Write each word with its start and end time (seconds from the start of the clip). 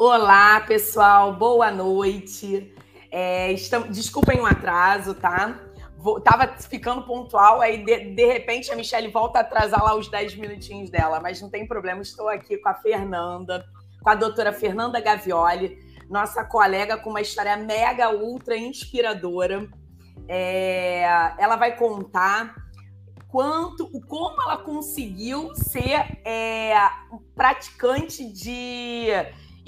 Olá, 0.00 0.60
pessoal, 0.60 1.32
boa 1.32 1.72
noite. 1.72 2.72
É, 3.10 3.50
estamos, 3.50 3.88
desculpem 3.88 4.40
o 4.40 4.46
atraso, 4.46 5.12
tá? 5.12 5.60
Vou, 5.96 6.20
tava 6.20 6.46
ficando 6.56 7.02
pontual, 7.02 7.60
aí 7.60 7.84
de, 7.84 8.14
de 8.14 8.24
repente 8.24 8.70
a 8.70 8.76
Michelle 8.76 9.10
volta 9.10 9.40
a 9.40 9.42
atrasar 9.42 9.82
lá 9.82 9.96
os 9.96 10.06
10 10.06 10.36
minutinhos 10.36 10.88
dela, 10.88 11.18
mas 11.18 11.42
não 11.42 11.50
tem 11.50 11.66
problema, 11.66 12.00
estou 12.00 12.28
aqui 12.28 12.58
com 12.58 12.68
a 12.68 12.74
Fernanda, 12.74 13.66
com 14.00 14.08
a 14.08 14.14
doutora 14.14 14.52
Fernanda 14.52 15.00
Gavioli, 15.00 15.76
nossa 16.08 16.44
colega 16.44 16.96
com 16.96 17.10
uma 17.10 17.20
história 17.20 17.56
mega, 17.56 18.14
ultra 18.14 18.56
inspiradora. 18.56 19.68
É, 20.28 21.02
ela 21.38 21.56
vai 21.56 21.76
contar 21.76 22.54
quanto, 23.26 23.90
como 24.02 24.40
ela 24.42 24.58
conseguiu 24.58 25.52
ser 25.56 26.20
é, 26.24 26.72
praticante 27.34 28.32
de 28.32 29.08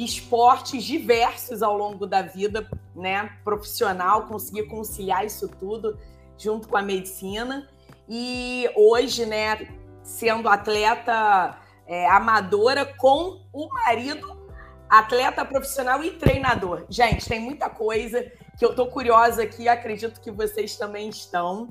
esportes 0.05 0.85
diversos 0.85 1.63
ao 1.63 1.77
longo 1.77 2.07
da 2.07 2.23
vida, 2.23 2.69
né, 2.95 3.31
profissional, 3.45 4.27
conseguir 4.27 4.65
conciliar 4.65 5.25
isso 5.25 5.49
tudo 5.49 5.99
junto 6.39 6.69
com 6.69 6.77
a 6.77 6.83
medicina. 6.83 7.69
E 8.09 8.71
hoje, 8.75 9.27
né, 9.27 9.69
sendo 10.03 10.49
atleta 10.49 11.59
é, 11.87 12.09
amadora 12.09 12.85
com 12.85 13.43
o 13.53 13.69
marido, 13.69 14.41
atleta 14.89 15.45
profissional 15.45 16.03
e 16.03 16.13
treinador. 16.13 16.85
Gente, 16.89 17.29
tem 17.29 17.39
muita 17.39 17.69
coisa 17.69 18.23
que 18.59 18.65
eu 18.65 18.75
tô 18.75 18.87
curiosa 18.87 19.43
aqui, 19.43 19.69
acredito 19.69 20.21
que 20.21 20.31
vocês 20.31 20.77
também 20.77 21.09
estão. 21.09 21.69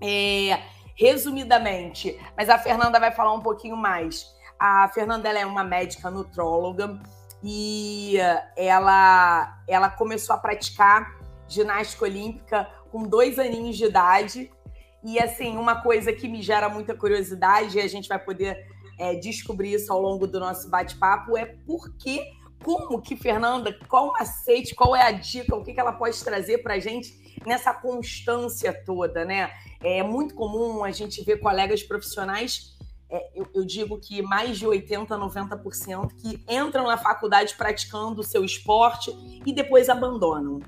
É, 0.00 0.60
resumidamente, 0.96 2.18
mas 2.36 2.48
a 2.48 2.58
Fernanda 2.58 2.98
vai 3.00 3.12
falar 3.12 3.32
um 3.32 3.40
pouquinho 3.40 3.76
mais. 3.76 4.26
A 4.58 4.88
Fernanda 4.88 5.28
é 5.28 5.44
uma 5.44 5.64
médica 5.64 6.10
nutróloga, 6.10 7.00
e 7.42 8.16
ela, 8.56 9.62
ela 9.66 9.90
começou 9.90 10.34
a 10.34 10.38
praticar 10.38 11.18
ginástica 11.48 12.04
olímpica 12.04 12.68
com 12.90 13.02
dois 13.02 13.38
aninhos 13.38 13.76
de 13.76 13.84
idade. 13.84 14.50
E 15.04 15.18
assim, 15.18 15.56
uma 15.56 15.82
coisa 15.82 16.12
que 16.12 16.28
me 16.28 16.40
gera 16.40 16.68
muita 16.68 16.94
curiosidade, 16.94 17.78
e 17.78 17.80
a 17.80 17.88
gente 17.88 18.08
vai 18.08 18.18
poder 18.18 18.64
é, 18.98 19.16
descobrir 19.16 19.72
isso 19.74 19.92
ao 19.92 20.00
longo 20.00 20.26
do 20.26 20.38
nosso 20.38 20.70
bate-papo, 20.70 21.36
é 21.36 21.44
por 21.44 21.96
que, 21.96 22.22
como 22.62 23.02
que 23.02 23.16
Fernanda, 23.16 23.76
qual 23.88 24.08
o 24.08 24.12
macete, 24.12 24.74
qual 24.74 24.94
é 24.94 25.02
a 25.02 25.10
dica, 25.10 25.56
o 25.56 25.64
que, 25.64 25.74
que 25.74 25.80
ela 25.80 25.92
pode 25.92 26.22
trazer 26.22 26.58
para 26.58 26.74
a 26.74 26.78
gente 26.78 27.20
nessa 27.44 27.74
constância 27.74 28.72
toda, 28.72 29.24
né? 29.24 29.50
É 29.82 30.02
muito 30.02 30.34
comum 30.36 30.84
a 30.84 30.92
gente 30.92 31.24
ver 31.24 31.38
colegas 31.38 31.82
profissionais 31.82 32.71
é, 33.12 33.30
eu, 33.34 33.46
eu, 33.54 33.62
digo 33.62 34.00
que 34.00 34.22
mais 34.22 34.58
de 34.58 34.66
80%, 34.66 35.06
90% 35.06 36.12
que 36.16 36.42
entram 36.48 36.86
na 36.86 36.96
faculdade 36.96 37.54
praticando 37.54 38.22
o 38.22 38.24
seu 38.24 38.42
esporte 38.42 39.10
e 39.44 39.52
depois 39.52 39.90
abandonam. 39.90 40.60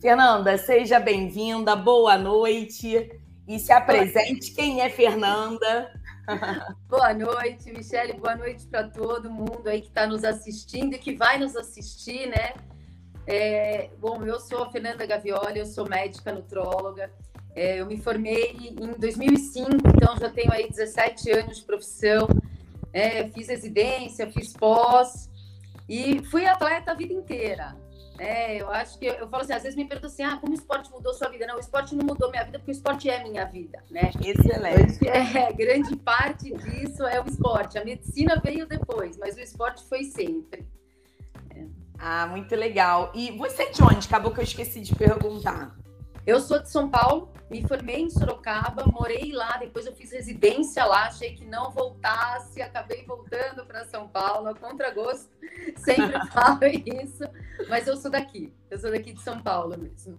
Fernanda, 0.00 0.58
seja 0.58 0.98
bem-vinda, 0.98 1.76
boa 1.76 2.18
noite 2.18 3.08
e 3.46 3.58
se 3.60 3.72
apresente. 3.72 4.52
Quem 4.52 4.80
é 4.80 4.90
Fernanda? 4.90 5.92
boa 6.90 7.14
noite, 7.14 7.72
Michele, 7.72 8.14
boa 8.14 8.34
noite 8.34 8.66
para 8.66 8.88
todo 8.88 9.30
mundo 9.30 9.68
aí 9.68 9.80
que 9.80 9.86
está 9.86 10.08
nos 10.08 10.24
assistindo 10.24 10.94
e 10.94 10.98
que 10.98 11.14
vai 11.14 11.38
nos 11.38 11.54
assistir, 11.54 12.26
né? 12.26 12.54
É, 13.28 13.90
bom, 14.00 14.24
eu 14.24 14.40
sou 14.40 14.64
a 14.64 14.70
Fernanda 14.72 15.06
Gavioli, 15.06 15.60
eu 15.60 15.66
sou 15.66 15.88
médica 15.88 16.32
nutróloga. 16.32 17.12
É, 17.56 17.80
eu 17.80 17.86
me 17.86 17.96
formei 17.96 18.54
em 18.60 18.92
2005, 18.98 19.70
então 19.96 20.14
já 20.18 20.28
tenho 20.28 20.52
aí 20.52 20.68
17 20.68 21.30
anos 21.30 21.56
de 21.56 21.64
profissão. 21.64 22.28
É, 22.92 23.28
fiz 23.28 23.48
residência, 23.48 24.30
fiz 24.30 24.52
pós 24.52 25.30
e 25.88 26.22
fui 26.24 26.46
atleta 26.46 26.92
a 26.92 26.94
vida 26.94 27.14
inteira. 27.14 27.74
É, 28.18 28.60
eu 28.60 28.70
acho 28.70 28.98
que 28.98 29.06
eu 29.06 29.28
falo 29.28 29.42
assim, 29.42 29.54
às 29.54 29.62
vezes 29.62 29.76
me 29.76 29.86
perguntam 29.86 30.10
assim, 30.10 30.22
ah, 30.22 30.36
como 30.38 30.52
o 30.52 30.54
esporte 30.54 30.90
mudou 30.90 31.12
sua 31.14 31.28
vida? 31.28 31.46
Não, 31.46 31.56
o 31.56 31.60
esporte 31.60 31.94
não 31.94 32.04
mudou 32.04 32.30
minha 32.30 32.44
vida 32.44 32.58
porque 32.58 32.70
o 32.70 32.72
esporte 32.72 33.08
é 33.08 33.22
minha 33.22 33.44
vida, 33.46 33.82
né? 33.90 34.10
Excelente. 34.22 35.06
É, 35.08 35.52
grande 35.52 35.96
parte 35.96 36.52
disso 36.52 37.04
é 37.04 37.20
o 37.20 37.26
esporte. 37.26 37.78
A 37.78 37.84
medicina 37.84 38.40
veio 38.42 38.66
depois, 38.66 39.16
mas 39.16 39.36
o 39.36 39.40
esporte 39.40 39.82
foi 39.88 40.04
sempre. 40.04 40.66
É. 41.54 41.64
Ah, 41.98 42.26
muito 42.26 42.54
legal. 42.54 43.12
E 43.14 43.30
você 43.32 43.64
é 43.64 43.70
de 43.70 43.82
onde? 43.82 44.06
Acabou 44.06 44.32
que 44.32 44.40
eu 44.40 44.44
esqueci 44.44 44.80
de 44.80 44.94
perguntar. 44.94 45.74
Eu 46.26 46.40
sou 46.40 46.60
de 46.60 46.68
São 46.68 46.90
Paulo, 46.90 47.32
me 47.48 47.62
formei 47.68 48.00
em 48.00 48.10
Sorocaba, 48.10 48.84
morei 48.86 49.30
lá, 49.30 49.58
depois 49.58 49.86
eu 49.86 49.94
fiz 49.94 50.10
residência 50.10 50.84
lá, 50.84 51.06
achei 51.06 51.34
que 51.34 51.44
não 51.44 51.70
voltasse, 51.70 52.60
acabei 52.60 53.04
voltando 53.06 53.64
para 53.64 53.84
São 53.84 54.08
Paulo, 54.08 54.48
a 54.48 54.54
contragosto, 54.54 55.30
sempre 55.78 56.18
falo 56.32 56.64
isso, 56.64 57.22
mas 57.68 57.86
eu 57.86 57.96
sou 57.96 58.10
daqui, 58.10 58.52
eu 58.68 58.76
sou 58.76 58.90
daqui 58.90 59.12
de 59.12 59.22
São 59.22 59.40
Paulo 59.40 59.78
mesmo. 59.78 60.18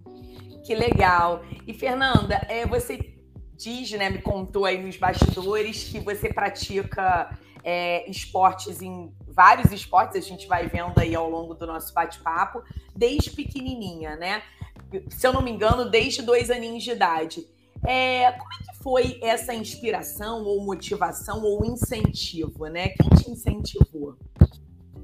Que 0.65 0.73
legal. 0.73 1.43
E 1.67 1.73
Fernanda, 1.73 2.35
é, 2.47 2.65
você 2.65 3.17
diz, 3.57 3.91
né, 3.91 4.09
me 4.09 4.21
contou 4.21 4.63
aí 4.63 4.81
nos 4.81 4.95
bastidores 4.95 5.83
que 5.83 5.99
você 5.99 6.33
pratica 6.33 7.37
é, 7.65 8.09
esportes 8.09 8.81
em 8.81 9.13
vários 9.27 9.71
esportes, 9.73 10.15
a 10.15 10.27
gente 10.27 10.47
vai 10.47 10.67
vendo 10.67 10.97
aí 10.97 11.13
ao 11.13 11.29
longo 11.29 11.53
do 11.53 11.67
nosso 11.67 11.93
bate-papo, 11.93 12.63
desde 12.95 13.29
pequenininha, 13.29 14.15
né? 14.15 14.41
Se 15.09 15.27
eu 15.27 15.33
não 15.33 15.41
me 15.41 15.51
engano, 15.51 15.89
desde 15.89 16.21
dois 16.21 16.49
aninhos 16.49 16.83
de 16.83 16.91
idade. 16.91 17.47
É, 17.85 18.31
como 18.31 18.49
é 18.53 18.71
que 18.71 18.83
foi 18.83 19.19
essa 19.21 19.53
inspiração 19.53 20.43
ou 20.43 20.63
motivação 20.63 21.43
ou 21.43 21.65
incentivo, 21.65 22.65
né? 22.67 22.89
Quem 22.89 23.09
te 23.09 23.31
incentivou? 23.31 24.17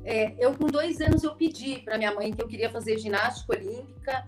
É, 0.04 0.34
eu 0.38 0.54
com 0.56 0.68
dois 0.68 1.00
anos 1.00 1.24
eu 1.24 1.34
pedi 1.36 1.80
para 1.80 1.98
minha 1.98 2.14
mãe 2.14 2.34
que 2.34 2.42
eu 2.42 2.48
queria 2.48 2.70
fazer 2.70 2.98
ginástica 2.98 3.54
olímpica, 3.54 4.26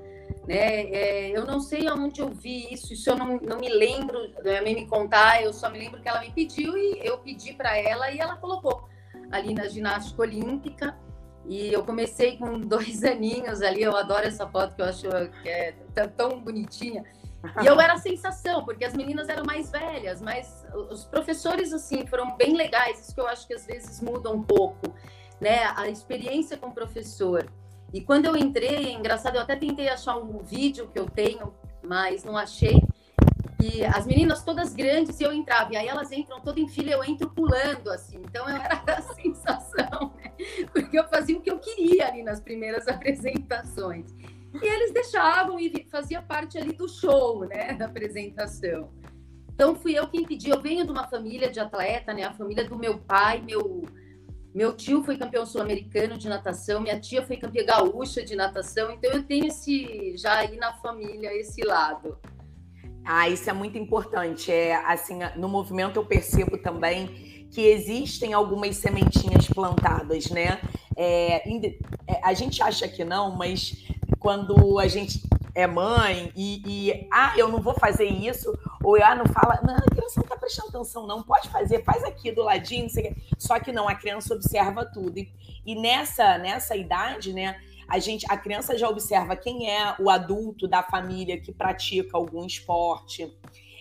né? 0.47 0.83
É, 0.91 1.37
eu 1.37 1.45
não 1.45 1.59
sei 1.59 1.87
aonde 1.87 2.21
eu 2.21 2.29
vi 2.29 2.71
isso, 2.73 2.93
isso 2.93 3.09
eu 3.09 3.17
não, 3.17 3.37
não 3.39 3.59
me 3.59 3.69
lembro 3.69 4.31
da 4.35 4.43
minha 4.43 4.61
mãe 4.61 4.75
me 4.75 4.87
contar, 4.87 5.41
eu 5.41 5.51
só 5.51 5.69
me 5.69 5.79
lembro 5.79 6.01
que 6.01 6.07
ela 6.07 6.21
me 6.21 6.31
pediu 6.31 6.77
e 6.77 6.99
eu 7.03 7.17
pedi 7.17 7.53
para 7.53 7.77
ela 7.77 8.11
e 8.11 8.19
ela 8.19 8.37
colocou 8.37 8.87
ali 9.31 9.53
na 9.53 9.67
ginástica 9.67 10.21
olímpica. 10.21 10.97
E 11.47 11.71
eu 11.71 11.83
comecei 11.83 12.37
com 12.37 12.59
dois 12.61 13.03
aninhos 13.03 13.61
ali, 13.61 13.83
eu 13.83 13.95
adoro 13.95 14.25
essa 14.25 14.47
foto 14.47 14.75
que 14.75 14.81
eu 14.81 14.85
acho 14.85 15.07
que 15.41 15.49
é 15.49 15.73
tão 16.15 16.39
bonitinha. 16.39 17.03
E 17.61 17.65
eu 17.65 17.79
era 17.79 17.93
a 17.93 17.97
sensação, 17.97 18.65
porque 18.65 18.83
as 18.83 18.93
meninas 18.93 19.29
eram 19.29 19.43
mais 19.45 19.69
velhas, 19.69 20.21
mas 20.21 20.65
os 20.89 21.05
professores, 21.05 21.73
assim, 21.73 22.05
foram 22.07 22.35
bem 22.35 22.55
legais. 22.55 22.99
Isso 22.99 23.13
que 23.13 23.21
eu 23.21 23.27
acho 23.27 23.47
que 23.47 23.53
às 23.53 23.65
vezes 23.65 24.01
muda 24.01 24.31
um 24.31 24.41
pouco, 24.41 24.93
né? 25.39 25.71
A 25.75 25.87
experiência 25.87 26.57
com 26.57 26.67
o 26.67 26.73
professor. 26.73 27.47
E 27.93 28.01
quando 28.01 28.25
eu 28.25 28.35
entrei, 28.35 28.87
é 28.87 28.91
engraçado, 28.91 29.35
eu 29.35 29.41
até 29.41 29.55
tentei 29.55 29.89
achar 29.89 30.17
um 30.17 30.39
vídeo 30.39 30.89
que 30.91 30.99
eu 30.99 31.05
tenho, 31.05 31.53
mas 31.83 32.23
não 32.23 32.35
achei. 32.35 32.81
E 33.61 33.85
as 33.85 34.05
meninas 34.05 34.43
todas 34.43 34.73
grandes, 34.73 35.19
e 35.19 35.23
eu 35.23 35.31
entrava, 35.31 35.73
e 35.73 35.77
aí 35.77 35.87
elas 35.87 36.11
entram 36.11 36.41
toda 36.41 36.59
em 36.59 36.67
fila, 36.67 36.91
eu 36.91 37.03
entro 37.03 37.29
pulando, 37.29 37.89
assim. 37.89 38.17
Então 38.17 38.49
eu 38.49 38.57
era 38.57 38.81
a 38.97 39.01
sensação? 39.01 40.13
Porque 40.71 40.97
eu 40.97 41.07
fazia 41.07 41.37
o 41.37 41.41
que 41.41 41.51
eu 41.51 41.59
queria 41.59 42.07
ali 42.07 42.23
nas 42.23 42.39
primeiras 42.39 42.87
apresentações. 42.89 44.05
E 44.61 44.65
eles 44.65 44.93
deixavam 44.93 45.59
e 45.59 45.85
fazia 45.91 46.21
parte 46.21 46.57
ali 46.57 46.73
do 46.73 46.87
show, 46.87 47.45
né? 47.45 47.73
Da 47.73 47.85
apresentação. 47.85 48.93
Então 49.53 49.75
fui 49.75 49.97
eu 49.97 50.07
quem 50.07 50.25
pedi. 50.25 50.49
Eu 50.49 50.61
venho 50.61 50.85
de 50.85 50.91
uma 50.91 51.07
família 51.07 51.49
de 51.49 51.59
atleta, 51.59 52.13
né? 52.13 52.23
A 52.23 52.33
família 52.33 52.63
do 52.63 52.77
meu 52.77 52.97
pai, 52.99 53.41
meu 53.41 53.83
meu 54.53 54.73
tio 54.73 55.03
foi 55.03 55.17
campeão 55.17 55.45
sul-americano 55.45 56.17
de 56.17 56.29
natação, 56.29 56.79
minha 56.79 56.97
tia 56.97 57.21
foi 57.21 57.35
campeã 57.35 57.65
gaúcha 57.65 58.23
de 58.23 58.37
natação, 58.37 58.89
então 58.89 59.11
eu 59.11 59.21
tenho 59.21 59.47
esse 59.47 60.15
já 60.15 60.37
aí 60.37 60.55
na 60.55 60.71
família 60.75 61.29
esse 61.33 61.61
lado. 61.61 62.17
Ah, 63.03 63.27
isso 63.27 63.49
é 63.49 63.53
muito 63.53 63.77
importante. 63.77 64.49
É 64.49 64.75
assim, 64.75 65.19
no 65.35 65.49
movimento 65.49 65.97
eu 65.97 66.05
percebo 66.05 66.57
também 66.57 67.34
que 67.55 67.61
existem 67.61 68.33
algumas 68.33 68.75
sementinhas 68.75 69.47
plantadas, 69.47 70.29
né? 70.29 70.59
É, 70.97 71.49
é, 72.05 72.19
a 72.21 72.33
gente 72.33 72.61
acha 72.61 72.85
que 72.85 73.05
não, 73.05 73.33
mas 73.33 73.85
quando 74.19 74.77
a 74.77 74.89
gente 74.89 75.21
é 75.55 75.65
mãe 75.65 76.33
e, 76.35 76.61
e 76.65 77.07
ah, 77.09 77.33
eu 77.37 77.47
não 77.47 77.61
vou 77.61 77.73
fazer 77.73 78.09
isso, 78.09 78.53
ou 78.83 79.01
ah, 79.01 79.15
não 79.15 79.25
fala, 79.27 79.61
não, 79.63 79.73
a 79.73 79.81
criança 79.83 80.19
não 80.19 80.27
tá 80.27 80.35
prestando 80.35 80.67
atenção, 80.67 81.07
não, 81.07 81.23
pode 81.23 81.47
fazer, 81.47 81.81
faz 81.85 82.03
aqui 82.03 82.29
do 82.29 82.43
ladinho, 82.43 82.89
só 83.37 83.57
que 83.57 83.71
não, 83.71 83.87
a 83.87 83.95
criança 83.95 84.33
observa 84.33 84.83
tudo. 84.85 85.17
E, 85.17 85.31
e 85.65 85.75
nessa, 85.75 86.37
nessa 86.37 86.75
idade, 86.75 87.31
né? 87.31 87.55
a 87.87 87.99
gente, 87.99 88.25
a 88.29 88.35
criança 88.35 88.77
já 88.77 88.89
observa 88.89 89.35
quem 89.35 89.71
é 89.71 89.95
o 89.97 90.09
adulto 90.09 90.67
da 90.67 90.83
família 90.83 91.39
que 91.39 91.53
pratica 91.53 92.17
algum 92.17 92.45
esporte. 92.45 93.31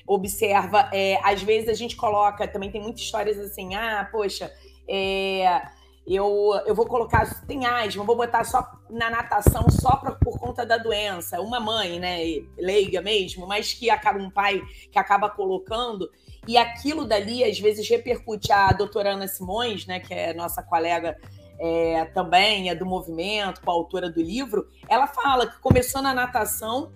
Observa, 0.06 0.90
é, 0.92 1.18
às 1.22 1.42
vezes 1.42 1.68
a 1.68 1.74
gente 1.74 1.96
coloca, 1.96 2.46
também 2.46 2.70
tem 2.70 2.80
muitas 2.80 3.00
histórias 3.00 3.38
assim, 3.38 3.74
ah, 3.74 4.06
poxa, 4.12 4.52
é, 4.86 5.62
eu, 6.06 6.52
eu 6.66 6.74
vou 6.74 6.84
colocar, 6.84 7.24
tem 7.46 7.64
asma, 7.64 8.04
vou 8.04 8.16
botar 8.16 8.44
só 8.44 8.62
na 8.90 9.08
natação 9.08 9.64
só 9.70 9.96
pra, 9.96 10.12
por 10.12 10.38
conta 10.38 10.66
da 10.66 10.76
doença. 10.76 11.40
Uma 11.40 11.58
mãe, 11.58 11.98
né, 11.98 12.18
leiga 12.58 13.00
mesmo, 13.00 13.46
mas 13.46 13.72
que 13.72 13.88
acaba 13.88 14.18
um 14.18 14.30
pai 14.30 14.62
que 14.92 14.98
acaba 14.98 15.30
colocando, 15.30 16.10
e 16.46 16.58
aquilo 16.58 17.06
dali 17.06 17.42
às 17.42 17.58
vezes 17.58 17.88
repercute. 17.88 18.52
A 18.52 18.72
doutora 18.72 19.12
Ana 19.12 19.26
Simões, 19.26 19.86
né, 19.86 20.00
que 20.00 20.12
é 20.12 20.34
nossa 20.34 20.62
colega 20.62 21.16
é, 21.58 22.04
também 22.06 22.68
é 22.68 22.74
do 22.74 22.84
movimento, 22.84 23.62
com 23.62 23.70
a 23.70 23.74
autora 23.74 24.10
do 24.10 24.20
livro, 24.20 24.68
ela 24.88 25.06
fala 25.06 25.46
que 25.46 25.58
começou 25.60 26.02
na 26.02 26.12
natação 26.12 26.92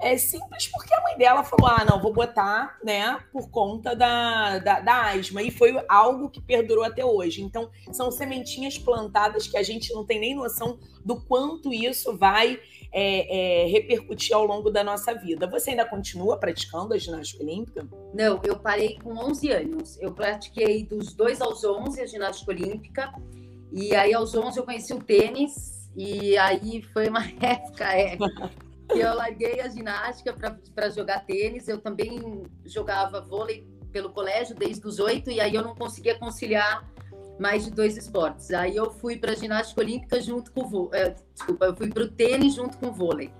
é 0.00 0.16
simples 0.16 0.68
porque 0.68 0.94
a 0.94 1.02
mãe 1.02 1.16
dela 1.16 1.42
falou: 1.42 1.66
ah, 1.66 1.84
não, 1.84 2.00
vou 2.00 2.12
botar, 2.12 2.78
né, 2.82 3.18
por 3.32 3.50
conta 3.50 3.94
da, 3.94 4.58
da, 4.58 4.80
da, 4.80 5.10
asma. 5.10 5.42
E 5.42 5.50
foi 5.50 5.74
algo 5.88 6.30
que 6.30 6.40
perdurou 6.40 6.84
até 6.84 7.04
hoje. 7.04 7.42
Então, 7.42 7.70
são 7.92 8.10
sementinhas 8.10 8.78
plantadas 8.78 9.46
que 9.46 9.56
a 9.56 9.62
gente 9.62 9.92
não 9.92 10.04
tem 10.04 10.20
nem 10.20 10.34
noção 10.34 10.78
do 11.04 11.20
quanto 11.20 11.72
isso 11.72 12.16
vai 12.16 12.60
é, 12.92 13.64
é, 13.64 13.66
repercutir 13.66 14.34
ao 14.34 14.44
longo 14.44 14.70
da 14.70 14.84
nossa 14.84 15.14
vida. 15.14 15.46
Você 15.48 15.70
ainda 15.70 15.84
continua 15.84 16.38
praticando 16.38 16.94
a 16.94 16.98
ginástica 16.98 17.42
olímpica? 17.42 17.88
Não, 18.14 18.40
eu 18.44 18.58
parei 18.58 18.98
com 19.02 19.14
11 19.16 19.50
anos. 19.50 20.00
Eu 20.00 20.12
pratiquei 20.12 20.84
dos 20.84 21.12
2 21.14 21.40
aos 21.40 21.64
11 21.64 22.00
a 22.00 22.06
ginástica 22.06 22.50
olímpica. 22.50 23.12
E 23.72 23.94
aí, 23.94 24.14
aos 24.14 24.34
11, 24.34 24.58
eu 24.58 24.64
conheci 24.64 24.94
o 24.94 25.02
tênis. 25.02 25.88
E 25.96 26.36
aí 26.38 26.82
foi 26.92 27.08
uma 27.08 27.24
época. 27.40 27.84
É, 27.92 28.16
eu 28.90 29.14
larguei 29.14 29.60
a 29.60 29.68
ginástica 29.68 30.34
para 30.74 30.90
jogar 30.90 31.24
tênis. 31.24 31.68
Eu 31.68 31.78
também 31.78 32.42
jogava 32.64 33.20
vôlei 33.20 33.66
pelo 33.92 34.10
colégio 34.10 34.54
desde 34.54 34.86
os 34.86 34.98
oito, 34.98 35.30
e 35.30 35.40
aí 35.40 35.54
eu 35.54 35.62
não 35.62 35.74
conseguia 35.74 36.18
conciliar 36.18 36.86
mais 37.38 37.64
de 37.64 37.70
dois 37.70 37.96
esportes. 37.96 38.50
Aí 38.50 38.76
eu 38.76 38.90
fui 38.90 39.16
para 39.16 39.32
a 39.32 39.34
ginástica 39.34 39.80
olímpica 39.80 40.20
junto 40.20 40.52
com 40.52 40.62
o 40.62 40.68
vôlei. 40.68 41.00
É, 41.00 41.14
desculpa, 41.32 41.66
eu 41.66 41.76
fui 41.76 41.88
para 41.88 42.02
o 42.02 42.08
tênis 42.08 42.54
junto 42.54 42.76
com 42.78 42.88
o 42.88 42.92
vôlei. 42.92 43.30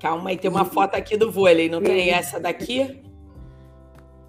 Calma 0.00 0.30
aí, 0.30 0.36
tem 0.36 0.50
uma 0.50 0.64
foto 0.64 0.94
aqui 0.94 1.16
do 1.16 1.32
vôlei, 1.32 1.68
não 1.68 1.82
tem 1.82 2.10
essa 2.10 2.38
daqui? 2.38 3.02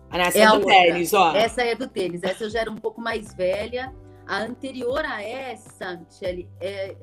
Ah, 0.09 0.19
essa 0.19 0.39
é, 0.39 0.41
é 0.41 0.47
do 0.47 0.53
outra. 0.53 0.69
tênis, 0.69 1.13
ó. 1.13 1.35
Essa 1.35 1.61
é 1.61 1.75
do 1.75 1.87
tênis, 1.87 2.23
essa 2.23 2.45
eu 2.45 2.49
já 2.49 2.61
era 2.61 2.71
um 2.71 2.77
pouco 2.77 3.01
mais 3.01 3.33
velha. 3.33 3.93
A 4.25 4.39
anterior 4.39 5.03
a 5.05 5.21
essa, 5.21 5.97
Michele, 5.97 6.49
é, 6.59 6.95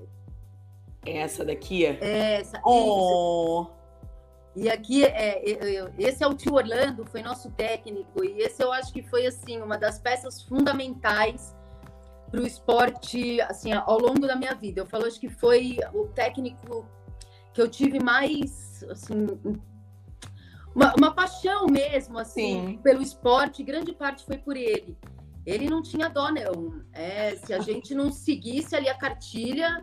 essa 1.06 1.44
daqui? 1.44 1.84
Essa. 1.84 2.60
Oh. 2.64 3.66
E 4.56 4.68
aqui, 4.70 5.04
é, 5.04 5.42
esse 5.98 6.22
é 6.22 6.26
o 6.26 6.34
tio 6.34 6.54
Orlando, 6.54 7.04
foi 7.04 7.22
nosso 7.22 7.50
técnico, 7.50 8.24
e 8.24 8.40
esse 8.40 8.62
eu 8.62 8.72
acho 8.72 8.92
que 8.92 9.02
foi, 9.02 9.26
assim, 9.26 9.60
uma 9.60 9.76
das 9.76 9.98
peças 9.98 10.42
fundamentais 10.42 11.56
para 12.30 12.40
o 12.40 12.46
esporte, 12.46 13.40
assim, 13.42 13.72
ao 13.72 13.98
longo 13.98 14.26
da 14.26 14.36
minha 14.36 14.54
vida. 14.54 14.80
Eu 14.80 14.86
falo, 14.86 15.06
acho 15.06 15.18
que 15.18 15.28
foi 15.28 15.78
o 15.92 16.06
técnico 16.06 16.86
que 17.52 17.60
eu 17.60 17.68
tive 17.68 18.00
mais, 18.02 18.84
assim, 18.88 19.26
uma, 20.74 20.94
uma 20.96 21.14
paixão 21.14 21.66
mesmo, 21.66 22.18
assim, 22.18 22.66
Sim. 22.66 22.78
pelo 22.78 23.02
esporte, 23.02 23.62
grande 23.62 23.92
parte 23.92 24.24
foi 24.24 24.38
por 24.38 24.56
ele. 24.56 24.96
Ele 25.44 25.68
não 25.68 25.82
tinha 25.82 26.08
dó, 26.08 26.30
não. 26.30 26.80
É, 26.92 27.36
se 27.36 27.52
a 27.52 27.58
gente 27.62 27.94
não 27.94 28.10
seguisse 28.10 28.74
ali 28.74 28.88
a 28.88 28.94
cartilha, 28.94 29.82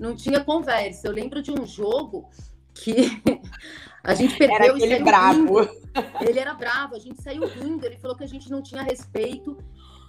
não 0.00 0.16
tinha 0.16 0.42
conversa. 0.42 1.06
Eu 1.06 1.12
lembro 1.12 1.42
de 1.42 1.52
um 1.52 1.66
jogo 1.66 2.28
que 2.74 3.22
a 4.02 4.14
gente 4.14 4.36
perdeu 4.36 4.76
era 4.76 4.96
e 4.96 5.02
bravo. 5.04 5.60
Rindo. 5.60 5.80
Ele 6.20 6.38
era 6.38 6.54
bravo, 6.54 6.96
a 6.96 6.98
gente 6.98 7.22
saiu 7.22 7.46
rindo, 7.46 7.84
ele 7.84 7.98
falou 7.98 8.16
que 8.16 8.24
a 8.24 8.28
gente 8.28 8.50
não 8.50 8.62
tinha 8.62 8.82
respeito, 8.82 9.58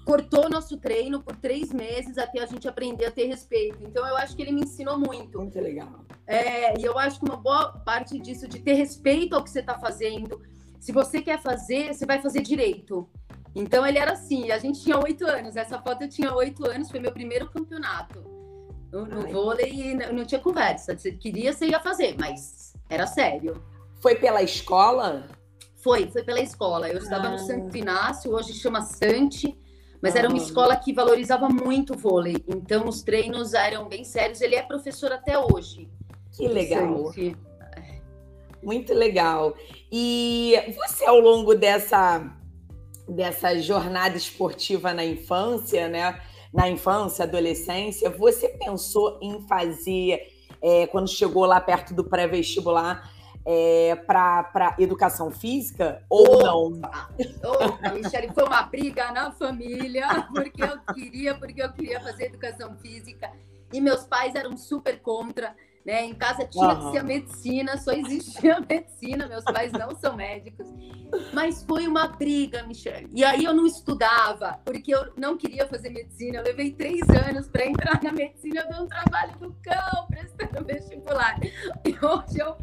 cortou 0.05 0.49
nosso 0.49 0.77
treino 0.77 1.21
por 1.21 1.35
três 1.35 1.73
meses 1.73 2.17
até 2.17 2.41
a 2.41 2.45
gente 2.45 2.67
aprender 2.67 3.05
a 3.05 3.11
ter 3.11 3.25
respeito. 3.25 3.83
Então 3.83 4.07
eu 4.07 4.15
acho 4.15 4.35
que 4.35 4.41
ele 4.41 4.53
me 4.53 4.61
ensinou 4.61 4.97
muito. 4.97 5.39
Muito 5.39 5.59
legal. 5.59 6.05
É, 6.25 6.79
e 6.79 6.85
eu 6.85 6.97
acho 6.97 7.19
que 7.19 7.25
uma 7.25 7.38
boa 7.38 7.73
parte 7.79 8.17
disso, 8.17 8.47
de 8.47 8.59
ter 8.59 8.73
respeito 8.73 9.35
ao 9.35 9.43
que 9.43 9.49
você 9.49 9.59
está 9.59 9.77
fazendo, 9.77 10.41
se 10.79 10.91
você 10.91 11.21
quer 11.21 11.41
fazer, 11.41 11.93
você 11.93 12.05
vai 12.05 12.21
fazer 12.21 12.41
direito. 12.41 13.09
Então 13.53 13.85
ele 13.85 13.97
era 13.97 14.13
assim, 14.13 14.49
a 14.51 14.57
gente 14.57 14.81
tinha 14.81 14.97
oito 14.97 15.25
anos, 15.27 15.57
essa 15.57 15.81
foto 15.81 16.03
eu 16.03 16.09
tinha 16.09 16.33
oito 16.33 16.65
anos, 16.65 16.89
foi 16.89 17.01
meu 17.01 17.11
primeiro 17.11 17.49
campeonato. 17.51 18.31
No, 18.91 19.05
no 19.05 19.27
vôlei 19.27 19.93
não 19.93 20.25
tinha 20.25 20.41
conversa. 20.41 20.97
Você 20.97 21.13
queria, 21.13 21.53
você 21.53 21.67
ia 21.67 21.79
fazer, 21.79 22.15
mas 22.19 22.73
era 22.89 23.07
sério. 23.07 23.63
Foi 24.01 24.15
pela 24.15 24.43
escola? 24.43 25.27
Foi, 25.77 26.09
foi 26.11 26.23
pela 26.23 26.41
escola. 26.41 26.89
Eu 26.89 26.97
estava 26.97 27.27
ah. 27.27 27.31
no 27.31 27.39
Santo 27.39 27.75
Inácio, 27.75 28.33
hoje 28.33 28.53
chama 28.53 28.81
Sante, 28.81 29.57
mas 30.01 30.15
ah. 30.15 30.19
era 30.19 30.27
uma 30.27 30.38
escola 30.38 30.75
que 30.75 30.93
valorizava 30.93 31.47
muito 31.47 31.93
o 31.93 31.97
vôlei. 31.97 32.35
Então 32.47 32.88
os 32.88 33.01
treinos 33.01 33.53
eram 33.53 33.88
bem 33.88 34.03
sérios. 34.03 34.41
Ele 34.41 34.55
é 34.55 34.61
professor 34.61 35.11
até 35.11 35.39
hoje. 35.39 35.89
Que 36.35 36.47
legal. 36.47 37.11
Muito 38.61 38.93
legal. 38.93 39.55
E 39.91 40.55
você, 40.75 41.05
ao 41.05 41.19
longo 41.19 41.55
dessa, 41.55 42.31
dessa 43.07 43.57
jornada 43.59 44.17
esportiva 44.17 44.93
na 44.93 45.03
infância, 45.03 45.88
né? 45.88 46.21
Na 46.53 46.69
infância, 46.69 47.24
adolescência, 47.24 48.09
você 48.09 48.50
pensou 48.50 49.18
em 49.21 49.42
fazer, 49.48 50.27
é, 50.62 50.88
quando 50.88 51.07
chegou 51.07 51.45
lá 51.45 51.59
perto 51.62 51.94
do 51.94 52.03
pré-vestibular, 52.03 53.09
é, 53.45 53.95
para 53.95 54.75
educação 54.77 55.31
física 55.31 56.03
ou 56.09 56.68
Opa! 56.68 57.09
não? 57.42 57.51
Opa, 57.51 57.89
Michele, 57.94 58.31
foi 58.33 58.44
uma 58.44 58.62
briga 58.63 59.12
na 59.12 59.31
família, 59.31 60.27
porque 60.33 60.63
eu 60.63 60.80
queria, 60.94 61.36
porque 61.36 61.63
eu 61.63 61.71
queria 61.74 62.00
fazer 62.01 62.25
educação 62.25 62.75
física 62.77 63.31
e 63.74 63.80
meus 63.81 64.03
pais 64.03 64.36
eram 64.36 64.56
super 64.57 65.01
contra. 65.01 65.56
Né? 65.86 66.06
Em 66.06 66.13
casa 66.13 66.45
tinha 66.45 66.74
uhum. 66.74 66.86
que 66.86 66.92
ser 66.92 66.98
a 67.00 67.04
medicina, 67.04 67.78
só 67.78 67.92
existia 67.92 68.57
a 68.57 68.62
medicina, 68.69 69.28
meus 69.28 69.44
pais 69.44 69.72
não 69.72 69.95
são 69.95 70.16
médicos. 70.16 70.68
Mas 71.33 71.63
foi 71.63 71.88
uma 71.88 72.07
briga, 72.07 72.63
Michelle. 72.63 73.10
E 73.13 73.24
aí 73.24 73.44
eu 73.44 73.54
não 73.54 73.66
estudava, 73.66 74.60
porque 74.63 74.94
eu 74.94 75.12
não 75.18 75.38
queria 75.38 75.68
fazer 75.68 75.89
medicina. 75.89 76.38
Eu 76.38 76.44
levei 76.44 76.72
três 76.72 77.01
anos 77.28 77.48
para 77.48 77.66
entrar 77.66 78.01
na 78.01 78.12
medicina, 78.12 78.62
eu 78.62 78.68
dei 78.68 78.80
um 78.80 78.88
trabalho 78.88 79.38
do 79.39 79.56
cão, 79.62 80.07
prestando 80.07 80.63
vestibular. 80.66 81.38
E 81.84 81.89
hoje 81.89 82.39
eu, 82.39 82.56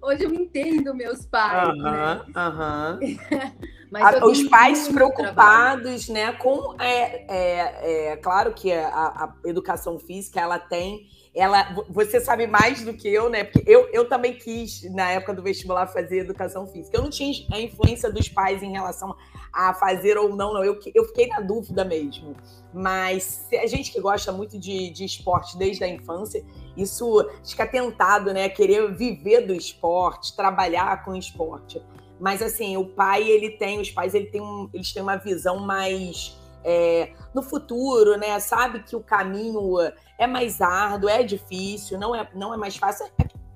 hoje 0.00 0.24
eu 0.24 0.32
entendo 0.32 0.94
meus 0.94 1.26
pais. 1.26 1.68
Uhum, 1.68 1.82
né? 1.82 2.24
uhum. 2.36 4.28
os 4.30 4.42
pais 4.44 4.88
preocupados, 4.88 6.08
né? 6.08 6.32
Com 6.32 6.76
é, 6.80 7.26
é, 7.28 8.12
é 8.12 8.16
claro 8.16 8.54
que 8.54 8.72
a, 8.72 8.88
a 8.88 9.34
educação 9.44 9.98
física 9.98 10.40
ela 10.40 10.58
tem 10.58 11.08
ela, 11.36 11.84
você 11.90 12.18
sabe 12.18 12.46
mais 12.46 12.82
do 12.82 12.94
que 12.94 13.06
eu, 13.06 13.28
né? 13.28 13.44
Porque 13.44 13.70
eu, 13.70 13.86
eu 13.92 14.08
também 14.08 14.32
quis, 14.32 14.82
na 14.94 15.10
época 15.10 15.34
do 15.34 15.42
vestibular, 15.42 15.86
fazer 15.86 16.20
educação 16.20 16.66
física. 16.66 16.96
Eu 16.96 17.02
não 17.02 17.10
tinha 17.10 17.30
a 17.52 17.60
influência 17.60 18.10
dos 18.10 18.26
pais 18.26 18.62
em 18.62 18.72
relação 18.72 19.14
a 19.52 19.74
fazer 19.74 20.16
ou 20.16 20.34
não, 20.34 20.54
não. 20.54 20.64
Eu, 20.64 20.80
eu 20.94 21.04
fiquei 21.04 21.26
na 21.26 21.40
dúvida 21.40 21.84
mesmo. 21.84 22.34
Mas 22.72 23.46
a 23.52 23.66
gente 23.66 23.92
que 23.92 24.00
gosta 24.00 24.32
muito 24.32 24.58
de, 24.58 24.88
de 24.88 25.04
esporte 25.04 25.58
desde 25.58 25.84
a 25.84 25.88
infância, 25.88 26.42
isso 26.74 27.28
fica 27.46 27.66
tentado, 27.66 28.32
né? 28.32 28.48
Querer 28.48 28.94
viver 28.94 29.42
do 29.42 29.52
esporte, 29.52 30.34
trabalhar 30.34 31.04
com 31.04 31.14
esporte. 31.14 31.82
Mas 32.18 32.40
assim, 32.40 32.78
o 32.78 32.86
pai, 32.86 33.28
ele 33.28 33.50
tem, 33.50 33.78
os 33.78 33.90
pais, 33.90 34.14
ele 34.14 34.26
tem 34.26 34.40
um, 34.40 34.70
eles 34.72 34.90
têm 34.90 35.02
uma 35.02 35.16
visão 35.16 35.58
mais 35.58 36.34
é, 36.66 37.12
no 37.32 37.42
futuro, 37.42 38.16
né? 38.18 38.38
Sabe 38.40 38.82
que 38.82 38.96
o 38.96 39.00
caminho 39.00 39.78
é 40.18 40.26
mais 40.26 40.60
árduo, 40.60 41.08
é 41.08 41.22
difícil, 41.22 41.96
não 41.96 42.12
é, 42.12 42.28
não 42.34 42.52
é 42.52 42.56
mais 42.56 42.76
fácil. 42.76 43.06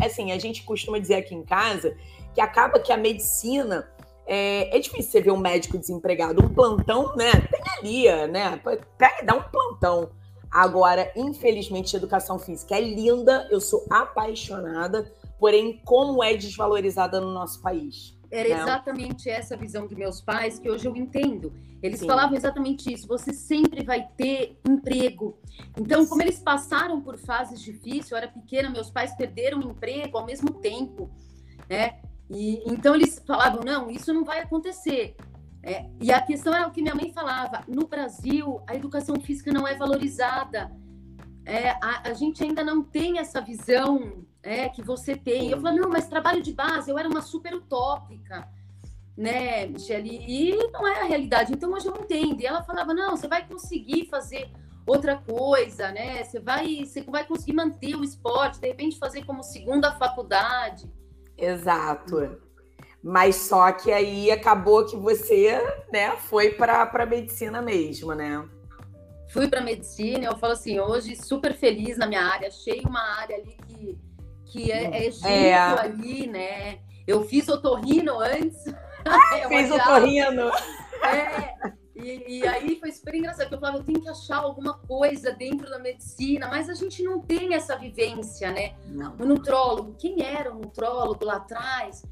É, 0.01 0.07
assim, 0.07 0.31
a 0.31 0.39
gente 0.39 0.63
costuma 0.63 0.99
dizer 0.99 1.17
aqui 1.17 1.35
em 1.35 1.43
casa 1.43 1.95
que 2.33 2.41
acaba 2.41 2.79
que 2.79 2.93
a 2.93 2.97
medicina 2.97 3.91
é, 4.25 4.77
é 4.77 4.79
difícil 4.79 5.11
você 5.11 5.21
ver 5.21 5.33
um 5.33 5.37
médico 5.37 5.77
desempregado. 5.77 6.45
Um 6.45 6.55
plantão, 6.55 7.17
né? 7.17 7.33
Tem 7.33 7.61
ali, 7.79 8.29
né? 8.29 8.61
Pega 8.97 9.23
e 9.23 9.27
dá 9.27 9.35
um 9.35 9.43
plantão. 9.43 10.11
Agora, 10.49 11.13
infelizmente, 11.17 11.97
a 11.97 11.99
educação 11.99 12.39
física 12.39 12.77
é 12.77 12.81
linda, 12.81 13.49
eu 13.51 13.61
sou 13.61 13.87
apaixonada, 13.91 15.13
porém, 15.39 15.81
como 15.85 16.23
é 16.23 16.35
desvalorizada 16.35 17.21
no 17.21 17.33
nosso 17.33 17.61
país. 17.61 18.20
Era 18.31 18.49
Não. 18.49 18.63
exatamente 18.63 19.29
essa 19.29 19.57
visão 19.57 19.87
dos 19.87 19.97
meus 19.97 20.21
pais 20.21 20.59
que 20.59 20.71
hoje 20.71 20.87
eu 20.87 20.95
entendo. 20.95 21.53
Eles 21.83 21.99
Sim. 21.99 22.07
falavam 22.07 22.37
exatamente 22.37 22.93
isso: 22.93 23.09
você 23.09 23.33
sempre 23.33 23.83
vai 23.83 24.07
ter 24.17 24.57
emprego. 24.69 25.37
Então, 25.77 26.07
como 26.07 26.23
eles 26.23 26.39
passaram 26.39 27.01
por 27.01 27.19
fases 27.19 27.61
difíceis, 27.61 28.11
eu 28.11 28.17
era 28.17 28.29
pequena, 28.29 28.71
meus 28.71 28.91
pais 28.91 29.15
perderam 29.17 29.59
o 29.59 29.71
emprego 29.71 30.17
ao 30.17 30.25
mesmo 30.25 30.51
tempo, 30.55 31.11
né? 31.69 32.01
E 32.31 32.63
então 32.71 32.95
eles 32.95 33.21
falavam: 33.27 33.63
não, 33.65 33.91
isso 33.91 34.15
não 34.15 34.25
vai 34.25 34.41
acontecer. 34.41 35.17
É, 35.63 35.87
e 36.01 36.11
a 36.11 36.23
questão 36.23 36.55
era 36.55 36.67
o 36.67 36.71
que 36.71 36.81
minha 36.81 36.95
mãe 36.95 37.13
falava: 37.13 37.65
no 37.67 37.89
Brasil, 37.89 38.63
a 38.67 38.77
educação 38.77 39.17
física 39.21 39.53
não 39.53 39.67
é 39.67 39.75
valorizada. 39.75 40.71
É, 41.45 41.71
a, 41.71 42.11
a 42.11 42.13
gente 42.13 42.45
ainda 42.45 42.63
não 42.63 42.83
tem 42.83 43.19
essa 43.19 43.41
visão 43.41 44.25
é, 44.43 44.69
que 44.69 44.83
você 44.83 45.17
tem. 45.17 45.51
Eu 45.51 45.61
falei, 45.61 45.81
não, 45.81 45.89
mas 45.89 46.09
trabalho 46.09 46.43
de 46.43 46.53
base, 46.53 46.91
eu 46.91 46.99
era 46.99 47.09
uma 47.09 47.23
super 47.23 47.55
utópica, 47.55 48.49
né, 49.17 49.67
Michelle? 49.67 50.25
E 50.27 50.57
não 50.73 50.87
é 50.87 51.01
a 51.01 51.05
realidade. 51.05 51.53
Então 51.53 51.73
hoje 51.73 51.87
eu 51.87 51.97
entendo. 51.97 52.41
E 52.41 52.47
ela 52.47 52.63
falava, 52.63 52.95
não, 52.95 53.17
você 53.17 53.29
vai 53.29 53.47
conseguir 53.47 54.07
fazer 54.07 54.51
outra 54.87 55.17
coisa, 55.19 55.91
né? 55.93 56.25
Você 56.25 56.41
vai, 56.41 56.85
você 56.85 57.03
vai 57.03 57.25
conseguir 57.27 57.53
manter 57.53 57.95
o 57.95 58.05
esporte, 58.05 58.61
de 58.61 58.69
repente 58.69 58.99
fazer 58.99 59.25
como 59.25 59.43
segunda 59.43 59.93
faculdade. 59.93 60.91
Exato. 61.37 62.39
Mas 63.03 63.37
só 63.37 63.73
que 63.73 63.91
aí 63.91 64.31
acabou 64.31 64.85
que 64.85 64.97
você, 64.97 65.59
né, 65.91 66.17
foi 66.17 66.51
para 66.51 66.83
a 66.83 67.07
medicina 67.07 67.63
mesmo, 67.63 68.15
né? 68.15 68.47
fui 69.31 69.49
para 69.49 69.61
medicina. 69.61 70.27
Eu 70.27 70.37
falo 70.37 70.53
assim, 70.53 70.79
hoje 70.79 71.17
super 71.17 71.55
feliz 71.55 71.97
na 71.97 72.07
minha 72.07 72.23
área, 72.23 72.49
achei 72.49 72.83
uma 72.83 73.01
área 73.19 73.37
ali 73.37 73.57
que, 73.67 73.70
que 74.51 74.71
é, 74.71 75.07
é 75.07 75.11
junto 75.11 75.27
é. 75.27 75.55
ali, 75.55 76.27
né? 76.27 76.79
Eu 77.07 77.25
fiz 77.25 77.49
otorrino 77.49 78.21
antes. 78.21 78.67
Ah, 79.05 79.49
fiz 79.49 79.71
otorrino. 79.71 80.51
É, 81.03 81.55
e, 81.95 82.39
e, 82.39 82.47
aí 82.47 82.79
foi 82.79 82.93
super 82.93 83.15
engraçado, 83.15 83.45
porque 83.45 83.55
eu 83.55 83.61
falava, 83.61 83.79
eu 83.79 83.85
tenho 83.85 84.01
que 84.01 84.09
achar 84.09 84.39
alguma 84.39 84.75
coisa 84.75 85.33
dentro 85.33 85.69
da 85.69 85.79
medicina, 85.79 86.49
mas 86.49 86.69
a 86.69 86.75
gente 86.75 87.03
não 87.03 87.21
tem 87.21 87.55
essa 87.55 87.77
vivência, 87.77 88.51
né? 88.51 88.75
Não. 88.87 89.15
O 89.19 89.25
nutrólogo, 89.25 89.95
quem 89.99 90.23
era 90.23 90.53
o 90.53 90.59
nutrólogo 90.59 91.25
lá 91.25 91.37
atrás? 91.37 92.05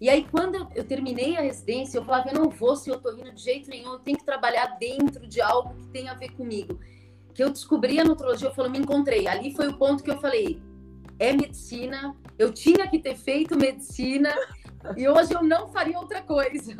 E 0.00 0.10
aí, 0.10 0.26
quando 0.30 0.68
eu 0.74 0.84
terminei 0.84 1.36
a 1.36 1.40
residência, 1.40 1.98
eu 1.98 2.04
falava, 2.04 2.28
eu 2.28 2.34
não 2.34 2.50
vou 2.50 2.76
ser 2.76 2.92
otorrino 2.92 3.32
de 3.32 3.42
jeito 3.42 3.70
nenhum, 3.70 3.92
eu 3.92 3.98
tenho 3.98 4.18
que 4.18 4.24
trabalhar 4.24 4.76
dentro 4.78 5.26
de 5.26 5.40
algo 5.40 5.74
que 5.74 5.86
tem 5.88 6.08
a 6.08 6.14
ver 6.14 6.32
comigo. 6.32 6.78
Que 7.32 7.42
eu 7.42 7.50
descobri 7.50 7.98
a 7.98 8.04
nutrologia, 8.04 8.48
eu 8.48 8.54
falei, 8.54 8.72
me 8.72 8.78
encontrei. 8.78 9.26
Ali 9.26 9.54
foi 9.54 9.68
o 9.68 9.78
ponto 9.78 10.02
que 10.02 10.10
eu 10.10 10.20
falei, 10.20 10.60
é 11.18 11.32
medicina, 11.32 12.14
eu 12.38 12.52
tinha 12.52 12.86
que 12.88 12.98
ter 12.98 13.16
feito 13.16 13.56
medicina, 13.56 14.34
e 14.96 15.08
hoje 15.08 15.32
eu 15.32 15.42
não 15.42 15.68
faria 15.68 15.98
outra 15.98 16.22
coisa. 16.22 16.76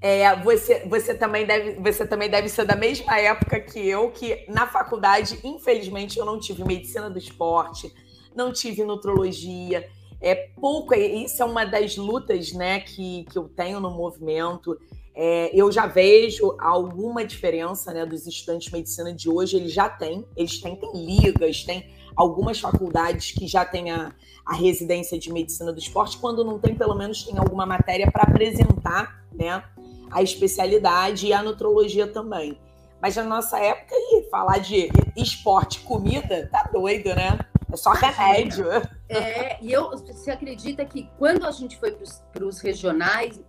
É, 0.00 0.34
você, 0.42 0.86
você, 0.86 1.12
também 1.12 1.44
deve, 1.44 1.72
você 1.80 2.06
também 2.06 2.30
deve 2.30 2.48
ser 2.48 2.64
da 2.64 2.76
mesma 2.76 3.18
época 3.18 3.58
que 3.60 3.80
eu, 3.80 4.10
que 4.12 4.44
na 4.48 4.66
faculdade, 4.66 5.40
infelizmente, 5.42 6.18
eu 6.18 6.24
não 6.24 6.38
tive 6.38 6.64
medicina 6.64 7.10
do 7.10 7.18
esporte, 7.18 7.92
não 8.34 8.52
tive 8.52 8.84
nutrologia. 8.84 9.88
É 10.20 10.34
pouco, 10.60 10.94
é, 10.94 10.98
isso 11.00 11.42
é 11.42 11.44
uma 11.44 11.64
das 11.64 11.96
lutas 11.96 12.52
né, 12.52 12.80
que, 12.80 13.24
que 13.24 13.36
eu 13.36 13.48
tenho 13.48 13.80
no 13.80 13.90
movimento. 13.90 14.78
É, 15.16 15.50
eu 15.52 15.70
já 15.72 15.86
vejo 15.86 16.56
alguma 16.60 17.24
diferença 17.24 17.92
né, 17.92 18.06
dos 18.06 18.24
estudantes 18.24 18.68
de 18.68 18.72
medicina 18.72 19.12
de 19.12 19.28
hoje, 19.28 19.56
eles 19.56 19.72
já 19.72 19.88
têm, 19.88 20.24
eles 20.36 20.60
têm, 20.60 20.76
têm 20.76 20.92
ligas, 20.94 21.64
têm 21.64 21.84
algumas 22.18 22.58
faculdades 22.58 23.30
que 23.30 23.46
já 23.46 23.64
têm 23.64 23.92
a, 23.92 24.12
a 24.44 24.54
residência 24.54 25.16
de 25.16 25.32
medicina 25.32 25.72
do 25.72 25.78
esporte, 25.78 26.18
quando 26.18 26.44
não 26.44 26.58
tem, 26.58 26.74
pelo 26.74 26.96
menos 26.96 27.22
tem 27.22 27.38
alguma 27.38 27.64
matéria 27.64 28.10
para 28.10 28.24
apresentar 28.24 29.22
né, 29.32 29.62
a 30.10 30.20
especialidade 30.20 31.28
e 31.28 31.32
a 31.32 31.40
nutrologia 31.40 32.08
também. 32.08 32.58
Mas 33.00 33.14
na 33.14 33.22
nossa 33.22 33.56
época, 33.60 33.94
falar 34.28 34.58
de 34.58 34.88
esporte, 35.16 35.78
comida, 35.80 36.48
tá 36.50 36.68
doido, 36.72 37.14
né? 37.14 37.38
É 37.72 37.76
só 37.76 37.92
remédio. 37.92 38.66
É, 39.08 39.62
e 39.62 39.72
eu, 39.72 39.90
você 39.90 40.32
acredita 40.32 40.84
que 40.84 41.08
quando 41.16 41.46
a 41.46 41.52
gente 41.52 41.76
foi 41.76 41.96
para 42.32 42.44
os 42.44 42.58
regionais, 42.58 43.40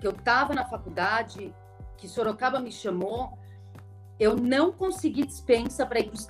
que 0.00 0.06
eu 0.06 0.10
estava 0.10 0.54
na 0.54 0.64
faculdade, 0.64 1.54
que 1.96 2.08
Sorocaba 2.08 2.58
me 2.58 2.72
chamou, 2.72 3.38
eu 4.18 4.34
não 4.36 4.72
consegui 4.72 5.26
dispensa 5.26 5.84
para 5.84 6.00
ir 6.00 6.04
para 6.04 6.14
os 6.14 6.20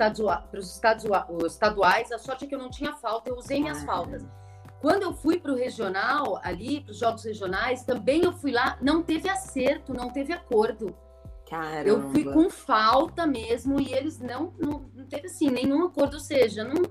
estaduais, 0.71 1.25
estaduais, 1.47 2.13
a 2.13 2.19
sorte 2.19 2.45
é 2.45 2.49
que 2.49 2.55
eu 2.55 2.59
não 2.59 2.71
tinha 2.71 2.93
falta, 2.95 3.31
eu 3.31 3.37
usei 3.37 3.61
minhas 3.61 3.83
ah, 3.83 3.87
faltas. 3.87 4.25
Quando 4.81 5.03
eu 5.03 5.13
fui 5.15 5.39
para 5.39 5.53
o 5.53 5.57
regional, 5.57 6.39
ali, 6.43 6.81
para 6.81 6.93
os 6.93 6.99
jogos 6.99 7.25
regionais, 7.25 7.85
também 7.85 8.23
eu 8.25 8.33
fui 8.33 8.53
lá, 8.53 8.77
não 8.81 9.03
teve 9.03 9.29
acerto, 9.29 9.95
não 9.95 10.11
teve 10.11 10.33
acordo. 10.33 10.95
Caramba. 11.49 11.89
Eu 11.89 12.11
fui 12.11 12.25
com 12.25 12.51
falta 12.51 13.27
mesmo 13.27 13.81
e 13.81 13.93
eles 13.93 14.19
não, 14.19 14.53
não, 14.59 14.91
não 14.93 15.07
teve 15.07 15.27
assim 15.29 15.49
nenhum 15.49 15.85
acordo, 15.85 16.15
ou 16.15 16.21
seja, 16.21 16.65
não. 16.65 16.83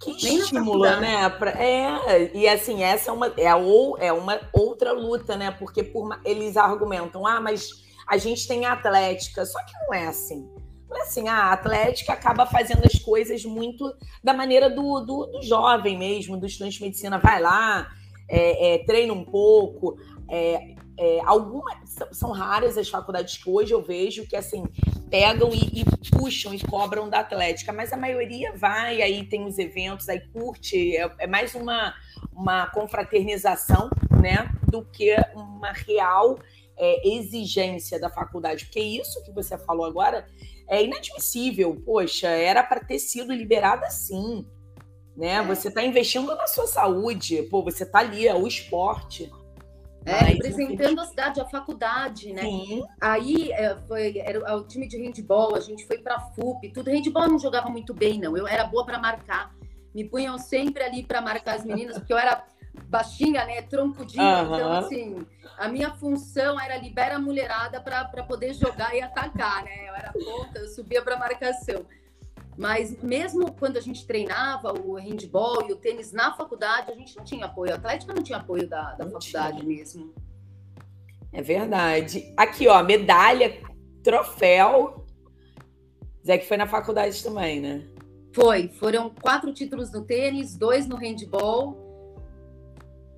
Que 0.00 0.12
estimula, 0.12 1.00
né? 1.00 1.28
Pra, 1.28 1.50
é, 1.50 2.30
e 2.32 2.48
assim, 2.48 2.84
essa 2.84 3.10
é 3.10 3.12
uma, 3.12 3.26
é, 3.36 3.52
ou, 3.52 3.98
é 3.98 4.12
uma 4.12 4.40
outra 4.52 4.92
luta, 4.92 5.36
né? 5.36 5.50
Porque 5.50 5.82
por, 5.82 6.20
eles 6.24 6.56
argumentam, 6.56 7.26
ah, 7.26 7.40
mas 7.40 7.87
a 8.08 8.16
gente 8.16 8.48
tem 8.48 8.64
a 8.64 8.72
atlética, 8.72 9.44
só 9.44 9.58
que 9.64 9.72
não 9.84 9.94
é 9.94 10.06
assim. 10.06 10.48
Não 10.88 10.96
é 10.96 11.02
assim, 11.02 11.28
a 11.28 11.52
Atlética 11.52 12.14
acaba 12.14 12.46
fazendo 12.46 12.82
as 12.82 12.98
coisas 12.98 13.44
muito 13.44 13.94
da 14.24 14.32
maneira 14.32 14.70
do, 14.70 15.00
do, 15.00 15.26
do 15.26 15.42
jovem 15.42 15.98
mesmo, 15.98 16.38
do 16.38 16.46
estudante 16.46 16.78
de 16.78 16.84
medicina. 16.84 17.18
Vai 17.18 17.42
lá, 17.42 17.90
é, 18.26 18.74
é, 18.74 18.84
treina 18.84 19.12
um 19.12 19.24
pouco. 19.24 19.98
É, 20.30 20.74
é, 20.98 21.20
algumas 21.24 21.76
são 22.12 22.32
raras 22.32 22.76
as 22.76 22.88
faculdades 22.88 23.36
que 23.36 23.48
hoje 23.48 23.72
eu 23.72 23.82
vejo 23.82 24.26
que 24.26 24.34
assim 24.34 24.64
pegam 25.08 25.50
e, 25.52 25.80
e, 25.80 25.84
puxam 26.10 26.52
e 26.52 26.60
cobram 26.60 27.08
da 27.08 27.20
Atlética, 27.20 27.72
mas 27.72 27.92
a 27.92 27.96
maioria 27.96 28.52
vai, 28.54 29.00
aí 29.00 29.24
tem 29.24 29.46
os 29.46 29.58
eventos, 29.58 30.08
aí 30.08 30.20
curte, 30.32 30.96
é, 30.96 31.10
é 31.20 31.26
mais 31.26 31.54
uma, 31.54 31.94
uma 32.32 32.66
confraternização, 32.66 33.88
né, 34.20 34.50
do 34.68 34.84
que 34.84 35.14
uma 35.34 35.72
real 35.72 36.38
é, 36.78 37.08
exigência 37.08 38.00
da 38.00 38.08
faculdade, 38.08 38.64
porque 38.64 38.80
isso 38.80 39.22
que 39.24 39.32
você 39.32 39.58
falou 39.58 39.84
agora 39.84 40.26
é 40.68 40.82
inadmissível. 40.82 41.80
Poxa, 41.84 42.28
era 42.28 42.62
para 42.62 42.80
ter 42.80 42.98
sido 42.98 43.32
liberada 43.32 43.86
assim. 43.86 44.46
Né? 45.16 45.34
É. 45.34 45.42
Você 45.42 45.68
está 45.68 45.82
investindo 45.82 46.34
na 46.36 46.46
sua 46.46 46.66
saúde, 46.66 47.42
pô, 47.44 47.62
você 47.62 47.82
está 47.82 47.98
ali, 47.98 48.28
é 48.28 48.34
o 48.34 48.46
esporte. 48.46 49.30
É, 50.04 50.22
Mas, 50.22 50.34
representando 50.34 51.00
a 51.00 51.04
cidade, 51.04 51.40
a 51.40 51.44
faculdade, 51.44 52.32
né? 52.32 52.42
Sim. 52.42 52.82
Aí 53.00 53.52
é, 53.52 53.76
foi, 53.86 54.16
era 54.18 54.56
o 54.56 54.66
time 54.66 54.86
de 54.86 54.96
handball, 54.96 55.54
a 55.54 55.60
gente 55.60 55.86
foi 55.86 55.98
para 55.98 56.20
FUP, 56.20 56.70
tudo. 56.70 56.90
Handball 56.90 57.24
eu 57.24 57.30
não 57.30 57.38
jogava 57.38 57.68
muito 57.68 57.92
bem, 57.92 58.18
não. 58.18 58.36
Eu 58.36 58.46
era 58.46 58.64
boa 58.64 58.86
para 58.86 58.98
marcar. 58.98 59.54
Me 59.94 60.04
punham 60.04 60.38
sempre 60.38 60.82
ali 60.82 61.02
para 61.02 61.20
marcar 61.20 61.56
as 61.56 61.64
meninas, 61.64 61.98
porque 61.98 62.12
eu 62.12 62.18
era 62.18 62.42
baixinha, 62.86 63.44
né? 63.44 63.62
Troncudinha. 63.62 64.42
Uhum. 64.42 64.54
Então, 64.54 64.72
assim, 64.72 65.26
a 65.56 65.68
minha 65.68 65.90
função 65.90 66.60
era 66.60 66.76
liberar 66.76 67.16
a 67.16 67.18
mulherada 67.18 67.80
para 67.80 68.04
poder 68.24 68.54
jogar 68.54 68.94
e 68.94 69.02
atacar, 69.02 69.64
né? 69.64 69.88
Eu 69.88 69.94
era 69.94 70.12
ponta, 70.12 70.58
eu 70.58 70.68
subia 70.68 71.02
para 71.02 71.18
marcação. 71.18 71.84
Mas 72.56 73.00
mesmo 73.02 73.52
quando 73.52 73.76
a 73.76 73.80
gente 73.80 74.06
treinava 74.06 74.72
o 74.72 74.94
handball 74.96 75.68
e 75.68 75.72
o 75.72 75.76
tênis 75.76 76.12
na 76.12 76.34
faculdade, 76.34 76.90
a 76.90 76.94
gente 76.94 77.16
não 77.16 77.24
tinha 77.24 77.46
apoio. 77.46 77.72
A 77.72 77.76
Atlética 77.76 78.12
não 78.12 78.22
tinha 78.22 78.38
apoio 78.38 78.68
da, 78.68 78.94
da 78.94 79.08
faculdade 79.08 79.60
tinha. 79.60 79.68
mesmo. 79.68 80.12
É 81.32 81.40
verdade. 81.40 82.32
Aqui, 82.36 82.66
ó, 82.66 82.82
medalha, 82.82 83.60
troféu. 84.02 85.06
Zé 86.26 86.38
que 86.38 86.48
foi 86.48 86.56
na 86.56 86.66
faculdade 86.66 87.22
também, 87.22 87.60
né? 87.60 87.86
Foi. 88.32 88.68
Foram 88.68 89.08
quatro 89.10 89.52
títulos 89.52 89.92
no 89.92 90.04
tênis, 90.04 90.56
dois 90.56 90.86
no 90.86 90.96
handball 90.96 91.87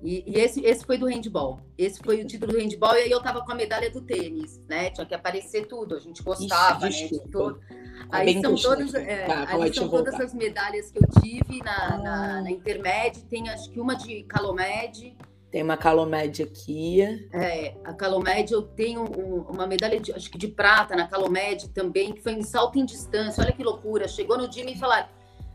e, 0.03 0.23
e, 0.25 0.39
esse, 0.39 0.65
esse 0.65 0.85
foi 0.85 0.97
do 0.97 1.05
handball. 1.05 1.59
Esse 1.77 1.99
foi 2.03 2.21
o 2.21 2.27
título 2.27 2.53
do 2.53 2.59
handball, 2.59 2.95
e 2.95 3.03
aí 3.03 3.11
eu 3.11 3.21
tava 3.21 3.43
com 3.43 3.51
a 3.51 3.55
medalha 3.55 3.89
do 3.89 4.01
tênis, 4.01 4.59
né? 4.67 4.89
Tinha 4.89 5.05
que 5.05 5.13
aparecer 5.13 5.67
tudo, 5.67 5.95
a 5.95 5.99
gente 5.99 6.23
gostava, 6.23 6.89
Ixi, 6.89 7.03
né? 7.03 7.09
De 7.09 7.19
todo... 7.29 7.59
Tá 8.09 8.17
aí 8.17 8.41
são, 8.41 8.55
todas, 8.55 8.93
é, 8.93 9.25
tá, 9.25 9.45
aí 9.47 9.73
são 9.73 9.87
todas 9.87 10.19
as 10.19 10.33
medalhas 10.33 10.91
que 10.91 10.97
eu 10.97 11.07
tive 11.21 11.63
na, 11.63 11.93
ah. 11.93 11.97
na, 11.97 12.41
na 12.41 12.51
Intermed, 12.51 13.23
tem 13.25 13.47
acho 13.49 13.69
que 13.69 13.79
uma 13.79 13.95
de 13.95 14.23
Calomed. 14.23 15.15
Tem 15.51 15.61
uma 15.61 15.77
Calomed 15.77 16.43
aqui. 16.43 17.01
É, 17.31 17.75
a 17.83 17.93
Calomed 17.93 18.51
eu 18.51 18.63
tenho 18.63 19.03
um, 19.03 19.41
uma 19.49 19.67
medalha, 19.67 19.99
de, 19.99 20.11
acho 20.13 20.31
que 20.31 20.37
de 20.37 20.47
prata 20.47 20.95
na 20.95 21.07
Calomed 21.07 21.69
também, 21.69 22.13
que 22.13 22.21
foi 22.21 22.33
em 22.33 22.43
salto 22.43 22.79
em 22.79 22.85
distância. 22.85 23.43
Olha 23.43 23.51
que 23.51 23.63
loucura. 23.63 24.07
Chegou 24.07 24.37
no 24.37 24.47
dia 24.47 24.63
e 24.63 24.65
me 24.65 24.77
falaram 24.77 25.07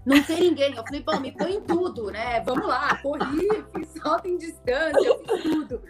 não 0.07 0.23
tem 0.23 0.41
ninguém. 0.41 0.75
Eu 0.75 0.85
falei, 0.85 1.03
bom, 1.03 1.19
me 1.19 1.33
põe 1.33 1.55
em 1.55 1.61
tudo, 1.61 2.13
né? 2.13 2.41
Vamos 2.43 2.67
lá, 2.67 2.97
corri, 3.03 3.49
fiz 3.75 3.89
salto 4.01 4.29
em 4.29 4.39
distância, 4.39 5.19
fiz 5.27 5.43
tudo. 5.43 5.83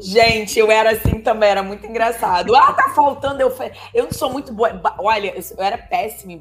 Gente, 0.00 0.58
eu 0.58 0.70
era 0.72 0.90
assim 0.90 1.20
também, 1.20 1.50
era 1.50 1.62
muito 1.62 1.86
engraçado. 1.86 2.54
Ah, 2.56 2.72
tá 2.72 2.90
faltando. 2.94 3.40
Eu, 3.40 3.54
eu 3.94 4.04
não 4.04 4.12
sou 4.12 4.30
muito 4.30 4.52
boa. 4.52 4.80
Olha, 4.98 5.34
eu 5.36 5.62
era 5.62 5.78
péssima 5.78 6.32
em 6.32 6.40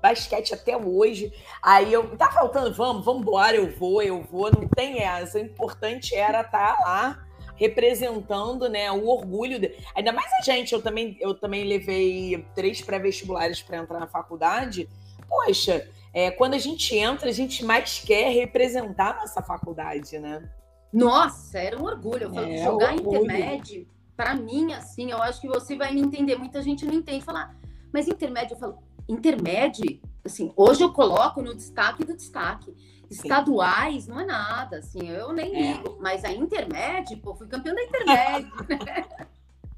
basquete 0.00 0.54
até 0.54 0.74
hoje. 0.74 1.30
Aí 1.62 1.92
eu, 1.92 2.16
tá 2.16 2.30
faltando, 2.30 2.72
vamos, 2.72 3.04
vamos 3.04 3.22
embora, 3.22 3.56
eu 3.56 3.70
vou, 3.76 4.02
eu 4.02 4.22
vou. 4.22 4.50
Não 4.50 4.66
tem 4.68 5.02
essa. 5.02 5.36
O 5.36 5.42
importante 5.42 6.14
era 6.14 6.40
estar 6.40 6.76
tá 6.76 6.82
lá 6.82 7.26
representando, 7.56 8.70
né, 8.70 8.90
o 8.90 9.06
orgulho. 9.06 9.60
De... 9.60 9.76
Ainda 9.94 10.12
mais 10.12 10.32
a 10.32 10.42
gente, 10.42 10.72
eu 10.72 10.80
também, 10.80 11.18
eu 11.20 11.34
também 11.34 11.64
levei 11.64 12.46
três 12.54 12.80
pré-vestibulares 12.80 13.60
para 13.60 13.76
entrar 13.76 14.00
na 14.00 14.06
faculdade 14.06 14.88
poxa, 15.30 15.88
é, 16.12 16.30
quando 16.32 16.54
a 16.54 16.58
gente 16.58 16.94
entra, 16.96 17.28
a 17.28 17.32
gente 17.32 17.64
mais 17.64 18.00
quer 18.00 18.30
representar 18.32 19.16
nossa 19.16 19.40
faculdade, 19.40 20.18
né? 20.18 20.50
Nossa, 20.92 21.58
era 21.58 21.78
um 21.78 21.84
orgulho. 21.84 22.24
Eu 22.24 22.34
falo, 22.34 22.48
é, 22.48 22.64
jogar 22.64 22.94
intermédio, 22.96 23.86
para 24.16 24.34
mim, 24.34 24.72
assim, 24.72 25.12
eu 25.12 25.22
acho 25.22 25.40
que 25.40 25.46
você 25.46 25.76
vai 25.76 25.94
me 25.94 26.00
entender. 26.00 26.36
Muita 26.36 26.60
gente 26.60 26.84
não 26.84 26.92
entende. 26.92 27.24
Falar, 27.24 27.56
mas 27.92 28.08
intermédio, 28.08 28.54
eu 28.54 28.58
falo, 28.58 28.78
intermédio, 29.08 30.00
assim, 30.24 30.52
hoje 30.56 30.82
eu 30.82 30.92
coloco 30.92 31.40
no 31.40 31.54
destaque 31.54 32.04
do 32.04 32.16
destaque. 32.16 32.74
Estaduais 33.08 34.04
Sim. 34.04 34.10
não 34.10 34.20
é 34.20 34.24
nada, 34.24 34.78
assim, 34.78 35.08
eu 35.08 35.32
nem 35.32 35.54
é. 35.54 35.72
ligo. 35.72 35.98
Mas 36.00 36.24
a 36.24 36.32
intermédio, 36.32 37.18
pô, 37.18 37.34
fui 37.34 37.46
campeã 37.46 37.74
da 37.74 37.82
intermédio. 37.82 38.52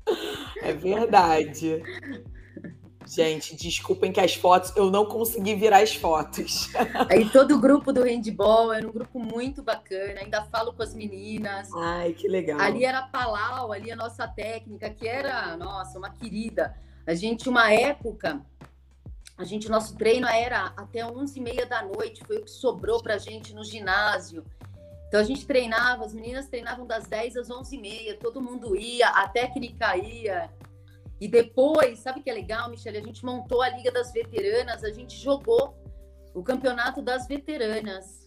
é 0.62 0.72
verdade. 0.74 1.82
Gente, 3.14 3.54
desculpem 3.54 4.10
que 4.10 4.20
as 4.20 4.34
fotos, 4.34 4.74
eu 4.74 4.90
não 4.90 5.04
consegui 5.04 5.54
virar 5.54 5.82
as 5.82 5.94
fotos. 5.94 6.70
Aí 7.10 7.28
todo 7.28 7.56
o 7.56 7.60
grupo 7.60 7.92
do 7.92 8.04
handball 8.04 8.72
era 8.72 8.88
um 8.88 8.90
grupo 8.90 9.18
muito 9.18 9.62
bacana, 9.62 10.20
ainda 10.20 10.42
falo 10.44 10.72
com 10.72 10.82
as 10.82 10.94
meninas. 10.94 11.68
Ai, 11.74 12.14
que 12.14 12.26
legal. 12.26 12.58
Ali 12.58 12.86
era 12.86 13.00
a 13.00 13.02
Palau, 13.02 13.70
ali 13.70 13.92
a 13.92 13.96
nossa 13.96 14.26
técnica, 14.26 14.88
que 14.88 15.06
era, 15.06 15.54
nossa, 15.58 15.98
uma 15.98 16.08
querida. 16.08 16.74
A 17.06 17.12
gente, 17.12 17.50
uma 17.50 17.70
época, 17.70 18.40
a 19.36 19.44
gente, 19.44 19.68
nosso 19.68 19.94
treino 19.94 20.26
era 20.26 20.72
até 20.74 21.04
11 21.04 21.38
e 21.38 21.42
meia 21.42 21.66
da 21.66 21.82
noite, 21.82 22.24
foi 22.26 22.38
o 22.38 22.44
que 22.44 22.50
sobrou 22.50 23.02
para 23.02 23.16
a 23.16 23.18
gente 23.18 23.52
no 23.52 23.62
ginásio. 23.62 24.42
Então 25.08 25.20
a 25.20 25.24
gente 25.24 25.46
treinava, 25.46 26.06
as 26.06 26.14
meninas 26.14 26.48
treinavam 26.48 26.86
das 26.86 27.06
10 27.06 27.36
às 27.36 27.50
11 27.50 27.76
e 27.76 27.78
meia, 27.78 28.16
todo 28.16 28.40
mundo 28.40 28.74
ia, 28.74 29.08
a 29.08 29.28
técnica 29.28 29.94
ia. 29.98 30.48
E 31.22 31.28
depois, 31.28 32.00
sabe 32.00 32.18
o 32.18 32.22
que 32.24 32.28
é 32.28 32.34
legal, 32.34 32.68
Michelle? 32.68 32.98
A 32.98 33.00
gente 33.00 33.24
montou 33.24 33.62
a 33.62 33.68
Liga 33.68 33.92
das 33.92 34.12
Veteranas, 34.12 34.82
a 34.82 34.90
gente 34.90 35.16
jogou 35.16 35.72
o 36.34 36.42
Campeonato 36.42 37.00
das 37.00 37.28
Veteranas. 37.28 38.24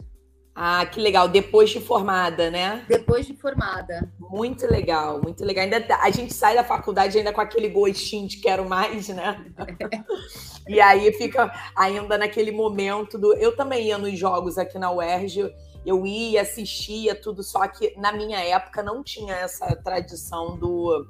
Ah, 0.54 0.86
que 0.86 0.98
legal. 0.98 1.28
Depois 1.28 1.68
de 1.68 1.78
formada, 1.78 2.50
né? 2.50 2.86
Depois 2.88 3.26
de 3.26 3.36
formada. 3.36 4.10
Muito 4.18 4.66
legal, 4.66 5.20
muito 5.20 5.44
legal. 5.44 5.64
Ainda 5.64 5.78
tá, 5.78 6.00
a 6.02 6.10
gente 6.10 6.32
sai 6.32 6.54
da 6.54 6.64
faculdade 6.64 7.18
ainda 7.18 7.34
com 7.34 7.40
aquele 7.42 7.68
gostinho 7.68 8.26
de 8.26 8.38
quero 8.38 8.66
mais, 8.66 9.08
né? 9.08 9.44
e 10.66 10.80
aí 10.80 11.12
fica 11.12 11.52
ainda 11.76 12.16
naquele 12.16 12.50
momento 12.50 13.18
do. 13.18 13.34
Eu 13.34 13.54
também 13.54 13.88
ia 13.88 13.98
nos 13.98 14.18
jogos 14.18 14.56
aqui 14.56 14.78
na 14.78 14.90
UERJ, 14.90 15.54
eu 15.84 16.06
ia, 16.06 16.40
assistia 16.40 17.14
tudo, 17.14 17.42
só 17.42 17.68
que 17.68 17.92
na 17.98 18.10
minha 18.10 18.38
época 18.38 18.82
não 18.82 19.04
tinha 19.04 19.34
essa 19.34 19.76
tradição 19.76 20.56
do. 20.56 21.06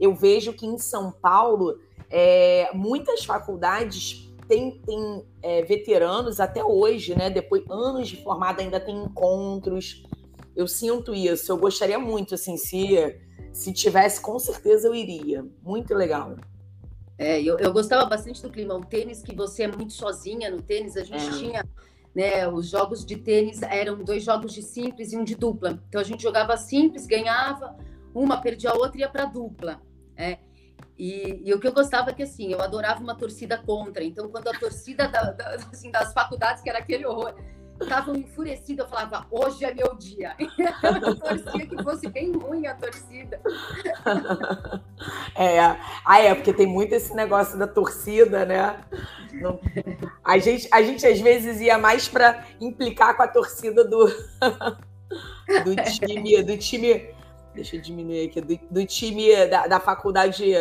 Eu 0.00 0.14
vejo 0.14 0.52
que 0.52 0.66
em 0.66 0.78
São 0.78 1.12
Paulo, 1.12 1.78
é, 2.08 2.70
muitas 2.72 3.24
faculdades 3.24 4.32
tem, 4.48 4.80
tem 4.80 5.24
é, 5.42 5.62
veteranos 5.62 6.40
até 6.40 6.64
hoje, 6.64 7.16
né? 7.16 7.28
Depois 7.30 7.62
anos 7.70 8.08
de 8.08 8.16
formada 8.22 8.62
ainda 8.62 8.80
tem 8.80 8.96
encontros. 9.04 10.02
Eu 10.56 10.66
sinto 10.66 11.14
isso. 11.14 11.52
Eu 11.52 11.58
gostaria 11.58 11.98
muito, 11.98 12.34
assim, 12.34 12.56
se 12.56 12.96
se 13.52 13.72
tivesse, 13.72 14.20
com 14.20 14.38
certeza 14.38 14.88
eu 14.88 14.94
iria. 14.94 15.44
Muito 15.62 15.94
legal. 15.94 16.36
É, 17.18 17.40
eu, 17.42 17.58
eu 17.58 17.72
gostava 17.72 18.04
bastante 18.06 18.40
do 18.40 18.50
clima. 18.50 18.74
O 18.74 18.84
tênis, 18.84 19.22
que 19.22 19.34
você 19.34 19.64
é 19.64 19.68
muito 19.68 19.92
sozinha 19.92 20.50
no 20.50 20.62
tênis, 20.62 20.96
a 20.96 21.04
gente 21.04 21.26
é. 21.26 21.30
tinha, 21.32 21.68
né? 22.14 22.48
Os 22.48 22.68
jogos 22.68 23.04
de 23.04 23.16
tênis 23.16 23.60
eram 23.62 24.02
dois 24.02 24.24
jogos 24.24 24.52
de 24.54 24.62
simples 24.62 25.12
e 25.12 25.16
um 25.16 25.24
de 25.24 25.34
dupla. 25.34 25.82
Então 25.88 26.00
a 26.00 26.04
gente 26.04 26.22
jogava 26.22 26.56
simples, 26.56 27.06
ganhava, 27.06 27.76
uma 28.14 28.40
perdia 28.40 28.70
a 28.70 28.74
outra 28.74 28.96
e 28.96 29.00
ia 29.00 29.08
para 29.08 29.26
dupla. 29.26 29.80
É. 30.20 30.38
E, 30.98 31.42
e, 31.46 31.54
o 31.54 31.58
que 31.58 31.66
eu 31.66 31.72
gostava 31.72 32.10
é 32.10 32.12
que, 32.12 32.22
assim, 32.22 32.52
eu 32.52 32.60
adorava 32.60 33.00
uma 33.00 33.14
torcida 33.14 33.56
contra. 33.56 34.04
Então, 34.04 34.28
quando 34.28 34.48
a 34.48 34.58
torcida 34.58 35.08
da, 35.08 35.30
da, 35.32 35.54
assim, 35.72 35.90
das 35.90 36.12
faculdades, 36.12 36.62
que 36.62 36.68
era 36.68 36.78
aquele 36.78 37.06
horror, 37.06 37.34
estavam 37.80 38.14
enfurecidos, 38.14 38.84
eu 38.84 38.88
falava, 38.88 39.26
hoje 39.30 39.64
é 39.64 39.72
meu 39.72 39.96
dia. 39.96 40.34
eu 40.38 41.16
torcia 41.16 41.66
que 41.66 41.82
fosse 41.82 42.06
bem 42.08 42.32
ruim 42.32 42.66
a 42.66 42.74
torcida. 42.74 43.40
É, 45.34 45.58
ah, 46.04 46.20
é, 46.20 46.34
porque 46.34 46.52
tem 46.52 46.66
muito 46.66 46.92
esse 46.92 47.14
negócio 47.14 47.58
da 47.58 47.66
torcida, 47.66 48.44
né? 48.44 48.78
Não, 49.32 49.58
a, 50.22 50.36
gente, 50.36 50.68
a 50.70 50.82
gente, 50.82 51.06
às 51.06 51.18
vezes, 51.18 51.58
ia 51.60 51.78
mais 51.78 52.06
para 52.06 52.44
implicar 52.60 53.16
com 53.16 53.22
a 53.22 53.28
torcida 53.28 53.82
do, 53.82 54.06
do 55.64 55.76
time, 55.76 56.42
do 56.42 56.58
time 56.58 57.14
Deixa 57.54 57.76
eu 57.76 57.80
diminuir 57.80 58.28
aqui. 58.28 58.40
Do, 58.40 58.58
do 58.70 58.86
time 58.86 59.46
da, 59.46 59.66
da 59.66 59.80
faculdade 59.80 60.52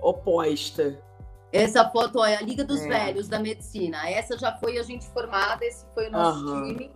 oposta. 0.00 0.98
Essa 1.52 1.88
foto 1.88 2.22
é 2.24 2.36
a 2.36 2.42
Liga 2.42 2.64
dos 2.64 2.82
é. 2.82 2.88
Velhos 2.88 3.28
da 3.28 3.38
Medicina. 3.38 4.08
Essa 4.08 4.36
já 4.36 4.56
foi 4.56 4.78
a 4.78 4.82
gente 4.82 5.06
formada, 5.06 5.64
esse 5.64 5.86
foi 5.94 6.08
o 6.08 6.12
nosso 6.12 6.44
uhum. 6.46 6.66
time, 6.66 6.90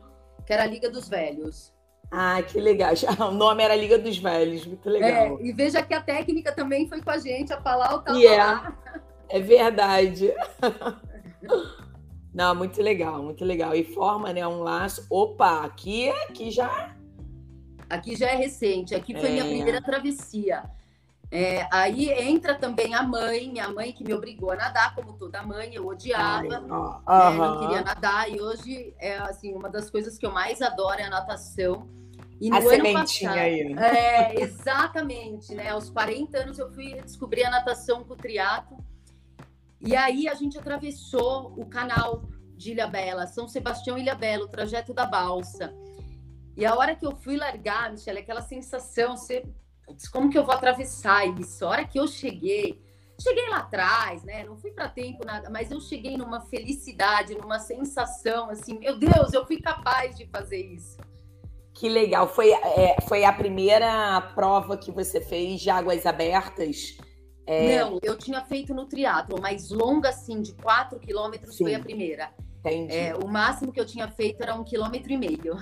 que 0.46 0.52
era 0.52 0.64
a 0.64 0.66
Liga 0.66 0.90
dos 0.90 1.08
Velhos. 1.08 1.72
Ah, 2.10 2.42
que 2.42 2.60
legal. 2.60 2.92
O 3.20 3.30
nome 3.30 3.62
era 3.62 3.74
Liga 3.76 3.98
dos 3.98 4.18
Velhos, 4.18 4.66
muito 4.66 4.88
é, 4.88 4.92
legal. 4.92 5.38
É, 5.38 5.42
e 5.42 5.52
veja 5.52 5.82
que 5.82 5.94
a 5.94 6.00
técnica 6.00 6.52
também 6.52 6.88
foi 6.88 7.00
com 7.00 7.10
a 7.10 7.18
gente, 7.18 7.52
a 7.52 7.56
Palau 7.56 8.00
estava 8.00 8.18
yeah. 8.18 8.52
lá. 8.62 9.00
É 9.28 9.40
verdade. 9.40 10.34
Não, 12.34 12.54
muito 12.54 12.80
legal, 12.82 13.22
muito 13.22 13.44
legal. 13.44 13.74
E 13.74 13.84
forma, 13.84 14.32
né, 14.32 14.46
um 14.46 14.62
laço. 14.62 15.06
Opa, 15.08 15.64
aqui, 15.64 16.10
aqui 16.10 16.50
já 16.50 16.94
Aqui 17.90 18.16
já 18.16 18.28
é 18.28 18.36
recente, 18.36 18.94
aqui 18.94 19.12
foi 19.12 19.28
é. 19.28 19.32
minha 19.32 19.44
primeira 19.44 19.82
travessia. 19.82 20.62
É, 21.32 21.68
aí 21.70 22.10
entra 22.10 22.54
também 22.56 22.94
a 22.94 23.02
mãe, 23.02 23.48
minha 23.50 23.68
mãe 23.68 23.92
que 23.92 24.02
me 24.02 24.12
obrigou 24.12 24.50
a 24.50 24.56
nadar, 24.56 24.94
como 24.96 25.12
toda 25.12 25.42
mãe, 25.42 25.72
eu 25.72 25.86
odiava, 25.86 26.64
Ai, 27.06 27.32
né, 27.32 27.38
não 27.38 27.60
queria 27.60 27.82
nadar, 27.82 28.28
e 28.28 28.40
hoje 28.40 28.94
é 28.98 29.16
assim, 29.18 29.54
uma 29.54 29.68
das 29.68 29.88
coisas 29.88 30.18
que 30.18 30.26
eu 30.26 30.32
mais 30.32 30.60
adoro 30.60 31.00
é 31.00 31.04
a 31.04 31.10
natação. 31.10 31.88
E 32.40 32.50
a 32.50 32.60
sementinha 32.62 33.30
passado, 33.30 33.38
aí. 33.38 33.74
É, 33.78 34.40
exatamente, 34.40 35.54
né? 35.54 35.68
Aos 35.68 35.90
40 35.90 36.38
anos 36.38 36.58
eu 36.58 36.72
fui 36.72 36.94
descobrir 37.02 37.44
a 37.44 37.50
natação 37.50 38.02
com 38.02 38.14
o 38.14 38.16
triatlo. 38.16 38.78
E 39.78 39.94
aí 39.94 40.26
a 40.26 40.34
gente 40.34 40.58
atravessou 40.58 41.52
o 41.56 41.66
canal 41.66 42.24
de 42.56 42.70
Ilha 42.70 42.86
Bela, 42.86 43.26
São 43.26 43.46
Sebastião 43.46 43.98
Ilha 43.98 44.14
Bela, 44.14 44.46
o 44.46 44.48
trajeto 44.48 44.94
da 44.94 45.04
balsa. 45.04 45.72
E 46.56 46.64
a 46.64 46.74
hora 46.74 46.94
que 46.94 47.06
eu 47.06 47.16
fui 47.16 47.36
largar, 47.36 47.90
Michelle, 47.90 48.18
aquela 48.18 48.42
sensação, 48.42 49.16
você, 49.16 49.44
como 50.12 50.30
que 50.30 50.38
eu 50.38 50.44
vou 50.44 50.54
atravessar 50.54 51.26
isso? 51.40 51.64
A 51.64 51.68
hora 51.68 51.84
que 51.84 51.98
eu 51.98 52.06
cheguei, 52.06 52.82
cheguei 53.20 53.48
lá 53.48 53.58
atrás, 53.58 54.22
né? 54.24 54.44
Não 54.44 54.56
fui 54.56 54.70
para 54.70 54.88
tempo 54.88 55.24
nada, 55.24 55.48
mas 55.50 55.70
eu 55.70 55.80
cheguei 55.80 56.16
numa 56.16 56.40
felicidade, 56.40 57.34
numa 57.34 57.58
sensação 57.58 58.50
assim, 58.50 58.78
meu 58.78 58.98
Deus, 58.98 59.32
eu 59.32 59.46
fui 59.46 59.60
capaz 59.60 60.16
de 60.16 60.26
fazer 60.26 60.60
isso. 60.60 60.96
Que 61.74 61.88
legal. 61.88 62.28
Foi, 62.28 62.50
é, 62.50 62.96
foi 63.08 63.24
a 63.24 63.32
primeira 63.32 64.20
prova 64.34 64.76
que 64.76 64.90
você 64.90 65.20
fez 65.20 65.60
de 65.60 65.70
águas 65.70 66.04
abertas? 66.04 66.98
É... 67.46 67.78
Não, 67.78 67.98
eu 68.02 68.18
tinha 68.18 68.44
feito 68.44 68.74
no 68.74 68.86
triatlo, 68.86 69.40
mas 69.40 69.70
longa 69.70 70.10
assim, 70.10 70.42
de 70.42 70.52
4 70.54 70.98
quilômetros 71.00 71.56
foi 71.56 71.74
a 71.74 71.80
primeira. 71.80 72.30
Entendi. 72.58 72.94
É, 72.94 73.14
o 73.16 73.26
máximo 73.26 73.72
que 73.72 73.80
eu 73.80 73.86
tinha 73.86 74.06
feito 74.08 74.42
era 74.42 74.54
um 74.54 74.62
quilômetro 74.62 75.10
e 75.10 75.16
meio. 75.16 75.56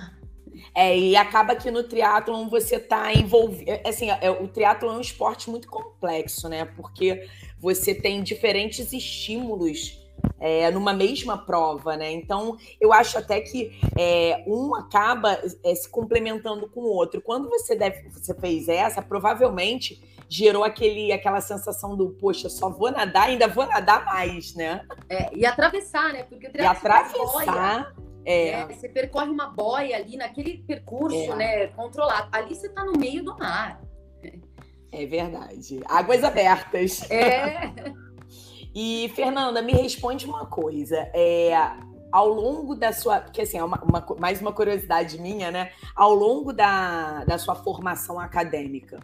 É, 0.73 0.97
e 0.97 1.15
acaba 1.15 1.55
que 1.55 1.71
no 1.71 1.83
triatlon 1.83 2.47
você 2.47 2.75
está 2.75 3.13
envolvido. 3.13 3.69
É, 3.69 3.81
assim, 3.87 4.09
é, 4.09 4.29
o 4.29 4.47
triatlon 4.47 4.93
é 4.93 4.97
um 4.97 5.01
esporte 5.01 5.49
muito 5.49 5.67
complexo, 5.67 6.47
né? 6.47 6.65
Porque 6.65 7.27
você 7.59 7.93
tem 7.93 8.23
diferentes 8.23 8.93
estímulos 8.93 9.99
é, 10.39 10.71
numa 10.71 10.93
mesma 10.93 11.37
prova, 11.37 11.97
né? 11.97 12.11
Então, 12.11 12.57
eu 12.79 12.93
acho 12.93 13.17
até 13.17 13.41
que 13.41 13.77
é, 13.97 14.43
um 14.47 14.75
acaba 14.75 15.39
é, 15.63 15.75
se 15.75 15.89
complementando 15.89 16.67
com 16.69 16.81
o 16.81 16.87
outro. 16.87 17.21
Quando 17.21 17.49
você, 17.49 17.75
deve, 17.75 18.09
você 18.09 18.33
fez 18.33 18.67
essa, 18.69 19.01
provavelmente 19.01 20.01
gerou 20.29 20.63
aquele, 20.63 21.11
aquela 21.11 21.41
sensação 21.41 21.97
do, 21.97 22.09
poxa, 22.09 22.49
só 22.49 22.69
vou 22.69 22.91
nadar, 22.91 23.29
ainda 23.29 23.47
vou 23.47 23.65
nadar 23.65 24.05
mais, 24.05 24.53
né? 24.53 24.85
É, 25.09 25.35
e 25.35 25.45
atravessar, 25.45 26.13
né? 26.13 26.23
Porque 26.23 26.47
o 26.47 26.51
e 26.55 26.65
atravessar. 26.65 27.93
É. 28.29 28.67
Você 28.67 28.87
percorre 28.87 29.31
uma 29.31 29.47
boia 29.47 29.95
ali 29.95 30.15
naquele 30.15 30.59
percurso, 30.59 31.31
é. 31.31 31.35
né, 31.35 31.67
controlado. 31.69 32.29
Ali 32.31 32.53
você 32.53 32.67
está 32.67 32.85
no 32.85 32.93
meio 32.93 33.23
do 33.23 33.35
mar. 33.35 33.81
É 34.91 35.05
verdade. 35.07 35.79
Águas 35.85 36.23
abertas. 36.23 37.01
É. 37.09 37.73
e, 38.75 39.11
Fernanda, 39.15 39.63
me 39.63 39.73
responde 39.73 40.27
uma 40.27 40.45
coisa. 40.45 41.09
É, 41.11 41.55
ao 42.11 42.27
longo 42.27 42.75
da 42.75 42.93
sua. 42.93 43.19
Porque, 43.19 43.41
assim, 43.41 43.57
é 43.57 43.63
uma, 43.63 43.81
uma, 43.83 44.05
mais 44.19 44.39
uma 44.39 44.53
curiosidade 44.53 45.19
minha, 45.19 45.49
né? 45.49 45.71
Ao 45.95 46.13
longo 46.13 46.53
da, 46.53 47.25
da 47.25 47.39
sua 47.39 47.55
formação 47.55 48.19
acadêmica, 48.19 48.99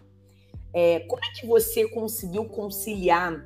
é, 0.72 1.00
como 1.00 1.26
é 1.26 1.30
que 1.40 1.48
você 1.48 1.90
conseguiu 1.90 2.46
conciliar 2.46 3.44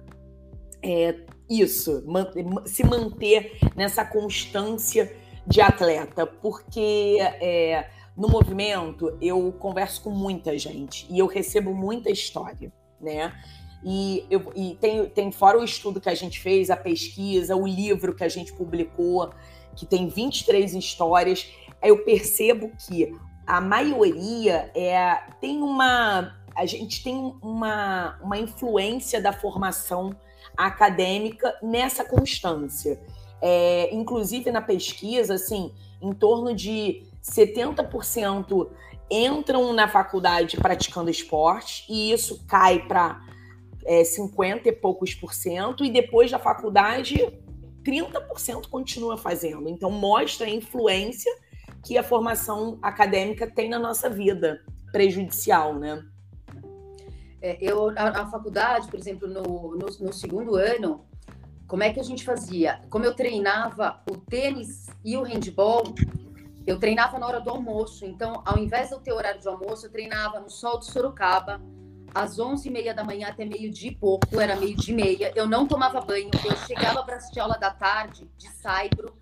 é, 0.84 1.16
isso, 1.50 2.04
man, 2.06 2.30
se 2.66 2.84
manter 2.84 3.58
nessa 3.78 4.04
constância 4.04 5.10
de 5.50 5.62
atleta, 5.62 6.28
porque 6.28 7.18
é, 7.20 7.90
no 8.16 8.30
movimento 8.30 9.18
eu 9.20 9.52
converso 9.54 10.04
com 10.04 10.12
muita 10.12 10.58
gente 10.58 11.08
e 11.10 11.18
eu 11.18 11.26
recebo 11.26 11.74
muita 11.74 12.12
história, 12.12 12.72
né? 13.02 13.34
E, 13.84 14.26
eu, 14.30 14.52
e 14.56 14.76
tem, 14.76 15.06
tem 15.08 15.32
fora 15.32 15.58
o 15.58 15.64
estudo 15.64 16.00
que 16.00 16.10
a 16.10 16.14
gente 16.14 16.40
fez, 16.40 16.70
a 16.70 16.78
pesquisa, 16.78 17.56
o 17.56 17.66
livro 17.66 18.14
que 18.14 18.24
a 18.24 18.30
gente 18.30 18.54
publicou, 18.54 19.32
que 19.76 19.86
tem 19.86 20.08
23 20.08 20.76
histórias, 20.76 21.50
eu 21.82 22.04
percebo 22.04 22.72
que 22.78 23.12
a 23.48 23.60
maioria 23.60 24.70
é, 24.76 25.24
tem 25.42 25.62
uma. 25.62 26.36
A 26.56 26.66
gente 26.66 27.02
tem 27.02 27.34
uma, 27.42 28.20
uma 28.22 28.38
influência 28.38 29.22
da 29.22 29.32
formação 29.32 30.14
acadêmica 30.58 31.58
nessa 31.64 32.04
constância. 32.04 33.00
É, 33.42 33.94
inclusive 33.94 34.52
na 34.52 34.62
pesquisa, 34.62 35.36
assim, 35.36 35.72
em 36.02 36.14
torno 36.14 36.54
de 36.54 37.04
70% 37.24 38.70
entram 39.10 39.74
na 39.74 39.88
faculdade 39.88 40.58
praticando 40.58 41.10
esporte 41.10 41.86
e 41.90 42.12
isso 42.12 42.46
cai 42.48 42.86
para 42.88 43.22
é, 43.86 44.04
50 44.04 44.70
e 44.70 44.72
poucos 44.72 45.16
por 45.16 45.34
cento, 45.34 45.84
e 45.84 45.90
depois 45.90 46.30
da 46.30 46.38
faculdade, 46.38 47.18
30% 47.84 48.70
continua 48.70 49.18
fazendo. 49.18 49.68
Então, 49.68 49.90
mostra 49.90 50.48
a 50.48 50.50
influência 50.50 51.32
que 51.84 51.98
a 51.98 52.04
formação 52.04 52.78
acadêmica 52.82 53.50
tem 53.50 53.70
na 53.70 53.80
nossa 53.80 54.10
vida, 54.10 54.62
prejudicial, 54.92 55.76
né? 55.76 56.04
É, 57.42 57.58
eu, 57.62 57.90
a, 57.92 58.22
a, 58.22 58.28
faculdade, 58.28 58.88
por 58.90 59.00
exemplo, 59.00 59.28
no, 59.28 59.76
no, 59.78 59.86
no, 60.02 60.14
segundo 60.14 60.56
ano, 60.56 61.06
como 61.70 61.84
é 61.84 61.94
que 61.94 62.00
a 62.00 62.04
gente 62.04 62.26
fazia? 62.26 62.82
Como 62.90 63.06
eu 63.06 63.14
treinava 63.14 64.02
o 64.10 64.18
tênis 64.18 64.88
e 65.06 65.16
o 65.16 65.22
handball, 65.22 65.84
eu 66.66 66.80
treinava 66.80 67.20
na 67.20 67.28
hora 67.28 67.40
do 67.40 67.52
almoço. 67.52 68.08
Então, 68.08 68.42
ao 68.44 68.58
invés 68.58 68.90
de 68.90 68.96
eu 68.96 69.00
ter 69.00 69.14
horário 69.14 69.40
de 69.40 69.48
almoço, 69.48 69.86
eu 69.86 69.92
treinava 69.92 70.40
no 70.40 70.50
sol 70.50 70.80
de 70.80 70.88
Sorocaba, 70.88 71.62
às 72.14 72.40
11h30 72.40 72.96
da 72.96 73.04
manhã 73.04 73.28
até 73.28 73.46
meio-dia 73.46 73.92
e 73.92 73.96
pouco, 73.96 74.40
era 74.40 74.56
meio-dia 74.56 74.92
e 74.92 74.98
meia. 74.98 75.32
Eu 75.36 75.48
não 75.48 75.68
tomava 75.68 76.02
banho, 76.02 76.32
eu 76.44 76.58
chegava 76.66 77.04
para 77.04 77.18
assistir 77.18 77.40
aula 77.40 77.56
da 77.56 77.70
tarde, 77.70 78.28
de 78.36 78.50
saibro, 78.50 79.14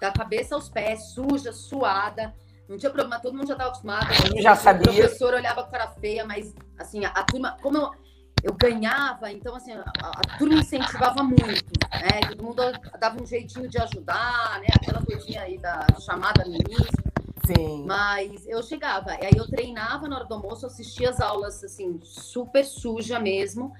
da 0.00 0.10
cabeça 0.10 0.56
aos 0.56 0.68
pés, 0.68 1.12
suja, 1.12 1.52
suada. 1.52 2.34
Não 2.68 2.76
tinha 2.76 2.90
problema, 2.90 3.20
todo 3.20 3.36
mundo 3.36 3.46
já 3.46 3.54
estava 3.54 3.70
acostumado. 3.70 4.08
Eu 4.34 4.42
já 4.42 4.56
sabia. 4.56 4.90
O 4.90 4.96
professor 4.96 5.32
olhava 5.32 5.62
com 5.62 5.70
cara 5.70 5.86
feia, 5.86 6.24
mas 6.24 6.52
assim, 6.76 7.04
a, 7.04 7.10
a 7.10 7.22
turma, 7.22 7.56
como 7.62 7.78
eu, 7.78 7.92
eu 8.42 8.54
ganhava, 8.54 9.30
então 9.32 9.54
assim, 9.54 9.72
a, 9.72 9.82
a, 9.82 10.38
turma 10.38 10.54
incentivava 10.54 11.22
muito, 11.22 11.72
né? 11.92 12.20
Todo 12.28 12.44
mundo 12.44 12.62
dava 13.00 13.20
um 13.22 13.26
jeitinho 13.26 13.68
de 13.68 13.78
ajudar, 13.78 14.60
né? 14.60 14.68
Aquela 14.74 15.04
coisinha 15.04 15.42
aí 15.42 15.58
da 15.58 15.86
chamada 16.00 16.46
início. 16.46 16.86
Sim. 17.44 17.84
Mas 17.86 18.46
eu 18.46 18.62
chegava, 18.62 19.14
e 19.14 19.26
aí 19.26 19.32
eu 19.36 19.46
treinava 19.48 20.06
na 20.06 20.16
hora 20.16 20.24
do 20.26 20.34
almoço, 20.34 20.66
assistia 20.66 21.10
as 21.10 21.20
aulas 21.20 21.64
assim, 21.64 21.98
super 22.02 22.64
suja 22.64 23.18
mesmo. 23.18 23.72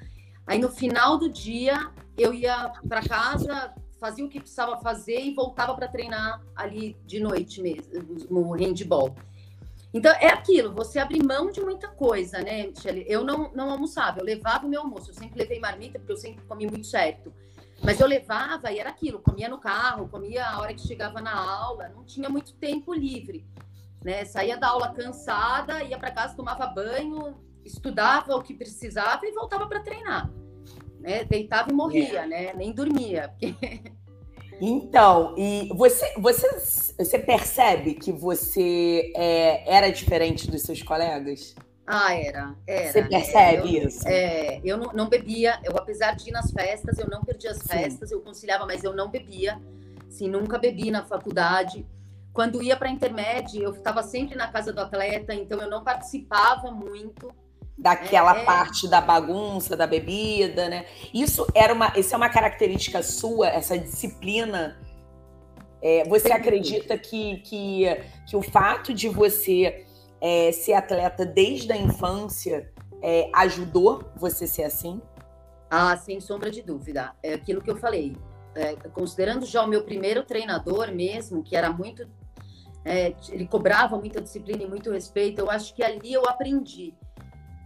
Aí 0.47 0.59
no 0.59 0.71
final 0.71 1.19
do 1.19 1.29
dia 1.29 1.91
eu 2.17 2.33
ia 2.33 2.73
para 2.89 3.03
casa, 3.07 3.75
fazia 4.01 4.25
o 4.25 4.29
que 4.29 4.41
precisava 4.41 4.79
fazer 4.79 5.21
e 5.21 5.35
voltava 5.35 5.75
para 5.75 5.89
treinar 5.89 6.41
ali 6.57 6.97
de 7.05 7.21
noite 7.21 7.61
mesmo, 7.61 7.93
no 8.31 8.53
handball. 8.53 9.15
Então, 9.93 10.13
é 10.13 10.29
aquilo, 10.29 10.75
você 10.75 10.99
abre 10.99 11.23
mão 11.23 11.51
de 11.51 11.61
muita 11.61 11.89
coisa, 11.89 12.41
né, 12.41 12.67
Michele? 12.67 13.05
Eu 13.09 13.25
não, 13.25 13.51
não 13.55 13.71
almoçava, 13.71 14.21
eu 14.21 14.25
levava 14.25 14.67
o 14.67 14.69
meu 14.69 14.83
almoço, 14.83 15.11
eu 15.11 15.15
sempre 15.15 15.39
levei 15.39 15.59
marmita, 15.59 15.99
porque 15.99 16.13
eu 16.13 16.17
sempre 16.17 16.45
comi 16.45 16.67
muito 16.67 16.87
certo. 16.87 17.33
Mas 17.83 18.01
eu 18.01 18.07
levava 18.07 18.71
e 18.71 18.79
era 18.79 18.91
aquilo, 18.91 19.21
comia 19.21 19.49
no 19.49 19.59
carro, 19.59 20.09
comia 20.09 20.47
a 20.47 20.61
hora 20.61 20.75
que 20.75 20.87
chegava 20.87 21.21
na 21.21 21.35
aula, 21.35 21.89
não 21.89 22.05
tinha 22.05 22.29
muito 22.29 22.55
tempo 22.55 22.93
livre, 22.93 23.47
né? 24.05 24.25
Saía 24.25 24.57
da 24.57 24.69
aula 24.69 24.93
cansada, 24.93 25.83
ia 25.83 25.97
para 25.97 26.11
casa, 26.11 26.37
tomava 26.37 26.67
banho, 26.67 27.37
estudava 27.65 28.35
o 28.35 28.43
que 28.43 28.53
precisava 28.53 29.25
e 29.27 29.33
voltava 29.33 29.67
para 29.67 29.81
treinar 29.81 30.31
né? 31.01 31.25
Deitava 31.25 31.71
e 31.71 31.75
morria, 31.75 32.25
é. 32.25 32.27
né? 32.27 32.53
Nem 32.55 32.73
dormia. 32.73 33.35
Então, 34.61 35.35
e 35.37 35.69
você, 35.75 36.15
você, 36.19 36.95
você 36.97 37.19
percebe 37.19 37.95
que 37.95 38.13
você 38.13 39.13
é, 39.15 39.77
era 39.77 39.91
diferente 39.91 40.51
dos 40.51 40.63
seus 40.63 40.83
colegas? 40.83 41.55
Ah, 41.87 42.15
era, 42.15 42.55
era. 42.67 42.93
Você 42.93 43.03
percebe 43.03 43.77
eu, 43.77 43.89
isso? 43.89 44.07
É, 44.07 44.61
eu 44.63 44.77
não, 44.77 44.93
não, 44.93 45.09
bebia, 45.09 45.59
eu 45.65 45.77
apesar 45.77 46.15
de 46.15 46.29
ir 46.29 46.33
nas 46.33 46.51
festas, 46.51 46.99
eu 46.99 47.09
não 47.09 47.23
perdia 47.23 47.51
as 47.51 47.63
festas, 47.63 48.11
Sim. 48.11 48.15
eu 48.15 48.21
conciliava, 48.21 48.67
mas 48.67 48.85
eu 48.85 48.95
não 48.95 49.09
bebia. 49.09 49.59
Sim, 50.11 50.29
nunca 50.29 50.59
bebi 50.59 50.91
na 50.91 51.05
faculdade. 51.07 51.87
Quando 52.33 52.63
ia 52.63 52.77
para 52.77 52.89
a 52.89 52.93
intermédio, 52.93 53.63
eu 53.63 53.71
estava 53.73 54.03
sempre 54.03 54.37
na 54.37 54.49
casa 54.49 54.73
do 54.73 54.81
atleta, 54.81 55.33
então 55.33 55.61
eu 55.61 55.71
não 55.71 55.83
participava 55.83 56.71
muito 56.71 57.33
daquela 57.79 58.41
é, 58.41 58.45
parte 58.45 58.89
da 58.89 59.01
bagunça, 59.01 59.77
da 59.77 59.87
bebida, 59.87 60.69
né? 60.69 60.85
Isso 61.15 61.47
era 61.55 61.73
uma, 61.73 61.93
isso 61.97 62.13
é 62.13 62.17
uma 62.17 62.29
característica 62.29 63.03
sua, 63.03 63.49
essa 63.49 63.79
disciplina. 63.79 64.77
É, 65.81 66.05
você 66.09 66.33
acredita 66.33 66.99
que, 66.99 67.37
que, 67.39 67.85
que 68.27 68.37
o 68.37 68.43
fato 68.43 68.93
de 68.93 69.09
você 69.09 69.87
é, 70.21 70.51
ser 70.51 70.73
atleta 70.73 71.25
desde 71.25 71.73
a 71.73 71.77
infância 71.77 72.69
é, 73.01 73.31
ajudou 73.33 74.11
você 74.17 74.45
a 74.45 74.49
ser 74.49 74.65
assim? 74.65 75.01
Ah, 75.71 75.97
sem 75.97 76.21
sombra 76.21 76.51
de 76.51 76.63
dúvida. 76.63 77.13
É 77.23 77.35
aquilo 77.35 77.63
que 77.63 77.71
eu 77.71 77.77
falei. 77.77 78.17
É, 78.57 78.75
considerando 78.75 79.47
já 79.47 79.63
o 79.63 79.69
meu 79.69 79.85
primeiro 79.85 80.25
treinador 80.25 80.91
mesmo, 80.91 81.45
que 81.45 81.55
era 81.55 81.71
muito. 81.71 82.09
É, 82.85 83.15
ele 83.29 83.47
cobrava 83.47 83.97
muita 83.99 84.21
disciplina 84.21 84.65
e 84.65 84.67
muito 84.67 84.91
respeito, 84.91 85.41
eu 85.41 85.51
acho 85.51 85.75
que 85.75 85.83
ali 85.83 86.13
eu 86.13 86.27
aprendi 86.27 86.95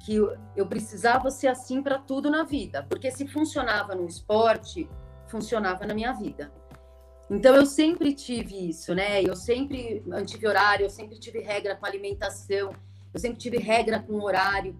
que 0.02 0.16
eu 0.56 0.66
precisava 0.66 1.30
ser 1.30 1.46
assim 1.46 1.80
para 1.80 1.96
tudo 1.96 2.28
na 2.28 2.42
vida, 2.42 2.84
porque 2.88 3.10
se 3.10 3.26
funcionava 3.26 3.94
no 3.94 4.04
esporte, 4.06 4.88
funcionava 5.28 5.86
na 5.86 5.94
minha 5.94 6.12
vida. 6.12 6.52
Então 7.30 7.54
eu 7.54 7.64
sempre 7.64 8.12
tive 8.12 8.68
isso, 8.68 8.94
né? 8.94 9.22
Eu 9.22 9.36
sempre 9.36 10.02
mantive 10.04 10.46
horário, 10.46 10.84
eu 10.84 10.90
sempre 10.90 11.18
tive 11.18 11.38
regra 11.40 11.76
com 11.76 11.86
alimentação, 11.86 12.72
eu 13.14 13.20
sempre 13.20 13.38
tive 13.38 13.58
regra 13.58 14.00
com 14.00 14.20
horário 14.20 14.76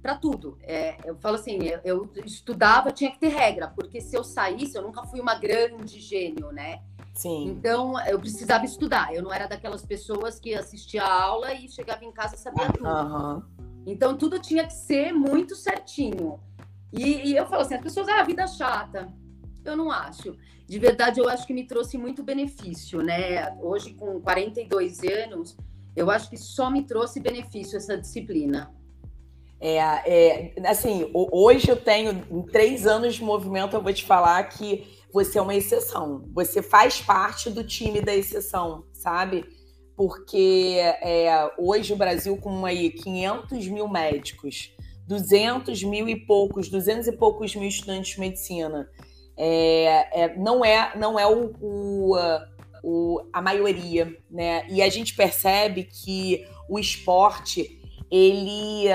para 0.00 0.14
tudo. 0.14 0.56
É, 0.62 0.96
eu 1.04 1.16
falo 1.16 1.34
assim, 1.34 1.58
eu, 1.84 2.08
eu, 2.14 2.24
estudava, 2.24 2.92
tinha 2.92 3.10
que 3.10 3.18
ter 3.18 3.28
regra, 3.28 3.68
porque 3.68 4.00
se 4.00 4.16
eu 4.16 4.22
saísse, 4.22 4.76
eu 4.76 4.82
nunca 4.82 5.02
fui 5.02 5.20
uma 5.20 5.34
grande 5.34 6.00
gênio, 6.00 6.52
né? 6.52 6.80
Sim. 7.12 7.48
Então 7.48 8.00
eu 8.06 8.20
precisava 8.20 8.64
estudar. 8.64 9.12
Eu 9.12 9.22
não 9.22 9.32
era 9.32 9.48
daquelas 9.48 9.84
pessoas 9.84 10.38
que 10.38 10.54
assistia 10.54 11.02
a 11.02 11.22
aula 11.22 11.52
e 11.52 11.68
chegava 11.68 12.04
em 12.04 12.12
casa 12.12 12.36
e 12.36 12.38
sabia 12.38 12.72
tudo. 12.72 12.88
Uhum. 12.88 13.69
Então 13.86 14.16
tudo 14.16 14.38
tinha 14.38 14.66
que 14.66 14.72
ser 14.72 15.12
muito 15.12 15.54
certinho. 15.54 16.40
E, 16.92 17.30
e 17.30 17.36
eu 17.36 17.46
falo 17.46 17.62
assim, 17.62 17.74
as 17.74 17.82
pessoas, 17.82 18.08
ah, 18.08 18.22
vida 18.22 18.46
chata. 18.46 19.12
Eu 19.64 19.76
não 19.76 19.90
acho. 19.90 20.36
De 20.66 20.78
verdade, 20.78 21.20
eu 21.20 21.28
acho 21.28 21.46
que 21.46 21.52
me 21.52 21.66
trouxe 21.66 21.98
muito 21.98 22.22
benefício, 22.22 23.02
né? 23.02 23.52
Hoje, 23.60 23.92
com 23.94 24.20
42 24.20 25.00
anos, 25.02 25.56
eu 25.96 26.10
acho 26.10 26.30
que 26.30 26.36
só 26.36 26.70
me 26.70 26.82
trouxe 26.82 27.20
benefício 27.20 27.76
essa 27.76 27.96
disciplina. 27.96 28.72
É, 29.60 29.78
é, 29.78 30.54
assim, 30.66 31.10
hoje 31.12 31.68
eu 31.68 31.76
tenho 31.76 32.24
em 32.30 32.42
três 32.46 32.86
anos 32.86 33.16
de 33.16 33.22
movimento, 33.22 33.76
eu 33.76 33.82
vou 33.82 33.92
te 33.92 34.06
falar 34.06 34.42
que 34.44 34.86
você 35.12 35.38
é 35.38 35.42
uma 35.42 35.54
exceção. 35.54 36.24
Você 36.32 36.62
faz 36.62 37.00
parte 37.00 37.50
do 37.50 37.62
time 37.62 38.00
da 38.00 38.14
exceção, 38.14 38.84
sabe? 38.92 39.44
Porque 40.00 40.78
é, 41.02 41.28
hoje 41.58 41.92
o 41.92 41.96
Brasil, 41.96 42.34
com 42.38 42.64
aí 42.64 42.88
500 42.88 43.68
mil 43.68 43.86
médicos, 43.86 44.74
200 45.06 45.82
mil 45.82 46.08
e 46.08 46.16
poucos, 46.16 46.70
200 46.70 47.08
e 47.08 47.12
poucos 47.12 47.54
mil 47.54 47.68
estudantes 47.68 48.14
de 48.14 48.20
medicina, 48.20 48.88
é, 49.36 50.22
é, 50.22 50.36
não 50.38 50.64
é, 50.64 50.96
não 50.96 51.18
é 51.18 51.26
o, 51.26 51.52
o, 51.60 52.16
o, 52.82 53.28
a 53.30 53.42
maioria, 53.42 54.16
né? 54.30 54.66
E 54.70 54.80
a 54.80 54.88
gente 54.88 55.14
percebe 55.14 55.84
que 55.84 56.46
o 56.66 56.78
esporte 56.78 57.78
ele, 58.10 58.86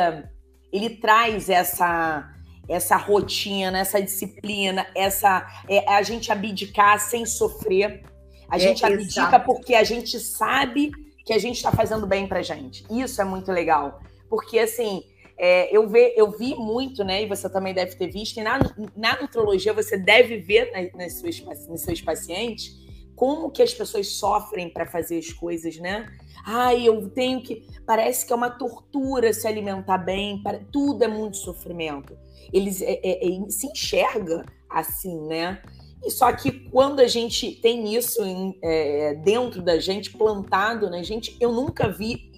ele 0.74 0.90
traz 0.90 1.52
essa 1.52 2.32
essa 2.68 2.98
rotina, 2.98 3.78
essa 3.78 4.02
disciplina, 4.02 4.88
essa 4.96 5.46
é, 5.70 5.88
a 5.88 6.02
gente 6.02 6.32
abdicar 6.32 7.00
sem 7.00 7.24
sofrer 7.28 8.02
a 8.50 8.58
gente 8.58 8.84
é, 8.84 8.88
abdica 8.88 9.22
exato. 9.22 9.46
porque 9.46 9.76
a 9.76 9.84
gente 9.84 10.20
sabe 10.20 10.92
que 11.26 11.34
a 11.34 11.40
gente 11.40 11.56
está 11.56 11.72
fazendo 11.72 12.06
bem 12.06 12.28
pra 12.28 12.42
gente. 12.42 12.86
Isso 12.90 13.22
é 13.22 13.26
muito 13.26 13.52
legal. 13.52 14.00
Porque, 14.30 14.60
assim, 14.60 15.04
é, 15.38 15.76
eu, 15.76 15.88
ve, 15.88 16.14
eu 16.16 16.32
vi 16.32 16.56
muito, 16.56 17.04
né? 17.04 17.24
E 17.24 17.28
você 17.28 17.50
também 17.50 17.74
deve 17.74 17.96
ter 17.96 18.08
visto, 18.08 18.38
e 18.38 18.44
na, 18.44 18.60
na 18.96 19.22
nutrologia 19.22 19.74
você 19.74 19.98
deve 19.98 20.38
ver 20.38 20.72
nas, 20.72 20.94
nas 20.94 21.20
suas, 21.20 21.68
nos 21.68 21.82
seus 21.82 22.02
pacientes 22.02 22.86
como 23.16 23.50
que 23.50 23.64
as 23.64 23.74
pessoas 23.74 24.08
sofrem 24.08 24.70
para 24.70 24.86
fazer 24.86 25.18
as 25.18 25.32
coisas, 25.32 25.78
né? 25.78 26.06
Ai, 26.46 26.88
eu 26.88 27.10
tenho 27.10 27.42
que. 27.42 27.66
Parece 27.86 28.26
que 28.26 28.34
é 28.34 28.36
uma 28.36 28.50
tortura 28.50 29.32
se 29.34 29.48
alimentar 29.48 29.98
bem, 29.98 30.42
para... 30.44 30.60
tudo 30.72 31.04
é 31.04 31.08
muito 31.08 31.38
sofrimento. 31.38 32.18
Eles 32.52 32.82
é, 32.82 33.00
é, 33.04 33.28
é 33.28 33.50
se 33.50 33.68
enxerga 33.68 34.46
assim, 34.70 35.20
né? 35.28 35.62
E 36.06 36.12
só 36.12 36.32
que 36.32 36.70
quando 36.70 37.00
a 37.00 37.08
gente 37.08 37.52
tem 37.62 37.96
isso 37.96 38.24
em, 38.24 38.58
é, 38.62 39.16
dentro 39.16 39.62
da 39.62 39.80
gente, 39.80 40.16
plantado 40.16 40.88
na 40.88 41.02
gente, 41.02 41.36
eu 41.42 41.52
nunca 41.52 41.90
vi. 41.90 42.32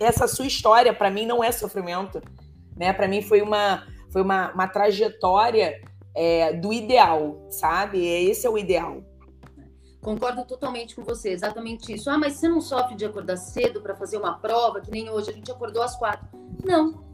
Essa 0.00 0.26
sua 0.26 0.46
história, 0.46 0.94
para 0.94 1.10
mim, 1.10 1.26
não 1.26 1.42
é 1.42 1.52
sofrimento. 1.52 2.22
Né? 2.76 2.92
Para 2.92 3.06
mim, 3.06 3.20
foi 3.20 3.42
uma, 3.42 3.86
foi 4.10 4.22
uma, 4.22 4.52
uma 4.52 4.68
trajetória 4.68 5.82
é, 6.16 6.54
do 6.54 6.72
ideal, 6.72 7.46
sabe? 7.50 8.06
Esse 8.06 8.46
é 8.46 8.50
o 8.50 8.56
ideal. 8.56 9.02
Concordo 10.00 10.44
totalmente 10.44 10.94
com 10.94 11.02
você, 11.02 11.30
exatamente 11.30 11.92
isso. 11.92 12.08
Ah, 12.08 12.16
mas 12.16 12.34
você 12.34 12.48
não 12.48 12.60
sofre 12.60 12.94
de 12.94 13.04
acordar 13.04 13.36
cedo 13.36 13.82
para 13.82 13.96
fazer 13.96 14.16
uma 14.16 14.38
prova, 14.38 14.80
que 14.80 14.90
nem 14.90 15.10
hoje, 15.10 15.30
a 15.30 15.32
gente 15.32 15.50
acordou 15.50 15.82
às 15.82 15.96
quatro. 15.96 16.26
Não. 16.64 17.04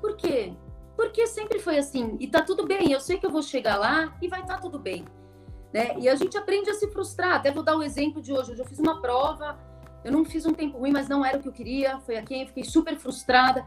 Por 0.00 0.16
quê? 0.16 0.54
Porque 0.96 1.26
sempre 1.26 1.58
foi 1.58 1.78
assim. 1.78 2.16
E 2.20 2.28
tá 2.28 2.42
tudo 2.42 2.66
bem, 2.66 2.92
eu 2.92 3.00
sei 3.00 3.18
que 3.18 3.26
eu 3.26 3.30
vou 3.30 3.42
chegar 3.42 3.76
lá 3.76 4.16
e 4.22 4.28
vai 4.28 4.40
estar 4.40 4.54
tá 4.54 4.60
tudo 4.60 4.78
bem. 4.78 5.04
Né? 5.74 5.96
E 5.98 6.08
a 6.08 6.14
gente 6.14 6.38
aprende 6.38 6.70
a 6.70 6.74
se 6.74 6.86
frustrar. 6.86 7.34
Até 7.34 7.50
vou 7.50 7.64
dar 7.64 7.74
o 7.74 7.80
um 7.80 7.82
exemplo 7.82 8.22
de 8.22 8.32
hoje. 8.32 8.52
Hoje 8.52 8.62
eu 8.62 8.66
fiz 8.66 8.78
uma 8.78 9.00
prova, 9.00 9.58
eu 10.04 10.12
não 10.12 10.24
fiz 10.24 10.46
um 10.46 10.52
tempo 10.52 10.78
ruim, 10.78 10.92
mas 10.92 11.08
não 11.08 11.26
era 11.26 11.36
o 11.36 11.42
que 11.42 11.48
eu 11.48 11.52
queria. 11.52 11.98
Foi 11.98 12.16
aqui, 12.16 12.42
eu 12.42 12.46
fiquei 12.46 12.62
super 12.62 12.96
frustrada. 12.96 13.66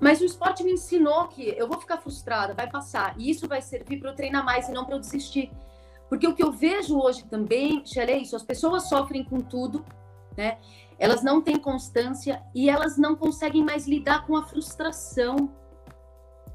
Mas 0.00 0.20
o 0.20 0.24
esporte 0.24 0.64
me 0.64 0.72
ensinou 0.72 1.28
que 1.28 1.54
eu 1.56 1.68
vou 1.68 1.78
ficar 1.78 1.98
frustrada, 1.98 2.54
vai 2.54 2.68
passar. 2.68 3.14
E 3.16 3.30
isso 3.30 3.46
vai 3.46 3.62
servir 3.62 4.00
para 4.00 4.10
eu 4.10 4.16
treinar 4.16 4.44
mais 4.44 4.68
e 4.68 4.72
não 4.72 4.84
para 4.84 4.96
eu 4.96 5.00
desistir. 5.00 5.52
Porque 6.08 6.26
o 6.26 6.34
que 6.34 6.42
eu 6.42 6.50
vejo 6.50 6.98
hoje 6.98 7.24
também, 7.24 7.86
Xelê, 7.86 8.12
é 8.14 8.18
isso: 8.18 8.34
as 8.34 8.42
pessoas 8.42 8.88
sofrem 8.88 9.22
com 9.22 9.40
tudo, 9.40 9.84
né? 10.36 10.58
Elas 10.98 11.22
não 11.22 11.40
têm 11.40 11.56
constância 11.56 12.42
e 12.52 12.68
elas 12.68 12.98
não 12.98 13.14
conseguem 13.14 13.64
mais 13.64 13.86
lidar 13.86 14.26
com 14.26 14.36
a 14.36 14.42
frustração. 14.42 15.52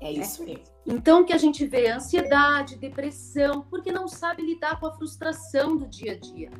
É 0.03 0.11
isso 0.11 0.43
mesmo. 0.43 0.65
Então, 0.85 1.21
o 1.21 1.25
que 1.25 1.31
a 1.31 1.37
gente 1.37 1.65
vê 1.65 1.89
ansiedade, 1.89 2.75
depressão, 2.75 3.61
porque 3.69 3.89
não 3.89 4.05
sabe 4.05 4.43
lidar 4.43 4.77
com 4.77 4.85
a 4.85 4.91
frustração 4.91 5.77
do 5.77 5.87
dia 5.87 6.11
a 6.11 6.19
dia. 6.19 6.51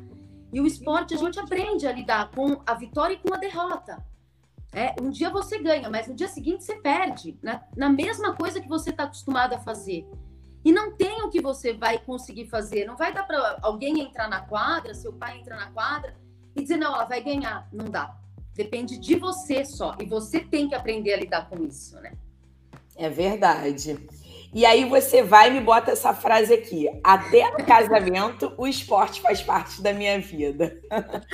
E 0.50 0.60
o 0.62 0.66
esporte 0.66 1.12
a 1.12 1.18
gente 1.18 1.38
aprende 1.38 1.86
a 1.86 1.92
lidar 1.92 2.30
com 2.30 2.62
a 2.64 2.72
vitória 2.72 3.14
e 3.14 3.18
com 3.18 3.34
a 3.34 3.36
derrota. 3.36 4.02
É, 4.72 4.94
um 5.00 5.10
dia 5.10 5.28
você 5.28 5.58
ganha, 5.58 5.90
mas 5.90 6.08
no 6.08 6.14
dia 6.14 6.26
seguinte 6.26 6.64
você 6.64 6.76
perde, 6.76 7.38
na, 7.42 7.62
na 7.76 7.90
mesma 7.90 8.34
coisa 8.34 8.60
que 8.60 8.68
você 8.68 8.88
está 8.90 9.04
acostumado 9.04 9.52
a 9.52 9.58
fazer. 9.58 10.08
E 10.64 10.72
não 10.72 10.96
tem 10.96 11.22
o 11.22 11.28
que 11.28 11.42
você 11.42 11.74
vai 11.74 11.98
conseguir 11.98 12.46
fazer. 12.46 12.86
Não 12.86 12.96
vai 12.96 13.12
dar 13.12 13.24
para 13.24 13.58
alguém 13.60 14.00
entrar 14.00 14.26
na 14.26 14.40
quadra, 14.40 14.94
seu 14.94 15.12
pai 15.12 15.38
entrar 15.38 15.56
na 15.56 15.70
quadra 15.70 16.16
e 16.56 16.62
dizer, 16.62 16.78
não, 16.78 16.94
ela 16.94 17.04
vai 17.04 17.22
ganhar. 17.22 17.68
Não 17.70 17.84
dá. 17.84 18.16
Depende 18.54 18.96
de 18.96 19.16
você 19.16 19.66
só. 19.66 19.94
E 20.00 20.06
você 20.06 20.40
tem 20.40 20.66
que 20.66 20.74
aprender 20.74 21.12
a 21.12 21.18
lidar 21.18 21.50
com 21.50 21.62
isso, 21.62 22.00
né? 22.00 22.16
É 22.96 23.08
verdade. 23.08 23.98
E 24.54 24.64
aí 24.64 24.84
você 24.84 25.20
vai 25.20 25.48
e 25.48 25.54
me 25.54 25.60
bota 25.60 25.90
essa 25.90 26.14
frase 26.14 26.54
aqui. 26.54 26.88
Até 27.02 27.50
no 27.50 27.66
casamento, 27.66 28.54
o 28.56 28.68
esporte 28.68 29.20
faz 29.20 29.42
parte 29.42 29.82
da 29.82 29.92
minha 29.92 30.18
vida. 30.20 30.78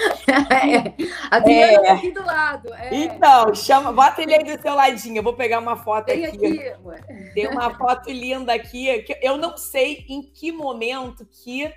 É, 0.53 0.95
Adriana 1.31 1.87
é. 1.87 1.91
Aqui 1.91 2.13
do 2.13 2.25
lado. 2.25 2.73
É. 2.75 2.95
Então, 2.95 3.53
chama, 3.55 3.93
bota 3.93 4.23
ele 4.23 4.35
aí 4.35 4.45
do 4.45 4.63
seu 4.63 4.75
ladinho. 4.75 5.19
Eu 5.19 5.23
vou 5.23 5.33
pegar 5.33 5.59
uma 5.59 5.77
foto 5.77 6.07
Tem 6.07 6.25
aqui. 6.25 6.61
aqui 6.61 7.33
Tem 7.35 7.49
uma 7.49 7.75
foto 7.77 8.11
linda 8.11 8.53
aqui. 8.53 9.03
Que 9.03 9.19
eu 9.21 9.37
não 9.37 9.57
sei 9.57 10.05
em 10.09 10.23
que 10.23 10.53
momento 10.53 11.27
que 11.27 11.73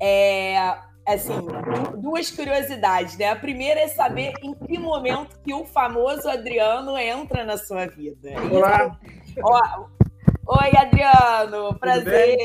é, 0.00 0.76
assim, 1.06 1.34
duas 1.98 2.30
curiosidades, 2.30 3.16
né? 3.16 3.30
A 3.30 3.36
primeira 3.36 3.80
é 3.80 3.88
saber 3.88 4.32
em 4.42 4.52
que 4.54 4.78
momento 4.78 5.40
que 5.42 5.54
o 5.54 5.64
famoso 5.64 6.28
Adriano 6.28 6.98
entra 6.98 7.44
na 7.44 7.56
sua 7.56 7.86
vida. 7.86 8.30
Olá. 8.52 8.98
Ó, 9.42 9.86
Oi, 10.48 10.70
Adriano, 10.78 11.76
prazer, 11.78 12.38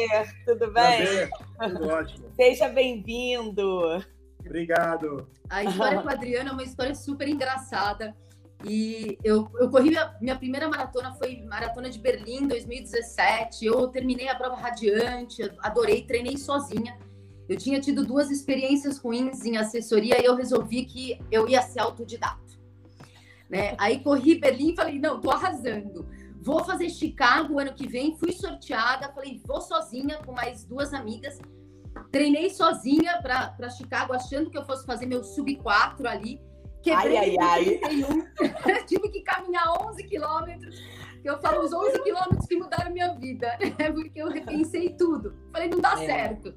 tudo 0.43 0.71
bem? 0.71 1.05
Tudo, 1.05 1.59
bem? 1.59 1.73
tudo 1.73 1.87
ótimo. 1.87 2.25
Seja 2.35 2.67
bem-vindo. 2.67 4.03
Obrigado. 4.43 5.27
A 5.47 5.63
história 5.63 6.01
com 6.01 6.07
o 6.07 6.11
Adriano 6.11 6.49
é 6.49 6.53
uma 6.53 6.63
história 6.63 6.95
super 6.95 7.27
engraçada. 7.27 8.15
E 8.65 9.19
eu, 9.23 9.47
eu 9.59 9.69
corri 9.69 9.89
minha, 9.89 10.15
minha 10.19 10.35
primeira 10.35 10.67
maratona, 10.67 11.13
foi 11.13 11.43
maratona 11.47 11.91
de 11.91 11.99
Berlim 11.99 12.47
2017. 12.47 13.65
Eu 13.65 13.87
terminei 13.87 14.27
a 14.27 14.35
prova 14.35 14.55
radiante, 14.55 15.43
adorei, 15.59 16.03
treinei 16.03 16.37
sozinha. 16.37 16.97
Eu 17.47 17.55
tinha 17.55 17.79
tido 17.79 18.03
duas 18.03 18.31
experiências 18.31 18.97
ruins 18.97 19.45
em 19.45 19.57
assessoria 19.57 20.19
e 20.19 20.25
eu 20.25 20.35
resolvi 20.35 20.85
que 20.85 21.19
eu 21.31 21.47
ia 21.47 21.61
ser 21.61 21.81
autodidata. 21.81 22.41
Né? 23.47 23.75
Aí 23.77 23.99
corri 23.99 24.39
Berlim 24.39 24.71
e 24.71 24.75
falei, 24.75 24.97
não, 24.97 25.21
tô 25.21 25.29
arrasando. 25.29 26.07
Vou 26.41 26.63
fazer 26.65 26.89
Chicago 26.89 27.59
ano 27.59 27.73
que 27.73 27.87
vem, 27.87 28.17
fui 28.17 28.31
sorteada, 28.31 29.13
falei, 29.13 29.39
vou 29.45 29.61
sozinha 29.61 30.17
com 30.25 30.31
mais 30.31 30.65
duas 30.65 30.91
amigas. 30.91 31.39
Treinei 32.11 32.49
sozinha 32.49 33.21
para 33.21 33.69
Chicago, 33.69 34.13
achando 34.13 34.49
que 34.49 34.57
eu 34.57 34.65
fosse 34.65 34.83
fazer 34.85 35.05
meu 35.05 35.23
sub 35.23 35.55
4 35.57 36.07
ali. 36.07 36.41
Quebrei 36.81 37.17
ai, 37.17 37.35
ai, 37.39 37.81
ai. 37.83 38.83
Tive 38.87 39.09
que 39.09 39.21
caminhar 39.21 39.71
11 39.87 40.03
quilômetros. 40.05 40.75
Eu 41.23 41.39
falo 41.39 41.63
os 41.63 41.71
11 41.71 42.01
quilômetros 42.01 42.47
que 42.47 42.55
mudaram 42.55 42.91
minha 42.91 43.13
vida, 43.13 43.55
né? 43.59 43.91
porque 43.93 44.19
eu 44.19 44.29
repensei 44.29 44.89
tudo. 44.89 45.35
Falei, 45.51 45.69
não 45.69 45.79
dá 45.79 45.93
é. 46.01 46.05
certo. 46.07 46.55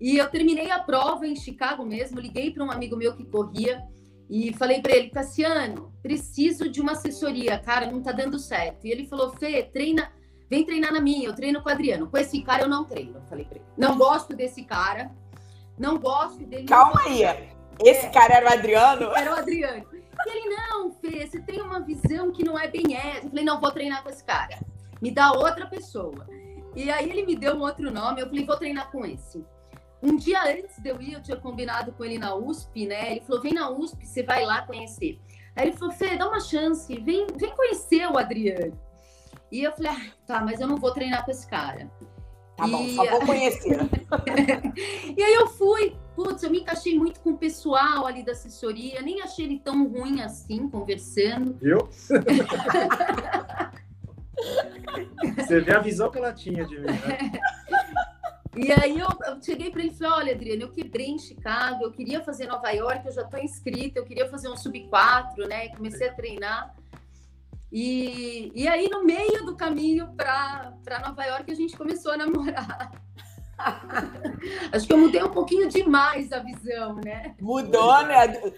E 0.00 0.16
eu 0.16 0.28
terminei 0.28 0.72
a 0.72 0.80
prova 0.80 1.24
em 1.24 1.36
Chicago 1.36 1.86
mesmo, 1.86 2.18
liguei 2.18 2.50
para 2.50 2.64
um 2.64 2.70
amigo 2.70 2.96
meu 2.96 3.16
que 3.16 3.24
corria 3.24 3.80
e 4.28 4.52
falei 4.54 4.80
para 4.80 4.96
ele, 4.96 5.10
Cassiano, 5.10 5.92
preciso 6.02 6.68
de 6.68 6.80
uma 6.80 6.92
assessoria, 6.92 7.58
cara, 7.58 7.90
não 7.90 8.02
tá 8.02 8.12
dando 8.12 8.38
certo. 8.38 8.86
E 8.86 8.90
ele 8.90 9.06
falou, 9.06 9.30
Fê, 9.30 9.62
treina, 9.62 10.12
vem 10.48 10.64
treinar 10.64 10.92
na 10.92 11.00
minha, 11.00 11.28
eu 11.28 11.34
treino 11.34 11.62
com 11.62 11.68
o 11.68 11.72
Adriano. 11.72 12.08
Com 12.08 12.16
esse 12.16 12.42
cara 12.42 12.62
eu 12.62 12.68
não 12.68 12.84
treino, 12.84 13.22
falei 13.28 13.44
para 13.44 13.56
ele. 13.56 13.66
Não 13.76 13.96
gosto 13.98 14.34
desse 14.34 14.64
cara, 14.64 15.10
não 15.78 15.98
gosto 15.98 16.44
dele. 16.46 16.66
Calma 16.66 17.02
aí, 17.04 17.22
esse 17.84 18.06
é, 18.06 18.10
cara 18.10 18.34
era 18.34 18.46
o 18.46 18.52
Adriano? 18.52 19.16
Era 19.16 19.34
o 19.34 19.38
Adriano. 19.38 19.84
E 19.92 20.30
ele, 20.30 20.56
não, 20.56 20.92
Fê, 20.92 21.26
você 21.26 21.40
tem 21.40 21.60
uma 21.60 21.80
visão 21.80 22.32
que 22.32 22.44
não 22.44 22.58
é 22.58 22.68
bem 22.68 22.96
essa. 22.96 23.26
Eu 23.26 23.30
falei, 23.30 23.44
não, 23.44 23.60
vou 23.60 23.70
treinar 23.72 24.02
com 24.02 24.08
esse 24.08 24.24
cara. 24.24 24.58
Me 25.02 25.10
dá 25.10 25.32
outra 25.32 25.66
pessoa. 25.66 26.26
E 26.74 26.90
aí 26.90 27.10
ele 27.10 27.26
me 27.26 27.36
deu 27.36 27.54
um 27.54 27.60
outro 27.60 27.90
nome, 27.90 28.20
eu 28.20 28.26
falei, 28.26 28.44
vou 28.44 28.56
treinar 28.56 28.90
com 28.90 29.04
esse. 29.04 29.44
Um 30.04 30.16
dia 30.16 30.42
antes 30.42 30.78
de 30.78 30.90
eu 30.90 31.00
ir, 31.00 31.14
eu 31.14 31.22
tinha 31.22 31.36
combinado 31.38 31.90
com 31.92 32.04
ele 32.04 32.18
na 32.18 32.34
USP, 32.34 32.86
né? 32.86 33.12
Ele 33.12 33.22
falou: 33.22 33.40
vem 33.40 33.54
na 33.54 33.70
USP, 33.70 34.06
você 34.06 34.22
vai 34.22 34.44
lá 34.44 34.60
conhecer. 34.60 35.18
Aí 35.56 35.68
ele 35.68 35.76
falou: 35.76 35.94
Fê, 35.94 36.14
dá 36.14 36.28
uma 36.28 36.40
chance, 36.40 36.94
vem, 37.00 37.26
vem 37.34 37.56
conhecer 37.56 38.06
o 38.06 38.18
Adriano. 38.18 38.78
E 39.50 39.64
eu 39.64 39.72
falei: 39.72 39.92
ah, 39.92 40.12
tá, 40.26 40.42
mas 40.42 40.60
eu 40.60 40.66
não 40.66 40.76
vou 40.76 40.92
treinar 40.92 41.24
com 41.24 41.30
esse 41.30 41.46
cara. 41.46 41.90
Tá 42.54 42.68
e... 42.68 42.70
bom, 42.70 42.86
só 42.90 43.04
vou 43.06 43.20
conhecer. 43.26 43.78
e 45.16 45.22
aí 45.22 45.34
eu 45.34 45.48
fui, 45.48 45.96
putz, 46.14 46.42
eu 46.42 46.50
me 46.50 46.60
encaixei 46.60 46.98
muito 46.98 47.20
com 47.20 47.30
o 47.30 47.38
pessoal 47.38 48.06
ali 48.06 48.22
da 48.22 48.32
assessoria, 48.32 49.00
nem 49.00 49.22
achei 49.22 49.46
ele 49.46 49.58
tão 49.58 49.88
ruim 49.88 50.20
assim, 50.20 50.68
conversando. 50.68 51.56
Viu? 51.60 51.88
Você 55.36 55.60
vê 55.60 55.72
a 55.72 55.78
visão 55.78 56.10
que 56.10 56.18
ela 56.18 56.32
tinha 56.32 56.66
de 56.66 56.78
mim, 56.78 56.86
né? 56.86 57.32
E 58.56 58.70
aí 58.72 58.98
eu, 58.98 59.08
eu 59.26 59.42
cheguei 59.42 59.70
para 59.70 59.82
ele 59.82 59.90
e 59.90 59.94
falei: 59.94 60.12
olha, 60.12 60.34
Adriana, 60.34 60.62
eu 60.62 60.70
quebrei 60.70 61.08
em 61.08 61.18
Chicago, 61.18 61.84
eu 61.84 61.92
queria 61.92 62.22
fazer 62.22 62.46
Nova 62.46 62.70
York, 62.70 63.06
eu 63.06 63.12
já 63.12 63.22
estou 63.22 63.40
inscrita, 63.40 63.98
eu 63.98 64.04
queria 64.04 64.28
fazer 64.28 64.48
um 64.48 64.56
sub 64.56 64.78
4, 64.88 65.48
né? 65.48 65.68
Comecei 65.70 66.08
a 66.08 66.14
treinar. 66.14 66.74
E, 67.72 68.52
e 68.54 68.68
aí, 68.68 68.88
no 68.88 69.04
meio 69.04 69.44
do 69.44 69.56
caminho 69.56 70.14
para 70.14 70.72
Nova 71.04 71.24
York, 71.24 71.50
a 71.50 71.56
gente 71.56 71.76
começou 71.76 72.12
a 72.12 72.16
namorar. 72.16 72.92
Acho 74.72 74.86
que 74.86 74.92
eu 74.92 74.98
mudei 74.98 75.22
um 75.22 75.30
pouquinho 75.30 75.68
demais 75.68 76.32
a 76.32 76.40
visão, 76.40 76.96
né? 77.04 77.34
Mudou, 77.40 78.02
né? 78.04 78.52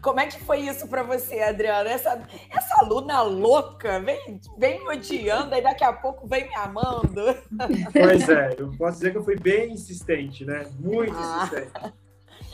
Como 0.00 0.20
é 0.20 0.26
que 0.26 0.40
foi 0.40 0.60
isso 0.60 0.86
para 0.88 1.02
você, 1.02 1.40
Adriana? 1.40 1.88
Essa, 1.88 2.22
essa 2.50 2.80
aluna 2.80 3.22
louca 3.22 4.00
vem, 4.00 4.40
vem 4.58 4.84
me 4.84 4.96
odiando 4.96 5.54
e 5.54 5.60
daqui 5.60 5.84
a 5.84 5.92
pouco 5.92 6.26
vem 6.26 6.48
me 6.48 6.54
amando. 6.54 7.22
Pois 7.92 8.28
é, 8.28 8.54
eu 8.58 8.70
posso 8.76 8.98
dizer 8.98 9.12
que 9.12 9.18
eu 9.18 9.24
fui 9.24 9.36
bem 9.36 9.72
insistente, 9.72 10.44
né? 10.44 10.66
Muito 10.78 11.14
ah. 11.16 11.44
insistente. 11.44 11.94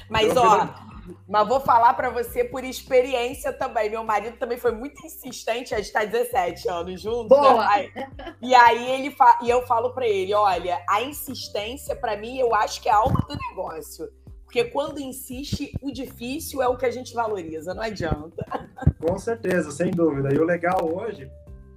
Mas, 0.09 0.31
então, 0.31 0.45
ó, 0.45 0.98
mas 1.27 1.49
vou 1.49 1.61
falar 1.61 1.95
para 1.95 2.11
você 2.11 2.45
por 2.45 2.65
experiência 2.65 3.53
também. 3.53 3.91
Meu 3.91 4.05
marido 4.05 4.37
também 4.37 4.59
foi 4.59 4.73
muito 4.73 5.05
insistente, 5.05 5.75
a 5.75 5.79
gente 5.79 5.87
está 5.87 6.05
17 6.05 6.69
anos 6.69 7.01
juntos. 7.01 7.29
Boa. 7.29 7.65
Né? 7.77 8.11
E 8.41 8.55
aí 8.55 8.91
ele 8.91 9.11
fa... 9.11 9.39
e 9.43 9.51
eu 9.51 9.67
falo 9.67 9.93
para 9.93 10.07
ele, 10.07 10.35
olha, 10.35 10.83
a 10.89 11.03
insistência 11.03 11.95
para 11.97 12.17
mim 12.17 12.39
eu 12.39 12.55
acho 12.55 12.81
que 12.81 12.89
é 12.89 12.93
a 12.93 12.97
alma 12.97 13.21
do 13.29 13.37
negócio. 13.49 14.09
Porque 14.45 14.65
quando 14.65 14.99
insiste, 14.99 15.73
o 15.83 15.93
difícil 15.93 16.63
é 16.63 16.69
o 16.69 16.77
que 16.77 16.87
a 16.87 16.91
gente 16.91 17.15
valoriza, 17.15 17.75
não 17.75 17.83
adianta. 17.83 18.47
Com 18.99 19.19
certeza, 19.19 19.71
sem 19.71 19.91
dúvida. 19.91 20.33
E 20.33 20.39
o 20.39 20.45
legal 20.45 20.91
hoje 20.91 21.31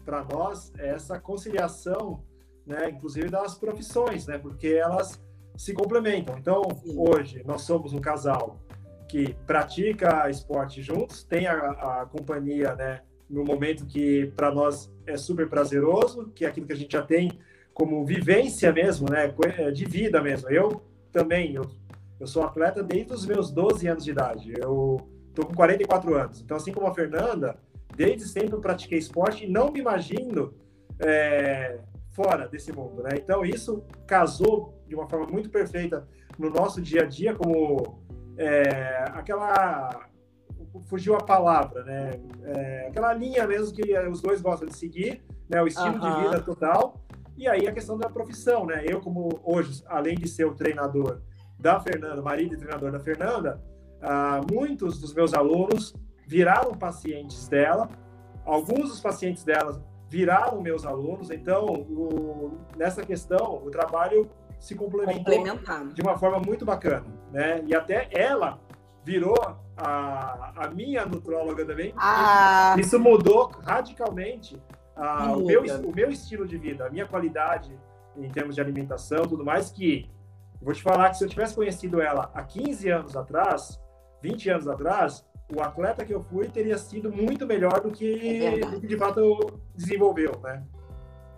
para 0.05 0.23
nós 0.23 0.71
é 0.77 0.89
essa 0.89 1.19
conciliação, 1.19 2.23
né, 2.65 2.89
inclusive 2.89 3.29
das 3.29 3.55
profissões, 3.55 4.25
né? 4.25 4.37
Porque 4.37 4.67
elas 4.69 5.21
se 5.57 5.73
complementam. 5.73 6.37
Então, 6.37 6.63
Sim. 6.83 6.95
hoje 6.97 7.43
nós 7.45 7.63
somos 7.63 7.93
um 7.93 7.99
casal 7.99 8.57
que 9.11 9.33
pratica 9.45 10.29
esporte 10.29 10.81
juntos, 10.81 11.21
tem 11.21 11.45
a, 11.45 11.53
a 11.53 12.05
companhia, 12.05 12.73
né, 12.75 13.01
no 13.29 13.43
momento 13.43 13.85
que 13.85 14.31
para 14.37 14.49
nós 14.53 14.89
é 15.05 15.17
super 15.17 15.49
prazeroso, 15.49 16.31
que 16.33 16.45
é 16.45 16.47
aquilo 16.47 16.65
que 16.65 16.71
a 16.71 16.77
gente 16.77 16.93
já 16.93 17.01
tem 17.01 17.29
como 17.73 18.05
vivência 18.05 18.71
mesmo, 18.71 19.09
né, 19.11 19.33
é, 19.57 19.69
de 19.69 19.83
vida 19.83 20.21
mesmo. 20.21 20.49
Eu 20.49 20.81
também, 21.11 21.53
eu, 21.55 21.69
eu 22.21 22.25
sou 22.25 22.41
atleta 22.43 22.81
desde 22.81 23.11
os 23.11 23.25
meus 23.25 23.51
12 23.51 23.85
anos 23.85 24.05
de 24.05 24.11
idade. 24.11 24.53
Eu 24.57 24.97
tô 25.35 25.45
com 25.45 25.53
44 25.53 26.15
anos. 26.15 26.39
Então, 26.39 26.55
assim 26.55 26.71
como 26.71 26.87
a 26.87 26.93
Fernanda, 26.93 27.57
desde 27.93 28.25
sempre 28.25 28.53
eu 28.53 28.61
pratiquei 28.61 28.97
esporte 28.97 29.43
e 29.43 29.49
não 29.49 29.73
me 29.73 29.81
imagino 29.81 30.53
é, 30.99 31.79
fora 32.11 32.47
desse 32.47 32.71
mundo, 32.71 33.03
né? 33.03 33.11
Então, 33.15 33.43
isso 33.43 33.83
casou 34.07 34.81
de 34.87 34.95
uma 34.95 35.09
forma 35.09 35.27
muito 35.27 35.49
perfeita 35.49 36.07
no 36.39 36.49
nosso 36.49 36.81
dia 36.81 37.01
a 37.01 37.05
dia 37.05 37.35
como 37.35 38.01
é, 38.41 39.05
aquela 39.13 40.07
fugiu 40.87 41.15
a 41.15 41.23
palavra, 41.23 41.83
né? 41.83 42.11
É, 42.43 42.87
aquela 42.87 43.13
linha 43.13 43.45
mesmo 43.45 43.75
que 43.75 43.97
os 44.07 44.21
dois 44.21 44.41
gostam 44.41 44.67
de 44.67 44.75
seguir, 44.75 45.23
né? 45.49 45.61
O 45.61 45.67
estilo 45.67 45.99
de 45.99 46.21
vida 46.21 46.41
total. 46.41 47.01
E 47.37 47.47
aí 47.47 47.67
a 47.67 47.71
questão 47.71 47.97
da 47.97 48.09
profissão, 48.09 48.65
né? 48.65 48.83
Eu 48.85 49.01
como 49.01 49.39
hoje, 49.43 49.83
além 49.87 50.15
de 50.15 50.27
ser 50.27 50.45
o 50.45 50.53
treinador 50.53 51.21
da 51.59 51.79
Fernanda, 51.79 52.21
marido 52.21 52.55
e 52.55 52.57
treinador 52.57 52.91
da 52.91 52.99
Fernanda, 52.99 53.61
ah, 54.01 54.41
muitos 54.51 54.99
dos 54.99 55.13
meus 55.13 55.33
alunos 55.33 55.93
viraram 56.27 56.71
pacientes 56.71 57.47
dela. 57.47 57.89
Alguns 58.45 58.89
dos 58.89 58.99
pacientes 58.99 59.43
dela 59.43 59.83
viraram 60.09 60.61
meus 60.61 60.85
alunos. 60.85 61.29
Então, 61.29 61.65
o, 61.65 62.57
nessa 62.75 63.03
questão, 63.03 63.61
o 63.63 63.69
trabalho 63.69 64.29
se 64.59 64.75
complementou 64.75 65.43
de 65.93 66.01
uma 66.01 66.17
forma 66.17 66.39
muito 66.39 66.63
bacana, 66.63 67.05
né? 67.31 67.63
E 67.65 67.75
até 67.75 68.07
ela 68.11 68.59
virou 69.03 69.39
a, 69.77 70.53
a 70.55 70.69
minha 70.69 71.05
nutróloga 71.05 71.65
também. 71.65 71.93
Ah. 71.97 72.75
Isso 72.77 72.99
mudou 72.99 73.51
radicalmente 73.63 74.61
a, 74.95 75.31
o, 75.33 75.45
meu, 75.45 75.63
o 75.63 75.95
meu 75.95 76.09
estilo 76.11 76.47
de 76.47 76.57
vida, 76.57 76.85
a 76.85 76.89
minha 76.89 77.07
qualidade 77.07 77.75
em 78.17 78.29
termos 78.29 78.55
de 78.55 78.61
alimentação, 78.61 79.25
tudo 79.25 79.43
mais, 79.43 79.71
que 79.71 80.09
vou 80.61 80.73
te 80.73 80.83
falar 80.83 81.09
que 81.09 81.17
se 81.17 81.23
eu 81.23 81.29
tivesse 81.29 81.55
conhecido 81.55 82.01
ela 82.01 82.29
há 82.33 82.43
15 82.43 82.89
anos 82.89 83.15
atrás, 83.15 83.81
20 84.21 84.49
anos 84.49 84.67
atrás, 84.67 85.25
o 85.53 85.61
atleta 85.61 86.05
que 86.05 86.13
eu 86.13 86.21
fui 86.21 86.47
teria 86.47 86.77
sido 86.77 87.11
muito 87.11 87.45
melhor 87.45 87.81
do 87.81 87.91
que, 87.91 88.45
é 88.45 88.59
do 88.59 88.79
que 88.79 88.87
de 88.87 88.97
fato 88.97 89.59
desenvolveu, 89.75 90.39
né? 90.43 90.63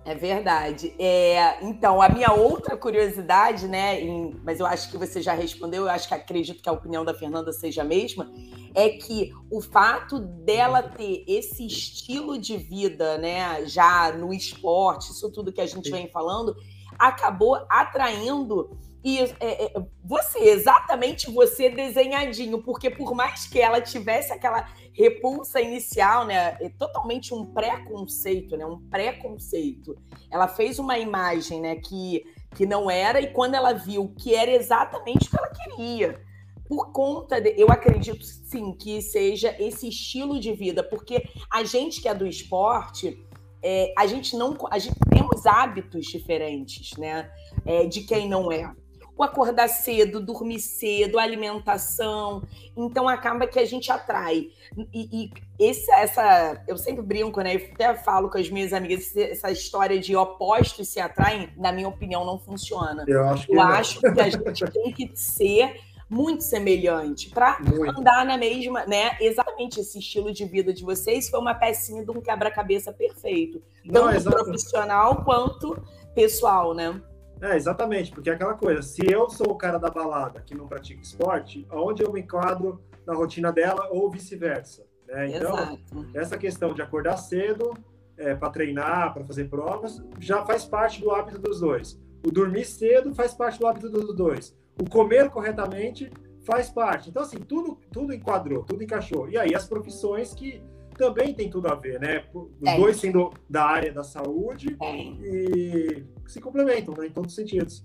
É 0.05 0.13
verdade. 0.13 0.93
É, 0.99 1.63
então, 1.63 2.01
a 2.01 2.09
minha 2.09 2.33
outra 2.33 2.75
curiosidade, 2.75 3.67
né, 3.67 4.01
em, 4.01 4.37
mas 4.43 4.59
eu 4.59 4.65
acho 4.65 4.91
que 4.91 4.97
você 4.97 5.21
já 5.21 5.33
respondeu, 5.33 5.83
eu 5.83 5.89
acho 5.89 6.09
que 6.09 6.13
acredito 6.13 6.61
que 6.61 6.67
a 6.67 6.73
opinião 6.73 7.05
da 7.05 7.13
Fernanda 7.13 7.53
seja 7.53 7.83
a 7.83 7.85
mesma, 7.85 8.29
é 8.75 8.89
que 8.89 9.31
o 9.49 9.61
fato 9.61 10.19
dela 10.19 10.83
ter 10.83 11.23
esse 11.25 11.65
estilo 11.65 12.37
de 12.37 12.57
vida, 12.57 13.17
né, 13.17 13.65
já 13.65 14.11
no 14.11 14.33
esporte, 14.33 15.11
isso 15.11 15.31
tudo 15.31 15.53
que 15.53 15.61
a 15.61 15.65
gente 15.65 15.89
vem 15.89 16.09
falando, 16.09 16.53
acabou 16.99 17.65
atraindo 17.69 18.77
e 19.03 19.19
é, 19.19 19.65
é, 19.65 19.73
você, 20.01 20.39
exatamente 20.39 21.29
você 21.29 21.69
desenhadinho, 21.69 22.63
porque 22.63 22.89
por 22.89 23.13
mais 23.13 23.45
que 23.45 23.59
ela 23.59 23.81
tivesse 23.81 24.31
aquela 24.31 24.65
repulsa 24.93 25.59
inicial, 25.59 26.25
né, 26.25 26.57
é 26.61 26.69
totalmente 26.69 27.33
um 27.33 27.45
preconceito, 27.45 28.55
né, 28.55 28.65
um 28.65 28.79
preconceito. 28.89 29.95
Ela 30.31 30.47
fez 30.47 30.79
uma 30.79 30.97
imagem, 30.97 31.61
né, 31.61 31.75
que, 31.77 32.23
que 32.55 32.65
não 32.65 32.89
era 32.89 33.19
e 33.19 33.33
quando 33.33 33.55
ela 33.55 33.73
viu 33.73 34.13
que 34.17 34.35
era 34.35 34.51
exatamente 34.51 35.27
o 35.27 35.29
que 35.31 35.37
ela 35.37 35.49
queria, 35.49 36.21
por 36.67 36.91
conta 36.91 37.41
de, 37.41 37.53
eu 37.57 37.67
acredito 37.69 38.23
sim 38.23 38.73
que 38.73 39.01
seja 39.01 39.55
esse 39.59 39.87
estilo 39.87 40.39
de 40.39 40.53
vida, 40.53 40.83
porque 40.83 41.27
a 41.51 41.63
gente 41.63 42.01
que 42.01 42.07
é 42.07 42.13
do 42.13 42.25
esporte, 42.25 43.17
é, 43.61 43.93
a 43.97 44.05
gente 44.05 44.35
não, 44.35 44.55
a 44.69 44.77
gente 44.77 44.95
temos 45.09 45.45
hábitos 45.45 46.05
diferentes, 46.05 46.97
né, 46.97 47.31
é, 47.65 47.85
de 47.85 48.01
quem 48.01 48.29
não 48.29 48.51
é 48.51 48.71
o 49.15 49.23
acordar 49.23 49.67
cedo, 49.67 50.19
dormir 50.19 50.59
cedo, 50.59 51.19
alimentação. 51.19 52.43
Então 52.75 53.07
acaba 53.07 53.47
que 53.47 53.59
a 53.59 53.65
gente 53.65 53.91
atrai. 53.91 54.49
E, 54.93 55.09
e 55.23 55.31
esse, 55.59 55.91
essa, 55.91 56.63
eu 56.67 56.77
sempre 56.77 57.03
brinco, 57.03 57.39
né? 57.41 57.55
Eu 57.55 57.69
até 57.73 57.93
falo 57.95 58.29
com 58.29 58.37
as 58.37 58.49
minhas 58.49 58.73
amigas, 58.73 59.15
essa 59.15 59.51
história 59.51 59.99
de 59.99 60.15
opostos 60.15 60.87
se 60.87 60.99
atraem, 60.99 61.49
na 61.57 61.71
minha 61.71 61.87
opinião, 61.87 62.25
não 62.25 62.39
funciona. 62.39 63.05
Eu 63.07 63.23
acho 63.25 63.47
que, 63.47 63.55
eu 63.55 63.61
acho 63.61 63.99
que 63.99 64.07
a 64.07 64.29
gente 64.29 64.65
tem 64.73 64.91
que 64.91 65.11
ser 65.13 65.75
muito 66.09 66.43
semelhante 66.43 67.29
para 67.29 67.57
andar 67.97 68.25
na 68.25 68.37
mesma, 68.37 68.85
né? 68.85 69.17
Exatamente 69.19 69.79
esse 69.79 69.99
estilo 69.99 70.31
de 70.31 70.45
vida 70.45 70.71
de 70.71 70.83
vocês 70.83 71.29
foi 71.29 71.39
uma 71.39 71.55
pecinha 71.55 72.03
de 72.03 72.11
um 72.11 72.21
quebra-cabeça 72.21 72.91
perfeito, 72.93 73.61
tanto 73.91 74.23
profissional 74.23 75.23
quanto 75.23 75.81
pessoal, 76.13 76.73
né? 76.73 77.01
É, 77.43 77.57
exatamente, 77.57 78.09
porque 78.09 78.29
é 78.29 78.33
aquela 78.33 78.53
coisa, 78.53 78.81
se 78.81 79.05
eu 79.05 79.29
sou 79.29 79.51
o 79.51 79.57
cara 79.57 79.77
da 79.77 79.89
balada 79.89 80.39
que 80.39 80.55
não 80.55 80.65
pratica 80.65 81.01
esporte, 81.01 81.67
aonde 81.69 82.01
eu 82.01 82.09
me 82.09 82.21
enquadro 82.21 82.81
na 83.05 83.13
rotina 83.13 83.51
dela 83.51 83.89
ou 83.91 84.09
vice-versa? 84.09 84.85
Né? 85.05 85.27
Então, 85.27 85.53
Exato. 85.53 86.07
essa 86.13 86.37
questão 86.37 86.73
de 86.73 86.81
acordar 86.81 87.17
cedo 87.17 87.73
é, 88.15 88.33
para 88.33 88.49
treinar, 88.49 89.13
para 89.13 89.25
fazer 89.25 89.49
provas, 89.49 90.01
já 90.19 90.45
faz 90.45 90.63
parte 90.63 91.01
do 91.01 91.11
hábito 91.11 91.37
dos 91.37 91.59
dois. 91.59 91.99
O 92.25 92.31
dormir 92.31 92.63
cedo 92.63 93.13
faz 93.13 93.33
parte 93.33 93.59
do 93.59 93.67
hábito 93.67 93.89
dos 93.89 94.15
dois. 94.15 94.57
O 94.81 94.89
comer 94.89 95.29
corretamente 95.29 96.09
faz 96.45 96.69
parte. 96.69 97.09
Então, 97.09 97.23
assim, 97.23 97.39
tudo, 97.39 97.77
tudo 97.91 98.13
enquadrou, 98.13 98.63
tudo 98.63 98.81
encaixou. 98.81 99.29
E 99.29 99.37
aí, 99.37 99.53
as 99.53 99.67
profissões 99.67 100.33
que 100.33 100.63
também 100.97 101.33
tem 101.33 101.49
tudo 101.49 101.67
a 101.67 101.75
ver, 101.75 101.99
né? 101.99 102.23
Os 102.33 102.47
é. 102.65 102.77
dois 102.77 102.97
sendo 102.97 103.31
da 103.49 103.65
área 103.65 103.91
da 103.91 104.03
saúde 104.03 104.75
é. 104.81 104.95
e 104.95 106.05
se 106.27 106.39
complementam, 106.39 106.93
né? 106.95 107.07
Em 107.07 107.11
todos 107.11 107.31
os 107.31 107.35
sentidos. 107.35 107.83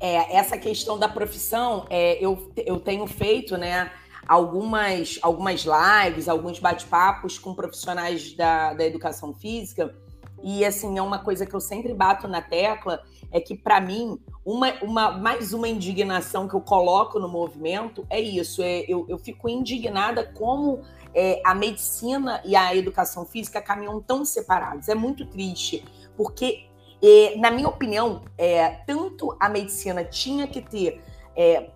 É, 0.00 0.36
essa 0.36 0.58
questão 0.58 0.98
da 0.98 1.08
profissão, 1.08 1.86
é, 1.88 2.22
eu, 2.24 2.52
eu 2.56 2.80
tenho 2.80 3.06
feito, 3.06 3.56
né? 3.56 3.90
Algumas, 4.26 5.18
algumas 5.22 5.64
lives, 5.64 6.28
alguns 6.28 6.58
bate-papos 6.58 7.38
com 7.38 7.54
profissionais 7.54 8.34
da, 8.34 8.74
da 8.74 8.84
educação 8.84 9.34
física. 9.34 9.94
E, 10.42 10.64
assim, 10.64 10.98
é 10.98 11.02
uma 11.02 11.18
coisa 11.18 11.46
que 11.46 11.54
eu 11.54 11.60
sempre 11.60 11.94
bato 11.94 12.28
na 12.28 12.42
tecla, 12.42 13.02
é 13.30 13.40
que, 13.40 13.56
para 13.56 13.80
mim, 13.80 14.18
uma, 14.44 14.72
uma, 14.82 15.10
mais 15.12 15.52
uma 15.52 15.66
indignação 15.66 16.46
que 16.46 16.54
eu 16.54 16.60
coloco 16.60 17.18
no 17.18 17.28
movimento 17.28 18.06
é 18.10 18.20
isso. 18.20 18.62
É, 18.62 18.84
eu, 18.86 19.06
eu 19.08 19.18
fico 19.18 19.48
indignada 19.48 20.24
como 20.34 20.82
é, 21.14 21.40
a 21.44 21.54
medicina 21.54 22.42
e 22.44 22.56
a 22.56 22.74
educação 22.74 23.24
física 23.24 23.60
caminham 23.60 24.00
tão 24.00 24.24
separados. 24.24 24.88
É 24.88 24.94
muito 24.94 25.24
triste, 25.26 25.84
porque, 26.16 26.66
é, 27.02 27.36
na 27.36 27.50
minha 27.50 27.68
opinião, 27.68 28.22
é, 28.36 28.68
tanto 28.86 29.36
a 29.38 29.48
medicina 29.48 30.04
tinha 30.04 30.46
que 30.46 30.60
ter 30.60 31.02
é, 31.36 31.70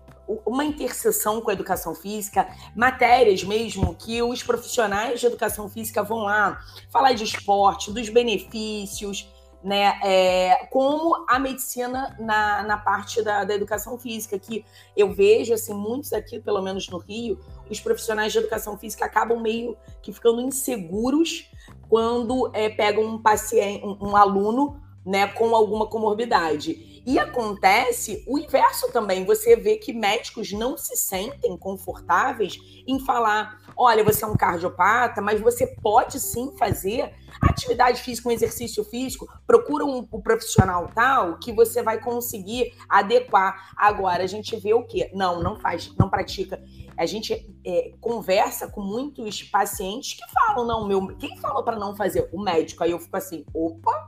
uma 0.45 0.63
interseção 0.63 1.41
com 1.41 1.49
a 1.49 1.53
educação 1.53 1.95
física, 1.95 2.47
matérias 2.75 3.43
mesmo 3.43 3.95
que 3.95 4.21
os 4.21 4.43
profissionais 4.43 5.19
de 5.19 5.25
educação 5.25 5.67
física 5.67 6.03
vão 6.03 6.19
lá 6.19 6.59
falar 6.91 7.13
de 7.13 7.23
esporte, 7.23 7.91
dos 7.91 8.09
benefícios, 8.09 9.27
né? 9.63 9.99
É, 10.03 10.67
como 10.69 11.25
a 11.27 11.37
medicina 11.37 12.15
na, 12.19 12.63
na 12.63 12.77
parte 12.77 13.21
da, 13.21 13.43
da 13.43 13.53
educação 13.53 13.97
física, 13.97 14.39
que 14.39 14.63
eu 14.95 15.11
vejo, 15.13 15.53
assim, 15.53 15.73
muitos 15.73 16.13
aqui, 16.13 16.39
pelo 16.39 16.61
menos 16.61 16.87
no 16.89 16.97
Rio, 16.97 17.39
os 17.69 17.79
profissionais 17.79 18.31
de 18.31 18.39
educação 18.39 18.77
física 18.77 19.05
acabam 19.05 19.39
meio 19.39 19.77
que 20.01 20.11
ficando 20.11 20.41
inseguros 20.41 21.49
quando 21.87 22.51
é, 22.53 22.69
pegam 22.69 23.03
um 23.03 23.21
paciente, 23.21 23.85
um, 23.85 24.09
um 24.09 24.15
aluno 24.15 24.81
né, 25.05 25.27
com 25.27 25.55
alguma 25.55 25.87
comorbidade. 25.87 27.01
E 27.05 27.17
acontece 27.17 28.23
o 28.27 28.37
inverso 28.37 28.91
também. 28.91 29.25
Você 29.25 29.55
vê 29.55 29.77
que 29.77 29.93
médicos 29.93 30.51
não 30.51 30.77
se 30.77 30.95
sentem 30.95 31.57
confortáveis 31.57 32.59
em 32.85 32.99
falar: 32.99 33.57
olha, 33.75 34.03
você 34.03 34.23
é 34.23 34.27
um 34.27 34.35
cardiopata, 34.35 35.21
mas 35.21 35.41
você 35.41 35.65
pode 35.81 36.19
sim 36.19 36.55
fazer 36.57 37.11
atividade 37.41 38.01
física, 38.01 38.29
um 38.29 38.31
exercício 38.31 38.83
físico. 38.83 39.27
Procura 39.47 39.85
um, 39.85 40.07
um 40.11 40.21
profissional 40.21 40.89
tal 40.93 41.39
que 41.39 41.51
você 41.51 41.81
vai 41.81 41.99
conseguir 41.99 42.73
adequar. 42.87 43.71
Agora, 43.75 44.23
a 44.23 44.27
gente 44.27 44.55
vê 44.57 44.73
o 44.73 44.83
quê? 44.83 45.09
Não, 45.13 45.41
não 45.41 45.59
faz, 45.59 45.91
não 45.97 46.09
pratica. 46.09 46.61
A 46.99 47.05
gente 47.05 47.49
é, 47.65 47.93
conversa 48.01 48.67
com 48.67 48.81
muitos 48.81 49.41
pacientes 49.43 50.15
que 50.15 50.31
falam: 50.33 50.67
não, 50.67 50.85
meu, 50.85 51.07
quem 51.17 51.37
falou 51.37 51.63
para 51.63 51.79
não 51.79 51.95
fazer? 51.95 52.27
O 52.33 52.43
médico. 52.43 52.83
Aí 52.83 52.91
eu 52.91 52.99
fico 52.99 53.15
assim: 53.15 53.45
opa 53.53 54.07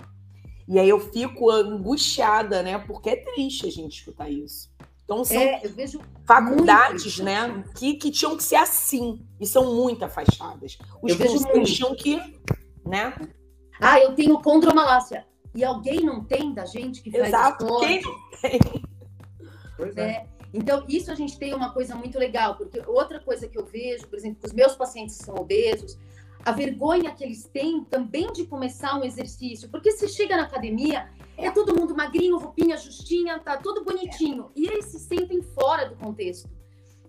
e 0.67 0.77
aí 0.77 0.89
eu 0.89 0.99
fico 0.99 1.49
angustiada, 1.49 2.61
né? 2.61 2.77
Porque 2.79 3.09
é 3.09 3.15
triste 3.15 3.65
a 3.65 3.71
gente 3.71 3.99
escutar 3.99 4.29
isso. 4.29 4.69
Então 5.05 5.23
são 5.23 5.41
é, 5.41 5.61
faculdades, 6.25 7.19
né, 7.19 7.63
que, 7.75 7.95
que 7.95 8.11
tinham 8.11 8.37
que 8.37 8.43
ser 8.43 8.55
assim 8.55 9.25
e 9.39 9.45
são 9.45 9.73
muito 9.75 10.03
afastadas. 10.03 10.77
Os 11.01 11.15
cursos 11.15 11.43
tinham 11.69 11.95
que, 11.95 12.17
né? 12.85 13.13
Ah, 13.79 13.99
eu 13.99 14.15
tenho 14.15 14.41
condromalácia. 14.41 15.25
E 15.53 15.63
alguém 15.63 16.01
não 16.01 16.23
tem 16.23 16.53
da 16.53 16.65
gente 16.65 17.01
que 17.01 17.11
faz 17.11 17.27
Exato, 17.27 17.65
esporte? 17.65 17.87
quem 17.87 18.01
não 18.01 18.39
tem? 18.41 18.83
Pois 19.75 19.97
é. 19.97 20.01
é. 20.01 20.30
Então, 20.53 20.85
isso 20.87 21.11
a 21.11 21.15
gente 21.15 21.37
tem 21.37 21.53
uma 21.53 21.71
coisa 21.71 21.95
muito 21.95 22.19
legal, 22.19 22.55
porque 22.55 22.81
outra 22.87 23.19
coisa 23.19 23.47
que 23.47 23.57
eu 23.57 23.65
vejo, 23.65 24.07
por 24.07 24.17
exemplo, 24.17 24.39
os 24.43 24.53
meus 24.53 24.75
pacientes 24.75 25.17
que 25.17 25.23
são 25.23 25.35
obesos, 25.35 25.97
a 26.43 26.51
vergonha 26.51 27.11
que 27.11 27.23
eles 27.23 27.43
têm 27.45 27.83
também 27.83 28.31
de 28.33 28.45
começar 28.45 28.99
um 28.99 29.03
exercício. 29.03 29.69
Porque 29.69 29.91
você 29.91 30.07
chega 30.07 30.35
na 30.35 30.43
academia, 30.43 31.09
é 31.37 31.49
todo 31.51 31.79
mundo 31.79 31.95
magrinho, 31.95 32.37
roupinha 32.37 32.77
justinha, 32.77 33.39
tá 33.39 33.57
tudo 33.57 33.85
bonitinho. 33.85 34.51
E 34.55 34.67
eles 34.67 34.85
se 34.85 34.99
sentem 34.99 35.41
fora 35.41 35.87
do 35.87 35.95
contexto, 35.95 36.49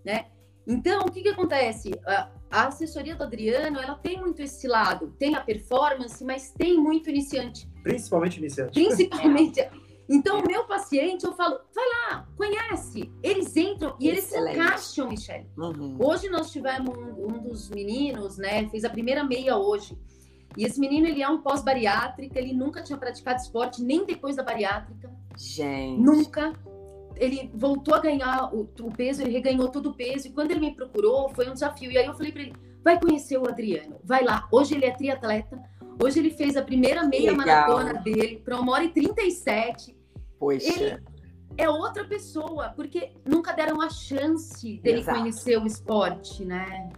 né? 0.04 0.26
Então, 0.64 1.06
o 1.06 1.10
que 1.10 1.22
que 1.22 1.28
acontece? 1.30 1.90
A 2.06 2.68
assessoria 2.68 3.16
do 3.16 3.24
Adriano, 3.24 3.80
ela 3.80 3.96
tem 3.96 4.20
muito 4.20 4.40
esse 4.40 4.68
lado. 4.68 5.12
Tem 5.18 5.34
a 5.34 5.40
performance, 5.40 6.22
mas 6.22 6.52
tem 6.52 6.78
muito 6.78 7.10
iniciante. 7.10 7.68
Principalmente 7.82 8.38
iniciante. 8.38 8.72
Principalmente. 8.72 9.60
Então, 10.08 10.40
o 10.40 10.46
meu 10.46 10.64
paciente, 10.64 11.24
eu 11.24 11.32
falo, 11.32 11.58
vai 11.74 11.84
lá, 11.88 12.28
conhece. 12.36 13.10
Eles 13.22 13.56
entram 13.56 13.96
e 14.00 14.08
eles 14.08 14.24
se 14.24 14.38
encaixam, 14.38 15.08
Michelle. 15.08 15.46
Uhum. 15.56 15.96
Hoje 15.98 16.28
nós 16.28 16.50
tivemos 16.50 16.96
um, 16.96 17.26
um, 17.26 17.38
dos 17.42 17.70
meninos, 17.70 18.36
né? 18.36 18.68
Fez 18.68 18.84
a 18.84 18.90
primeira 18.90 19.24
meia 19.24 19.56
hoje. 19.56 19.96
E 20.56 20.64
esse 20.64 20.78
menino, 20.78 21.06
ele 21.06 21.22
é 21.22 21.28
um 21.28 21.40
pós-bariátrica, 21.40 22.38
ele 22.38 22.52
nunca 22.52 22.82
tinha 22.82 22.98
praticado 22.98 23.40
esporte, 23.40 23.82
nem 23.82 24.04
depois 24.04 24.36
da 24.36 24.42
bariátrica. 24.42 25.10
Gente. 25.36 26.00
Nunca. 26.00 26.52
Ele 27.16 27.50
voltou 27.54 27.94
a 27.94 28.00
ganhar 28.00 28.52
o, 28.54 28.68
o 28.80 28.92
peso, 28.92 29.22
ele 29.22 29.32
reganhou 29.32 29.68
todo 29.68 29.90
o 29.90 29.94
peso. 29.94 30.28
E 30.28 30.30
quando 30.30 30.50
ele 30.50 30.60
me 30.60 30.74
procurou, 30.74 31.30
foi 31.30 31.48
um 31.48 31.54
desafio. 31.54 31.90
E 31.90 31.96
aí 31.96 32.06
eu 32.06 32.14
falei 32.14 32.32
para 32.32 32.42
ele, 32.42 32.52
vai 32.82 33.00
conhecer 33.00 33.38
o 33.38 33.48
Adriano, 33.48 33.98
vai 34.04 34.24
lá. 34.24 34.46
Hoje 34.50 34.74
ele 34.74 34.84
é 34.84 34.90
triatleta, 34.90 35.62
Hoje 36.00 36.18
ele 36.18 36.30
fez 36.30 36.56
a 36.56 36.62
primeira 36.62 37.04
meia 37.04 37.32
Legal. 37.32 37.46
maratona 37.46 37.94
dele 38.00 38.40
para 38.44 38.58
uma 38.60 38.72
hora 38.72 38.84
e 38.84 38.88
37. 38.90 39.96
Poxa. 40.38 40.66
Ele 40.66 41.02
é 41.56 41.68
outra 41.68 42.04
pessoa, 42.04 42.70
porque 42.74 43.12
nunca 43.24 43.52
deram 43.52 43.80
a 43.80 43.90
chance 43.90 44.78
dele 44.78 45.00
Exato. 45.00 45.18
conhecer 45.18 45.58
o 45.58 45.66
esporte, 45.66 46.44
né? 46.44 46.90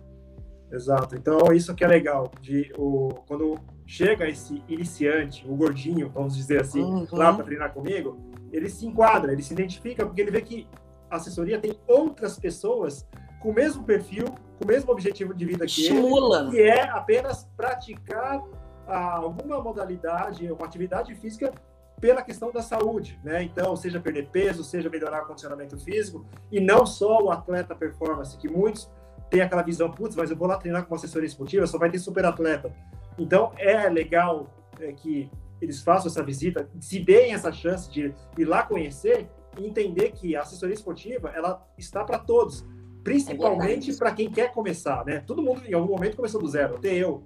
Exato. 0.72 1.14
Então, 1.16 1.52
isso 1.52 1.74
que 1.74 1.84
é 1.84 1.88
legal. 1.88 2.30
De, 2.40 2.72
o, 2.76 3.08
quando 3.26 3.58
chega 3.86 4.28
esse 4.28 4.62
iniciante, 4.68 5.46
o 5.48 5.54
gordinho, 5.54 6.08
vamos 6.08 6.36
dizer 6.36 6.60
assim, 6.60 6.82
uhum. 6.82 7.06
lá 7.12 7.32
para 7.32 7.44
treinar 7.44 7.72
comigo, 7.72 8.18
ele 8.52 8.68
se 8.68 8.86
enquadra, 8.86 9.32
ele 9.32 9.42
se 9.42 9.52
identifica, 9.52 10.04
porque 10.04 10.20
ele 10.20 10.30
vê 10.30 10.40
que 10.40 10.66
a 11.10 11.16
assessoria 11.16 11.58
tem 11.58 11.78
outras 11.86 12.38
pessoas 12.38 13.06
com 13.40 13.50
o 13.50 13.54
mesmo 13.54 13.84
perfil, 13.84 14.24
com 14.58 14.64
o 14.64 14.66
mesmo 14.66 14.90
objetivo 14.90 15.34
de 15.34 15.44
vida 15.44 15.66
que 15.66 15.82
Estimula. 15.82 16.42
ele, 16.42 16.50
que 16.50 16.62
é 16.62 16.88
apenas 16.88 17.44
praticar 17.56 18.42
ah, 18.86 19.16
alguma 19.16 19.60
modalidade, 19.60 20.50
uma 20.50 20.66
atividade 20.66 21.14
física 21.14 21.52
pela 22.00 22.22
questão 22.22 22.52
da 22.52 22.60
saúde, 22.60 23.18
né? 23.24 23.42
Então, 23.42 23.74
seja 23.76 24.00
perder 24.00 24.28
peso, 24.28 24.62
seja 24.64 24.90
melhorar 24.90 25.22
o 25.22 25.26
condicionamento 25.26 25.78
físico, 25.78 26.26
e 26.50 26.60
não 26.60 26.84
só 26.84 27.22
o 27.22 27.30
atleta 27.30 27.74
performance, 27.74 28.36
que 28.36 28.48
muitos 28.48 28.90
têm 29.30 29.40
aquela 29.40 29.62
visão, 29.62 29.90
putz, 29.90 30.14
mas 30.14 30.30
eu 30.30 30.36
vou 30.36 30.46
lá 30.46 30.56
treinar 30.56 30.84
com 30.84 30.92
uma 30.92 30.96
assessoria 30.96 31.26
esportiva, 31.26 31.66
só 31.66 31.78
vai 31.78 31.90
ter 31.90 31.98
super 31.98 32.24
atleta. 32.24 32.74
Então, 33.18 33.52
é 33.56 33.88
legal 33.88 34.48
é, 34.80 34.92
que 34.92 35.30
eles 35.60 35.82
façam 35.82 36.10
essa 36.10 36.22
visita, 36.22 36.68
se 36.80 37.00
deem 37.00 37.32
essa 37.32 37.50
chance 37.52 37.90
de 37.90 38.14
ir 38.36 38.44
lá 38.44 38.64
conhecer 38.64 39.28
e 39.58 39.66
entender 39.66 40.10
que 40.12 40.36
a 40.36 40.42
assessoria 40.42 40.74
esportiva, 40.74 41.30
ela 41.30 41.66
está 41.78 42.04
para 42.04 42.18
todos, 42.18 42.66
principalmente 43.02 43.90
é 43.90 43.96
para 43.96 44.12
quem 44.12 44.30
quer 44.30 44.52
começar, 44.52 45.04
né? 45.04 45.20
Todo 45.20 45.42
mundo, 45.42 45.62
em 45.66 45.74
algum 45.74 45.92
momento, 45.92 46.16
começou 46.16 46.40
do 46.40 46.48
zero, 46.48 46.76
até 46.76 46.92
eu. 46.94 47.22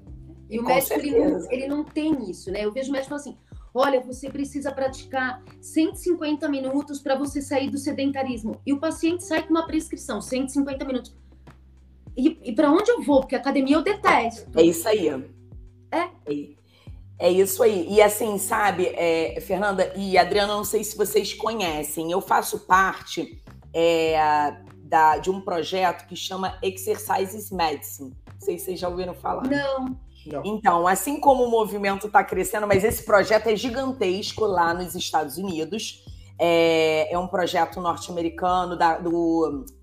E 0.50 0.58
o 0.58 0.64
médico, 0.64 0.94
ele 0.94 1.18
não, 1.18 1.52
ele 1.52 1.66
não 1.66 1.84
tem 1.84 2.30
isso, 2.30 2.50
né? 2.50 2.64
Eu 2.64 2.72
vejo 2.72 2.88
o 2.88 2.92
médico 2.92 3.14
assim, 3.14 3.36
olha, 3.74 4.00
você 4.00 4.30
precisa 4.30 4.72
praticar 4.72 5.42
150 5.60 6.48
minutos 6.48 7.00
para 7.00 7.16
você 7.16 7.42
sair 7.42 7.70
do 7.70 7.78
sedentarismo. 7.78 8.60
E 8.66 8.72
o 8.72 8.80
paciente 8.80 9.24
sai 9.24 9.42
com 9.42 9.50
uma 9.50 9.66
prescrição, 9.66 10.20
150 10.20 10.84
minutos. 10.84 11.14
E, 12.16 12.38
e 12.42 12.52
para 12.52 12.70
onde 12.70 12.90
eu 12.90 13.02
vou? 13.02 13.20
Porque 13.20 13.36
academia 13.36 13.76
eu 13.76 13.82
detesto. 13.82 14.50
É 14.58 14.62
isso 14.62 14.88
aí. 14.88 15.08
É. 15.08 16.08
é. 16.26 16.58
É 17.20 17.30
isso 17.30 17.62
aí. 17.62 17.86
E 17.90 18.00
assim, 18.00 18.38
sabe, 18.38 18.86
é, 18.94 19.40
Fernanda 19.40 19.92
e 19.96 20.16
Adriana, 20.16 20.54
não 20.54 20.64
sei 20.64 20.84
se 20.84 20.96
vocês 20.96 21.34
conhecem, 21.34 22.12
eu 22.12 22.20
faço 22.20 22.60
parte 22.60 23.42
é, 23.74 24.56
da, 24.84 25.18
de 25.18 25.28
um 25.28 25.40
projeto 25.40 26.06
que 26.06 26.14
chama 26.14 26.56
Exercises 26.62 27.50
Medicine. 27.50 28.16
Não 28.34 28.40
sei 28.40 28.56
se 28.56 28.66
vocês 28.66 28.80
já 28.80 28.88
ouviram 28.88 29.14
falar. 29.14 29.48
Não. 29.48 29.98
Não. 30.26 30.42
Então, 30.44 30.86
assim 30.86 31.20
como 31.20 31.44
o 31.44 31.50
movimento 31.50 32.06
está 32.06 32.22
crescendo, 32.22 32.66
mas 32.66 32.84
esse 32.84 33.04
projeto 33.04 33.46
é 33.48 33.56
gigantesco 33.56 34.44
lá 34.44 34.74
nos 34.74 34.94
Estados 34.94 35.38
Unidos. 35.38 36.04
É, 36.38 37.12
é 37.12 37.18
um 37.18 37.26
projeto 37.26 37.80
norte-americano 37.80 38.76
da, 38.76 39.00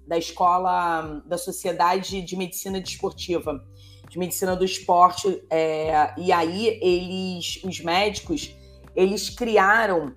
da 0.07 0.17
escola 0.17 1.21
da 1.25 1.37
Sociedade 1.37 2.21
de 2.21 2.35
Medicina 2.37 2.79
Desportiva, 2.79 3.61
de 4.09 4.17
Medicina 4.17 4.55
do 4.55 4.63
Esporte. 4.63 5.43
É, 5.49 6.13
e 6.17 6.31
aí 6.31 6.79
eles, 6.81 7.61
os 7.63 7.81
médicos, 7.81 8.55
eles 8.95 9.29
criaram 9.29 10.13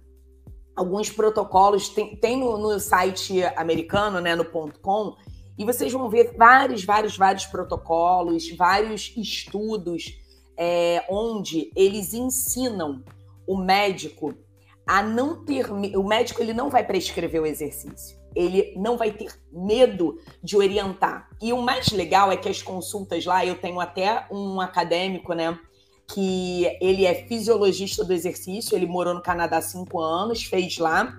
alguns 0.77 1.11
protocolos. 1.11 1.89
Tem, 1.89 2.15
tem 2.17 2.37
no, 2.37 2.57
no 2.57 2.79
site 2.79 3.43
americano, 3.57 4.21
né, 4.21 4.37
no 4.37 4.45
.com, 4.45 5.17
e 5.59 5.65
vocês 5.65 5.93
vão 5.93 6.09
ver 6.09 6.35
vários, 6.37 6.85
vários, 6.85 7.17
vários 7.17 7.45
protocolos, 7.47 8.49
vários 8.57 9.13
estudos 9.17 10.17
é, 10.57 11.05
onde 11.09 11.73
eles 11.75 12.15
ensinam 12.15 13.03
o 13.47 13.57
médico 13.57 14.35
a 14.87 15.03
não 15.03 15.45
ter. 15.45 15.69
O 15.71 16.07
médico 16.07 16.41
ele 16.41 16.55
não 16.55 16.71
vai 16.71 16.87
prescrever 16.87 17.43
o 17.43 17.47
exercício. 17.47 18.17
Ele 18.37 18.73
não 18.77 18.97
vai 18.97 19.11
ter 19.11 19.33
medo 19.53 20.17
de 20.43 20.57
orientar. 20.57 21.29
E 21.43 21.53
o 21.53 21.61
mais 21.61 21.89
legal 21.89 22.31
é 22.31 22.37
que 22.37 22.49
as 22.49 22.63
consultas 22.63 23.27
lá, 23.27 23.45
eu 23.45 23.57
tenho 23.57 23.81
até 23.81 24.27
um 24.31 24.61
acadêmico, 24.61 25.33
né? 25.33 25.59
Que 26.07 26.67
ele 26.81 27.05
é 27.05 27.27
fisiologista 27.27 28.05
do 28.05 28.13
exercício, 28.13 28.77
ele 28.77 28.87
morou 28.87 29.13
no 29.13 29.23
Canadá 29.23 29.59
há 29.59 29.63
cinco 29.63 30.01
anos, 30.01 30.45
fez 30.45 30.79
lá 30.79 31.19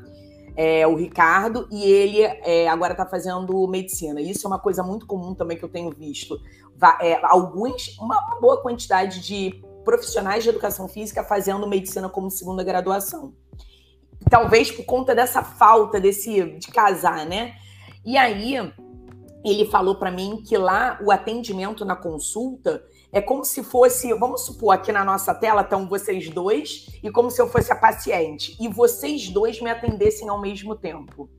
é, 0.62 0.86
o 0.86 0.94
Ricardo, 0.94 1.70
e 1.72 1.82
ele 1.86 2.22
é, 2.22 2.68
agora 2.68 2.92
está 2.92 3.06
fazendo 3.06 3.66
medicina. 3.66 4.20
Isso 4.20 4.46
é 4.46 4.48
uma 4.50 4.60
coisa 4.60 4.84
muito 4.84 5.08
comum 5.08 5.34
também 5.34 5.58
que 5.58 5.64
eu 5.64 5.70
tenho 5.70 5.90
visto. 5.90 6.38
É, 7.00 7.18
alguns, 7.24 7.98
uma, 7.98 8.38
boa 8.42 8.62
quantidade 8.62 9.22
de 9.22 9.64
profissionais 9.86 10.44
de 10.44 10.50
educação 10.50 10.90
física 10.90 11.24
fazendo 11.24 11.66
medicina 11.66 12.10
como 12.10 12.30
segunda 12.30 12.62
graduação. 12.62 13.34
Talvez 14.30 14.70
por 14.70 14.84
conta 14.84 15.16
dessa 15.16 15.42
falta 15.42 15.98
desse 15.98 16.58
de 16.58 16.68
casar, 16.68 17.26
né? 17.26 17.54
E 18.06 18.18
aí 18.18 18.58
ele 19.46 19.66
falou 19.66 19.96
para 19.96 20.12
mim 20.12 20.44
que 20.46 20.58
lá 20.58 21.00
o 21.02 21.10
atendimento 21.10 21.86
na 21.86 21.96
consulta 21.96 22.84
é 23.12 23.20
como 23.20 23.44
se 23.44 23.64
fosse, 23.64 24.14
vamos 24.14 24.46
supor, 24.46 24.74
aqui 24.74 24.92
na 24.92 25.04
nossa 25.04 25.34
tela 25.34 25.62
estão 25.62 25.88
vocês 25.88 26.30
dois, 26.30 26.88
e 27.04 27.10
como 27.10 27.32
se 27.32 27.42
eu 27.42 27.50
fosse 27.50 27.72
a 27.72 27.76
paciente, 27.76 28.56
e 28.60 28.68
vocês 28.68 29.30
dois 29.30 29.60
me 29.62 29.70
atendessem 29.70 30.30
ao 30.30 30.40
mesmo 30.40 30.76
tempo. 30.76 31.30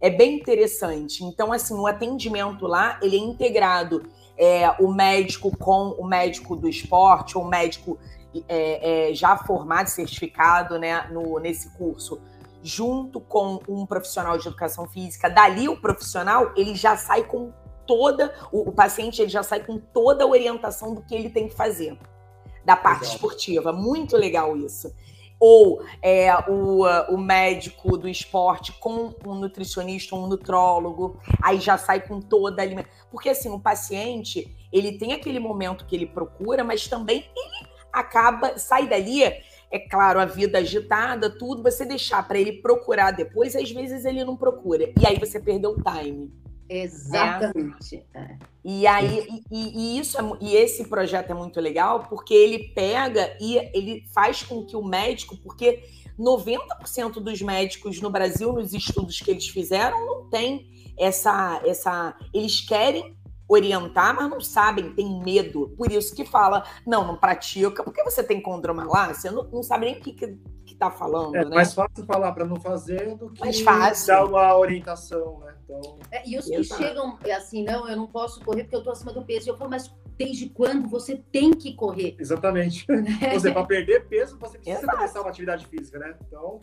É 0.00 0.10
bem 0.10 0.34
interessante. 0.34 1.22
Então, 1.22 1.52
assim, 1.52 1.74
o 1.74 1.86
atendimento 1.86 2.66
lá, 2.66 2.98
ele 3.00 3.16
é 3.16 3.20
integrado. 3.20 4.02
É, 4.36 4.68
o 4.80 4.92
médico 4.92 5.56
com 5.56 5.90
o 5.90 6.04
médico 6.04 6.56
do 6.56 6.68
esporte, 6.68 7.38
ou 7.38 7.44
o 7.44 7.48
médico 7.48 7.98
é, 8.48 9.10
é, 9.10 9.14
já 9.14 9.36
formado, 9.36 9.86
certificado 9.86 10.78
né, 10.78 11.06
no, 11.12 11.38
nesse 11.38 11.70
curso, 11.76 12.20
junto 12.62 13.20
com 13.20 13.60
um 13.68 13.86
profissional 13.86 14.36
de 14.38 14.48
educação 14.48 14.88
física. 14.88 15.30
Dali, 15.30 15.68
o 15.68 15.80
profissional, 15.80 16.50
ele 16.56 16.74
já 16.74 16.96
sai 16.96 17.22
com 17.22 17.52
toda, 17.92 18.32
o, 18.50 18.70
o, 18.70 18.72
paciente 18.72 19.20
ele 19.20 19.28
já 19.28 19.42
sai 19.42 19.62
com 19.62 19.76
toda 19.76 20.24
a 20.24 20.26
orientação 20.26 20.94
do 20.94 21.02
que 21.02 21.14
ele 21.14 21.28
tem 21.28 21.46
que 21.46 21.54
fazer, 21.54 21.98
da 22.64 22.74
parte 22.74 23.02
legal. 23.02 23.14
esportiva. 23.14 23.70
Muito 23.70 24.16
legal 24.16 24.56
isso. 24.56 24.90
Ou 25.38 25.82
é, 26.00 26.34
o, 26.48 26.86
o 27.10 27.18
médico 27.18 27.98
do 27.98 28.08
esporte 28.08 28.72
com 28.72 29.12
um 29.26 29.34
nutricionista, 29.34 30.16
um 30.16 30.26
nutrólogo, 30.26 31.20
aí 31.42 31.60
já 31.60 31.76
sai 31.76 32.00
com 32.00 32.18
toda 32.18 32.62
a 32.62 32.64
alimentação. 32.64 33.08
Porque 33.10 33.28
assim, 33.28 33.50
o 33.50 33.60
paciente, 33.60 34.56
ele 34.72 34.96
tem 34.96 35.12
aquele 35.12 35.38
momento 35.38 35.84
que 35.84 35.94
ele 35.94 36.06
procura, 36.06 36.64
mas 36.64 36.86
também 36.86 37.28
ele 37.36 37.68
acaba, 37.92 38.56
sai 38.56 38.88
dali 38.88 39.22
é 39.70 39.78
claro, 39.78 40.20
a 40.20 40.26
vida 40.26 40.58
agitada, 40.58 41.30
tudo, 41.30 41.62
você 41.62 41.84
deixar 41.84 42.26
para 42.26 42.38
ele 42.38 42.60
procurar 42.60 43.10
depois, 43.10 43.56
às 43.56 43.70
vezes 43.70 44.04
ele 44.04 44.22
não 44.22 44.36
procura. 44.36 44.92
E 45.00 45.06
aí 45.06 45.18
você 45.18 45.40
perdeu 45.40 45.70
o 45.70 45.82
time. 45.82 46.30
Exatamente. 46.68 48.04
É. 48.14 48.36
E 48.64 48.86
aí, 48.86 49.42
e, 49.50 49.96
e, 49.96 49.98
isso 49.98 50.18
é, 50.18 50.22
e 50.40 50.54
esse 50.54 50.88
projeto 50.88 51.30
é 51.30 51.34
muito 51.34 51.60
legal 51.60 52.06
porque 52.08 52.32
ele 52.32 52.68
pega 52.74 53.36
e 53.40 53.56
ele 53.74 54.04
faz 54.14 54.42
com 54.42 54.64
que 54.64 54.76
o 54.76 54.84
médico, 54.84 55.36
porque 55.36 55.82
90% 56.18 57.14
dos 57.14 57.42
médicos 57.42 58.00
no 58.00 58.10
Brasil, 58.10 58.52
nos 58.52 58.72
estudos 58.72 59.20
que 59.20 59.30
eles 59.30 59.48
fizeram, 59.48 60.06
não 60.06 60.30
tem 60.30 60.70
essa, 60.98 61.60
essa. 61.64 62.16
Eles 62.32 62.60
querem 62.60 63.16
orientar, 63.48 64.14
mas 64.14 64.30
não 64.30 64.40
sabem, 64.40 64.94
tem 64.94 65.20
medo. 65.22 65.74
Por 65.76 65.90
isso 65.90 66.14
que 66.14 66.24
fala, 66.24 66.64
não, 66.86 67.06
não 67.06 67.16
pratica, 67.16 67.82
porque 67.82 68.02
você 68.02 68.22
tem 68.22 68.40
condromalácia, 68.40 69.30
não, 69.30 69.44
não 69.44 69.62
sabe 69.62 69.86
nem 69.86 69.98
o 69.98 70.00
que, 70.00 70.12
que, 70.12 70.38
que 70.72 70.78
tá 70.78 70.90
falando. 70.90 71.36
É 71.36 71.44
né? 71.44 71.54
mais 71.54 71.72
fácil 71.74 72.04
falar 72.04 72.32
para 72.32 72.44
não 72.44 72.56
fazer 72.56 73.16
do 73.16 73.30
que 73.30 73.40
mais 73.40 73.60
fácil. 73.60 74.06
dar 74.06 74.24
uma 74.24 74.56
orientação, 74.56 75.38
né? 75.40 75.54
Então... 75.64 75.98
É, 76.10 76.28
e 76.28 76.38
os 76.38 76.46
que 76.46 76.56
Exato. 76.56 76.82
chegam 76.82 77.18
é 77.24 77.32
assim, 77.32 77.64
não, 77.64 77.88
eu 77.88 77.96
não 77.96 78.06
posso 78.06 78.40
correr 78.40 78.64
porque 78.64 78.76
eu 78.76 78.82
tô 78.82 78.90
acima 78.90 79.12
do 79.12 79.22
peso. 79.24 79.48
Eu 79.50 79.56
falo, 79.56 79.70
mas 79.70 79.94
desde 80.24 80.48
quando 80.48 80.88
você 80.88 81.16
tem 81.30 81.52
que 81.52 81.74
correr? 81.74 82.16
Exatamente. 82.18 82.84
Né? 82.88 83.18
Você, 83.34 83.50
para 83.50 83.64
perder 83.64 84.06
peso, 84.06 84.38
você 84.38 84.58
precisa 84.58 84.78
Exato. 84.78 84.96
começar 84.96 85.20
uma 85.20 85.30
atividade 85.30 85.66
física, 85.66 85.98
né? 85.98 86.14
Então, 86.26 86.60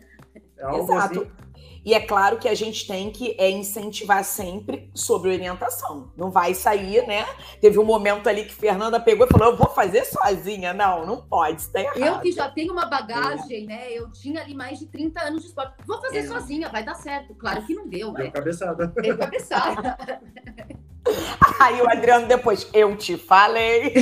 é 0.56 0.64
algo 0.64 0.92
Exato. 0.92 1.20
assim 1.20 1.50
e 1.84 1.94
é 1.94 2.00
claro 2.00 2.38
que 2.38 2.48
a 2.48 2.54
gente 2.54 2.86
tem 2.86 3.10
que 3.10 3.34
é, 3.38 3.48
incentivar 3.50 4.22
sempre 4.22 4.90
sobre 4.94 5.30
orientação. 5.30 6.12
Não 6.16 6.30
vai 6.30 6.54
sair, 6.54 7.06
né? 7.06 7.24
Teve 7.60 7.78
um 7.78 7.84
momento 7.84 8.28
ali 8.28 8.44
que 8.44 8.52
Fernanda 8.52 9.00
pegou 9.00 9.26
e 9.26 9.30
falou: 9.30 9.52
eu 9.52 9.56
vou 9.56 9.68
fazer 9.70 10.04
sozinha. 10.04 10.74
Não, 10.74 11.06
não 11.06 11.22
pode, 11.22 11.62
isso 11.62 11.72
tá 11.72 11.80
errado. 11.80 11.98
Eu 11.98 12.20
que 12.20 12.32
já 12.32 12.50
tenho 12.50 12.72
uma 12.72 12.86
bagagem, 12.86 13.64
é. 13.64 13.66
né? 13.66 13.92
Eu 13.92 14.10
tinha 14.10 14.42
ali 14.42 14.54
mais 14.54 14.78
de 14.78 14.86
30 14.86 15.20
anos 15.22 15.40
de 15.42 15.48
esporte. 15.48 15.74
Vou 15.86 16.00
fazer 16.00 16.18
é. 16.18 16.26
sozinha, 16.26 16.68
vai 16.68 16.84
dar 16.84 16.94
certo. 16.94 17.34
Claro 17.34 17.64
que 17.64 17.74
não 17.74 17.88
deu, 17.88 18.12
né? 18.12 18.24
Deu 18.24 18.32
cabeçada. 18.32 18.86
Deu 18.88 19.16
cabeçada. 19.16 19.96
Aí 21.60 21.80
o 21.80 21.88
Adriano 21.88 22.26
depois, 22.26 22.68
eu 22.72 22.96
te 22.96 23.16
falei. 23.16 23.94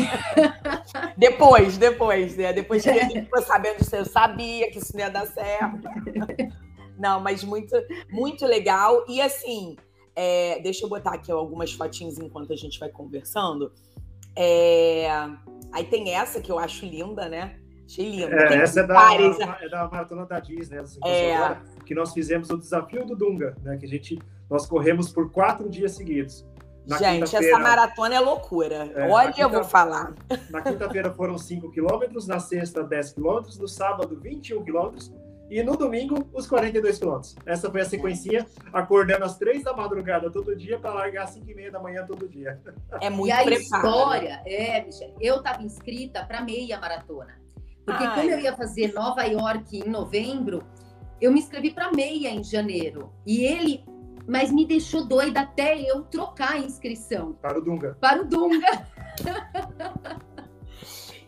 depois, 1.17 1.77
depois, 1.77 2.37
né? 2.37 2.53
Depois 2.53 2.83
que 2.83 2.91
ele 2.91 3.23
ficou 3.23 3.43
sabendo 3.43 3.85
se 3.85 3.97
eu 3.97 4.05
sabia 4.05 4.71
que 4.71 4.79
isso 4.79 4.93
não 4.95 5.01
ia 5.01 5.11
dar 5.11 5.27
certo. 5.27 5.89
Não, 6.99 7.21
mas 7.21 7.45
muito, 7.45 7.77
muito 8.11 8.45
legal. 8.45 9.05
E 9.09 9.21
assim, 9.21 9.77
é, 10.17 10.59
deixa 10.61 10.85
eu 10.85 10.89
botar 10.89 11.15
aqui 11.15 11.31
algumas 11.31 11.73
fotinhas 11.73 12.19
enquanto 12.19 12.53
a 12.53 12.57
gente 12.57 12.77
vai 12.81 12.89
conversando. 12.89 13.73
É, 14.35 15.09
aí 15.73 15.85
tem 15.85 16.13
essa 16.13 16.41
que 16.41 16.51
eu 16.51 16.59
acho 16.59 16.85
linda, 16.85 17.29
né? 17.29 17.57
Achei 17.87 18.11
linda. 18.11 18.35
É, 18.35 18.57
essa 18.57 18.81
é 18.81 18.87
da, 18.87 19.15
é 19.15 19.69
da 19.69 19.89
maratona 19.89 20.27
da 20.27 20.41
Disney, 20.41 20.79
assim, 20.79 20.99
é... 21.05 21.57
Que 21.87 21.95
nós 21.95 22.13
fizemos 22.13 22.51
o 22.51 22.59
desafio 22.59 23.07
do 23.07 23.15
Dunga, 23.15 23.57
né? 23.63 23.77
Que 23.77 23.87
a 23.87 23.89
gente 23.89 24.19
nós 24.51 24.67
corremos 24.67 25.13
por 25.13 25.31
quatro 25.31 25.69
dias 25.69 25.93
seguidos. 25.93 26.45
Gente, 26.97 27.37
essa 27.37 27.59
maratona 27.59 28.15
é 28.15 28.21
loucura. 28.21 28.91
É, 28.95 29.09
Olha, 29.09 29.29
quinta, 29.33 29.43
eu 29.43 29.51
vou 29.51 29.65
falar. 29.65 30.15
Na 30.49 30.63
quinta-feira 30.63 31.13
foram 31.13 31.37
5 31.37 31.71
quilômetros, 31.71 32.27
na 32.27 32.41
sexta, 32.41 32.83
10 32.83 33.13
quilômetros, 33.13 33.59
no 33.59 33.69
sábado, 33.69 34.19
21 34.21 34.65
quilômetros, 34.65 35.13
e 35.51 35.63
no 35.63 35.77
domingo, 35.77 36.29
os 36.33 36.47
42 36.47 36.99
quilômetros. 36.99 37.35
Essa 37.47 37.71
foi 37.71 37.81
a 37.81 37.85
sequencinha, 37.85 38.47
acordando 38.73 39.25
às 39.25 39.39
3 39.39 39.65
da 39.65 39.75
madrugada 39.75 40.31
todo 40.31 40.55
dia 40.55 40.79
para 40.79 40.93
largar 40.93 41.25
às 41.25 41.31
5 41.31 41.51
e 41.51 41.55
meia 41.55 41.71
da 41.71 41.81
manhã 41.81 42.05
todo 42.07 42.29
dia. 42.29 42.61
É 43.01 43.09
muito 43.09 43.29
E 43.29 43.33
a 43.33 43.43
preparo. 43.43 43.63
história, 43.63 44.43
é, 44.47 44.85
Michelle, 44.85 45.15
eu 45.21 45.37
estava 45.37 45.63
inscrita 45.63 46.25
para 46.25 46.43
meia 46.43 46.79
maratona. 46.79 47.39
Porque 47.85 48.05
Ai. 48.05 48.15
como 48.15 48.31
eu 48.31 48.39
ia 48.41 48.55
fazer 48.55 48.93
Nova 48.93 49.23
York 49.25 49.79
em 49.79 49.89
novembro, 49.89 50.63
eu 51.19 51.33
me 51.33 51.39
inscrevi 51.39 51.71
para 51.71 51.91
meia 51.93 52.29
em 52.29 52.45
janeiro. 52.45 53.11
E 53.27 53.43
ele, 53.43 53.83
mas 54.29 54.53
me 54.53 54.67
deixou 54.67 55.07
doida 55.07 55.41
até 55.41 55.81
eu 55.81 56.03
trocar 56.03 56.53
a 56.53 56.59
inscrição. 56.59 57.33
Para 57.33 57.59
o 57.59 57.63
Dunga. 57.63 57.97
Para 57.99 58.21
o 58.21 58.25
Dunga. 58.27 58.87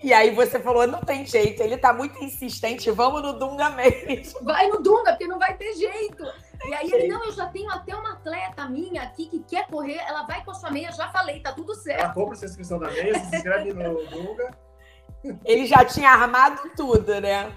E 0.03 0.15
aí 0.15 0.31
você 0.31 0.59
falou, 0.59 0.87
não 0.87 1.03
tem 1.03 1.27
jeito, 1.27 1.63
ele 1.63 1.77
tá 1.77 1.93
muito 1.93 2.25
insistente, 2.25 2.91
vamos 2.91 3.21
no 3.21 3.35
Dunga 3.35 3.69
mesmo. 3.69 4.41
Vai 4.43 4.67
no 4.69 4.83
Dunga, 4.83 5.11
porque 5.11 5.27
não 5.27 5.39
vai 5.39 5.55
ter 5.59 5.75
jeito. 5.75 6.25
E 6.65 6.73
aí 6.73 6.91
ele, 6.91 7.09
não, 7.09 7.23
eu 7.23 7.33
já 7.33 7.47
tenho 7.49 7.71
até 7.71 7.95
uma 7.95 8.15
atleta 8.15 8.67
minha 8.67 9.03
aqui 9.03 9.27
que 9.27 9.41
quer 9.41 9.67
correr, 9.67 9.99
ela 9.99 10.23
vai 10.23 10.43
com 10.43 10.53
a 10.53 10.55
sua 10.55 10.71
meia, 10.71 10.91
já 10.91 11.09
falei, 11.09 11.41
tá 11.41 11.53
tudo 11.53 11.75
certo. 11.75 12.01
Ela 12.01 12.15
compra 12.15 12.35
essa 12.35 12.47
inscrição 12.47 12.79
da 12.79 12.91
meia, 12.91 13.19
se 13.19 13.37
inscreve 13.37 13.75
no 13.75 14.07
Dunga. 14.07 14.51
Ele 15.45 15.67
já 15.67 15.85
tinha 15.85 16.09
armado 16.09 16.63
tudo, 16.75 17.21
né? 17.21 17.53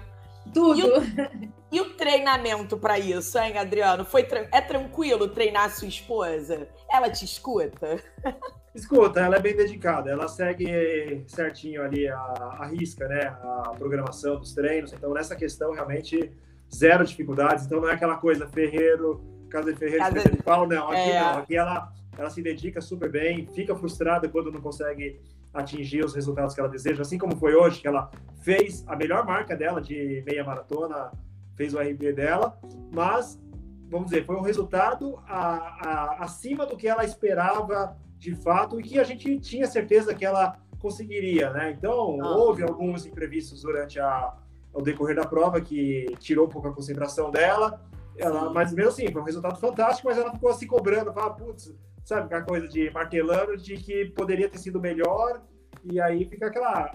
Tudo. 0.52 0.78
E 0.78 0.82
o, 0.82 1.52
e 1.74 1.80
o 1.80 1.90
treinamento 1.90 2.78
para 2.78 3.00
isso, 3.00 3.36
hein, 3.36 3.58
Adriano? 3.58 4.04
Foi 4.04 4.24
é 4.52 4.60
tranquilo 4.60 5.26
treinar 5.26 5.68
sua 5.70 5.88
esposa? 5.88 6.68
Ela 6.88 7.10
te 7.10 7.24
escuta? 7.24 7.98
Escuta, 8.72 9.20
ela 9.20 9.36
é 9.36 9.40
bem 9.40 9.56
dedicada, 9.56 10.10
ela 10.10 10.26
segue 10.26 11.24
certinho 11.28 11.80
ali 11.82 12.08
a, 12.08 12.16
a 12.18 12.66
risca, 12.66 13.06
né? 13.06 13.26
A 13.26 13.72
programação 13.78 14.36
dos 14.36 14.52
treinos. 14.52 14.92
Então, 14.92 15.12
nessa 15.14 15.36
questão, 15.36 15.72
realmente, 15.72 16.32
zero 16.72 17.04
dificuldades. 17.04 17.66
Então, 17.66 17.80
não 17.80 17.88
é 17.88 17.92
aquela 17.92 18.16
coisa 18.16 18.48
ferreiro, 18.48 19.22
casa 19.48 19.72
de 19.72 19.78
ferreiro, 19.78 20.02
casa 20.12 20.28
de 20.28 20.42
pau, 20.42 20.66
não. 20.66 20.90
Aqui 20.90 21.10
é... 21.10 21.20
não. 21.20 21.38
Aqui 21.38 21.56
ela, 21.56 21.92
ela 22.18 22.30
se 22.30 22.42
dedica 22.42 22.80
super 22.80 23.08
bem, 23.10 23.46
fica 23.54 23.76
frustrada 23.76 24.28
quando 24.28 24.50
não 24.50 24.60
consegue 24.60 25.20
atingir 25.52 26.04
os 26.04 26.14
resultados 26.14 26.52
que 26.52 26.60
ela 26.60 26.68
deseja, 26.68 27.02
assim 27.02 27.16
como 27.16 27.36
foi 27.36 27.54
hoje, 27.54 27.80
que 27.80 27.86
ela 27.86 28.10
fez 28.42 28.84
a 28.88 28.96
melhor 28.96 29.24
marca 29.24 29.56
dela 29.56 29.80
de 29.80 30.22
meia 30.26 30.42
maratona, 30.42 31.12
fez 31.56 31.74
o 31.74 31.78
RP 31.78 32.12
dela, 32.14 32.58
mas, 32.92 33.40
vamos 33.88 34.10
dizer, 34.10 34.24
foi 34.24 34.36
um 34.36 34.42
resultado 34.42 35.18
a, 35.26 35.56
a, 35.88 36.24
acima 36.24 36.66
do 36.66 36.76
que 36.76 36.88
ela 36.88 37.04
esperava 37.04 37.96
de 38.18 38.34
fato 38.34 38.80
e 38.80 38.82
que 38.82 38.98
a 38.98 39.04
gente 39.04 39.38
tinha 39.40 39.66
certeza 39.66 40.14
que 40.14 40.24
ela 40.24 40.58
conseguiria, 40.78 41.50
né? 41.50 41.70
Então, 41.70 42.18
ah. 42.20 42.36
houve 42.36 42.62
alguns 42.62 43.06
imprevistos 43.06 43.62
durante 43.62 43.98
a, 43.98 44.34
o 44.72 44.82
decorrer 44.82 45.16
da 45.16 45.26
prova 45.26 45.60
que 45.60 46.06
tirou 46.18 46.46
um 46.46 46.50
pouco 46.50 46.68
a 46.68 46.72
concentração 46.72 47.30
dela, 47.30 47.80
ela, 48.16 48.52
mas 48.52 48.72
mesmo 48.72 48.90
assim, 48.90 49.10
foi 49.10 49.22
um 49.22 49.24
resultado 49.24 49.58
fantástico, 49.58 50.08
mas 50.08 50.18
ela 50.18 50.32
ficou 50.32 50.52
se 50.54 50.66
cobrando, 50.66 51.12
fala, 51.12 51.34
putz, 51.34 51.74
sabe, 52.04 52.26
aquela 52.26 52.42
coisa 52.42 52.68
de 52.68 52.90
martelando 52.90 53.56
de 53.56 53.76
que 53.76 54.06
poderia 54.10 54.48
ter 54.48 54.58
sido 54.58 54.80
melhor, 54.80 55.42
e 55.82 56.00
aí 56.00 56.24
fica 56.26 56.46
aquela. 56.46 56.94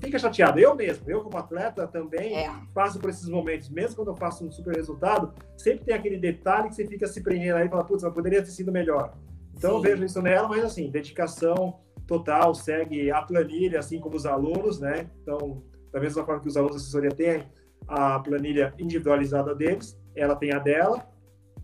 Fica 0.00 0.18
chateado. 0.18 0.58
Eu 0.58 0.74
mesmo, 0.74 1.10
eu 1.10 1.20
como 1.22 1.36
atleta 1.36 1.86
também 1.86 2.38
é. 2.38 2.50
passo 2.72 2.98
por 2.98 3.10
esses 3.10 3.28
momentos, 3.28 3.68
mesmo 3.68 3.96
quando 3.96 4.08
eu 4.08 4.16
faço 4.16 4.44
um 4.46 4.50
super 4.50 4.74
resultado, 4.74 5.34
sempre 5.56 5.84
tem 5.84 5.94
aquele 5.94 6.16
detalhe 6.16 6.68
que 6.68 6.74
você 6.74 6.86
fica 6.86 7.06
se 7.06 7.22
prendendo 7.22 7.56
aí 7.56 7.66
e 7.66 7.68
fala, 7.68 7.84
putz, 7.84 8.02
mas 8.02 8.14
poderia 8.14 8.42
ter 8.42 8.50
sido 8.50 8.72
melhor. 8.72 9.12
Então 9.54 9.70
Sim. 9.72 9.76
eu 9.76 9.82
vejo 9.82 10.04
isso 10.04 10.22
nela, 10.22 10.48
mas 10.48 10.64
assim, 10.64 10.90
dedicação 10.90 11.80
total, 12.06 12.54
segue 12.54 13.10
a 13.10 13.20
planilha, 13.20 13.78
assim 13.78 14.00
como 14.00 14.16
os 14.16 14.24
alunos, 14.24 14.80
né? 14.80 15.10
Então, 15.22 15.62
da 15.92 16.00
mesma 16.00 16.24
forma 16.24 16.40
que 16.40 16.48
os 16.48 16.56
alunos 16.56 16.76
da 16.76 16.80
assessoria 16.80 17.10
têm 17.10 17.46
a 17.86 18.18
planilha 18.18 18.74
individualizada 18.78 19.54
deles, 19.54 20.00
ela 20.16 20.34
tem 20.34 20.52
a 20.52 20.58
dela, 20.58 21.06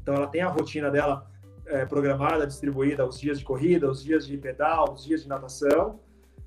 então 0.03 0.15
ela 0.15 0.27
tem 0.27 0.43
a 0.43 0.49
rotina 0.49 0.91
dela 0.91 1.27
é, 1.67 1.87
programada, 1.87 2.47
distribuída, 2.47 3.07
os 3.07 3.19
dias 3.19 3.39
de 3.39 3.45
corrida, 3.45 3.91
os 3.91 4.05
dias 4.05 4.27
de 4.27 4.37
pedal, 4.37 4.93
os 4.93 5.05
dias 5.05 5.23
de 5.23 5.29
natação, 5.29 6.01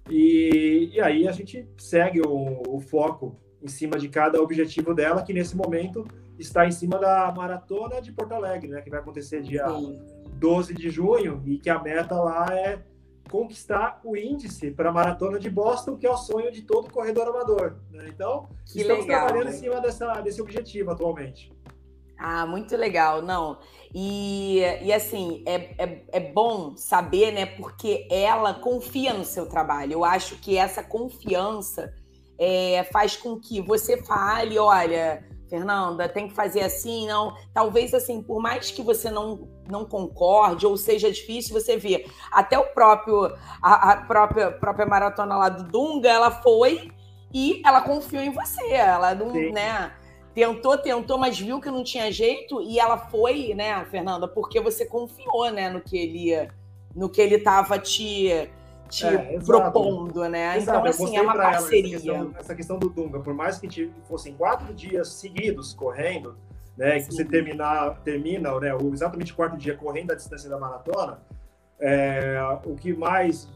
e, 0.10 0.92
e 0.94 1.02
aí 1.02 1.28
a 1.28 1.32
gente 1.32 1.68
segue 1.78 2.22
o, 2.22 2.62
o 2.68 2.80
foco 2.80 3.36
em 3.62 3.68
cima 3.68 3.98
de 3.98 4.10
cada 4.10 4.42
objetivo 4.42 4.94
dela, 4.94 5.24
que 5.24 5.34
nesse 5.34 5.56
momento 5.56 6.06
está 6.38 6.66
em 6.66 6.72
cima 6.72 7.00
da 7.00 7.34
maratona 7.36 8.02
de 8.02 8.12
Porto 8.12 8.34
Alegre, 8.34 8.70
né? 8.70 8.82
Que 8.82 8.90
vai 8.90 9.00
acontecer 9.00 9.42
dia 9.42 9.68
Sim. 9.68 10.00
12 10.34 10.74
de 10.74 10.90
junho 10.90 11.42
e 11.46 11.58
que 11.58 11.70
a 11.70 11.82
meta 11.82 12.16
lá 12.16 12.48
é 12.52 12.84
conquistar 13.30 14.00
o 14.04 14.16
índice 14.16 14.72
para 14.72 14.90
a 14.90 14.92
maratona 14.92 15.38
de 15.38 15.50
Boston, 15.50 15.98
que 15.98 16.08
é 16.08 16.10
o 16.10 16.18
sonho 16.18 16.52
de 16.52 16.62
todo 16.62 16.90
corredor 16.90 17.28
amador. 17.28 17.78
Né? 17.92 18.06
Então, 18.08 18.48
que 18.66 18.82
estamos 18.82 19.06
legal, 19.06 19.26
trabalhando 19.26 19.50
né? 19.50 19.56
em 19.56 19.60
cima 19.60 19.82
dessa, 19.82 20.22
desse 20.22 20.42
objetivo 20.42 20.92
atualmente. 20.92 21.52
Ah, 22.18 22.46
muito 22.46 22.76
legal, 22.76 23.22
não. 23.22 23.60
E, 23.94 24.60
e 24.82 24.92
assim, 24.92 25.44
é, 25.46 25.76
é, 25.78 26.04
é 26.12 26.20
bom 26.20 26.76
saber, 26.76 27.32
né? 27.32 27.46
Porque 27.46 28.08
ela 28.10 28.54
confia 28.56 29.14
no 29.14 29.24
seu 29.24 29.48
trabalho. 29.48 29.94
Eu 29.94 30.04
acho 30.04 30.36
que 30.38 30.58
essa 30.58 30.84
confiança 30.84 31.94
é, 32.40 32.84
faz 32.92 33.16
com 33.16 33.40
que 33.40 33.62
você 33.62 34.04
fale, 34.04 34.58
olha, 34.58 35.24
Fernanda, 35.50 36.10
tem 36.10 36.28
que 36.28 36.34
fazer 36.34 36.62
assim, 36.62 37.08
não. 37.08 37.36
Talvez 37.54 37.94
assim, 37.94 38.22
por 38.22 38.42
mais 38.42 38.72
que 38.72 38.82
você 38.82 39.10
não, 39.10 39.48
não 39.70 39.86
concorde 39.86 40.66
ou 40.66 40.76
seja 40.76 41.12
difícil, 41.12 41.54
você 41.54 41.78
vê. 41.78 42.06
Até 42.32 42.58
o 42.58 42.66
próprio, 42.74 43.34
a, 43.62 43.92
a 43.92 43.98
própria, 44.06 44.52
própria 44.52 44.86
maratona 44.86 45.38
lá 45.38 45.50
do 45.50 45.64
Dunga, 45.64 46.10
ela 46.10 46.32
foi 46.32 46.92
e 47.34 47.62
ela 47.66 47.82
confiou 47.82 48.24
em 48.24 48.32
você. 48.32 48.74
Ela 48.74 49.16
não, 49.16 49.32
Sim. 49.32 49.52
né? 49.52 49.92
Tentou, 50.38 50.78
tentou, 50.78 51.18
mas 51.18 51.40
viu 51.40 51.60
que 51.60 51.72
não 51.72 51.84
tinha 51.84 52.12
jeito 52.12 52.62
e 52.62 52.80
ela 52.80 52.96
foi, 52.96 53.56
né, 53.56 53.84
Fernanda, 53.86 54.28
porque 54.28 54.62
você 54.62 54.86
confiou, 54.86 55.50
né, 55.52 55.68
no 55.68 55.82
que 55.82 55.98
ele 55.98 56.48
no 56.96 57.10
que 57.10 57.20
ele 57.20 57.36
estava 57.36 57.80
te, 57.80 58.48
te 58.88 59.06
é, 59.08 59.40
propondo, 59.40 60.30
né? 60.30 60.58
Exato. 60.58 60.80
Então, 60.80 60.90
assim, 60.90 61.18
é 61.18 61.22
uma 61.22 61.36
parceria. 61.36 61.96
Essa 61.96 62.06
questão, 62.06 62.34
essa 62.40 62.56
questão, 62.56 62.80
do 62.80 62.90
Dunga, 62.90 63.20
por 63.20 63.34
mais 63.34 63.58
que 63.58 63.92
fossem 64.08 64.36
quatro 64.36 64.74
dias 64.76 65.08
seguidos 65.10 65.74
correndo, 65.74 66.38
né, 66.78 67.00
que 67.00 67.12
você 67.12 67.26
terminar, 67.26 68.00
termina, 68.04 68.60
né, 68.60 68.76
o 68.76 68.94
exatamente 68.94 69.34
o 69.34 69.36
quarto 69.36 69.58
dia 69.58 69.76
correndo 69.76 70.12
a 70.12 70.16
distância 70.16 70.48
da 70.48 70.60
maratona, 70.60 71.20
é, 71.80 72.40
o 72.64 72.76
que 72.76 72.94
mais 72.94 73.50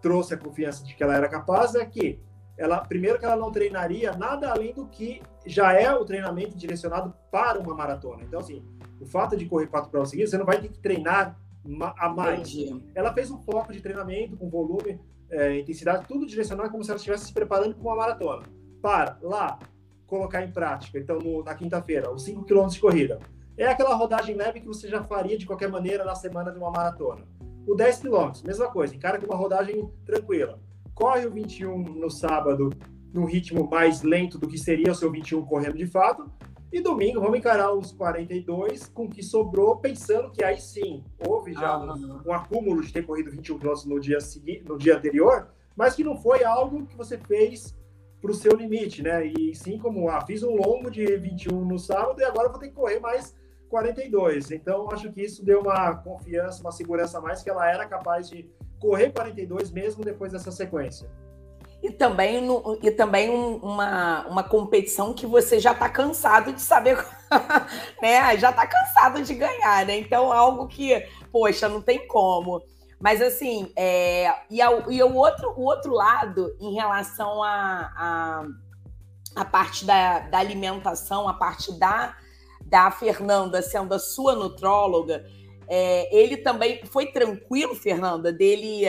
trouxe 0.00 0.32
a 0.32 0.38
confiança 0.38 0.82
de 0.82 0.94
que 0.94 1.02
ela 1.02 1.14
era 1.14 1.28
capaz 1.28 1.74
é 1.74 1.84
que 1.84 2.18
ela 2.56 2.80
primeiro 2.80 3.18
que 3.18 3.24
ela 3.26 3.36
não 3.36 3.52
treinaria 3.52 4.12
nada 4.12 4.50
além 4.50 4.72
do 4.72 4.86
que 4.86 5.22
já 5.46 5.72
é 5.72 5.92
o 5.92 6.04
treinamento 6.04 6.56
direcionado 6.56 7.14
para 7.30 7.58
uma 7.58 7.74
maratona. 7.74 8.22
Então, 8.22 8.40
assim, 8.40 8.64
o 9.00 9.06
fato 9.06 9.36
de 9.36 9.46
correr 9.46 9.66
quatro 9.66 9.90
provas 9.90 10.10
seguidas, 10.10 10.30
você 10.30 10.38
não 10.38 10.46
vai 10.46 10.60
ter 10.60 10.68
que 10.68 10.78
treinar 10.78 11.38
a 11.98 12.08
mais. 12.08 12.54
Entendi. 12.54 12.84
Ela 12.94 13.12
fez 13.12 13.30
um 13.30 13.38
foco 13.38 13.72
de 13.72 13.80
treinamento 13.80 14.36
com 14.36 14.48
volume, 14.48 15.00
é, 15.30 15.58
intensidade, 15.58 16.06
tudo 16.06 16.26
direcionado 16.26 16.70
como 16.70 16.82
se 16.82 16.90
ela 16.90 16.96
estivesse 16.96 17.26
se 17.26 17.32
preparando 17.32 17.74
para 17.74 17.82
uma 17.82 17.96
maratona. 17.96 18.42
Para 18.80 19.18
lá, 19.22 19.58
colocar 20.06 20.42
em 20.42 20.50
prática. 20.50 20.98
Então, 20.98 21.18
no, 21.18 21.42
na 21.42 21.54
quinta-feira, 21.54 22.10
os 22.10 22.24
5 22.24 22.44
km 22.44 22.66
de 22.68 22.80
corrida. 22.80 23.18
É 23.56 23.66
aquela 23.66 23.94
rodagem 23.94 24.34
leve 24.34 24.60
que 24.60 24.66
você 24.66 24.88
já 24.88 25.02
faria 25.02 25.36
de 25.36 25.46
qualquer 25.46 25.68
maneira 25.68 26.04
na 26.04 26.14
semana 26.14 26.50
de 26.50 26.58
uma 26.58 26.70
maratona. 26.70 27.26
O 27.66 27.74
10 27.74 28.00
km, 28.00 28.30
mesma 28.44 28.68
coisa, 28.70 28.94
encara 28.94 29.18
com 29.18 29.26
uma 29.26 29.36
rodagem 29.36 29.88
tranquila 30.04 30.58
corre 30.94 31.26
o 31.26 31.30
21 31.30 31.78
no 31.78 32.10
sábado 32.10 32.70
num 33.12 33.24
ritmo 33.24 33.68
mais 33.68 34.02
lento 34.02 34.38
do 34.38 34.48
que 34.48 34.58
seria 34.58 34.92
o 34.92 34.94
seu 34.94 35.10
21 35.10 35.44
correndo 35.44 35.76
de 35.76 35.86
fato. 35.86 36.30
E 36.72 36.80
domingo 36.80 37.20
vamos 37.20 37.38
encarar 37.38 37.72
os 37.72 37.92
42 37.92 38.88
com 38.88 39.04
o 39.04 39.08
que 39.08 39.22
sobrou, 39.22 39.76
pensando 39.76 40.30
que 40.30 40.42
aí 40.42 40.58
sim 40.58 41.04
houve 41.26 41.52
já 41.52 41.68
ah, 41.68 41.94
um, 41.94 42.30
um, 42.30 42.32
acúmulo 42.32 42.82
de 42.82 42.90
ter 42.90 43.04
corrido 43.04 43.30
21 43.30 43.58
km 43.58 43.72
no 43.86 44.00
dia, 44.00 44.20
seguinte, 44.20 44.64
no 44.66 44.78
dia 44.78 44.96
anterior, 44.96 45.48
mas 45.76 45.94
que 45.94 46.02
não 46.02 46.16
foi 46.16 46.44
algo 46.44 46.86
que 46.86 46.96
você 46.96 47.18
fez 47.18 47.76
para 48.22 48.30
o 48.30 48.34
seu 48.34 48.56
limite, 48.56 49.02
né? 49.02 49.26
E 49.26 49.54
sim 49.54 49.76
como, 49.76 50.08
ah, 50.08 50.24
fiz 50.24 50.42
um 50.42 50.56
longo 50.56 50.90
de 50.90 51.04
21 51.16 51.62
no 51.62 51.78
sábado 51.78 52.18
e 52.20 52.24
agora 52.24 52.48
vou 52.48 52.58
ter 52.58 52.68
que 52.68 52.74
correr 52.74 53.00
mais 53.00 53.36
42. 53.68 54.52
Então, 54.52 54.90
acho 54.90 55.12
que 55.12 55.22
isso 55.22 55.44
deu 55.44 55.60
uma 55.60 55.96
confiança, 55.96 56.62
uma 56.62 56.72
segurança 56.72 57.18
a 57.18 57.20
mais 57.20 57.42
que 57.42 57.50
ela 57.50 57.68
era 57.68 57.86
capaz 57.86 58.30
de 58.30 58.48
correr 58.78 59.10
42 59.12 59.70
mesmo 59.70 60.04
depois 60.04 60.32
dessa 60.32 60.50
sequência. 60.50 61.10
E 61.82 61.90
também, 61.90 62.40
no, 62.40 62.78
e 62.80 62.92
também 62.92 63.28
um, 63.28 63.56
uma, 63.56 64.24
uma 64.28 64.42
competição 64.44 65.12
que 65.12 65.26
você 65.26 65.58
já 65.58 65.72
está 65.72 65.88
cansado 65.88 66.52
de 66.52 66.60
saber, 66.60 66.96
né? 68.00 68.36
Já 68.38 68.50
está 68.50 68.66
cansado 68.66 69.20
de 69.22 69.34
ganhar, 69.34 69.84
né? 69.84 69.98
Então, 69.98 70.32
algo 70.32 70.68
que, 70.68 71.04
poxa, 71.32 71.68
não 71.68 71.82
tem 71.82 72.06
como. 72.06 72.62
Mas 73.00 73.20
assim, 73.20 73.72
é, 73.74 74.32
e, 74.48 74.62
a, 74.62 74.70
e 74.88 75.02
o, 75.02 75.12
outro, 75.12 75.52
o 75.56 75.62
outro 75.64 75.92
lado, 75.92 76.56
em 76.60 76.72
relação 76.74 77.42
a, 77.42 77.92
a, 77.96 78.46
a 79.34 79.44
parte 79.44 79.84
da, 79.84 80.20
da 80.20 80.38
alimentação, 80.38 81.28
a 81.28 81.34
parte 81.34 81.76
da, 81.80 82.16
da 82.64 82.92
Fernanda 82.92 83.60
sendo 83.60 83.92
a 83.92 83.98
sua 83.98 84.36
nutróloga, 84.36 85.26
é, 85.66 86.16
ele 86.16 86.36
também 86.36 86.84
foi 86.86 87.06
tranquilo, 87.06 87.74
Fernanda, 87.74 88.32
dele 88.32 88.86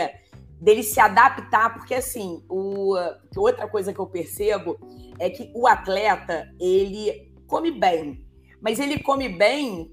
dele 0.62 0.84
se 0.84 1.00
adaptar, 1.00 1.74
porque 1.74 1.96
assim, 1.96 2.44
o, 2.50 2.96
outra 3.36 3.68
coisa 3.68 3.94
que 3.94 4.00
eu 4.00 4.08
percebo 4.08 4.78
é 5.20 5.30
que 5.30 5.52
o 5.54 5.68
atleta, 5.68 6.50
ele 6.60 7.32
come 7.48 7.72
bem, 7.72 8.26
mas 8.62 8.80
ele 8.80 9.00
come 9.00 9.30
bem 9.30 9.90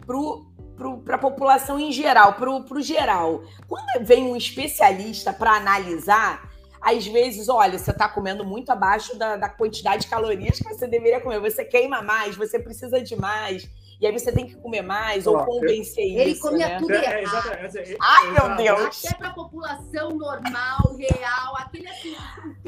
para 1.04 1.16
a 1.16 1.18
população 1.18 1.78
em 1.78 1.92
geral, 1.92 2.34
para 2.34 2.50
o 2.50 2.80
geral. 2.80 3.42
Quando 3.66 4.06
vem 4.06 4.24
um 4.24 4.36
especialista 4.36 5.32
para 5.32 5.52
analisar, 5.56 6.48
às 6.80 7.06
vezes, 7.06 7.48
olha, 7.48 7.78
você 7.78 7.90
está 7.90 8.08
comendo 8.08 8.44
muito 8.44 8.70
abaixo 8.70 9.16
da, 9.18 9.36
da, 9.36 9.48
quantidade 9.48 10.04
de 10.04 10.08
calorias 10.08 10.58
que 10.58 10.64
você 10.64 10.86
deveria 10.86 11.20
comer. 11.20 11.38
Você 11.40 11.62
queima 11.64 12.00
mais, 12.00 12.36
você 12.36 12.58
precisa 12.58 13.02
de 13.02 13.14
mais. 13.16 13.68
E 14.00 14.06
aí 14.06 14.12
você 14.18 14.32
tem 14.32 14.46
que 14.46 14.56
comer 14.56 14.80
mais 14.80 15.26
ou 15.26 15.44
convencer 15.44 16.04
ele 16.04 16.30
isso. 16.30 16.48
Ele 16.48 16.52
comia 16.52 16.68
né? 16.68 16.78
tudo 16.78 16.92
é, 16.94 17.22
errado. 17.22 17.48
É, 17.50 17.92
é, 17.92 17.96
Ai, 18.00 18.30
meu 18.30 18.56
Deus! 18.56 19.04
Até 19.04 19.18
para 19.18 19.28
a 19.28 19.34
população 19.34 20.10
normal, 20.10 20.96
real, 20.96 21.56
aquele 21.58 21.88
assim. 21.88 22.16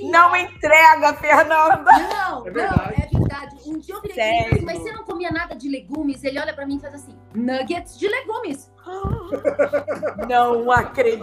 Não 0.02 0.36
entrega, 0.36 1.14
Fernanda! 1.14 1.90
Não, 1.90 2.46
é 2.46 2.50
não, 2.50 2.84
é 2.84 3.08
verdade. 3.10 3.56
Um 3.64 3.78
dia 3.78 3.94
eu 3.94 4.02
virei 4.02 4.40
assim, 4.40 4.64
mas 4.64 4.78
você 4.78 4.92
não 4.92 5.04
comia 5.04 5.30
nada 5.30 5.54
de 5.54 5.70
legumes? 5.70 6.22
Ele 6.22 6.38
olha 6.38 6.52
para 6.52 6.66
mim 6.66 6.76
e 6.76 6.80
faz 6.80 6.94
assim: 6.94 7.18
nuggets 7.34 7.98
de 7.98 8.08
legumes. 8.08 8.70
Não 10.28 10.70
acredito 10.72 11.22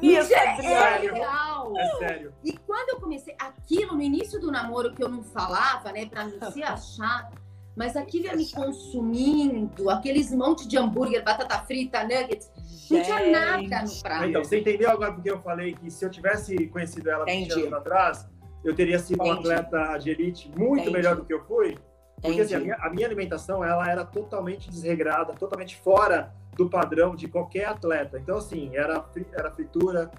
nisso, 0.00 0.34
é, 0.34 0.98
real. 0.98 1.72
É 1.76 1.88
sério. 1.96 2.34
E 2.44 2.52
quando 2.52 2.90
eu 2.90 3.00
comecei 3.00 3.34
aquilo 3.38 3.94
no 3.94 4.02
início 4.02 4.38
do 4.38 4.52
namoro 4.52 4.94
que 4.94 5.02
eu 5.02 5.08
não 5.08 5.22
falava, 5.22 5.90
né, 5.92 6.04
para 6.04 6.24
não 6.24 6.52
se 6.52 6.62
achar 6.62 7.30
mas 7.76 7.96
aquilo 7.96 8.26
ia 8.26 8.36
me 8.36 8.50
consumindo, 8.50 9.90
aqueles 9.90 10.32
monte 10.32 10.66
de 10.68 10.78
hambúrguer, 10.78 11.24
batata 11.24 11.58
frita, 11.60 12.02
nuggets, 12.02 12.50
não 12.90 13.02
tinha 13.02 13.30
nada 13.30 13.82
no 13.82 14.02
prato. 14.02 14.24
Então, 14.26 14.44
você 14.44 14.60
entendeu 14.60 14.90
agora 14.90 15.12
porque 15.12 15.30
eu 15.30 15.40
falei 15.40 15.74
que 15.74 15.90
se 15.90 16.04
eu 16.04 16.10
tivesse 16.10 16.66
conhecido 16.68 17.10
ela 17.10 17.24
20 17.24 17.52
anos 17.52 17.72
atrás, 17.72 18.28
eu 18.62 18.74
teria 18.74 18.98
sido 18.98 19.22
Entendi. 19.22 19.30
um 19.30 19.40
atleta 19.40 19.98
de 19.98 20.10
elite 20.10 20.50
muito 20.56 20.82
Entendi. 20.82 20.96
melhor 20.96 21.16
do 21.16 21.24
que 21.24 21.34
eu 21.34 21.44
fui? 21.44 21.76
Porque 22.20 22.40
assim, 22.40 22.54
a, 22.54 22.60
minha, 22.60 22.76
a 22.76 22.90
minha 22.90 23.06
alimentação 23.06 23.62
ela 23.62 23.90
era 23.90 24.04
totalmente 24.04 24.70
desregrada, 24.70 25.34
totalmente 25.34 25.76
fora 25.76 26.32
do 26.56 26.70
padrão 26.70 27.14
de 27.14 27.28
qualquer 27.28 27.66
atleta. 27.66 28.18
Então, 28.18 28.38
assim, 28.38 28.74
era, 28.74 29.04
era 29.32 29.50
fritura, 29.50 30.10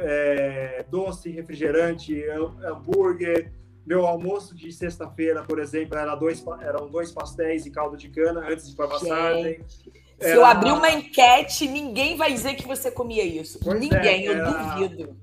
é, 0.00 0.84
doce, 0.88 1.30
refrigerante, 1.30 2.24
hambúrguer, 2.64 3.52
meu 3.84 4.06
almoço 4.06 4.54
de 4.54 4.72
sexta-feira, 4.72 5.42
por 5.42 5.58
exemplo, 5.58 5.96
era 5.96 6.14
dois, 6.14 6.44
eram 6.60 6.88
dois 6.88 7.10
pastéis 7.10 7.66
e 7.66 7.70
caldo 7.70 7.96
de 7.96 8.08
cana 8.08 8.46
antes 8.48 8.66
de 8.66 8.72
ir 8.72 8.76
para 8.76 8.88
passagem. 8.88 9.64
Se 9.66 10.28
era... 10.28 10.36
eu 10.36 10.44
abrir 10.44 10.72
uma 10.72 10.90
enquete, 10.90 11.66
ninguém 11.66 12.16
vai 12.16 12.32
dizer 12.32 12.54
que 12.54 12.66
você 12.66 12.90
comia 12.90 13.24
isso. 13.24 13.58
Pois 13.62 13.78
ninguém, 13.78 14.28
é, 14.28 14.30
eu 14.30 14.44
duvido. 14.44 15.16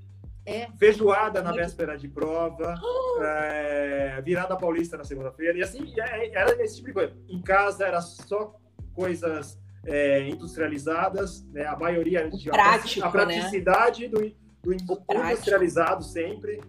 É. 0.44 0.68
Feijoada 0.78 1.42
na 1.42 1.52
véspera 1.52 1.96
de 1.96 2.08
prova, 2.08 2.74
é, 3.20 4.20
virada 4.22 4.56
paulista 4.56 4.96
na 4.96 5.04
segunda-feira, 5.04 5.56
e 5.56 5.62
assim, 5.62 5.92
é, 5.98 6.34
era 6.34 6.62
esse 6.62 6.76
tipo 6.76 6.88
de 6.88 6.94
coisa. 6.94 7.12
Em 7.28 7.40
casa 7.40 7.86
era 7.86 8.00
só 8.00 8.54
coisas 8.94 9.58
é, 9.86 10.28
industrializadas, 10.28 11.44
né? 11.46 11.64
a 11.66 11.76
maioria 11.76 12.28
de 12.28 12.50
prático, 12.50 13.06
a 13.06 13.10
praticidade 13.10 14.02
né? 14.02 14.08
do, 14.08 14.34
do 14.62 14.74
industrializado 14.74 16.04
sempre. 16.04 16.60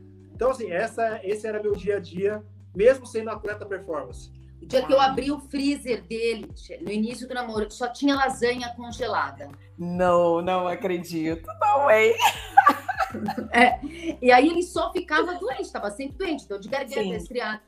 Então, 0.41 0.49
assim, 0.49 0.71
essa, 0.71 1.19
esse 1.23 1.45
era 1.45 1.61
meu 1.61 1.73
dia 1.73 1.97
a 1.97 1.99
dia, 1.99 2.43
mesmo 2.75 3.05
sendo 3.05 3.29
atleta 3.29 3.63
performance. 3.63 4.31
O 4.59 4.65
dia 4.65 4.83
que 4.83 4.91
eu 4.91 4.99
abri 4.99 5.31
o 5.31 5.39
freezer 5.39 6.01
dele, 6.01 6.49
no 6.81 6.91
início 6.91 7.27
do 7.27 7.35
namoro, 7.35 7.69
só 7.69 7.87
tinha 7.89 8.15
lasanha 8.15 8.73
congelada. 8.75 9.51
Não, 9.77 10.41
não 10.41 10.67
acredito. 10.67 11.45
Não, 11.59 11.91
hein? 11.91 12.15
é. 13.53 13.79
E 14.19 14.31
aí 14.31 14.47
ele 14.47 14.63
só 14.63 14.91
ficava 14.91 15.35
doente, 15.35 15.61
estava 15.61 15.91
sempre 15.91 16.17
doente, 16.17 16.45
então 16.45 16.59
de 16.59 16.69
garganta, 16.69 17.03
resfriado. 17.03 17.61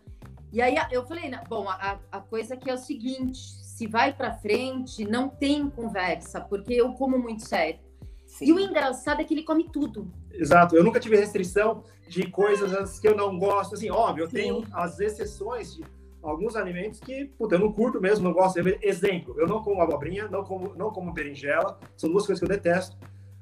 E 0.52 0.60
aí 0.60 0.76
eu 0.90 1.06
falei, 1.06 1.30
bom, 1.48 1.70
a, 1.70 2.00
a 2.12 2.22
coisa 2.22 2.58
que 2.58 2.72
é 2.72 2.74
o 2.74 2.78
seguinte, 2.80 3.38
se 3.38 3.86
vai 3.86 4.12
para 4.12 4.34
frente, 4.34 5.06
não 5.06 5.30
tem 5.30 5.70
conversa, 5.70 6.42
porque 6.42 6.74
eu 6.74 6.94
como 6.94 7.20
muito 7.20 7.44
sério. 7.48 7.80
Sim. 8.26 8.46
E 8.46 8.52
o 8.52 8.60
engraçado 8.60 9.22
é 9.22 9.24
que 9.24 9.36
ele 9.36 9.44
come 9.44 9.70
tudo. 9.70 10.12
Exato, 10.34 10.76
eu 10.76 10.84
nunca 10.84 11.00
tive 11.00 11.16
restrição 11.16 11.84
de 12.08 12.28
coisas 12.30 13.00
que 13.00 13.08
eu 13.08 13.16
não 13.16 13.38
gosto. 13.38 13.76
Assim, 13.76 13.90
óbvio, 13.90 14.24
eu 14.24 14.30
tenho 14.30 14.62
Sim. 14.62 14.68
as 14.74 15.00
exceções 15.00 15.76
de 15.76 15.84
alguns 16.22 16.56
alimentos 16.56 17.00
que, 17.00 17.26
puta, 17.26 17.56
eu 17.56 17.60
não 17.60 17.72
curto 17.72 18.02
mesmo, 18.02 18.24
não 18.24 18.34
gosto. 18.34 18.58
Exemplo, 18.82 19.36
eu 19.40 19.48
não 19.48 19.62
como 19.62 19.82
abobrinha, 19.82 20.28
não 20.28 20.44
como, 20.44 20.74
não 20.76 20.92
como 20.92 21.14
berinjela, 21.14 21.80
são 21.96 22.10
duas 22.10 22.26
coisas 22.26 22.40
que 22.40 22.46
eu 22.46 22.56
detesto. 22.56 22.98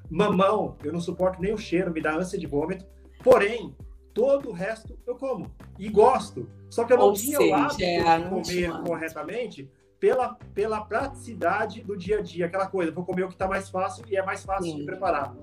Mamão, 0.09 0.75
eu 0.83 0.91
não 0.91 0.99
suporto 0.99 1.41
nem 1.41 1.53
o 1.53 1.57
cheiro, 1.57 1.91
me 1.91 2.01
dá 2.01 2.15
ânsia 2.15 2.37
de 2.37 2.45
vômito. 2.45 2.85
Porém, 3.23 3.73
todo 4.13 4.49
o 4.49 4.51
resto 4.51 4.97
eu 5.07 5.15
como 5.15 5.49
e 5.79 5.89
gosto. 5.89 6.49
Só 6.69 6.83
que 6.83 6.93
eu 6.93 6.97
não 6.97 7.05
Ou 7.05 7.13
tinha 7.13 7.37
seja, 7.37 7.55
o 7.55 7.55
hábito 7.55 7.83
é, 7.83 8.19
de 8.19 8.29
comer 8.29 8.83
corretamente 8.83 9.69
pela, 9.99 10.35
pela 10.53 10.81
praticidade 10.81 11.81
do 11.81 11.95
dia 11.95 12.17
a 12.19 12.21
dia, 12.21 12.47
aquela 12.47 12.67
coisa, 12.67 12.91
vou 12.91 13.05
comer 13.05 13.23
o 13.23 13.27
que 13.27 13.35
está 13.35 13.47
mais 13.47 13.69
fácil 13.69 14.03
e 14.09 14.17
é 14.17 14.25
mais 14.25 14.43
fácil 14.43 14.71
Sim. 14.71 14.79
de 14.79 14.85
preparar. 14.85 15.33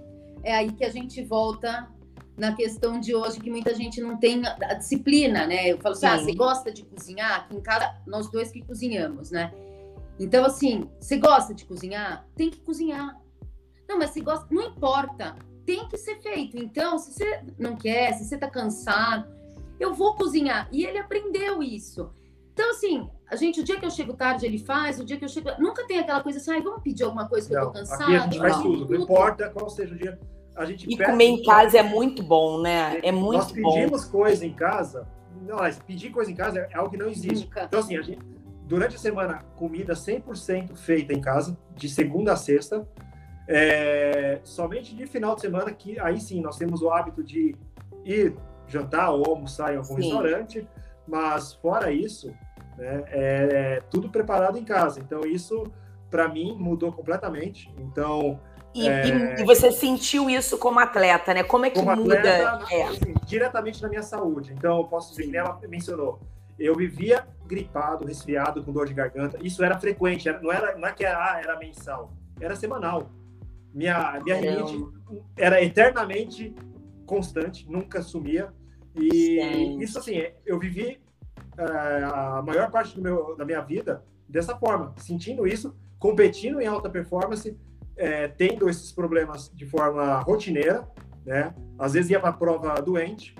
É 0.43 0.55
aí 0.55 0.73
que 0.73 0.85
a 0.85 0.91
gente 0.91 1.23
volta 1.25 1.89
na 2.37 2.55
questão 2.55 3.01
de 3.01 3.15
hoje 3.15 3.41
que 3.41 3.51
muita 3.51 3.75
gente 3.75 4.01
não 4.01 4.17
tem 4.17 4.43
a 4.47 4.75
disciplina, 4.75 5.47
né? 5.47 5.73
Eu 5.73 5.79
falo 5.79 5.95
assim, 5.95 6.07
ah, 6.07 6.19
você 6.19 6.33
gosta 6.35 6.73
de 6.73 6.85
cozinhar? 6.85 7.41
Aqui 7.41 7.57
em 7.57 7.61
casa, 7.61 7.95
nós 8.07 8.31
dois 8.31 8.53
que 8.53 8.63
cozinhamos, 8.63 9.31
né? 9.31 9.53
Então, 10.21 10.45
assim, 10.45 10.89
você 11.01 11.17
gosta 11.17 11.53
de 11.53 11.65
cozinhar? 11.65 12.27
Tem 12.37 12.51
que 12.51 12.61
cozinhar. 12.61 13.21
Não, 13.89 13.99
mas 13.99 14.11
se 14.11 14.21
gosta, 14.21 14.47
não 14.51 14.63
importa, 14.63 15.35
tem 15.65 15.89
que 15.89 15.97
ser 15.97 16.21
feito. 16.21 16.57
Então, 16.57 16.99
se 16.99 17.13
você 17.13 17.43
não 17.59 17.77
quer, 17.77 18.15
se 18.15 18.25
você 18.25 18.39
tá 18.39 18.49
cansado, 18.49 19.29
eu 19.79 19.95
vou 19.95 20.15
cozinhar. 20.15 20.69
E 20.73 20.85
ele 20.85 20.99
aprendeu 20.99 21.63
isso. 21.63 22.11
Então, 22.53 22.71
assim, 22.71 23.09
a 23.31 23.37
gente, 23.37 23.61
o 23.61 23.65
dia 23.65 23.79
que 23.79 23.85
eu 23.85 23.91
chego 23.91 24.15
tarde, 24.15 24.47
ele 24.47 24.59
faz, 24.59 24.99
o 24.99 25.05
dia 25.05 25.19
que 25.19 25.25
eu 25.25 25.29
chego. 25.29 25.51
Nunca 25.59 25.87
tem 25.87 25.99
aquela 25.99 26.23
coisa 26.23 26.39
assim, 26.39 26.53
ah, 26.53 26.61
vamos 26.63 26.83
pedir 26.83 27.05
alguma 27.05 27.29
coisa 27.29 27.47
que 27.47 27.55
não, 27.55 27.63
eu 27.63 27.67
tô 27.67 27.73
cansado. 27.75 28.03
Aqui 28.03 28.15
a 28.15 28.21
gente 28.21 28.39
faz 28.39 28.57
tudo, 28.57 28.79
tudo, 28.79 28.95
não 28.95 29.03
importa 29.03 29.51
qual 29.51 29.69
seja 29.69 29.95
o 29.95 29.99
dia. 29.99 30.19
A 30.57 30.65
gente 30.65 30.91
e 30.91 30.97
comer 30.97 31.25
em 31.25 31.43
casa 31.43 31.79
é 31.79 31.83
muito 31.83 32.23
bom, 32.23 32.61
né? 32.61 32.99
É 33.03 33.13
muito 33.13 33.39
Nós 33.39 33.53
pedimos 33.53 34.05
bom. 34.07 34.11
coisa 34.11 34.45
em 34.45 34.53
casa. 34.53 35.07
Não, 35.43 35.59
pedir 35.87 36.11
coisa 36.11 36.31
em 36.31 36.35
casa 36.35 36.59
é 36.59 36.77
algo 36.77 36.91
que 36.91 36.97
não 36.97 37.07
existe. 37.07 37.45
Nunca. 37.45 37.65
Então, 37.65 37.81
assim, 37.81 37.97
a 37.97 38.03
gente, 38.03 38.19
durante 38.67 38.97
a 38.97 38.99
semana, 38.99 39.45
comida 39.57 39.93
100% 39.93 40.75
feita 40.75 41.13
em 41.13 41.21
casa, 41.21 41.57
de 41.77 41.89
segunda 41.89 42.33
a 42.33 42.37
sexta. 42.37 42.89
É, 43.47 44.41
somente 44.43 44.95
de 44.95 45.07
final 45.07 45.35
de 45.35 45.43
semana, 45.43 45.71
que 45.73 45.99
aí 46.01 46.21
sim 46.21 46.41
nós 46.41 46.57
temos 46.57 46.83
o 46.83 46.91
hábito 46.91 47.23
de 47.23 47.55
ir 48.05 48.35
jantar 48.67 49.11
ou 49.11 49.25
almoçar 49.27 49.73
em 49.73 49.77
algum 49.77 49.97
sim. 49.97 50.03
restaurante. 50.03 50.69
Mas 51.07 51.55
fora 51.55 51.91
isso, 51.91 52.35
né? 52.79 53.05
É, 53.09 53.49
é 53.77 53.81
tudo 53.91 54.09
preparado 54.09 54.57
em 54.57 54.65
casa. 54.65 55.01
Então, 55.01 55.23
isso, 55.23 55.65
para 56.09 56.29
mim, 56.29 56.57
mudou 56.59 56.93
completamente. 56.93 57.71
Então. 57.79 58.41
E, 58.75 58.89
é... 58.89 59.41
e, 59.41 59.45
você 59.45 59.73
sentiu 59.73 60.31
isso 60.31 60.57
como 60.57 60.79
atleta, 60.79 61.35
né? 61.35 61.43
Como 61.43 61.67
é 61.67 61.71
que 61.71 61.81
como 61.81 61.97
muda? 61.97 62.19
Atleta, 62.19 62.75
é. 62.75 62.83
assim, 62.85 63.15
diretamente 63.27 63.83
na 63.83 63.89
minha 63.89 64.03
saúde. 64.03 64.53
Então, 64.57 64.79
eu 64.79 64.85
posso 64.85 65.11
dizer 65.11 65.31
que 65.31 65.37
ela 65.37 65.59
mencionou. 65.69 66.21
Eu 66.59 66.75
vivia 66.75 67.27
gripado, 67.47 68.07
resfriado, 68.07 68.63
com 68.63 68.73
dor 68.73 68.87
de 68.87 68.95
garganta. 68.95 69.39
Isso 69.43 69.65
era 69.65 69.79
frequente, 69.79 70.31
não, 70.43 70.53
era, 70.53 70.77
não 70.77 70.89
é 70.89 70.93
que 70.93 71.05
era, 71.05 71.19
ah, 71.19 71.41
era 71.41 71.59
mensal, 71.59 72.13
era 72.41 72.55
semanal. 72.55 73.11
Minha, 73.73 74.21
minha 74.25 74.37
rinite 74.37 74.87
era 75.37 75.63
eternamente 75.63 76.55
constante, 77.07 77.69
nunca 77.71 78.03
sumia. 78.03 78.53
E 78.95 79.41
Gente. 79.41 79.85
isso, 79.85 79.99
assim, 79.99 80.21
eu 80.45 80.59
vivi 80.59 81.01
é, 81.59 82.05
a 82.05 82.43
maior 82.43 82.71
parte 82.71 82.95
do 82.95 83.03
meu, 83.03 83.37
da 83.37 83.45
minha 83.45 83.61
vida 83.61 84.05
dessa 84.29 84.57
forma, 84.57 84.95
sentindo 84.99 85.47
isso, 85.47 85.75
competindo 85.99 86.61
em 86.61 86.67
alta 86.67 86.89
performance, 86.89 87.57
é, 87.97 88.29
tendo 88.29 88.69
esses 88.69 88.93
problemas 88.93 89.51
de 89.53 89.67
forma 89.67 90.21
rotineira, 90.21 90.89
né? 91.27 91.53
Às 91.79 91.95
vezes 91.95 92.11
ia 92.11 92.21
para 92.21 92.31
a 92.31 92.33
prova 92.33 92.81
doente. 92.81 93.35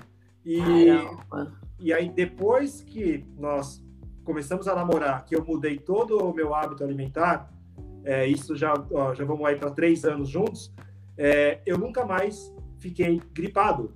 E, 0.45 0.59
e 1.79 1.93
aí, 1.93 2.09
depois 2.09 2.81
que 2.81 3.25
nós 3.37 3.81
começamos 4.23 4.67
a 4.67 4.75
namorar, 4.75 5.25
que 5.25 5.35
eu 5.35 5.43
mudei 5.45 5.77
todo 5.77 6.17
o 6.17 6.33
meu 6.33 6.53
hábito 6.53 6.83
alimentar, 6.83 7.51
é, 8.03 8.27
isso 8.27 8.55
já, 8.55 8.73
ó, 8.91 9.13
já 9.13 9.23
vamos 9.23 9.45
aí 9.45 9.55
para 9.55 9.71
três 9.71 10.03
anos 10.03 10.29
juntos, 10.29 10.73
é, 11.17 11.61
eu 11.65 11.77
nunca 11.77 12.05
mais 12.05 12.53
fiquei 12.77 13.21
gripado. 13.33 13.93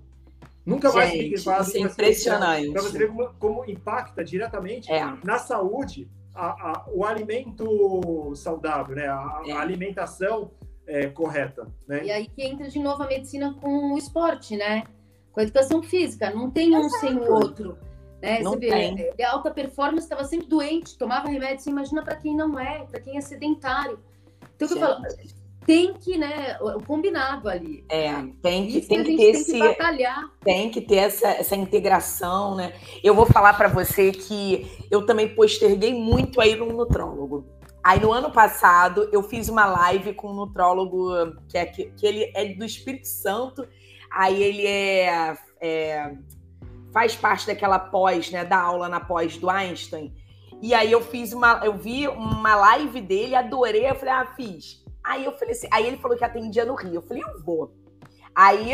Nunca 0.66 0.88
Gente, 0.90 0.98
mais 0.98 1.12
fiquei 1.12 1.30
gripado. 1.30 1.62
Isso 1.64 1.78
é 1.78 1.80
impressionante. 1.82 2.72
Para 2.72 2.82
você 2.82 2.98
ver 2.98 3.08
como, 3.10 3.34
como 3.34 3.66
impacta 3.70 4.24
diretamente 4.24 4.92
é. 4.92 5.04
na 5.24 5.38
saúde 5.38 6.10
a, 6.34 6.48
a, 6.48 6.86
o 6.92 7.06
alimento 7.06 8.34
saudável, 8.36 8.96
né? 8.96 9.08
a, 9.08 9.42
é. 9.46 9.52
a 9.52 9.60
alimentação 9.60 10.52
é, 10.88 11.08
correta. 11.08 11.68
Né? 11.88 12.06
E 12.06 12.12
aí 12.12 12.28
que 12.28 12.42
entra 12.44 12.70
de 12.70 12.80
novo 12.80 13.04
a 13.04 13.08
medicina 13.08 13.54
com 13.62 13.94
o 13.94 13.98
esporte, 13.98 14.56
né? 14.56 14.84
Com 15.32 15.40
a 15.40 15.44
educação 15.44 15.84
física. 15.84 16.30
Não 16.30 16.50
tem 16.50 16.76
um 16.76 16.86
Exato. 16.86 17.00
sem 17.00 17.18
o 17.18 17.32
outro. 17.32 17.78
Né? 18.22 18.40
Não 18.40 18.54
você 18.54 18.60
vê, 18.60 18.70
tem. 18.70 19.12
É, 19.18 19.26
alta 19.26 19.52
performance 19.52 20.06
estava 20.06 20.24
sempre 20.24 20.48
doente, 20.48 20.98
tomava 20.98 21.28
remédio. 21.28 21.60
Você 21.60 21.70
imagina 21.70 22.04
para 22.04 22.16
quem 22.16 22.36
não 22.36 22.58
é, 22.58 22.86
para 22.86 23.02
quem 23.02 23.18
é 23.18 23.22
sedentário. 23.22 24.00
Então, 24.56 24.68
que 24.68 24.74
eu 24.76 24.80
falo, 24.80 25.02
tem 25.66 25.94
que, 25.94 26.18
né, 26.18 26.58
o 26.62 26.84
combinado 26.84 27.50
ali. 27.50 27.86
É, 27.90 28.14
tem 28.42 28.68
que, 28.68 28.82
tem 28.82 29.04
que, 29.04 29.16
ter 29.16 29.18
tem 29.18 29.30
esse. 29.32 29.52
Que 29.54 29.60
batalhar. 29.60 30.32
Tem 30.42 30.70
que 30.70 30.82
ter 30.82 30.98
essa, 30.98 31.28
essa 31.28 31.56
integração, 31.56 32.56
né? 32.56 32.74
Eu 33.04 33.16
vou 33.16 33.26
falar 33.26 33.54
para 33.54 33.68
você 33.68 34.12
que 34.12 34.68
eu 34.92 35.06
também 35.06 35.34
posterguei 35.36 35.94
muito 35.94 36.40
a 36.40 36.48
ir 36.48 36.58
no 36.58 36.66
nutrólogo. 36.66 37.46
Aí 37.84 38.00
no 38.00 38.14
ano 38.14 38.32
passado 38.32 39.10
eu 39.12 39.22
fiz 39.24 39.50
uma 39.50 39.66
live 39.66 40.14
com 40.14 40.30
um 40.30 40.36
nutrólogo 40.36 41.10
que, 41.50 41.58
é, 41.58 41.66
que, 41.66 41.86
que 41.92 42.06
ele 42.06 42.32
é 42.34 42.46
do 42.46 42.64
Espírito 42.64 43.08
Santo, 43.08 43.68
aí 44.10 44.42
ele 44.42 44.66
é, 44.66 45.38
é 45.60 46.14
faz 46.94 47.16
parte 47.16 47.48
daquela 47.48 47.80
pós, 47.80 48.30
né, 48.30 48.46
da 48.46 48.62
aula 48.62 48.88
na 48.88 49.00
pós 49.00 49.36
do 49.38 49.50
Einstein. 49.50 50.14
E 50.62 50.74
aí 50.74 50.92
eu 50.92 51.02
fiz 51.02 51.34
uma, 51.34 51.60
eu 51.66 51.76
vi 51.76 52.08
uma 52.08 52.56
live 52.56 53.02
dele, 53.02 53.36
adorei, 53.36 53.90
eu 53.90 53.96
falei, 53.96 54.14
ah, 54.14 54.34
fiz. 54.36 54.83
Aí 55.04 55.26
eu 55.26 55.34
falei 55.34 55.54
assim, 55.54 55.68
aí 55.72 55.86
ele 55.86 55.98
falou 55.98 56.18
que 56.18 56.24
atendia 56.24 56.66
no 56.66 56.76
Rio. 56.76 56.96
Eu 56.96 57.02
falei, 57.02 57.24
eu 57.24 57.44
vou. 57.44 57.76
Aí, 58.34 58.74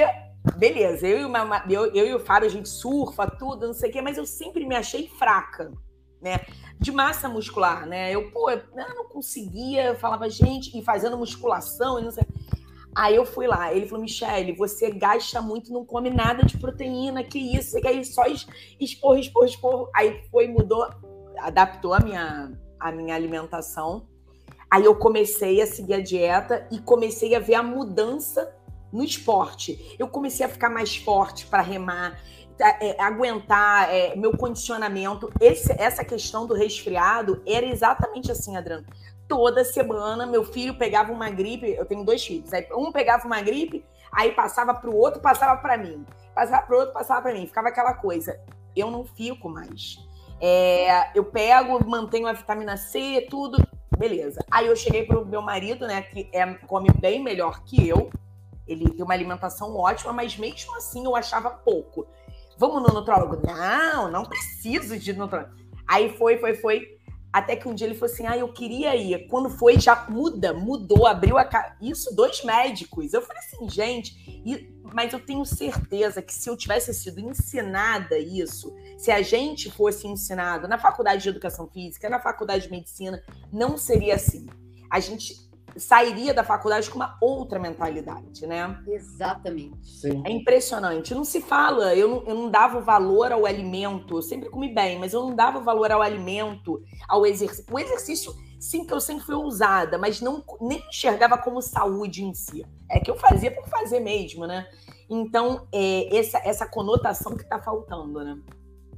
beleza, 0.55 1.07
eu 1.07 1.19
e, 1.19 1.25
uma, 1.25 1.65
eu, 1.69 1.93
eu 1.93 2.05
e 2.05 2.13
o 2.13 2.19
Fábio, 2.19 2.47
a 2.47 2.51
gente 2.51 2.69
surfa, 2.69 3.27
tudo, 3.27 3.67
não 3.67 3.73
sei 3.73 3.89
o 3.89 3.93
quê, 3.93 4.01
mas 4.01 4.17
eu 4.17 4.25
sempre 4.25 4.65
me 4.65 4.75
achei 4.75 5.07
fraca, 5.07 5.71
né? 6.21 6.39
De 6.79 6.91
massa 6.91 7.27
muscular, 7.27 7.85
né? 7.85 8.11
Eu, 8.11 8.31
pô, 8.31 8.49
eu 8.49 8.61
não 8.95 9.09
conseguia, 9.09 9.87
eu 9.87 9.95
falava, 9.95 10.29
gente, 10.29 10.77
e 10.77 10.83
fazendo 10.83 11.17
musculação 11.17 11.99
e 11.99 12.03
não 12.03 12.11
sei. 12.11 12.23
Aí 12.95 13.15
eu 13.15 13.25
fui 13.25 13.47
lá, 13.47 13.73
ele 13.73 13.87
falou, 13.87 14.01
Michele, 14.01 14.53
você 14.53 14.91
gasta 14.91 15.41
muito, 15.41 15.71
não 15.71 15.85
come 15.85 16.09
nada 16.09 16.43
de 16.43 16.57
proteína, 16.57 17.23
que 17.23 17.37
isso, 17.37 17.71
você 17.71 17.81
quer 17.81 18.03
só 18.03 18.23
expor, 18.79 19.17
expor, 19.17 19.45
expor. 19.45 19.89
Aí 19.95 20.23
foi, 20.31 20.47
mudou, 20.47 20.87
adaptou 21.39 21.93
a 21.93 21.99
minha, 21.99 22.51
a 22.79 22.91
minha 22.91 23.15
alimentação 23.15 24.07
Aí 24.69 24.85
eu 24.85 24.95
comecei 24.95 25.61
a 25.61 25.67
seguir 25.67 25.95
a 25.95 26.01
dieta 26.01 26.67
e 26.71 26.79
comecei 26.79 27.35
a 27.35 27.39
ver 27.39 27.55
a 27.55 27.63
mudança 27.63 28.55
no 28.91 29.03
esporte. 29.03 29.95
Eu 29.97 30.07
comecei 30.07 30.45
a 30.45 30.49
ficar 30.49 30.69
mais 30.69 30.95
forte 30.95 31.47
para 31.47 31.61
remar, 31.61 32.19
é, 32.59 33.01
aguentar 33.01 33.91
é, 33.93 34.15
meu 34.15 34.37
condicionamento. 34.37 35.31
Esse, 35.39 35.71
essa 35.79 36.03
questão 36.03 36.45
do 36.45 36.53
resfriado 36.53 37.41
era 37.47 37.65
exatamente 37.65 38.31
assim, 38.31 38.55
Adriano. 38.55 38.85
Toda 39.27 39.63
semana 39.63 40.25
meu 40.25 40.43
filho 40.43 40.77
pegava 40.77 41.11
uma 41.11 41.29
gripe. 41.31 41.71
Eu 41.71 41.85
tenho 41.85 42.03
dois 42.03 42.23
filhos. 42.23 42.53
Aí 42.53 42.67
um 42.75 42.91
pegava 42.91 43.25
uma 43.25 43.41
gripe, 43.41 43.83
aí 44.11 44.33
passava 44.33 44.73
para 44.73 44.89
o 44.89 44.95
outro, 44.95 45.19
passava 45.19 45.59
para 45.59 45.77
mim. 45.77 46.05
Passava 46.35 46.61
para 46.63 46.75
o 46.75 46.79
outro, 46.79 46.93
passava 46.93 47.21
para 47.23 47.33
mim. 47.33 47.47
Ficava 47.47 47.69
aquela 47.69 47.93
coisa. 47.93 48.39
Eu 48.75 48.91
não 48.91 49.03
fico 49.03 49.49
mais. 49.49 49.97
É, 50.39 51.17
eu 51.17 51.25
pego, 51.25 51.83
mantenho 51.87 52.27
a 52.27 52.33
vitamina 52.33 52.77
C, 52.77 53.27
tudo 53.29 53.57
Beleza. 53.99 54.39
Aí 54.49 54.65
eu 54.65 54.77
cheguei 54.77 55.05
pro 55.05 55.25
meu 55.25 55.41
marido, 55.41 55.85
né, 55.85 56.01
que 56.01 56.29
é, 56.31 56.45
come 56.65 56.89
bem 57.01 57.21
melhor 57.21 57.65
que 57.65 57.85
eu. 57.85 58.09
Ele 58.65 58.89
tem 58.89 59.03
uma 59.03 59.13
alimentação 59.13 59.75
ótima, 59.75 60.13
mas 60.13 60.37
mesmo 60.37 60.73
assim 60.77 61.03
eu 61.03 61.17
achava 61.17 61.49
pouco. 61.49 62.07
Vamos 62.57 62.81
no 62.81 62.93
nutrólogo? 62.93 63.45
Não, 63.45 64.09
não 64.09 64.23
preciso 64.23 64.97
de 64.97 65.11
nutrólogo. 65.11 65.53
Aí 65.85 66.15
foi, 66.17 66.37
foi, 66.37 66.55
foi. 66.55 66.98
Até 67.31 67.55
que 67.55 67.67
um 67.67 67.75
dia 67.75 67.87
ele 67.87 67.95
falou 67.95 68.13
assim: 68.13 68.25
ah, 68.25 68.37
eu 68.37 68.51
queria 68.51 68.95
ir. 68.95 69.27
Quando 69.27 69.49
foi, 69.49 69.79
já 69.79 70.07
muda, 70.09 70.53
mudou, 70.53 71.05
abriu 71.05 71.37
a. 71.37 71.75
Isso, 71.81 72.15
dois 72.15 72.43
médicos. 72.43 73.13
Eu 73.13 73.21
falei 73.21 73.41
assim, 73.43 73.69
gente, 73.69 74.15
e... 74.45 74.73
mas 74.93 75.13
eu 75.13 75.19
tenho 75.19 75.45
certeza 75.45 76.21
que 76.21 76.33
se 76.33 76.49
eu 76.49 76.57
tivesse 76.57 76.93
sido 76.93 77.19
ensinada 77.19 78.17
isso, 78.17 78.75
se 78.97 79.11
a 79.11 79.21
gente 79.21 79.69
fosse 79.71 80.07
ensinado 80.07 80.67
na 80.67 80.77
faculdade 80.77 81.21
de 81.21 81.29
educação 81.29 81.67
física, 81.67 82.09
na 82.09 82.19
faculdade 82.19 82.63
de 82.63 82.71
medicina, 82.71 83.23
não 83.51 83.77
seria 83.77 84.15
assim. 84.15 84.47
A 84.89 84.99
gente 84.99 85.48
sairia 85.77 86.33
da 86.33 86.43
faculdade 86.43 86.89
com 86.89 86.95
uma 86.95 87.17
outra 87.21 87.59
mentalidade, 87.59 88.45
né? 88.47 88.81
Exatamente. 88.87 89.87
Sim. 89.87 90.21
É 90.25 90.31
impressionante. 90.31 91.13
Não 91.13 91.23
se 91.23 91.41
fala, 91.41 91.95
eu 91.95 92.07
não, 92.07 92.23
eu 92.27 92.35
não 92.35 92.49
dava 92.49 92.79
valor 92.81 93.31
ao 93.31 93.45
alimento, 93.45 94.17
eu 94.17 94.21
sempre 94.21 94.49
comi 94.49 94.73
bem, 94.73 94.99
mas 94.99 95.13
eu 95.13 95.21
não 95.21 95.35
dava 95.35 95.59
valor 95.59 95.91
ao 95.91 96.01
alimento, 96.01 96.81
ao 97.07 97.25
exercício. 97.25 97.65
O 97.71 97.79
exercício, 97.79 98.33
sim, 98.59 98.85
que 98.85 98.93
eu 98.93 98.99
sempre 98.99 99.25
fui 99.25 99.35
ousada, 99.35 99.97
mas 99.97 100.21
não 100.21 100.43
nem 100.61 100.83
enxergava 100.89 101.37
como 101.37 101.61
saúde 101.61 102.23
em 102.23 102.33
si. 102.33 102.65
É 102.89 102.99
que 102.99 103.11
eu 103.11 103.15
fazia 103.15 103.51
por 103.51 103.67
fazer 103.67 103.99
mesmo, 103.99 104.45
né? 104.45 104.67
Então, 105.09 105.67
é 105.73 106.15
essa, 106.15 106.37
essa 106.45 106.67
conotação 106.67 107.35
que 107.35 107.43
tá 107.43 107.59
faltando, 107.59 108.23
né? 108.23 108.37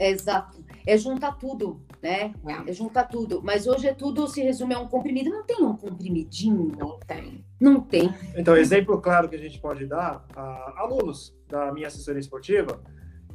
Exato. 0.10 0.64
É 0.86 0.98
juntar 0.98 1.34
tudo, 1.34 1.82
né? 2.02 2.34
É. 2.48 2.70
é. 2.70 2.74
juntar 2.74 3.06
tudo. 3.06 3.42
Mas 3.44 3.68
hoje 3.68 3.88
é 3.88 3.94
tudo 3.94 4.28
se 4.28 4.42
resume 4.42 4.74
a 4.74 4.80
um 4.80 4.88
comprimido. 4.88 5.30
Não 5.30 5.44
tem 5.44 5.64
um 5.64 5.76
comprimidinho? 5.76 6.72
Não 6.78 7.00
tem. 7.00 7.46
Não 7.60 7.82
tem. 7.82 8.12
Então, 8.36 8.58
exemplo 8.58 9.00
claro 9.00 9.30
que 9.30 9.36
a 9.36 9.40
gente 9.40 9.60
pode 9.60 9.86
dar 9.86 10.26
a 10.36 10.82
alunos 10.82 11.36
da 11.48 11.72
minha 11.72 11.88
assessoria 11.88 12.20
esportiva 12.20 12.82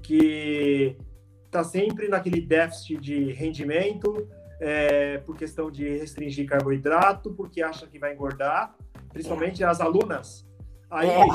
que 0.03 0.97
está 1.45 1.63
sempre 1.63 2.09
naquele 2.09 2.41
déficit 2.41 3.01
de 3.01 3.33
rendimento 3.33 4.29
é, 4.61 5.19
por 5.19 5.37
questão 5.37 5.71
de 5.71 5.89
restringir 5.99 6.47
carboidrato, 6.47 7.33
porque 7.35 7.63
acha 7.63 7.87
que 7.87 7.99
vai 7.99 8.15
engordar, 8.15 8.75
principalmente 9.13 9.63
é. 9.63 9.67
as 9.67 9.81
alunas. 9.81 10.47
Aí, 10.91 11.09
é. 11.09 11.27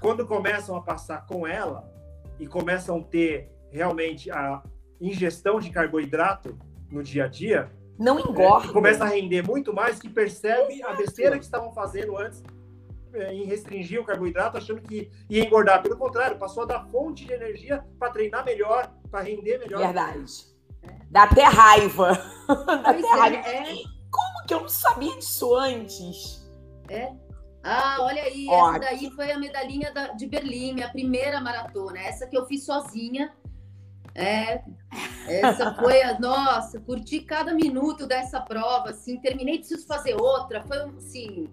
quando 0.00 0.26
começam 0.26 0.76
a 0.76 0.82
passar 0.82 1.26
com 1.26 1.46
ela 1.46 1.90
e 2.38 2.46
começam 2.46 2.98
a 2.98 3.02
ter 3.02 3.55
realmente 3.70 4.30
a 4.30 4.62
ingestão 5.00 5.60
de 5.60 5.70
carboidrato 5.70 6.56
no 6.90 7.02
dia 7.02 7.24
a 7.24 7.28
dia, 7.28 7.70
não 7.98 8.20
engorda. 8.20 8.68
É, 8.68 8.72
começa 8.72 9.04
a 9.04 9.08
render 9.08 9.42
muito 9.42 9.72
mais 9.72 9.98
que 9.98 10.08
percebe 10.08 10.74
Exato. 10.74 10.92
a 10.92 10.96
besteira 10.96 11.38
que 11.38 11.44
estavam 11.44 11.72
fazendo 11.72 12.16
antes 12.16 12.42
é, 13.14 13.32
em 13.32 13.44
restringir 13.44 14.00
o 14.00 14.04
carboidrato, 14.04 14.58
achando 14.58 14.82
que 14.82 15.10
ia 15.28 15.44
engordar. 15.44 15.82
Pelo 15.82 15.96
contrário, 15.96 16.38
passou 16.38 16.64
a 16.64 16.66
dar 16.66 16.86
fonte 16.90 17.24
de 17.24 17.32
energia 17.32 17.84
para 17.98 18.10
treinar 18.10 18.44
melhor, 18.44 18.92
para 19.10 19.22
render 19.22 19.58
melhor. 19.58 19.78
Verdade. 19.78 20.56
Dá 21.10 21.22
até 21.22 21.44
raiva. 21.44 22.12
Dá 22.46 22.90
até 22.90 23.00
é, 23.00 23.18
raiva. 23.18 23.48
É. 23.48 23.74
Como 24.10 24.46
que 24.46 24.54
eu 24.54 24.60
não 24.60 24.68
sabia 24.68 25.16
disso 25.16 25.54
antes? 25.54 26.46
É. 26.88 27.12
Ah, 27.62 27.96
olha 28.00 28.22
aí, 28.22 28.46
Ótimo. 28.48 28.68
essa 28.70 28.78
daí 28.78 29.10
foi 29.10 29.32
a 29.32 29.38
medalhinha 29.38 29.92
da, 29.92 30.08
de 30.08 30.26
Berlim, 30.26 30.74
minha 30.74 30.88
primeira 30.88 31.40
maratona. 31.40 31.98
Essa 31.98 32.26
que 32.26 32.36
eu 32.36 32.46
fiz 32.46 32.64
sozinha 32.64 33.34
é, 34.16 34.64
essa 35.28 35.74
foi 35.74 36.02
a 36.02 36.18
nossa, 36.18 36.80
curti 36.80 37.20
cada 37.20 37.52
minuto 37.52 38.06
dessa 38.06 38.40
prova, 38.40 38.90
assim, 38.90 39.20
terminei, 39.20 39.58
preciso 39.58 39.86
fazer 39.86 40.14
outra, 40.14 40.62
foi 40.62 40.78
assim, 40.96 41.48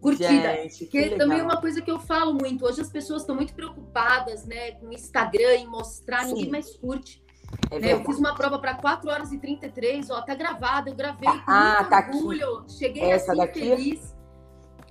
curtida. 0.00 0.54
Gente, 0.54 0.86
que, 0.86 1.10
que 1.10 1.16
também 1.16 1.38
é 1.38 1.42
uma 1.42 1.60
coisa 1.60 1.80
que 1.80 1.90
eu 1.90 2.00
falo 2.00 2.34
muito, 2.34 2.64
hoje 2.64 2.80
as 2.80 2.90
pessoas 2.90 3.22
estão 3.22 3.36
muito 3.36 3.54
preocupadas, 3.54 4.44
né, 4.44 4.72
com 4.72 4.86
o 4.86 4.92
Instagram 4.92 5.54
e 5.54 5.66
mostrar, 5.66 6.24
Sim. 6.24 6.34
ninguém 6.34 6.50
mais 6.50 6.74
curte. 6.76 7.22
É 7.70 7.78
né, 7.78 7.92
eu 7.92 8.04
fiz 8.04 8.18
uma 8.18 8.34
prova 8.34 8.58
para 8.58 8.74
4 8.74 9.08
horas 9.08 9.32
e 9.32 9.38
33, 9.38 10.10
ó, 10.10 10.20
tá 10.22 10.34
gravada, 10.34 10.90
eu 10.90 10.94
gravei 10.94 11.28
com 11.28 11.42
ah, 11.46 11.76
muito 11.78 11.90
tá 11.90 12.10
orgulho, 12.12 12.58
aqui. 12.58 12.72
cheguei 12.72 13.02
Essa 13.02 13.32
assim 13.32 13.40
daqui? 13.40 13.60
feliz. 13.60 14.19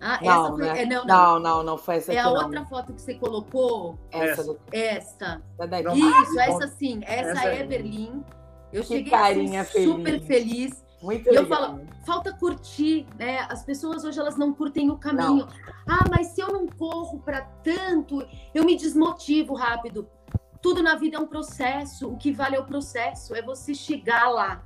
Ah, 0.02 0.20
não, 0.22 0.46
essa 0.46 0.56
foi. 0.56 0.66
Né? 0.66 0.82
É, 0.82 0.86
não, 0.86 1.06
não, 1.06 1.40
não, 1.40 1.64
não, 1.64 1.78
foi 1.78 1.96
essa 1.96 2.14
É 2.14 2.20
a 2.20 2.30
outra 2.30 2.66
foto 2.66 2.94
que 2.94 3.02
você 3.02 3.16
colocou? 3.16 3.98
Essa. 4.12 4.58
Essa. 4.72 5.42
essa. 5.58 5.94
Isso, 5.94 6.40
essa 6.40 6.68
sim. 6.68 7.02
Essa, 7.04 7.32
essa 7.32 7.50
é, 7.50 7.60
é 7.60 7.64
Berlim. 7.64 8.24
Eu 8.72 8.82
que 8.84 8.88
cheguei 8.88 9.12
carinha 9.12 9.62
assim, 9.62 9.72
feliz. 9.72 9.96
super 9.96 10.22
feliz. 10.22 10.86
Muito 11.02 11.28
e 11.28 11.32
legal. 11.32 11.44
eu 11.44 11.48
falo, 11.48 11.82
falta 12.06 12.34
curtir, 12.34 13.08
né? 13.18 13.40
As 13.50 13.64
pessoas 13.64 14.04
hoje 14.04 14.20
elas 14.20 14.38
não 14.38 14.54
curtem 14.54 14.90
o 14.90 14.98
caminho. 14.98 15.46
Não. 15.46 15.48
Ah, 15.88 16.06
mas 16.10 16.28
se 16.28 16.42
eu 16.42 16.48
não 16.48 16.68
corro 16.68 17.20
para 17.20 17.42
tanto, 17.64 18.26
eu 18.54 18.66
me 18.66 18.76
desmotivo 18.76 19.54
rápido. 19.54 20.10
Tudo 20.62 20.84
na 20.84 20.96
vida 20.96 21.18
é 21.18 21.20
um 21.20 21.28
processo. 21.28 22.10
O 22.10 22.18
que 22.18 22.32
vale 22.32 22.56
é 22.56 22.60
o 22.60 22.66
processo, 22.66 23.34
é 23.34 23.42
você 23.42 23.74
chegar 23.74 24.30
lá 24.30 24.64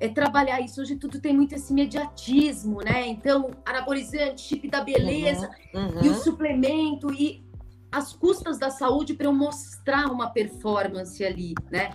é, 0.00 0.08
trabalhar 0.08 0.60
isso. 0.60 0.80
Hoje 0.80 0.96
tudo 0.96 1.20
tem 1.20 1.36
muito 1.36 1.54
esse 1.54 1.70
imediatismo, 1.72 2.80
né? 2.80 3.06
Então, 3.06 3.50
anabolizante, 3.64 4.40
chip 4.40 4.66
da 4.68 4.82
beleza 4.82 5.50
uhum, 5.74 5.88
uhum. 5.88 6.02
e 6.02 6.08
o 6.08 6.14
suplemento 6.14 7.12
e 7.12 7.44
as 7.92 8.12
custas 8.14 8.58
da 8.58 8.70
saúde 8.70 9.14
para 9.14 9.26
eu 9.26 9.32
mostrar 9.32 10.10
uma 10.10 10.30
performance 10.30 11.22
ali, 11.22 11.54
né? 11.70 11.90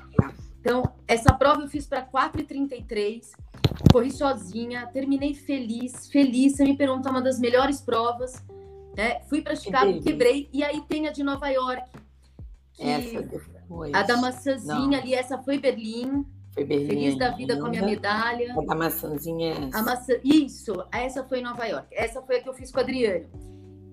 Então, 0.60 0.84
essa 1.08 1.34
prova 1.34 1.62
eu 1.62 1.68
fiz 1.68 1.88
para 1.88 2.06
4,33, 2.06 3.32
corri 3.92 4.12
sozinha, 4.12 4.88
terminei 4.88 5.34
feliz, 5.34 6.08
feliz. 6.08 6.56
Você 6.56 6.64
me 6.64 6.78
pergunta 6.78 7.10
uma 7.10 7.22
das 7.22 7.40
melhores 7.40 7.82
provas, 7.82 8.44
né? 8.96 9.22
Fui 9.30 9.42
para 9.42 9.56
Chicago, 9.56 10.02
quebrei, 10.02 10.50
e 10.54 10.64
aí 10.64 10.82
tem 10.82 11.08
a 11.08 11.12
de 11.12 11.24
Nova 11.24 11.48
York. 11.50 11.90
essa 12.80 13.42
foi. 13.68 13.92
A 13.94 14.04
da 14.04 14.18
maçãzinha 14.18 15.00
ali, 15.00 15.14
essa 15.14 15.38
foi 15.38 15.58
Berlim. 15.58 16.26
Foi 16.56 16.64
Berlim. 16.64 16.88
Feliz 16.88 17.18
da 17.18 17.32
vida 17.32 17.60
com 17.60 17.66
a 17.66 17.70
minha 17.70 17.84
medalha. 17.84 18.56
A 18.70 18.76
maçãzinha 18.76 19.54
é 19.54 19.68
essa. 19.68 19.78
A 19.78 19.82
maçã... 19.84 20.14
Isso, 20.24 20.74
essa 20.92 21.24
foi 21.26 21.40
em 21.40 21.44
Nova 21.44 21.66
York. 21.66 21.88
Essa 21.92 22.22
foi 22.22 22.38
a 22.38 22.42
que 22.42 22.48
eu 22.48 22.54
fiz 22.54 22.72
com 22.72 22.80
a 22.80 22.82
Adriana. 22.82 23.26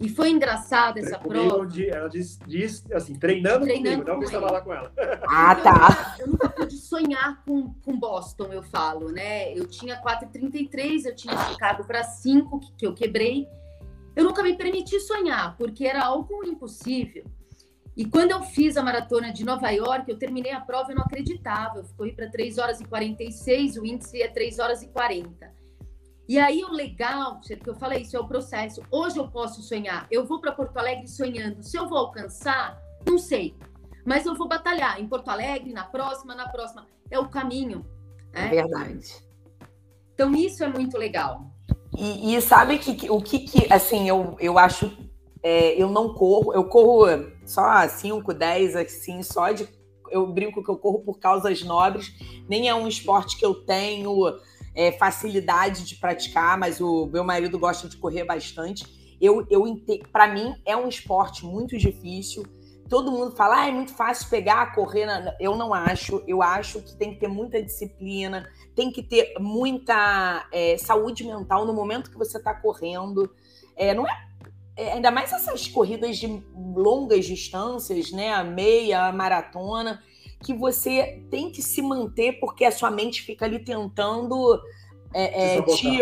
E 0.00 0.08
foi 0.08 0.30
engraçada 0.30 0.98
essa 1.00 1.18
prova. 1.18 1.66
De, 1.66 1.88
ela 1.88 2.08
diz, 2.08 2.38
diz, 2.46 2.84
assim, 2.92 3.14
treinando, 3.14 3.64
treinando 3.64 4.04
comigo, 4.04 4.10
não 4.10 4.18
que 4.18 4.24
estava 4.24 4.50
lá 4.50 4.60
com 4.60 4.72
ela. 4.72 4.92
Ah, 5.28 5.54
tá. 5.56 6.16
Eu 6.18 6.28
nunca 6.28 6.48
pude 6.48 6.76
sonhar 6.76 7.42
com, 7.44 7.74
com 7.84 7.98
Boston, 7.98 8.46
eu 8.52 8.62
falo, 8.62 9.10
né? 9.12 9.56
Eu 9.56 9.66
tinha 9.66 10.00
4,33, 10.02 11.06
eu 11.06 11.14
tinha 11.14 11.36
ficado 11.36 11.84
para 11.84 12.02
5, 12.02 12.60
que, 12.60 12.72
que 12.78 12.86
eu 12.86 12.94
quebrei. 12.94 13.46
Eu 14.14 14.24
nunca 14.24 14.42
me 14.42 14.56
permiti 14.56 14.98
sonhar, 15.00 15.56
porque 15.56 15.84
era 15.84 16.04
algo 16.04 16.44
impossível. 16.44 17.24
E 17.96 18.06
quando 18.06 18.30
eu 18.30 18.42
fiz 18.42 18.76
a 18.76 18.82
maratona 18.82 19.32
de 19.32 19.44
Nova 19.44 19.70
York, 19.70 20.10
eu 20.10 20.18
terminei 20.18 20.52
a 20.52 20.60
prova 20.60 20.92
e 20.92 20.94
não 20.94 21.02
acreditava. 21.02 21.78
Eu 21.78 21.84
fui 21.84 22.12
para 22.12 22.30
3 22.30 22.58
horas 22.58 22.80
e 22.80 22.84
46, 22.84 23.76
o 23.76 23.84
índice 23.84 24.22
é 24.22 24.28
3 24.28 24.58
horas 24.58 24.82
e 24.82 24.88
40. 24.88 25.52
E 26.28 26.38
aí 26.38 26.64
o 26.64 26.72
legal, 26.72 27.40
que 27.40 27.68
eu 27.68 27.74
falei, 27.74 28.02
isso 28.02 28.16
é 28.16 28.20
o 28.20 28.26
processo. 28.26 28.82
Hoje 28.90 29.18
eu 29.18 29.28
posso 29.28 29.60
sonhar. 29.62 30.06
Eu 30.10 30.24
vou 30.24 30.40
para 30.40 30.52
Porto 30.52 30.76
Alegre 30.78 31.06
sonhando. 31.06 31.62
Se 31.62 31.76
eu 31.76 31.86
vou 31.86 31.98
alcançar, 31.98 32.80
não 33.06 33.18
sei. 33.18 33.54
Mas 34.06 34.24
eu 34.24 34.34
vou 34.34 34.48
batalhar 34.48 34.98
em 34.98 35.06
Porto 35.06 35.28
Alegre, 35.28 35.72
na 35.72 35.84
próxima, 35.84 36.34
na 36.34 36.48
próxima. 36.48 36.86
É 37.10 37.18
o 37.18 37.28
caminho. 37.28 37.84
Né? 38.32 38.46
É 38.46 38.48
verdade. 38.48 39.22
Então 40.14 40.34
isso 40.34 40.64
é 40.64 40.68
muito 40.68 40.96
legal. 40.96 41.50
E, 41.96 42.34
e 42.34 42.40
sabe 42.40 42.78
que, 42.78 43.10
o 43.10 43.20
que, 43.20 43.40
que, 43.40 43.72
assim, 43.72 44.08
eu, 44.08 44.36
eu 44.40 44.58
acho 44.58 44.90
é, 45.42 45.74
eu 45.80 45.90
não 45.90 46.14
corro, 46.14 46.54
eu 46.54 46.64
corro 46.64 47.06
só 47.44 47.86
5, 47.86 48.32
10, 48.32 48.76
assim, 48.76 49.22
só 49.22 49.50
de. 49.50 49.68
Eu 50.10 50.26
brinco 50.26 50.62
que 50.62 50.70
eu 50.70 50.76
corro 50.76 51.00
por 51.00 51.18
causas 51.18 51.62
nobres, 51.62 52.12
nem 52.48 52.68
é 52.68 52.74
um 52.74 52.86
esporte 52.86 53.36
que 53.36 53.44
eu 53.44 53.54
tenho 53.54 54.12
é, 54.74 54.92
facilidade 54.92 55.84
de 55.84 55.96
praticar, 55.96 56.58
mas 56.58 56.80
o 56.80 57.06
meu 57.06 57.24
marido 57.24 57.58
gosta 57.58 57.88
de 57.88 57.96
correr 57.96 58.24
bastante. 58.24 58.84
Eu, 59.20 59.46
eu 59.50 59.64
para 60.12 60.28
mim 60.28 60.54
é 60.66 60.76
um 60.76 60.88
esporte 60.88 61.44
muito 61.44 61.78
difícil. 61.78 62.44
Todo 62.88 63.10
mundo 63.10 63.34
fala, 63.34 63.62
ah, 63.62 63.68
é 63.68 63.72
muito 63.72 63.94
fácil 63.94 64.28
pegar, 64.28 64.74
correr. 64.74 65.06
Eu 65.40 65.56
não 65.56 65.72
acho. 65.72 66.22
Eu 66.26 66.42
acho 66.42 66.82
que 66.82 66.94
tem 66.94 67.14
que 67.14 67.20
ter 67.20 67.28
muita 67.28 67.62
disciplina, 67.62 68.46
tem 68.76 68.92
que 68.92 69.02
ter 69.02 69.32
muita 69.40 70.46
é, 70.52 70.76
saúde 70.76 71.24
mental 71.24 71.64
no 71.64 71.72
momento 71.72 72.10
que 72.10 72.18
você 72.18 72.36
está 72.36 72.52
correndo. 72.52 73.34
É, 73.74 73.94
não 73.94 74.06
é 74.06 74.12
é, 74.12 74.31
ainda 74.76 75.10
mais 75.10 75.32
essas 75.32 75.66
corridas 75.68 76.18
de 76.18 76.42
longas 76.54 77.24
distâncias, 77.26 78.10
né? 78.10 78.32
A 78.32 78.42
meia, 78.42 79.06
a 79.06 79.12
maratona, 79.12 80.02
que 80.42 80.54
você 80.54 81.24
tem 81.30 81.50
que 81.50 81.62
se 81.62 81.82
manter 81.82 82.38
porque 82.40 82.64
a 82.64 82.72
sua 82.72 82.90
mente 82.90 83.22
fica 83.22 83.44
ali 83.44 83.58
tentando 83.58 84.60
é, 85.14 85.56
é, 85.56 85.62
te 85.62 85.98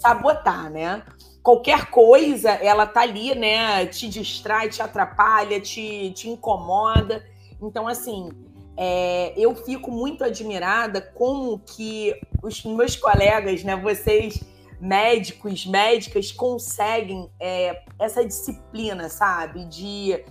sabotar, 0.00 0.70
né? 0.72 1.02
Qualquer 1.42 1.86
coisa, 1.86 2.50
ela 2.50 2.86
tá 2.86 3.02
ali, 3.02 3.34
né? 3.34 3.86
Te 3.86 4.08
distrai, 4.08 4.68
te 4.68 4.82
atrapalha, 4.82 5.60
te, 5.60 6.10
te 6.10 6.28
incomoda. 6.28 7.24
Então, 7.62 7.88
assim, 7.88 8.28
é, 8.76 9.32
eu 9.36 9.54
fico 9.54 9.90
muito 9.90 10.22
admirada 10.22 11.00
como 11.00 11.58
que 11.58 12.14
os 12.42 12.62
meus 12.64 12.96
colegas, 12.96 13.64
né? 13.64 13.74
Vocês 13.76 14.40
médicos, 14.80 15.66
médicas 15.66 16.32
conseguem 16.32 17.30
é, 17.40 17.82
essa 17.98 18.24
disciplina, 18.24 19.08
sabe? 19.08 19.64
De, 19.66 20.24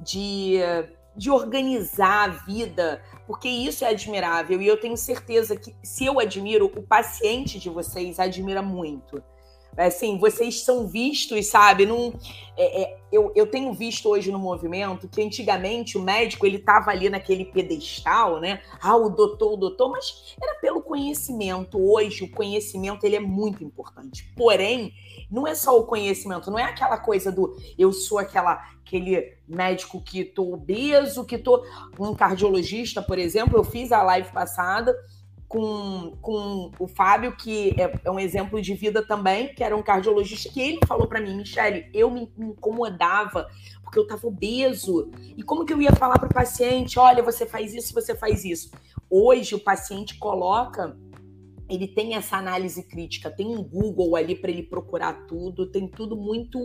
de, 0.00 0.58
de 1.16 1.30
organizar 1.30 2.28
a 2.28 2.32
vida, 2.44 3.02
porque 3.26 3.48
isso 3.48 3.84
é 3.84 3.88
admirável. 3.88 4.60
E 4.60 4.66
eu 4.66 4.78
tenho 4.78 4.96
certeza 4.96 5.56
que, 5.56 5.74
se 5.82 6.04
eu 6.04 6.20
admiro, 6.20 6.66
o 6.66 6.82
paciente 6.82 7.58
de 7.58 7.70
vocês 7.70 8.18
admira 8.18 8.62
muito 8.62 9.22
assim, 9.76 10.18
vocês 10.18 10.62
são 10.62 10.86
vistos, 10.86 11.46
sabe? 11.46 11.86
Num, 11.86 12.12
é, 12.56 12.82
é, 12.82 12.98
eu, 13.10 13.32
eu 13.34 13.46
tenho 13.46 13.72
visto 13.72 14.08
hoje 14.08 14.30
no 14.30 14.38
movimento 14.38 15.08
que 15.08 15.22
antigamente 15.22 15.98
o 15.98 16.02
médico 16.02 16.46
ele 16.46 16.56
estava 16.56 16.90
ali 16.90 17.08
naquele 17.08 17.44
pedestal, 17.44 18.40
né? 18.40 18.60
Ah, 18.80 18.96
o 18.96 19.10
doutor, 19.10 19.54
o 19.54 19.56
doutor, 19.56 19.90
mas 19.90 20.34
era 20.40 20.54
pelo 20.60 20.82
conhecimento. 20.82 21.78
Hoje 21.78 22.24
o 22.24 22.30
conhecimento 22.30 23.04
ele 23.04 23.16
é 23.16 23.20
muito 23.20 23.62
importante. 23.62 24.32
Porém, 24.36 24.92
não 25.30 25.46
é 25.46 25.54
só 25.54 25.78
o 25.78 25.84
conhecimento, 25.84 26.50
não 26.50 26.58
é 26.58 26.64
aquela 26.64 26.98
coisa 26.98 27.32
do 27.32 27.56
eu 27.78 27.92
sou 27.92 28.18
aquela 28.18 28.74
aquele 28.84 29.38
médico 29.48 30.00
que 30.00 30.24
tô 30.24 30.52
obeso, 30.52 31.24
que 31.24 31.38
tô 31.38 31.64
um 31.98 32.14
cardiologista, 32.14 33.00
por 33.00 33.18
exemplo, 33.18 33.58
eu 33.58 33.64
fiz 33.64 33.90
a 33.90 34.02
live 34.02 34.30
passada 34.30 34.94
com, 35.54 36.16
com 36.20 36.72
o 36.80 36.88
Fábio, 36.88 37.36
que 37.36 37.80
é, 37.80 38.00
é, 38.04 38.10
um 38.10 38.18
exemplo 38.18 38.60
de 38.60 38.74
vida 38.74 39.06
também, 39.06 39.54
que 39.54 39.62
era 39.62 39.76
um 39.76 39.84
cardiologista, 39.84 40.52
que 40.52 40.60
ele 40.60 40.80
falou 40.84 41.06
para 41.06 41.20
mim, 41.20 41.36
Michele, 41.36 41.88
eu 41.94 42.10
me, 42.10 42.28
incomodava 42.36 43.46
porque 43.80 43.96
eu 43.96 44.02
estava 44.02 44.26
obeso. 44.26 45.12
E 45.36 45.44
como 45.44 45.64
que 45.64 45.72
eu 45.72 45.80
ia 45.80 45.92
falar 45.92 46.18
para 46.18 46.28
o 46.28 46.34
paciente, 46.34 46.98
olha, 46.98 47.22
você 47.22 47.46
faz 47.46 47.72
isso, 47.72 47.94
você 47.94 48.16
faz 48.16 48.44
isso? 48.44 48.72
Hoje 49.08 49.54
o 49.54 49.60
paciente 49.60 50.18
coloca 50.18 50.98
ele 51.66 51.88
tem 51.88 52.14
essa 52.14 52.36
análise 52.36 52.82
crítica, 52.82 53.30
tem 53.30 53.46
um 53.46 53.62
Google 53.62 54.16
ali 54.16 54.34
para 54.34 54.50
ele 54.50 54.64
procurar 54.64 55.24
tudo, 55.26 55.70
tem 55.70 55.88
tudo 55.88 56.14
muito 56.14 56.58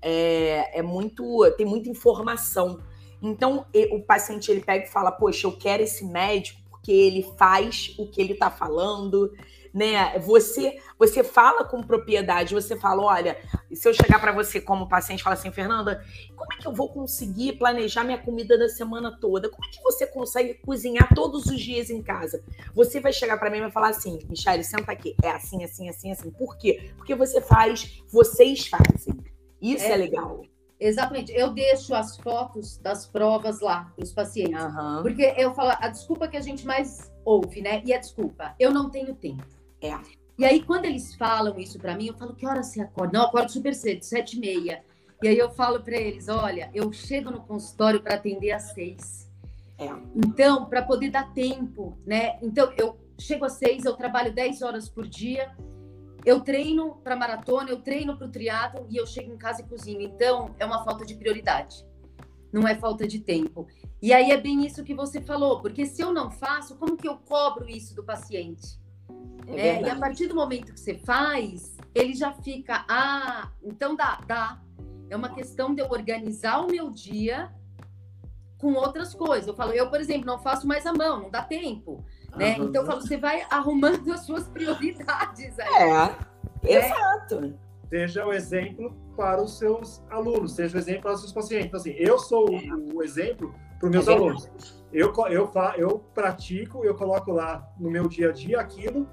é, 0.00 0.78
é, 0.78 0.82
muito 0.82 1.50
tem 1.56 1.64
muita 1.64 1.88
informação. 1.88 2.82
Então 3.22 3.64
o 3.92 4.02
paciente 4.02 4.50
ele 4.50 4.60
pega 4.60 4.84
e 4.84 4.88
fala, 4.88 5.10
poxa, 5.10 5.46
eu 5.46 5.56
quero 5.56 5.82
esse 5.82 6.04
médico 6.04 6.59
porque 6.80 6.92
ele 6.92 7.22
faz 7.36 7.94
o 7.98 8.06
que 8.06 8.20
ele 8.20 8.32
está 8.32 8.50
falando, 8.50 9.32
né? 9.72 10.18
Você 10.20 10.80
você 10.98 11.22
fala 11.22 11.64
com 11.64 11.82
propriedade, 11.82 12.54
você 12.54 12.76
fala, 12.76 13.02
olha, 13.02 13.38
se 13.72 13.88
eu 13.88 13.94
chegar 13.94 14.18
para 14.18 14.32
você 14.32 14.60
como 14.60 14.88
paciente 14.88 15.22
falar 15.22 15.34
assim, 15.34 15.52
Fernanda, 15.52 16.04
como 16.34 16.52
é 16.52 16.56
que 16.56 16.66
eu 16.66 16.72
vou 16.72 16.88
conseguir 16.88 17.52
planejar 17.52 18.02
minha 18.02 18.18
comida 18.18 18.58
da 18.58 18.68
semana 18.68 19.16
toda? 19.20 19.48
Como 19.48 19.64
é 19.64 19.70
que 19.70 19.82
você 19.82 20.06
consegue 20.06 20.54
cozinhar 20.54 21.14
todos 21.14 21.46
os 21.46 21.60
dias 21.60 21.90
em 21.90 22.02
casa? 22.02 22.42
Você 22.74 22.98
vai 22.98 23.12
chegar 23.12 23.38
para 23.38 23.50
mim 23.50 23.58
e 23.58 23.62
vai 23.62 23.70
falar 23.70 23.90
assim, 23.90 24.18
Michelle, 24.28 24.64
senta 24.64 24.90
aqui, 24.90 25.14
é 25.22 25.30
assim, 25.30 25.62
assim, 25.62 25.88
assim, 25.88 26.10
assim. 26.10 26.30
Por 26.30 26.56
quê? 26.58 26.90
Porque 26.96 27.14
você 27.14 27.40
faz, 27.40 28.02
vocês 28.10 28.66
fazem. 28.66 29.16
Isso 29.60 29.84
é, 29.84 29.92
é 29.92 29.96
legal. 29.96 30.42
Exatamente. 30.80 31.30
Eu 31.32 31.50
deixo 31.50 31.94
as 31.94 32.16
fotos 32.16 32.78
das 32.78 33.06
provas 33.06 33.60
lá 33.60 33.92
para 33.94 34.02
os 34.02 34.12
pacientes. 34.12 34.64
Uhum. 34.64 35.02
Porque 35.02 35.34
eu 35.36 35.52
falo, 35.52 35.76
a 35.78 35.88
desculpa 35.88 36.26
que 36.26 36.38
a 36.38 36.40
gente 36.40 36.66
mais 36.66 37.12
ouve, 37.24 37.60
né? 37.60 37.82
E 37.84 37.92
a 37.92 37.98
desculpa, 37.98 38.54
eu 38.58 38.72
não 38.72 38.88
tenho 38.88 39.14
tempo. 39.14 39.44
É. 39.82 39.98
E 40.38 40.44
aí, 40.44 40.62
quando 40.62 40.86
eles 40.86 41.14
falam 41.14 41.58
isso 41.58 41.78
para 41.78 41.94
mim, 41.94 42.06
eu 42.06 42.14
falo, 42.14 42.34
que 42.34 42.46
hora 42.46 42.62
você 42.62 42.80
acorda? 42.80 43.12
Não, 43.12 43.24
eu 43.24 43.28
acordo 43.28 43.52
super 43.52 43.74
cedo, 43.74 44.02
sete 44.02 44.38
e 44.38 44.40
meia. 44.40 44.82
E 45.22 45.28
aí 45.28 45.36
eu 45.36 45.50
falo 45.50 45.82
para 45.82 45.98
eles, 45.98 46.28
olha, 46.28 46.70
eu 46.72 46.90
chego 46.92 47.30
no 47.30 47.42
consultório 47.42 48.00
para 48.00 48.14
atender 48.14 48.52
às 48.52 48.72
seis. 48.72 49.30
É. 49.78 49.90
Então, 50.16 50.64
para 50.64 50.80
poder 50.80 51.10
dar 51.10 51.30
tempo, 51.34 51.98
né? 52.06 52.38
Então, 52.40 52.72
eu 52.78 52.98
chego 53.18 53.44
às 53.44 53.52
seis, 53.52 53.84
eu 53.84 53.94
trabalho 53.94 54.32
dez 54.32 54.62
horas 54.62 54.88
por 54.88 55.06
dia 55.06 55.54
eu 56.24 56.40
treino 56.40 56.96
para 56.96 57.16
maratona, 57.16 57.70
eu 57.70 57.80
treino 57.80 58.16
para 58.16 58.26
o 58.26 58.30
triatlo 58.30 58.86
e 58.90 58.96
eu 58.96 59.06
chego 59.06 59.32
em 59.32 59.38
casa 59.38 59.62
e 59.62 59.64
cozinho. 59.64 60.00
Então, 60.00 60.54
é 60.58 60.66
uma 60.66 60.84
falta 60.84 61.04
de 61.04 61.14
prioridade. 61.14 61.84
Não 62.52 62.66
é 62.66 62.74
falta 62.74 63.06
de 63.06 63.20
tempo. 63.20 63.66
E 64.02 64.12
aí 64.12 64.30
é 64.30 64.36
bem 64.36 64.66
isso 64.66 64.82
que 64.82 64.94
você 64.94 65.20
falou, 65.20 65.60
porque 65.60 65.86
se 65.86 66.02
eu 66.02 66.12
não 66.12 66.30
faço, 66.30 66.76
como 66.76 66.96
que 66.96 67.08
eu 67.08 67.16
cobro 67.16 67.68
isso 67.68 67.94
do 67.94 68.02
paciente? 68.02 68.80
É 69.46 69.68
é, 69.68 69.82
e 69.82 69.90
a 69.90 69.96
partir 69.96 70.26
do 70.26 70.34
momento 70.34 70.72
que 70.72 70.80
você 70.80 70.94
faz, 70.94 71.76
ele 71.94 72.14
já 72.14 72.32
fica, 72.32 72.84
ah, 72.88 73.50
então 73.62 73.94
dá, 73.94 74.20
dá. 74.26 74.62
É 75.08 75.16
uma 75.16 75.34
questão 75.34 75.74
de 75.74 75.82
eu 75.82 75.90
organizar 75.90 76.60
o 76.60 76.68
meu 76.68 76.90
dia 76.90 77.52
com 78.58 78.74
outras 78.74 79.14
coisas. 79.14 79.48
Eu 79.48 79.54
falo, 79.54 79.72
eu, 79.72 79.90
por 79.90 80.00
exemplo, 80.00 80.26
não 80.26 80.38
faço 80.38 80.66
mais 80.66 80.86
a 80.86 80.92
mão, 80.92 81.22
não 81.22 81.30
dá 81.30 81.42
tempo. 81.42 82.04
Né? 82.36 82.56
Uhum. 82.58 82.66
Então, 82.66 82.84
você 82.84 83.16
vai 83.16 83.42
arrumando 83.50 84.12
as 84.12 84.20
suas 84.20 84.46
prioridades. 84.48 85.58
Aí, 85.58 85.74
é, 85.74 85.94
né? 85.94 86.16
exato. 86.62 87.54
Seja 87.88 88.26
o 88.26 88.32
exemplo 88.32 88.94
para 89.16 89.42
os 89.42 89.58
seus 89.58 90.02
alunos, 90.08 90.52
seja 90.54 90.76
o 90.76 90.80
exemplo 90.80 91.02
para 91.02 91.12
os 91.12 91.20
seus 91.20 91.32
pacientes. 91.32 91.66
Então, 91.66 91.80
assim, 91.80 91.94
eu 91.98 92.18
sou 92.18 92.48
é. 92.54 92.94
o 92.94 93.02
exemplo 93.02 93.54
para 93.78 93.86
os 93.86 93.90
meus 93.92 94.08
é 94.08 94.12
alunos. 94.12 94.48
Eu, 94.92 95.12
eu, 95.28 95.50
eu 95.76 95.98
pratico, 96.14 96.84
eu 96.84 96.94
coloco 96.94 97.32
lá 97.32 97.68
no 97.78 97.90
meu 97.90 98.08
dia 98.08 98.30
a 98.30 98.32
dia 98.32 98.60
aquilo 98.60 99.08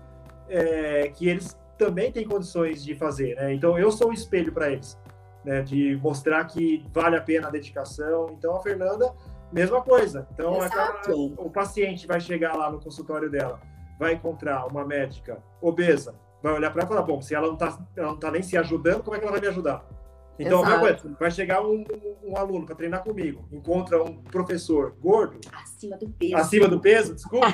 é, 0.50 1.10
que 1.10 1.28
eles 1.28 1.58
também 1.78 2.12
têm 2.12 2.28
condições 2.28 2.84
de 2.84 2.96
fazer. 2.96 3.36
Né? 3.36 3.54
Então, 3.54 3.78
eu 3.78 3.92
sou 3.92 4.10
o 4.10 4.14
espelho 4.14 4.52
para 4.52 4.72
eles, 4.72 4.98
né? 5.44 5.62
de 5.62 5.96
mostrar 5.98 6.46
que 6.46 6.86
vale 6.92 7.16
a 7.16 7.22
pena 7.22 7.48
a 7.48 7.52
dedicação. 7.52 8.36
Então, 8.38 8.56
a 8.56 8.62
Fernanda 8.62 9.14
Mesma 9.52 9.82
coisa. 9.82 10.28
Então, 10.34 10.62
aquela, 10.62 11.02
o 11.16 11.50
paciente 11.50 12.06
vai 12.06 12.20
chegar 12.20 12.56
lá 12.56 12.70
no 12.70 12.80
consultório 12.80 13.30
dela, 13.30 13.60
vai 14.00 14.14
encontrar 14.14 14.66
uma 14.68 14.86
médica 14.86 15.42
obesa, 15.62 16.16
vai 16.42 16.54
olhar 16.54 16.72
para 16.72 16.82
ela 16.82 16.90
e 16.90 16.94
falar: 16.94 17.06
bom, 17.06 17.22
se 17.22 17.34
ela 17.34 17.48
não 17.48 17.54
está 17.54 17.78
ela 17.96 18.08
não 18.08 18.18
tá 18.18 18.32
nem 18.32 18.44
se 18.44 18.58
ajudando, 18.58 19.04
como 19.04 19.16
é 19.16 19.20
que 19.20 19.26
ela 19.26 19.32
vai 19.32 19.42
me 19.42 19.48
ajudar? 19.48 19.86
Então, 20.40 20.64
coisa, 20.80 21.16
vai 21.20 21.32
chegar 21.32 21.66
um, 21.66 21.84
um 22.24 22.38
aluno 22.38 22.66
para 22.66 22.76
treinar 22.76 23.04
comigo, 23.04 23.48
encontra 23.52 24.04
um 24.04 24.22
professor 24.22 24.96
gordo. 25.00 25.40
Acima 25.52 25.98
do 25.98 26.08
peso. 26.10 26.36
Acima 26.36 26.68
do 26.68 26.80
peso, 26.80 27.16
desculpa. 27.16 27.48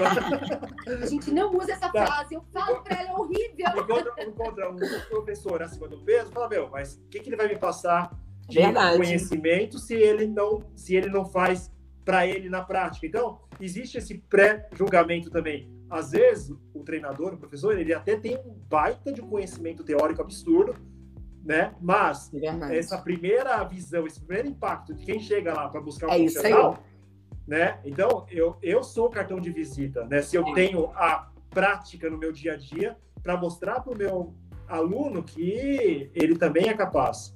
a 0.86 1.06
gente 1.06 1.32
não 1.32 1.56
usa 1.56 1.72
essa 1.72 1.90
tá. 1.90 2.06
frase, 2.06 2.36
eu 2.36 2.44
falo 2.52 2.82
para 2.82 3.02
ela, 3.02 3.10
é 3.10 3.14
horrível. 3.14 3.68
Encontra, 3.78 4.14
encontra, 4.26 4.70
um 4.70 4.78
professor 5.10 5.64
acima 5.64 5.88
do 5.88 5.98
peso, 6.00 6.32
fala, 6.32 6.50
meu, 6.50 6.70
mas 6.70 6.96
o 6.96 7.08
que, 7.08 7.22
que 7.22 7.30
ele 7.30 7.38
vai 7.38 7.48
me 7.48 7.58
passar 7.58 8.12
de 8.50 8.60
Verdade. 8.60 8.98
conhecimento 8.98 9.80
se 9.80 9.94
ele 9.94 10.28
não, 10.28 10.62
se 10.76 10.94
ele 10.96 11.10
não 11.10 11.26
faz 11.26 11.72
para 12.04 12.28
ele 12.28 12.50
na 12.50 12.62
prática. 12.62 13.06
Então, 13.06 13.40
existe 13.60 13.98
esse 13.98 14.18
pré-julgamento 14.18 15.30
também. 15.30 15.72
Às 15.90 16.12
vezes, 16.12 16.56
o 16.74 16.84
treinador, 16.84 17.34
o 17.34 17.38
professor, 17.38 17.78
ele 17.78 17.94
até 17.94 18.16
tem 18.16 18.38
um 18.38 18.54
baita 18.70 19.12
de 19.12 19.22
conhecimento 19.22 19.84
teórico 19.84 20.22
absurdo, 20.22 20.76
né? 21.44 21.74
Mas 21.82 22.32
é 22.34 22.78
essa 22.78 22.98
primeira 22.98 23.64
visão, 23.64 24.08
esse 24.08 24.20
primeiro 24.20 24.50
impacto 24.50 24.94
de 24.94 25.06
quem 25.06 25.20
chega 25.20 25.54
lá 25.54 25.70
para 25.70 25.82
buscar 25.82 26.08
um 26.08 26.12
é 26.12 26.18
profissional, 26.18 26.84
né? 27.48 27.80
Então, 27.86 28.26
eu, 28.30 28.58
eu 28.62 28.84
sou 28.84 29.08
o 29.08 29.10
cartão 29.10 29.40
de 29.40 29.52
visita, 29.52 30.06
né? 30.06 30.22
Se 30.22 30.36
eu 30.36 30.48
é. 30.48 30.54
tenho 30.54 30.88
a 30.96 31.32
prática 31.50 32.10
no 32.10 32.18
meu 32.18 32.32
dia 32.32 32.54
a 32.54 32.58
dia 32.58 32.98
para 33.22 33.38
mostrar 33.38 33.82
para 33.82 33.94
o 33.94 33.98
meu 33.98 34.34
aluno 34.68 35.24
que 35.24 36.10
ele 36.14 36.36
também 36.36 36.70
é 36.70 36.74
capaz. 36.74 37.33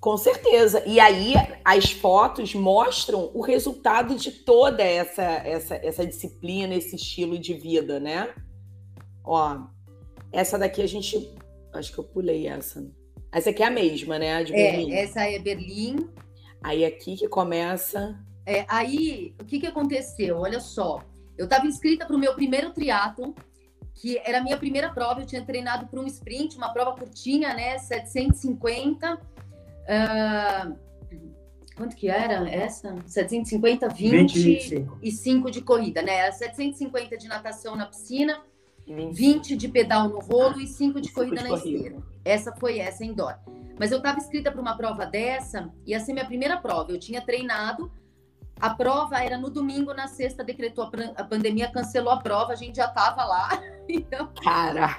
Com 0.00 0.16
certeza. 0.16 0.82
E 0.86 1.00
aí 1.00 1.34
as 1.64 1.90
fotos 1.90 2.54
mostram 2.54 3.30
o 3.34 3.40
resultado 3.40 4.14
de 4.14 4.30
toda 4.30 4.82
essa, 4.82 5.22
essa, 5.22 5.74
essa 5.76 6.06
disciplina, 6.06 6.74
esse 6.74 6.94
estilo 6.94 7.38
de 7.38 7.54
vida, 7.54 7.98
né? 7.98 8.32
Ó, 9.24 9.58
essa 10.32 10.58
daqui 10.58 10.82
a 10.82 10.86
gente. 10.86 11.34
Acho 11.72 11.92
que 11.92 11.98
eu 11.98 12.04
pulei 12.04 12.46
essa. 12.46 12.88
Essa 13.32 13.50
aqui 13.50 13.62
é 13.62 13.66
a 13.66 13.70
mesma, 13.70 14.18
né? 14.18 14.36
A 14.36 14.42
de 14.42 14.54
é, 14.54 14.70
Berlim. 14.70 14.94
essa 14.94 15.20
é 15.28 15.38
Berlim. 15.38 16.08
Aí 16.62 16.84
aqui 16.84 17.16
que 17.16 17.28
começa. 17.28 18.18
É, 18.46 18.64
aí, 18.68 19.34
o 19.40 19.44
que, 19.44 19.60
que 19.60 19.66
aconteceu? 19.66 20.38
Olha 20.38 20.60
só. 20.60 21.02
Eu 21.36 21.44
estava 21.44 21.66
inscrita 21.66 22.06
para 22.06 22.16
o 22.16 22.18
meu 22.18 22.34
primeiro 22.34 22.70
triatlon, 22.70 23.32
que 23.94 24.18
era 24.24 24.38
a 24.38 24.42
minha 24.42 24.56
primeira 24.56 24.90
prova. 24.90 25.20
Eu 25.20 25.26
tinha 25.26 25.44
treinado 25.44 25.86
para 25.86 26.00
um 26.00 26.06
sprint, 26.06 26.56
uma 26.56 26.72
prova 26.72 26.96
curtinha, 26.96 27.52
né? 27.52 27.78
750. 27.78 29.20
Uh, 29.88 30.76
quanto 31.74 31.96
que 31.96 32.08
era 32.08 32.48
essa? 32.48 32.94
750, 33.06 33.88
20 33.88 34.86
e 35.02 35.10
5 35.10 35.50
de 35.50 35.62
corrida, 35.62 36.02
né? 36.02 36.16
Era 36.16 36.32
750 36.32 37.16
de 37.16 37.28
natação 37.28 37.74
na 37.74 37.86
piscina 37.86 38.42
20 38.88 39.56
de 39.56 39.68
pedal 39.68 40.08
no 40.08 40.18
rolo 40.18 40.60
e 40.60 40.66
5 40.66 41.00
de 41.00 41.12
corrida 41.12 41.42
na 41.42 41.54
esteira. 41.54 41.96
Essa 42.24 42.52
foi 42.52 42.78
essa 42.78 43.04
indoor. 43.04 43.34
Mas 43.78 43.92
eu 43.92 43.98
estava 43.98 44.18
inscrita 44.18 44.50
para 44.50 44.60
uma 44.60 44.76
prova 44.76 45.06
dessa, 45.06 45.70
ia 45.86 46.00
ser 46.00 46.12
minha 46.12 46.24
primeira 46.24 46.56
prova. 46.56 46.90
Eu 46.90 46.98
tinha 46.98 47.20
treinado, 47.20 47.92
a 48.58 48.70
prova 48.70 49.22
era 49.22 49.38
no 49.38 49.50
domingo, 49.50 49.94
na 49.94 50.08
sexta 50.08 50.42
decretou 50.42 50.84
a, 50.84 51.20
a 51.20 51.24
pandemia, 51.24 51.70
cancelou 51.70 52.12
a 52.12 52.18
prova, 52.18 52.52
a 52.52 52.56
gente 52.56 52.76
já 52.76 52.86
estava 52.86 53.24
lá. 53.24 53.48
Então... 53.90 54.30
Cara! 54.44 54.98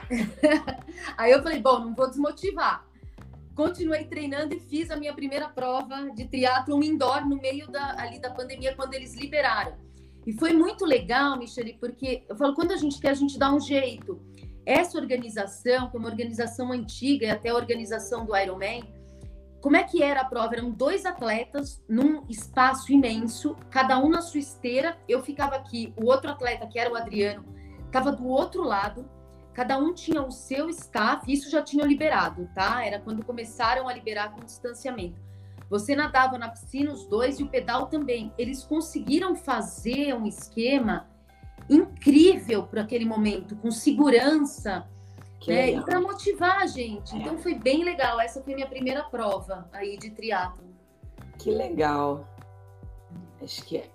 Aí 1.16 1.32
eu 1.32 1.44
falei, 1.44 1.62
bom, 1.62 1.78
não 1.78 1.94
vou 1.94 2.10
desmotivar. 2.10 2.89
Continuei 3.60 4.06
treinando 4.06 4.56
e 4.56 4.60
fiz 4.62 4.90
a 4.90 4.96
minha 4.96 5.14
primeira 5.14 5.50
prova 5.50 6.10
de 6.16 6.24
triatlon 6.30 6.82
indoor 6.82 7.28
no 7.28 7.36
meio 7.36 7.70
da, 7.70 7.94
ali 8.00 8.18
da 8.18 8.32
pandemia, 8.32 8.74
quando 8.74 8.94
eles 8.94 9.16
liberaram. 9.16 9.74
E 10.26 10.32
foi 10.32 10.54
muito 10.54 10.86
legal, 10.86 11.38
Michele, 11.38 11.74
porque 11.78 12.24
eu 12.30 12.38
falo, 12.38 12.56
quando 12.56 12.72
a 12.72 12.78
gente 12.78 13.02
quer, 13.02 13.10
a 13.10 13.14
gente 13.14 13.38
dá 13.38 13.54
um 13.54 13.60
jeito. 13.60 14.18
Essa 14.66 14.98
organização, 14.98 15.90
que 15.90 15.98
é 15.98 16.00
uma 16.00 16.08
organização 16.08 16.72
antiga, 16.72 17.26
e 17.26 17.30
até 17.30 17.50
a 17.50 17.56
organização 17.56 18.26
do 18.26 18.34
Ironman, 18.34 18.82
como 19.60 19.76
é 19.76 19.84
que 19.84 20.02
era 20.02 20.22
a 20.22 20.26
prova? 20.26 20.56
Eram 20.56 20.72
dois 20.72 21.06
atletas 21.06 21.84
num 21.90 22.26
espaço 22.30 22.94
imenso, 22.94 23.58
cada 23.70 24.00
um 24.00 24.08
na 24.08 24.22
sua 24.22 24.40
esteira. 24.40 24.98
Eu 25.06 25.22
ficava 25.22 25.58
aqui, 25.58 25.94
o 25.98 26.06
outro 26.06 26.32
atleta, 26.32 26.66
que 26.66 26.80
era 26.80 26.90
o 26.90 26.96
Adriano, 26.96 27.44
estava 27.88 28.10
do 28.10 28.26
outro 28.26 28.64
lado. 28.64 29.06
Cada 29.60 29.78
um 29.78 29.94
tinha 29.94 30.24
o 30.24 30.32
seu 30.32 30.70
staff, 30.70 31.30
isso 31.30 31.52
já 31.52 31.62
tinha 31.62 31.84
liberado, 31.86 32.50
tá? 32.56 32.86
Era 32.86 32.98
quando 32.98 33.26
começaram 33.26 33.90
a 33.90 33.94
liberar 33.94 34.32
com 34.32 34.40
distanciamento. 34.40 35.20
Você 35.70 35.98
nadava 35.98 36.38
na 36.38 36.48
piscina, 36.48 36.94
os 36.94 37.06
dois, 37.06 37.42
e 37.42 37.44
o 37.44 37.50
pedal 37.50 37.88
também. 37.88 38.32
Eles 38.38 38.64
conseguiram 38.64 39.36
fazer 39.36 40.14
um 40.14 40.26
esquema 40.26 41.10
incrível 41.70 42.64
para 42.68 42.84
aquele 42.84 43.04
momento, 43.04 43.54
com 43.58 43.70
segurança. 43.70 44.88
Né? 45.46 45.72
E 45.72 45.82
para 45.82 46.00
motivar 46.00 46.62
a 46.62 46.66
gente. 46.66 47.14
Então 47.18 47.38
foi 47.38 47.56
bem 47.56 47.84
legal. 47.84 48.18
Essa 48.22 48.42
foi 48.42 48.56
minha 48.56 48.70
primeira 48.70 49.04
prova 49.04 49.68
aí 49.74 49.98
de 49.98 50.10
triatlo. 50.10 50.64
Que 51.38 51.52
legal. 51.52 52.26
Acho 53.44 53.62
que 53.66 53.80
é. 53.80 53.90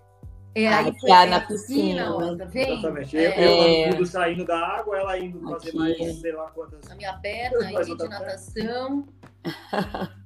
É, 0.54 0.68
aí 0.68 0.98
foi 1.00 1.10
na 1.10 1.40
piscina, 1.40 2.04
piscina 2.04 2.14
ó, 2.14 2.36
tá 2.36 2.44
vendo? 2.44 2.72
Exatamente. 2.72 3.16
É. 3.16 3.88
Eu, 3.90 3.94
eu 3.98 4.06
saindo 4.06 4.44
da 4.44 4.56
água, 4.56 4.96
ela 4.96 5.18
indo 5.18 5.40
fazer 5.40 5.70
Aqui. 5.70 5.76
mais, 5.76 6.20
sei 6.20 6.32
lá 6.32 6.50
quantas. 6.52 6.88
A 6.88 6.94
minha 6.94 7.12
perna 7.14 7.66
aí 7.66 7.84
de 7.84 8.08
natação. 8.08 9.08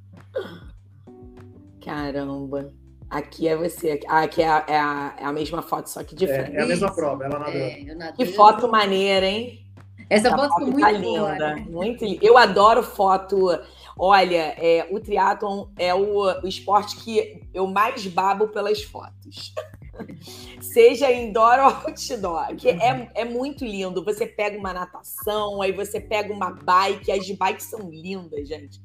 Caramba. 1.83 2.75
Aqui 3.09 3.49
é 3.49 3.57
você. 3.57 4.01
Ah, 4.07 4.21
aqui 4.25 4.43
é 4.43 4.49
a, 4.49 4.65
é 4.69 4.79
a, 4.79 5.17
é 5.19 5.25
a 5.25 5.33
mesma 5.33 5.63
foto, 5.63 5.89
só 5.89 6.05
que 6.05 6.15
de 6.15 6.27
frente. 6.27 6.57
É, 6.57 6.61
é 6.61 6.63
a 6.63 6.67
mesma 6.67 6.95
prova, 6.95 7.25
ela 7.25 7.39
nadou. 7.39 7.55
É, 7.55 8.13
que 8.15 8.27
foto 8.27 8.69
maneira, 8.69 9.25
hein? 9.25 9.65
Essa, 10.11 10.31
foto, 10.31 10.49
foto 10.49 10.67
ficou 10.67 10.81
tá 10.81 10.91
muito 10.91 11.03
boa, 11.03 11.33
linda. 11.33 11.55
Né? 11.55 11.67
Muito 11.71 12.05
linda. 12.05 12.27
Eu 12.27 12.37
adoro 12.37 12.83
foto. 12.83 13.59
Olha, 13.97 14.55
é, 14.59 14.87
o 14.91 15.01
triatlon 15.01 15.69
é 15.79 15.95
o, 15.95 16.21
o 16.43 16.47
esporte 16.47 16.97
que 16.97 17.43
eu 17.55 17.67
mais 17.67 18.07
babo 18.07 18.49
pelas 18.49 18.83
fotos. 18.83 19.55
Seja 20.61 21.13
indoor 21.13 21.59
ou 21.61 21.65
outdoor, 21.65 22.57
que 22.57 22.69
é, 22.69 23.11
é 23.15 23.25
muito 23.25 23.65
lindo. 23.65 24.05
Você 24.05 24.27
pega 24.27 24.59
uma 24.59 24.73
natação, 24.73 25.63
aí 25.63 25.73
você 25.73 26.01
pega 26.01 26.33
uma 26.33 26.51
bike, 26.51 27.11
as 27.11 27.31
bikes 27.31 27.67
são 27.67 27.91
lindas, 27.91 28.49
gente. 28.49 28.81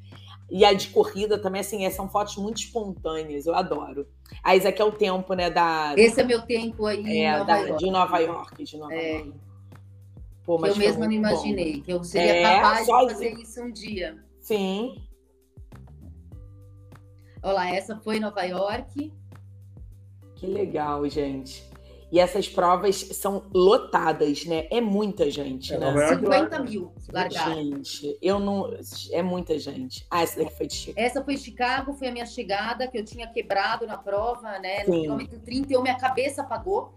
E 0.49 0.63
a 0.63 0.73
de 0.73 0.89
corrida 0.89 1.39
também, 1.39 1.61
assim, 1.61 1.85
é, 1.85 1.89
são 1.89 2.07
fotos 2.09 2.37
muito 2.37 2.57
espontâneas, 2.57 3.45
eu 3.45 3.55
adoro. 3.55 4.07
Aí 4.43 4.57
esse 4.57 4.67
aqui 4.67 4.81
é 4.81 4.85
o 4.85 4.91
tempo, 4.91 5.33
né, 5.33 5.49
da... 5.49 5.93
Esse 5.97 6.21
é 6.21 6.23
meu 6.23 6.41
tempo 6.43 6.85
aí 6.85 7.21
é, 7.21 7.31
Nova 7.31 7.45
da, 7.45 7.75
de 7.75 7.89
Nova 7.89 8.19
York, 8.19 8.63
de 8.63 8.77
Nova 8.77 8.93
é. 8.93 9.17
York. 9.17 9.33
Pô, 10.45 10.57
mas 10.57 10.73
eu 10.73 10.77
mesma 10.77 11.05
não 11.05 11.11
imaginei, 11.13 11.77
bom. 11.77 11.83
que 11.83 11.93
eu 11.93 12.03
seria 12.03 12.35
é, 12.35 12.43
capaz 12.43 12.85
de 12.85 12.91
fazer 12.91 13.33
isso 13.33 13.63
um 13.63 13.71
dia. 13.71 14.23
Sim. 14.41 15.01
Olha 17.41 17.53
lá, 17.53 17.69
essa 17.69 17.95
foi 17.97 18.19
Nova 18.19 18.43
York. 18.43 19.11
Que 20.43 20.47
legal, 20.47 21.07
gente. 21.07 21.63
E 22.11 22.19
essas 22.19 22.49
provas 22.49 22.97
são 22.97 23.43
lotadas, 23.53 24.45
né? 24.45 24.67
É 24.69 24.81
muita 24.81 25.31
gente, 25.31 25.73
é, 25.73 25.79
né? 25.79 26.07
50 26.09 26.59
mil 26.59 26.93
largaram. 27.09 27.53
Gente, 27.55 28.17
eu 28.21 28.41
não. 28.41 28.69
É 29.13 29.23
muita 29.23 29.57
gente. 29.57 30.05
Ah, 30.11 30.21
essa 30.21 30.43
daqui 30.43 30.53
foi 30.53 30.67
de 30.67 30.75
Chicago. 30.75 30.99
Essa 30.99 31.23
foi 31.23 31.35
de 31.35 31.41
Chicago, 31.41 31.93
foi 31.93 32.09
a 32.09 32.11
minha 32.11 32.25
chegada, 32.25 32.89
que 32.89 32.97
eu 32.97 33.05
tinha 33.05 33.25
quebrado 33.25 33.87
na 33.87 33.97
prova, 33.97 34.59
né? 34.59 34.83
No 34.85 34.93
Sim. 34.93 35.01
quilômetro 35.03 35.39
30, 35.39 35.73
eu, 35.73 35.81
minha 35.81 35.97
cabeça 35.97 36.41
apagou. 36.41 36.93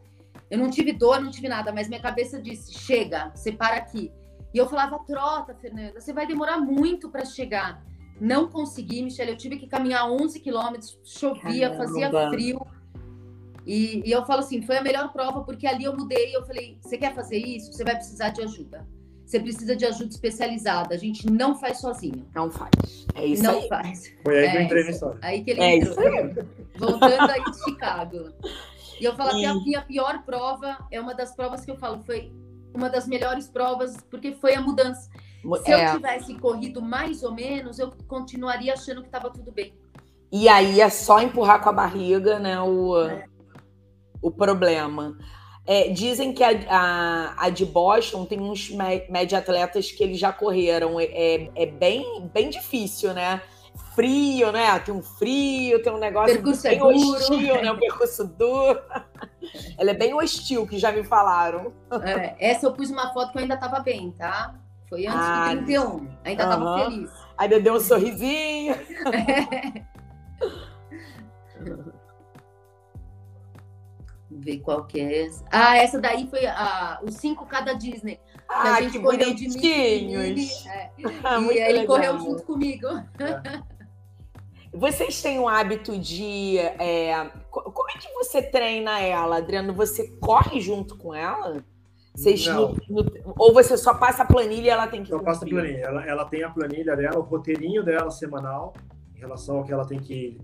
Eu 0.50 0.58
não 0.58 0.68
tive 0.68 0.92
dor, 0.92 1.20
não 1.20 1.30
tive 1.30 1.48
nada, 1.48 1.72
mas 1.72 1.88
minha 1.88 2.02
cabeça 2.02 2.42
disse: 2.42 2.74
chega, 2.74 3.30
você 3.32 3.52
para 3.52 3.76
aqui. 3.76 4.12
E 4.52 4.58
eu 4.58 4.68
falava: 4.68 4.98
trota, 5.06 5.54
Fernanda, 5.54 6.00
você 6.00 6.12
vai 6.12 6.26
demorar 6.26 6.58
muito 6.58 7.08
para 7.08 7.24
chegar. 7.24 7.80
Não 8.20 8.48
consegui, 8.48 9.02
Michelle. 9.02 9.30
Eu 9.30 9.36
tive 9.36 9.56
que 9.56 9.68
caminhar 9.68 10.10
11 10.10 10.40
quilômetros, 10.40 10.98
chovia, 11.04 11.70
Caramba. 11.70 11.86
fazia 11.86 12.10
frio. 12.30 12.75
E, 13.66 14.08
e, 14.08 14.12
eu 14.12 14.24
falo 14.24 14.40
assim, 14.40 14.62
foi 14.62 14.78
a 14.78 14.82
melhor 14.82 15.12
prova 15.12 15.42
porque 15.42 15.66
ali 15.66 15.84
eu 15.84 15.96
mudei. 15.96 16.34
Eu 16.34 16.46
falei, 16.46 16.78
você 16.80 16.96
quer 16.96 17.12
fazer 17.14 17.38
isso? 17.38 17.72
Você 17.72 17.82
vai 17.82 17.96
precisar 17.96 18.28
de 18.28 18.40
ajuda. 18.42 18.86
Você 19.26 19.40
precisa 19.40 19.74
de 19.74 19.84
ajuda 19.84 20.10
especializada. 20.10 20.94
A 20.94 20.98
gente 20.98 21.28
não 21.28 21.56
faz 21.56 21.80
sozinho. 21.80 22.24
Não 22.32 22.48
faz. 22.48 23.06
É 23.12 23.26
isso 23.26 23.42
não 23.42 23.58
aí. 23.58 23.68
faz. 23.68 24.12
Foi 24.22 24.38
aí 24.38 24.44
é 24.46 24.50
que 24.50 24.56
eu 24.56 24.62
entrei 24.62 24.84
na 24.84 24.90
história. 24.90 25.18
Aí 25.20 25.42
que 25.42 25.50
ele 25.50 25.60
é 25.60 25.76
entrou. 25.76 25.92
Isso 25.92 26.00
aí. 26.00 26.46
Voltando 26.78 27.30
aí 27.30 27.44
de 27.44 27.64
Chicago. 27.64 28.32
E 29.00 29.04
eu 29.04 29.16
falo 29.16 29.36
e... 29.36 29.40
que 29.40 29.44
a 29.44 29.54
minha 29.54 29.82
pior 29.82 30.22
prova 30.22 30.78
é 30.92 31.00
uma 31.00 31.12
das 31.12 31.34
provas 31.34 31.64
que 31.64 31.70
eu 31.72 31.76
falo, 31.76 32.00
foi 32.04 32.32
uma 32.72 32.88
das 32.88 33.08
melhores 33.08 33.48
provas, 33.48 33.96
porque 34.08 34.32
foi 34.32 34.54
a 34.54 34.60
mudança. 34.60 35.10
Se 35.64 35.72
é. 35.72 35.88
eu 35.88 35.96
tivesse 35.96 36.34
corrido 36.34 36.80
mais 36.80 37.24
ou 37.24 37.32
menos, 37.32 37.80
eu 37.80 37.92
continuaria 38.06 38.74
achando 38.74 39.00
que 39.00 39.08
estava 39.08 39.28
tudo 39.28 39.50
bem. 39.50 39.74
E 40.30 40.48
aí 40.48 40.80
é 40.80 40.88
só 40.88 41.20
empurrar 41.20 41.60
com 41.62 41.68
a 41.68 41.72
barriga, 41.72 42.38
né? 42.38 42.60
O... 42.60 43.00
É 43.00 43.26
o 44.20 44.30
problema. 44.30 45.16
É, 45.66 45.88
dizem 45.88 46.32
que 46.32 46.44
a, 46.44 46.50
a, 46.68 47.46
a, 47.46 47.50
de 47.50 47.66
Boston 47.66 48.24
tem 48.24 48.40
uns 48.40 48.70
média 48.70 49.38
atletas 49.38 49.90
que 49.90 50.02
eles 50.02 50.18
já 50.18 50.32
correram. 50.32 51.00
É, 51.00 51.04
é, 51.04 51.50
é 51.56 51.66
bem, 51.66 52.30
bem 52.32 52.48
difícil, 52.48 53.12
né? 53.12 53.42
Frio, 53.94 54.52
né? 54.52 54.78
Tem 54.78 54.94
um 54.94 55.02
frio, 55.02 55.82
tem 55.82 55.92
um 55.92 55.98
negócio 55.98 56.34
percurso 56.34 56.62
bem 56.62 56.76
é 56.76 56.78
duro. 56.78 56.94
hostil, 56.94 57.62
né? 57.62 57.72
Um 57.72 57.78
percurso 57.78 58.24
duro. 58.24 58.80
Ela 59.76 59.90
é 59.90 59.94
bem 59.94 60.14
hostil, 60.14 60.66
que 60.66 60.78
já 60.78 60.92
me 60.92 61.02
falaram. 61.02 61.72
É, 62.04 62.50
essa 62.50 62.66
eu 62.66 62.72
pus 62.72 62.90
uma 62.90 63.12
foto 63.12 63.32
que 63.32 63.38
eu 63.38 63.42
ainda 63.42 63.54
estava 63.54 63.80
bem, 63.80 64.12
tá? 64.12 64.54
Foi 64.88 65.06
antes 65.06 65.20
ah, 65.20 65.48
de 65.48 65.64
31. 65.64 66.08
Ainda 66.24 66.56
uh 66.56 66.62
-huh. 66.62 66.84
feliz. 66.84 67.10
Ainda 67.36 67.60
deu 67.60 67.74
um 67.74 67.80
sorrisinho. 67.80 68.74
É. 68.74 69.82
ver 74.46 74.58
qual 74.60 74.84
que 74.86 75.00
é 75.00 75.26
essa. 75.26 75.44
Ah, 75.50 75.76
essa 75.76 76.00
daí 76.00 76.28
foi 76.30 76.46
a, 76.46 77.00
os 77.02 77.16
5K 77.16 77.64
da 77.64 77.72
Disney. 77.72 78.20
Ah, 78.48 78.74
a 78.74 78.82
gente 78.82 78.92
que 78.92 79.00
correu 79.00 79.34
de 79.34 79.48
Mickey, 79.48 80.14
é. 80.68 80.90
ah, 81.24 81.40
E 81.40 81.58
ele 81.58 81.80
legal. 81.80 81.86
correu 81.86 82.18
junto 82.18 82.42
comigo. 82.44 82.86
É. 83.18 83.76
Vocês 84.72 85.20
têm 85.22 85.38
o 85.40 85.48
hábito 85.48 85.98
de. 85.98 86.58
É... 86.58 87.30
Como 87.50 87.90
é 87.90 87.98
que 87.98 88.12
você 88.12 88.42
treina 88.42 89.00
ela, 89.00 89.38
Adriano? 89.38 89.72
Você 89.72 90.06
corre 90.20 90.60
junto 90.60 90.98
com 90.98 91.14
ela? 91.14 91.64
Vocês 92.14 92.46
no, 92.46 92.76
no, 92.90 93.34
ou 93.38 93.54
você 93.54 93.74
só 93.78 93.94
passa 93.94 94.22
a 94.22 94.26
planilha 94.26 94.66
e 94.66 94.68
ela 94.68 94.86
tem 94.86 95.02
que. 95.02 95.08
Só 95.08 95.18
passa 95.18 95.46
a 95.46 95.48
planilha. 95.48 95.78
Ela, 95.78 96.04
ela 96.04 96.24
tem 96.26 96.42
a 96.42 96.50
planilha 96.50 96.94
dela, 96.94 97.18
o 97.18 97.22
roteirinho 97.22 97.82
dela 97.82 98.10
semanal, 98.10 98.74
em 99.14 99.18
relação 99.18 99.56
ao 99.58 99.64
que 99.64 99.72
ela 99.72 99.86
tem 99.86 99.98
que 99.98 100.38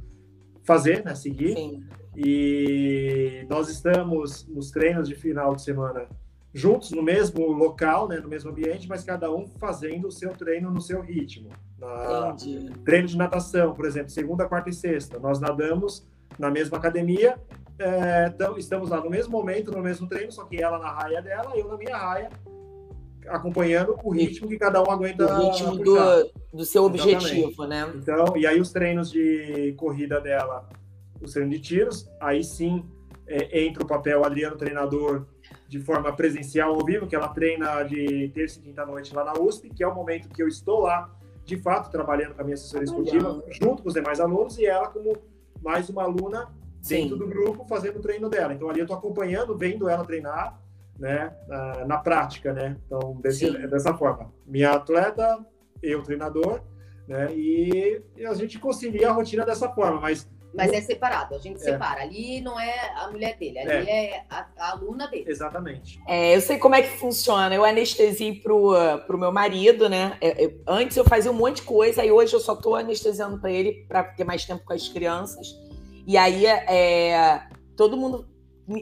fazer, 0.65 1.05
né? 1.05 1.15
Seguir. 1.15 1.55
Sim. 1.55 1.85
E 2.17 3.47
nós 3.49 3.69
estamos 3.69 4.47
nos 4.49 4.71
treinos 4.71 5.09
de 5.09 5.15
final 5.15 5.55
de 5.57 5.63
semana 5.63 6.07
juntos 6.55 6.91
no 6.91 7.03
mesmo 7.03 7.51
local, 7.51 8.07
né, 8.07 8.19
no 8.19 8.29
mesmo 8.29 8.51
ambiente, 8.51 8.87
mas 8.87 9.03
cada 9.03 9.33
um 9.33 9.47
fazendo 9.47 10.09
o 10.09 10.13
seu 10.13 10.31
treino 10.31 10.71
no 10.71 10.81
seu 10.81 11.01
ritmo. 11.01 11.49
Na... 11.79 12.37
Treino 12.85 13.09
de 13.09 13.17
natação, 13.17 13.73
por 13.75 13.87
exemplo, 13.87 14.11
segunda, 14.11 14.47
quarta 14.47 14.69
e 14.69 14.73
sexta, 14.73 15.19
nós 15.19 15.41
nadamos 15.41 16.07
na 16.39 16.51
mesma 16.51 16.77
academia, 16.77 17.39
é, 17.79 18.27
então, 18.33 18.57
estamos 18.57 18.91
lá 18.91 19.01
no 19.01 19.11
mesmo 19.11 19.33
momento, 19.33 19.73
no 19.73 19.83
mesmo 19.83 20.07
treino, 20.07 20.31
só 20.31 20.45
que 20.45 20.63
ela 20.63 20.79
na 20.79 20.91
raia 20.91 21.21
dela, 21.21 21.53
eu 21.57 21.69
na 21.69 21.77
minha 21.77 21.97
raia, 21.97 22.31
acompanhando 23.27 23.99
o 24.03 24.11
ritmo 24.11 24.49
que 24.49 24.59
cada 24.59 24.83
um 24.83 24.91
aguenta. 24.91 25.25
O 25.25 25.51
ritmo 25.51 25.77
do, 25.77 26.31
do, 26.53 26.65
seu 26.65 26.85
objetivo, 26.85 27.49
Exatamente. 27.49 27.69
né? 27.69 27.93
Então, 27.97 28.37
e 28.37 28.47
aí 28.47 28.61
os 28.61 28.71
treinos 28.71 29.11
de 29.11 29.75
corrida 29.77 30.21
dela, 30.21 30.69
os 31.23 31.33
treinos 31.33 31.55
de 31.55 31.61
tiros, 31.61 32.11
aí 32.21 32.43
sim 32.43 32.85
é, 33.27 33.65
entra 33.65 33.83
o 33.83 33.87
papel 33.87 34.25
Adriano 34.25 34.57
treinador 34.57 35.27
de 35.69 35.81
forma 35.81 36.13
presencial 36.15 36.75
ao 36.75 36.85
vivo, 36.85 37.07
que 37.07 37.17
ela 37.17 37.29
treina 37.29 37.83
de 37.83 38.31
terça 38.35 38.59
e 38.59 38.63
quinta 38.63 38.85
noite 38.85 39.15
lá 39.15 39.25
na 39.25 39.33
USP, 39.41 39.71
que 39.71 39.83
é 39.83 39.89
o 39.89 39.95
momento 39.95 40.29
que 40.29 40.43
eu 40.43 40.49
estou 40.49 40.81
lá, 40.81 41.11
de 41.45 41.57
fato, 41.57 41.91
trabalhando 41.91 42.35
com 42.35 42.43
a 42.43 42.45
minha 42.45 42.55
assessoria 42.55 42.85
esportiva, 42.85 43.43
junto 43.51 43.83
com 43.83 43.89
os 43.89 43.95
demais 43.95 44.21
alunos, 44.21 44.59
e 44.59 44.67
ela 44.67 44.89
como 44.89 45.17
mais 45.63 45.89
uma 45.89 46.03
aluna 46.03 46.49
dentro 46.87 47.17
Sim. 47.17 47.19
do 47.19 47.27
grupo, 47.27 47.65
fazendo 47.65 47.99
o 47.99 48.03
treino 48.03 48.29
dela. 48.29 48.53
Então 48.53 48.69
ali 48.69 48.81
eu 48.81 48.85
estou 48.85 48.97
acompanhando, 48.97 49.57
vendo 49.57 49.89
ela 49.89 50.05
treinar, 50.05 50.61
né, 50.99 51.35
na, 51.49 51.85
na 51.87 51.99
prática, 51.99 52.53
né? 52.53 52.77
Então 52.87 53.19
desse, 53.23 53.51
dessa 53.69 53.95
forma, 53.95 54.33
minha 54.47 54.73
atleta, 54.73 55.39
eu 55.83 56.03
treinador, 56.03 56.61
né? 57.09 57.35
E, 57.35 58.03
e 58.17 58.27
a 58.27 58.35
gente 58.35 58.59
concilia 58.59 59.09
a 59.09 59.13
rotina 59.13 59.45
dessa 59.45 59.69
forma, 59.69 60.01
mas 60.01 60.29
mas 60.55 60.73
é 60.73 60.81
separado, 60.81 61.35
a 61.35 61.39
gente 61.39 61.57
é. 61.57 61.65
separa. 61.65 62.03
Ali 62.03 62.41
não 62.41 62.61
é 62.61 62.93
a 62.97 63.11
mulher 63.11 63.37
dele, 63.39 63.59
ali 63.59 63.89
é, 63.89 64.17
é 64.17 64.25
a, 64.29 64.47
a, 64.59 64.71
aluna 64.73 65.09
dele. 65.09 65.25
Exatamente. 65.27 65.99
É, 66.07 66.37
eu 66.37 66.41
sei 66.41 66.59
como 66.59 66.75
é 66.75 66.83
que 66.83 66.99
funciona. 66.99 67.55
Eu 67.55 67.65
anestesiei 67.65 68.35
pro, 68.35 68.73
pro 69.07 69.19
meu 69.19 69.33
marido, 69.33 69.89
né? 69.89 70.17
Eu, 70.21 70.29
é, 70.29 70.45
eu, 70.45 70.61
antes 70.67 70.97
eu 70.97 71.05
fazia 71.05 71.31
um 71.31 71.35
monte 71.35 71.57
de 71.57 71.63
coisa, 71.63 72.05
e 72.05 72.13
hoje 72.13 72.35
eu 72.35 72.41
só 72.41 72.55
tô 72.55 72.75
anestesiando 72.75 73.41
para 73.41 73.51
ele 73.51 73.87
para 73.89 74.05
ter 74.05 74.25
mais 74.25 74.45
tempo 74.45 74.65
com 74.65 74.73
as 74.73 74.89
crianças. 74.89 75.49
E 76.07 76.17
aí 76.17 76.45
é, 76.47 77.47
todo 77.77 77.97
mundo. 77.97 78.31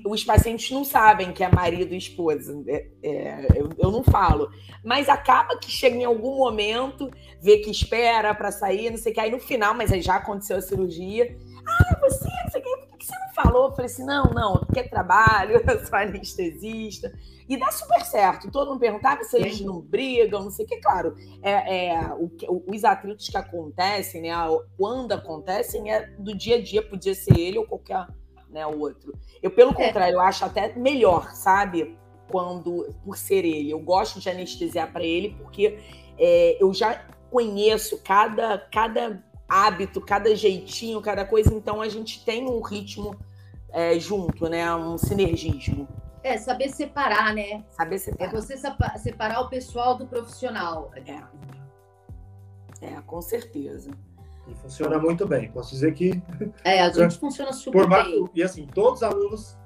Os 0.06 0.22
pacientes 0.22 0.70
não 0.70 0.84
sabem 0.84 1.32
que 1.32 1.42
é 1.42 1.50
marido 1.50 1.94
e 1.94 1.98
esposa. 1.98 2.62
É, 2.68 2.86
é, 3.02 3.46
eu, 3.56 3.70
eu, 3.78 3.90
não 3.90 4.04
falo. 4.04 4.50
Mas 4.84 5.08
acaba 5.08 5.56
que 5.56 5.70
chega 5.70 5.96
em 5.96 6.04
algum 6.04 6.36
momento, 6.36 7.10
vê 7.40 7.58
que 7.58 7.70
espera 7.70 8.34
para 8.34 8.52
sair, 8.52 8.90
não 8.90 8.98
sei 8.98 9.10
o 9.10 9.14
que. 9.14 9.20
Aí 9.20 9.30
no 9.30 9.40
final, 9.40 9.74
mas 9.74 9.90
aí 9.90 10.02
já 10.02 10.16
aconteceu 10.16 10.58
a 10.58 10.60
cirurgia 10.60 11.34
ah, 11.70 11.98
você, 12.00 12.60
que, 12.60 12.76
por 12.88 12.98
que 12.98 13.06
você 13.06 13.18
não 13.18 13.34
falou? 13.34 13.66
Eu 13.66 13.70
falei 13.72 13.86
assim, 13.86 14.04
não, 14.04 14.24
não, 14.24 14.58
porque 14.58 14.80
é 14.80 14.88
trabalho, 14.88 15.62
eu 15.66 15.86
sou 15.86 15.98
anestesista. 15.98 17.12
E 17.48 17.56
dá 17.56 17.70
super 17.72 18.04
certo. 18.04 18.50
Todo 18.50 18.68
mundo 18.68 18.80
perguntava 18.80 19.24
se 19.24 19.36
eles 19.36 19.60
não 19.60 19.80
brigam, 19.80 20.44
não 20.44 20.50
sei 20.50 20.64
o 20.64 20.68
que. 20.68 20.76
Claro, 20.76 21.16
é, 21.42 21.88
é 21.88 22.14
o, 22.14 22.30
os 22.66 22.84
atritos 22.84 23.28
que 23.28 23.36
acontecem, 23.36 24.22
né? 24.22 24.30
Quando 24.78 25.12
acontecem, 25.12 25.92
é 25.92 26.06
do 26.18 26.36
dia 26.36 26.56
a 26.56 26.62
dia, 26.62 26.80
podia 26.80 27.14
ser 27.14 27.36
ele 27.36 27.58
ou 27.58 27.66
qualquer 27.66 28.06
né, 28.48 28.66
outro. 28.66 29.14
Eu, 29.42 29.50
pelo 29.50 29.72
é. 29.72 29.86
contrário, 29.86 30.14
eu 30.14 30.20
acho 30.20 30.44
até 30.44 30.74
melhor, 30.74 31.34
sabe? 31.34 31.98
Quando, 32.30 32.94
por 33.04 33.16
ser 33.16 33.44
ele. 33.44 33.70
Eu 33.70 33.80
gosto 33.80 34.20
de 34.20 34.30
anestesiar 34.30 34.92
para 34.92 35.02
ele, 35.02 35.34
porque 35.38 35.78
é, 36.16 36.56
eu 36.60 36.72
já 36.72 37.04
conheço 37.30 38.00
cada, 38.02 38.58
cada 38.72 39.24
hábito, 39.51 40.01
cada 40.01 40.34
jeitinho, 40.36 41.03
cada 41.03 41.24
coisa. 41.24 41.53
Então 41.53 41.82
a 41.82 41.88
gente 41.88 42.24
tem 42.24 42.48
um 42.48 42.61
ritmo 42.61 43.18
é, 43.70 43.98
junto, 43.98 44.48
né? 44.48 44.72
Um 44.74 44.96
sinergismo. 44.96 45.88
É, 46.22 46.38
saber 46.38 46.68
separar, 46.68 47.34
né? 47.34 47.64
Saber 47.70 47.98
separar. 47.98 48.30
É 48.30 48.36
você 48.36 48.57
separar 48.98 49.40
o 49.40 49.48
pessoal 49.48 49.96
do 49.96 50.07
profissional. 50.07 50.92
É. 50.94 51.20
É, 52.80 53.01
com 53.07 53.20
certeza. 53.20 53.90
E 54.46 54.55
funciona 54.55 54.98
muito 54.98 55.26
bem. 55.26 55.51
Posso 55.51 55.70
dizer 55.70 55.92
que. 55.94 56.22
É, 56.64 56.80
a 56.80 56.90
gente 56.90 57.18
funciona 57.20 57.53
super 57.53 57.88
bem. 57.88 58.28
E 58.34 58.42
assim, 58.42 58.66
todos 58.66 59.01
os 59.01 59.03
alunos 59.03 59.59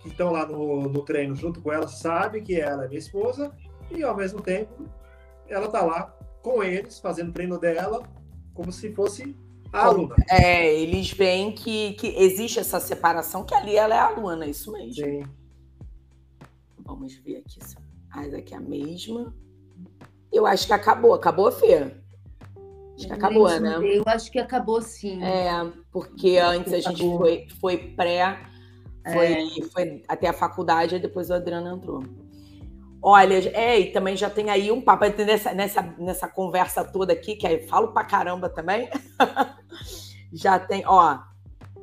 que 0.00 0.08
estão 0.08 0.32
lá 0.32 0.44
no, 0.44 0.88
no 0.88 1.04
treino 1.04 1.34
junto 1.36 1.60
com 1.60 1.72
ela 1.72 1.86
sabem 1.86 2.42
que 2.42 2.60
ela 2.60 2.84
é 2.84 2.88
minha 2.88 2.98
esposa 2.98 3.52
e 3.88 4.02
ao 4.02 4.16
mesmo 4.16 4.42
tempo 4.42 4.84
ela 5.48 5.68
tá 5.68 5.82
lá 5.82 6.12
com 6.42 6.62
eles, 6.62 6.98
fazendo 6.98 7.28
o 7.28 7.32
treino 7.32 7.58
dela, 7.58 8.02
como 8.54 8.72
se 8.72 8.92
fosse 8.92 9.34
a 9.72 9.86
aluna. 9.86 10.14
É, 10.28 10.74
eles 10.74 11.10
veem 11.10 11.52
que, 11.52 11.94
que 11.94 12.08
existe 12.18 12.58
essa 12.58 12.78
separação, 12.78 13.44
que 13.44 13.54
ali 13.54 13.76
ela 13.76 13.94
é 13.94 13.98
a 13.98 14.06
aluna, 14.06 14.46
isso 14.46 14.70
mesmo. 14.72 15.04
Sim. 15.04 15.22
Vamos 16.84 17.14
ver 17.16 17.38
aqui. 17.38 17.58
Ah, 18.10 18.26
daqui 18.28 18.54
é 18.54 18.56
a 18.56 18.60
mesma. 18.60 19.34
Eu 20.30 20.46
acho 20.46 20.66
que 20.66 20.72
acabou. 20.72 21.14
Acabou, 21.14 21.50
Fê? 21.50 21.94
Acho 22.96 23.06
que 23.06 23.12
acabou, 23.12 23.60
né? 23.60 23.78
Eu 23.82 24.02
acho 24.06 24.30
que 24.30 24.38
acabou 24.38 24.82
sim. 24.82 25.22
É, 25.22 25.50
porque 25.90 26.36
antes 26.38 26.72
a 26.72 26.80
gente 26.80 27.02
foi, 27.02 27.46
foi 27.60 27.78
pré, 27.78 28.38
foi, 29.12 29.26
é. 29.26 29.62
foi 29.72 30.02
até 30.06 30.28
a 30.28 30.32
faculdade, 30.32 30.96
e 30.96 30.98
depois 30.98 31.30
o 31.30 31.34
Adriano 31.34 31.74
entrou. 31.74 32.04
Olha, 33.02 33.34
é, 33.52 33.80
e 33.80 33.92
também 33.92 34.16
já 34.16 34.30
tem 34.30 34.48
aí 34.48 34.70
um 34.70 34.80
papo 34.80 35.04
nessa, 35.24 35.52
nessa, 35.52 35.82
nessa 35.98 36.28
conversa 36.28 36.84
toda 36.84 37.12
aqui, 37.12 37.34
que 37.34 37.46
aí 37.46 37.66
falo 37.66 37.88
pra 37.88 38.04
caramba 38.04 38.48
também. 38.48 38.88
já 40.32 40.58
tem, 40.60 40.84
ó, 40.86 41.18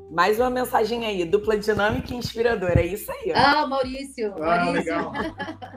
mais 0.10 0.40
uma 0.40 0.50
mensagem 0.50 1.06
aí, 1.06 1.26
dupla 1.26 1.58
dinâmica 1.58 2.14
e 2.14 2.18
inspiradora, 2.18 2.82
é 2.82 2.86
isso 2.86 3.12
aí. 3.12 3.32
Ó. 3.32 3.34
Ah, 3.36 3.68
Maurício. 3.68 4.34
Ah, 4.38 4.66
Maurício. 4.66 4.74
legal. 4.74 5.12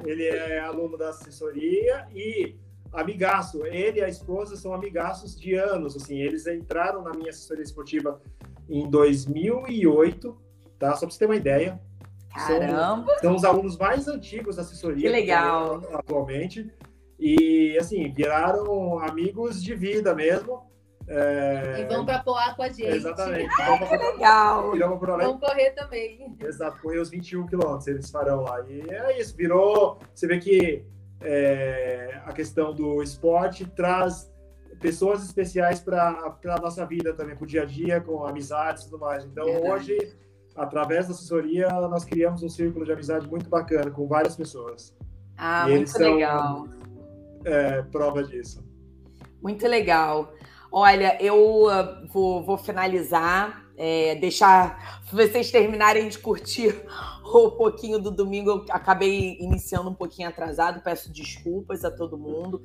Ele 0.06 0.24
é 0.24 0.60
aluno 0.60 0.96
da 0.96 1.10
assessoria 1.10 2.06
e 2.14 2.56
amigaço. 2.92 3.66
Ele 3.66 3.98
e 3.98 4.04
a 4.04 4.08
esposa 4.08 4.56
são 4.56 4.72
amigaços 4.72 5.38
de 5.38 5.54
anos, 5.54 5.96
assim. 5.96 6.18
Eles 6.18 6.46
entraram 6.46 7.02
na 7.02 7.10
minha 7.10 7.30
assessoria 7.30 7.64
esportiva 7.64 8.20
em 8.68 8.88
2008, 8.88 10.36
tá? 10.78 10.94
Só 10.94 11.00
para 11.00 11.10
você 11.10 11.18
ter 11.18 11.26
uma 11.26 11.36
ideia. 11.36 11.80
Caramba! 12.34 13.12
São, 13.18 13.20
são, 13.20 13.36
os 13.36 13.44
alunos 13.44 13.76
mais 13.76 14.08
antigos 14.08 14.56
da 14.56 14.62
assessoria. 14.62 15.02
Que 15.02 15.08
legal! 15.08 15.80
Que 15.80 15.94
atualmente. 15.94 16.72
E, 17.18 17.76
assim, 17.78 18.12
viraram 18.12 18.98
amigos 18.98 19.62
de 19.62 19.74
vida 19.74 20.14
mesmo. 20.14 20.62
É... 21.06 21.80
E 21.80 21.84
vão 21.84 22.04
para 22.04 22.20
Poá 22.20 22.54
com 22.54 22.62
a 22.62 22.68
gente. 22.68 22.88
Exatamente. 22.88 23.50
Ah, 23.60 23.78
que 23.78 23.96
legal! 23.96 24.72
Vão 25.18 25.38
correr 25.38 25.70
também. 25.72 26.36
Exato, 26.40 26.80
correr 26.80 26.98
os 26.98 27.10
21 27.10 27.46
quilômetros, 27.46 27.86
eles 27.86 28.10
farão 28.10 28.42
lá. 28.42 28.60
E 28.68 28.80
é 28.88 29.20
isso, 29.20 29.36
virou. 29.36 29.98
Você 30.14 30.26
vê 30.26 30.38
que 30.38 30.84
é, 31.20 32.20
a 32.24 32.32
questão 32.32 32.72
do 32.74 33.02
esporte 33.02 33.64
traz 33.66 34.32
pessoas 34.80 35.22
especiais 35.22 35.80
para 35.80 36.36
a 36.44 36.60
nossa 36.60 36.84
vida 36.84 37.12
também, 37.14 37.36
para 37.36 37.44
o 37.44 37.46
dia 37.46 37.62
a 37.62 37.66
dia, 37.66 38.00
com 38.00 38.24
amizades 38.26 38.82
e 38.82 38.90
tudo 38.90 38.98
mais. 38.98 39.24
Então, 39.24 39.44
Verdade. 39.44 39.70
hoje 39.70 40.16
através 40.56 41.06
da 41.06 41.12
assessoria, 41.12 41.68
nós 41.88 42.04
criamos 42.04 42.42
um 42.42 42.48
círculo 42.48 42.84
de 42.84 42.92
amizade 42.92 43.28
muito 43.28 43.48
bacana 43.48 43.90
com 43.90 44.06
várias 44.06 44.36
pessoas. 44.36 44.94
Ah, 45.36 45.68
e 45.68 45.76
muito 45.76 45.90
são, 45.90 46.14
legal. 46.14 46.68
É, 47.44 47.82
prova 47.82 48.22
disso. 48.22 48.64
Muito 49.42 49.66
legal. 49.66 50.32
Olha, 50.70 51.22
eu 51.22 51.66
uh, 51.66 52.06
vou, 52.08 52.42
vou 52.42 52.56
finalizar, 52.56 53.64
é, 53.76 54.14
deixar 54.14 55.02
vocês 55.12 55.50
terminarem 55.50 56.08
de 56.08 56.18
curtir 56.18 56.82
o 57.24 57.50
pouquinho 57.52 57.98
do 57.98 58.10
domingo. 58.10 58.50
Eu 58.50 58.64
acabei 58.70 59.36
iniciando 59.38 59.90
um 59.90 59.94
pouquinho 59.94 60.28
atrasado, 60.28 60.82
peço 60.82 61.12
desculpas 61.12 61.84
a 61.84 61.90
todo 61.90 62.16
mundo. 62.16 62.62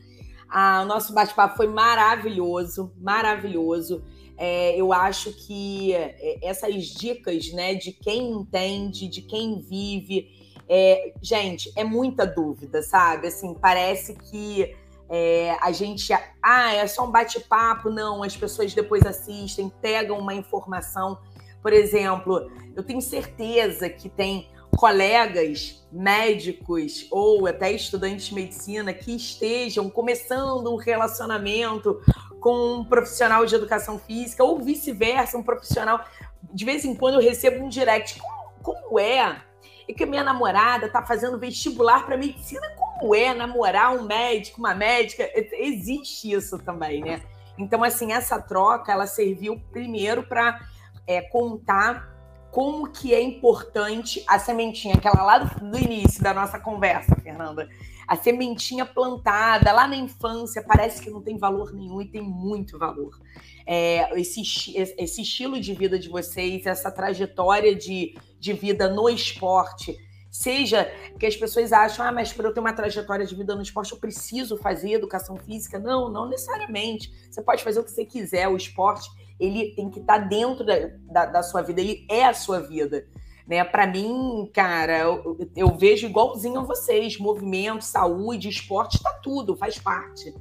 Ah, 0.50 0.82
o 0.84 0.86
nosso 0.86 1.14
bate-papo 1.14 1.58
foi 1.58 1.68
maravilhoso, 1.68 2.94
maravilhoso. 2.98 4.04
É, 4.38 4.80
eu 4.80 4.94
acho 4.94 5.34
que 5.34 5.94
é, 5.94 6.40
essas 6.44 6.86
dicas, 6.86 7.52
né, 7.52 7.74
de 7.74 7.92
quem 7.92 8.32
entende, 8.32 9.08
de 9.08 9.22
quem 9.22 9.60
vive, 9.60 10.30
é, 10.70 11.14
gente, 11.22 11.72
é 11.76 11.84
muita 11.84 12.26
dúvida, 12.26 12.82
sabe? 12.82 13.28
Assim, 13.28 13.54
parece 13.54 14.16
que 14.16 14.76
é, 15.10 15.58
a 15.62 15.72
gente, 15.72 16.12
ah, 16.44 16.74
é 16.74 16.86
só 16.88 17.06
um 17.06 17.12
bate-papo, 17.12 17.90
não. 17.90 18.22
As 18.24 18.36
pessoas 18.36 18.74
depois 18.74 19.06
assistem, 19.06 19.72
pegam 19.82 20.20
uma 20.20 20.34
informação. 20.34 21.18
Por 21.62 21.74
exemplo, 21.74 22.52
eu 22.76 22.84
tenho 22.84 23.02
certeza 23.02 23.90
que 23.90 24.10
tem 24.10 24.50
colegas 24.76 25.88
médicos 25.92 27.08
ou 27.10 27.48
até 27.48 27.72
estudantes 27.72 28.28
de 28.28 28.36
medicina 28.36 28.94
que 28.94 29.16
estejam 29.16 29.90
começando 29.90 30.72
um 30.72 30.76
relacionamento 30.76 32.00
com 32.48 32.76
um 32.76 32.86
profissional 32.86 33.46
de 33.46 33.54
educação 33.54 34.00
física 34.00 34.42
ou 34.42 34.58
vice-versa, 34.62 35.38
um 35.38 35.44
profissional. 35.44 36.00
De 36.42 36.64
vez 36.64 36.86
em 36.86 36.96
quando 36.96 37.16
eu 37.16 37.22
recebo 37.22 37.62
um 37.62 37.68
direct. 37.68 38.22
Como, 38.64 38.82
como 38.84 39.00
é 39.02 39.42
é 39.86 39.94
que 39.94 40.06
minha 40.06 40.24
namorada 40.24 40.88
tá 40.88 41.02
fazendo 41.04 41.38
vestibular 41.38 42.06
para 42.06 42.16
medicina. 42.16 42.66
Como 42.78 43.14
é 43.14 43.34
namorar 43.34 43.94
um 43.94 44.04
médico, 44.04 44.60
uma 44.60 44.74
médica? 44.74 45.30
Existe 45.36 46.32
isso 46.32 46.58
também, 46.60 47.02
né? 47.02 47.22
Então, 47.58 47.84
assim, 47.84 48.14
essa 48.14 48.42
troca, 48.42 48.94
ela 48.94 49.08
serviu 49.08 49.60
primeiro 49.70 50.24
para 50.24 50.58
é, 51.06 51.20
contar 51.24 52.16
como 52.50 52.88
que 52.90 53.14
é 53.14 53.22
importante 53.22 54.24
a 54.26 54.40
sementinha, 54.40 54.96
aquela 54.96 55.22
lá 55.22 55.40
do, 55.40 55.70
do, 55.70 55.78
início 55.78 56.24
da 56.24 56.34
nossa 56.34 56.58
conversa, 56.58 57.14
Fernanda. 57.22 57.68
A 58.08 58.16
sementinha 58.16 58.86
plantada 58.86 59.72
lá 59.72 59.88
na 59.88 59.96
infância 59.96 60.64
parece 60.64 61.02
que 61.02 61.10
não 61.10 61.22
tem 61.22 61.38
valor 61.38 61.74
nenhum 61.74 62.02
e 62.02 62.08
tem 62.08 62.22
muito 62.22 62.80
valor. 62.80 63.20
É, 63.66 64.18
esse, 64.20 64.42
esse 64.76 65.22
estilo 65.22 65.60
de 65.60 65.74
vida 65.74 66.00
de 66.00 66.08
vocês, 66.08 66.66
essa 66.66 66.90
trajetória 66.90 67.76
de, 67.76 68.16
de 68.40 68.54
vida 68.54 68.90
no 68.90 69.10
esporte, 69.10 69.98
seja 70.32 70.86
que 71.20 71.26
as 71.26 71.36
pessoas 71.36 71.74
acham, 71.74 72.06
ah, 72.06 72.12
mas 72.12 72.32
para 72.32 72.48
eu 72.48 72.54
ter 72.54 72.60
uma 72.60 72.74
trajetória 72.74 73.26
de 73.26 73.36
vida 73.36 73.56
no 73.56 73.62
esporte 73.62 73.92
eu 73.92 73.98
preciso 73.98 74.56
fazer 74.58 74.94
educação 74.94 75.36
física. 75.36 75.78
Não, 75.78 76.10
não 76.10 76.30
necessariamente. 76.30 77.12
Você 77.30 77.42
pode 77.42 77.64
fazer 77.64 77.80
o 77.80 77.84
que 77.84 77.92
você 77.92 78.06
quiser. 78.06 78.48
O 78.48 78.56
esporte 78.56 79.10
ele 79.40 79.74
tem 79.76 79.90
que 79.90 80.00
estar 80.00 80.22
tá 80.22 80.26
dentro 80.26 80.66
da, 80.66 80.76
da, 81.12 81.26
da 81.26 81.44
sua 81.44 81.62
vida, 81.62 81.82
ele 81.82 82.06
é 82.10 82.26
a 82.26 82.34
sua 82.34 82.60
vida. 82.60 83.08
Né? 83.48 83.64
Para 83.64 83.88
mim, 83.88 84.50
cara, 84.54 85.00
eu, 85.00 85.38
eu, 85.56 85.78
vejo 85.78 86.08
igualzinho 86.08 86.60
a 86.60 86.64
vocês: 86.64 87.18
movimento, 87.18 87.84
saúde, 87.84 88.50
esporte, 88.50 88.98
está 88.98 89.14
tudo, 89.24 89.56
faz 89.56 89.80
parte. 89.80 90.34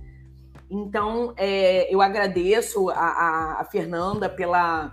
Então, 0.68 1.32
é, 1.36 1.92
eu 1.94 2.02
agradeço 2.02 2.90
a, 2.90 2.94
a, 2.94 3.60
a 3.60 3.64
Fernanda 3.64 4.28
pela 4.28 4.92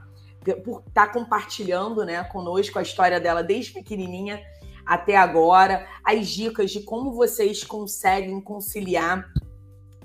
por 0.65 0.83
estar 0.85 1.07
tá 1.07 1.13
compartilhando 1.13 2.03
né, 2.03 2.21
conosco 2.25 2.77
a 2.77 2.81
história 2.81 3.17
dela 3.17 3.41
desde 3.41 3.71
pequenininha 3.71 4.41
até 4.85 5.15
agora, 5.15 5.87
as 6.03 6.27
dicas 6.27 6.69
de 6.69 6.81
como 6.81 7.13
vocês 7.13 7.63
conseguem 7.63 8.41
conciliar 8.41 9.25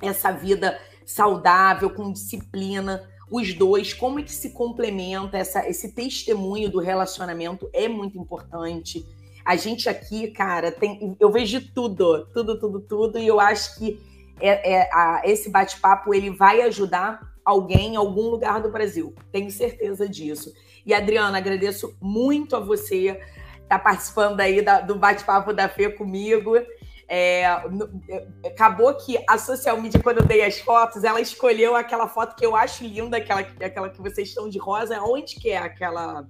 essa 0.00 0.30
vida 0.30 0.78
saudável 1.04 1.90
com 1.90 2.12
disciplina, 2.12 3.02
os 3.30 3.52
dois, 3.54 3.92
como 3.92 4.18
é 4.18 4.22
que 4.22 4.32
se 4.32 4.50
complementa 4.50 5.36
essa, 5.36 5.68
esse 5.68 5.92
testemunho 5.92 6.70
do 6.70 6.80
relacionamento 6.80 7.68
é 7.72 7.88
muito 7.88 8.18
importante. 8.18 9.04
A 9.44 9.56
gente 9.56 9.88
aqui, 9.88 10.28
cara, 10.28 10.72
tem, 10.72 11.16
eu 11.18 11.30
vejo 11.30 11.60
tudo, 11.72 12.26
tudo, 12.32 12.58
tudo, 12.58 12.80
tudo, 12.80 13.18
e 13.18 13.26
eu 13.26 13.38
acho 13.38 13.78
que 13.78 14.00
é, 14.40 14.72
é 14.72 14.90
a, 14.92 15.22
esse 15.24 15.50
bate-papo 15.50 16.14
ele 16.14 16.30
vai 16.30 16.62
ajudar 16.62 17.20
alguém 17.44 17.94
em 17.94 17.96
algum 17.96 18.28
lugar 18.28 18.60
do 18.60 18.70
Brasil. 18.70 19.14
Tenho 19.32 19.50
certeza 19.50 20.08
disso. 20.08 20.52
E 20.84 20.94
Adriana, 20.94 21.38
agradeço 21.38 21.96
muito 22.00 22.54
a 22.56 22.60
você 22.60 23.08
estar 23.08 23.20
tá 23.68 23.78
participando 23.78 24.40
aí 24.40 24.62
da, 24.62 24.80
do 24.80 24.94
bate-papo 24.94 25.52
da 25.52 25.68
Fê 25.68 25.90
comigo. 25.90 26.54
É, 27.08 27.42
é, 27.42 28.26
acabou 28.46 28.94
que 28.94 29.18
a 29.26 29.38
social 29.38 29.80
media, 29.80 30.02
quando 30.02 30.18
eu 30.18 30.26
dei 30.26 30.44
as 30.44 30.58
fotos, 30.58 31.04
ela 31.04 31.20
escolheu 31.20 31.74
aquela 31.74 32.06
foto 32.06 32.36
que 32.36 32.44
eu 32.44 32.54
acho 32.54 32.84
linda, 32.84 33.16
aquela, 33.16 33.40
aquela 33.40 33.88
que 33.88 34.00
vocês 34.00 34.28
estão 34.28 34.48
de 34.48 34.58
rosa. 34.58 35.00
Onde 35.00 35.36
que 35.36 35.50
é 35.50 35.58
aquela 35.58 36.26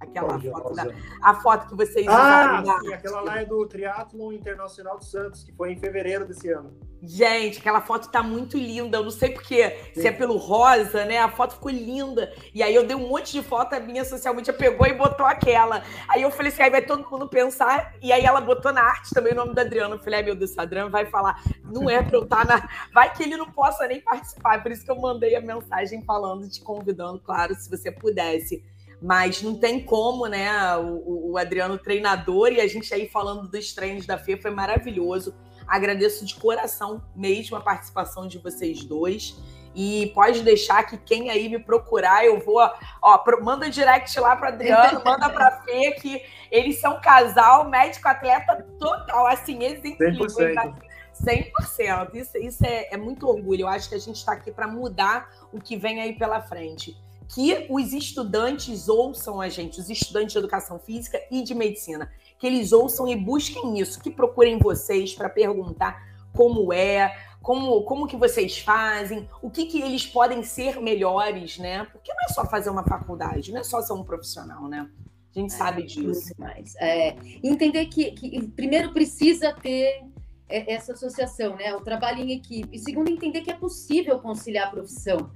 Aquela 0.00 0.38
foto, 0.38 0.74
da, 0.74 0.86
a 1.22 1.34
foto 1.34 1.68
que 1.68 1.74
vocês 1.74 2.06
Ah, 2.08 2.62
sim, 2.80 2.92
aquela 2.92 3.20
lá 3.20 3.40
é 3.40 3.44
do 3.44 3.66
Triathlon 3.66 4.32
Internacional 4.32 4.98
de 4.98 5.06
Santos, 5.06 5.42
que 5.42 5.52
foi 5.52 5.72
em 5.72 5.76
fevereiro 5.76 6.24
desse 6.24 6.50
ano. 6.50 6.72
Gente, 7.02 7.58
aquela 7.58 7.80
foto 7.80 8.08
tá 8.08 8.22
muito 8.22 8.56
linda. 8.56 8.98
Eu 8.98 9.04
não 9.04 9.10
sei 9.10 9.30
porque, 9.30 9.76
se 9.94 10.06
é 10.06 10.10
pelo 10.10 10.36
rosa, 10.36 11.04
né? 11.04 11.18
A 11.18 11.28
foto 11.28 11.54
ficou 11.54 11.70
linda. 11.70 12.32
E 12.52 12.62
aí 12.62 12.74
eu 12.74 12.86
dei 12.86 12.96
um 12.96 13.08
monte 13.08 13.32
de 13.32 13.42
foto, 13.42 13.74
a 13.74 13.80
minha 13.80 14.04
social 14.04 14.34
media 14.34 14.52
pegou 14.52 14.86
e 14.86 14.92
botou 14.92 15.26
aquela. 15.26 15.82
Aí 16.08 16.22
eu 16.22 16.30
falei 16.30 16.50
assim, 16.52 16.62
aí 16.62 16.70
vai 16.70 16.82
todo 16.82 17.08
mundo 17.08 17.28
pensar. 17.28 17.94
E 18.02 18.12
aí 18.12 18.24
ela 18.24 18.40
botou 18.40 18.72
na 18.72 18.82
arte 18.82 19.10
também 19.14 19.32
o 19.32 19.36
nome 19.36 19.54
da 19.54 19.62
Adriana. 19.62 19.94
Eu 19.94 20.00
falei, 20.00 20.20
ai 20.20 20.24
meu 20.24 20.34
Deus, 20.34 20.58
a 20.58 20.62
Adriana 20.62 20.90
vai 20.90 21.06
falar, 21.06 21.40
não 21.64 21.88
é 21.88 22.02
pra 22.02 22.16
eu 22.16 22.24
estar 22.24 22.44
tá 22.44 22.56
na. 22.56 22.68
Vai 22.92 23.12
que 23.12 23.22
ele 23.22 23.36
não 23.36 23.50
possa 23.50 23.86
nem 23.86 24.00
participar. 24.00 24.62
Por 24.62 24.72
isso 24.72 24.84
que 24.84 24.90
eu 24.90 25.00
mandei 25.00 25.36
a 25.36 25.40
mensagem 25.40 26.02
falando, 26.02 26.48
te 26.48 26.60
convidando, 26.60 27.20
claro, 27.20 27.54
se 27.54 27.70
você 27.70 27.92
pudesse 27.92 28.64
mas 29.00 29.42
não 29.42 29.54
tem 29.54 29.80
como, 29.84 30.26
né? 30.26 30.76
O, 30.76 31.32
o, 31.32 31.38
Adriano 31.38 31.78
treinador 31.78 32.52
e 32.52 32.60
a 32.60 32.66
gente 32.66 32.92
aí 32.92 33.08
falando 33.08 33.48
dos 33.48 33.72
treinos 33.72 34.06
da 34.06 34.18
FE 34.18 34.40
foi 34.40 34.50
maravilhoso. 34.50 35.34
Agradeço 35.66 36.24
de 36.24 36.34
coração 36.34 37.02
mesmo 37.14 37.56
a 37.56 37.60
participação 37.60 38.26
de 38.26 38.38
vocês 38.38 38.84
dois. 38.84 39.36
E 39.74 40.10
pode 40.14 40.42
deixar 40.42 40.82
que 40.84 40.96
quem 40.96 41.30
aí 41.30 41.48
me 41.48 41.58
procurar, 41.58 42.24
eu 42.24 42.40
vou. 42.40 42.58
Ó, 43.00 43.24
manda 43.40 43.70
direct 43.70 44.18
lá 44.18 44.34
para 44.34 44.48
Adriano, 44.48 45.02
manda 45.04 45.28
para 45.28 45.60
Fê, 45.62 45.92
que 45.92 46.22
eles 46.50 46.80
são 46.80 47.00
casal, 47.00 47.68
médico-atleta 47.68 48.66
total, 48.78 49.26
assim, 49.28 49.62
exemplo. 49.62 49.98
100%. 50.04 50.74
100%. 51.22 52.14
Isso, 52.14 52.38
isso 52.38 52.64
é, 52.64 52.88
é 52.92 52.96
muito 52.96 53.28
orgulho. 53.28 53.62
Eu 53.62 53.68
acho 53.68 53.88
que 53.88 53.94
a 53.94 54.00
gente 54.00 54.16
está 54.16 54.32
aqui 54.32 54.50
para 54.50 54.66
mudar 54.66 55.30
o 55.52 55.60
que 55.60 55.76
vem 55.76 56.00
aí 56.00 56.14
pela 56.14 56.40
frente 56.40 56.96
que 57.28 57.66
os 57.68 57.92
estudantes 57.92 58.88
ouçam 58.88 59.40
a 59.40 59.48
gente, 59.48 59.78
os 59.78 59.90
estudantes 59.90 60.32
de 60.32 60.38
educação 60.38 60.78
física 60.78 61.20
e 61.30 61.42
de 61.42 61.54
medicina, 61.54 62.10
que 62.38 62.46
eles 62.46 62.72
ouçam 62.72 63.06
e 63.06 63.14
busquem 63.14 63.78
isso, 63.78 64.00
que 64.00 64.10
procurem 64.10 64.58
vocês 64.58 65.14
para 65.14 65.28
perguntar 65.28 66.02
como 66.32 66.72
é, 66.72 67.14
como, 67.42 67.82
como 67.82 68.06
que 68.06 68.16
vocês 68.16 68.58
fazem, 68.58 69.28
o 69.42 69.50
que, 69.50 69.66
que 69.66 69.80
eles 69.80 70.06
podem 70.06 70.42
ser 70.42 70.80
melhores, 70.80 71.58
né? 71.58 71.84
Porque 71.92 72.12
não 72.12 72.20
é 72.28 72.32
só 72.32 72.46
fazer 72.46 72.70
uma 72.70 72.84
faculdade, 72.84 73.52
não 73.52 73.60
é 73.60 73.64
só 73.64 73.80
ser 73.82 73.92
um 73.92 74.04
profissional, 74.04 74.66
né? 74.66 74.88
A 75.34 75.38
gente 75.38 75.52
é, 75.52 75.56
sabe 75.56 75.82
disso. 75.82 76.32
Mais. 76.38 76.74
É, 76.76 77.16
entender 77.42 77.86
que, 77.86 78.10
que 78.12 78.48
primeiro 78.48 78.92
precisa 78.92 79.52
ter 79.52 80.04
essa 80.48 80.92
associação, 80.92 81.56
né? 81.56 81.74
O 81.74 81.80
trabalho 81.80 82.20
em 82.20 82.32
equipe. 82.32 82.68
E 82.72 82.78
segundo, 82.78 83.10
entender 83.10 83.42
que 83.42 83.50
é 83.50 83.54
possível 83.54 84.18
conciliar 84.18 84.68
a 84.68 84.70
profissão. 84.70 85.30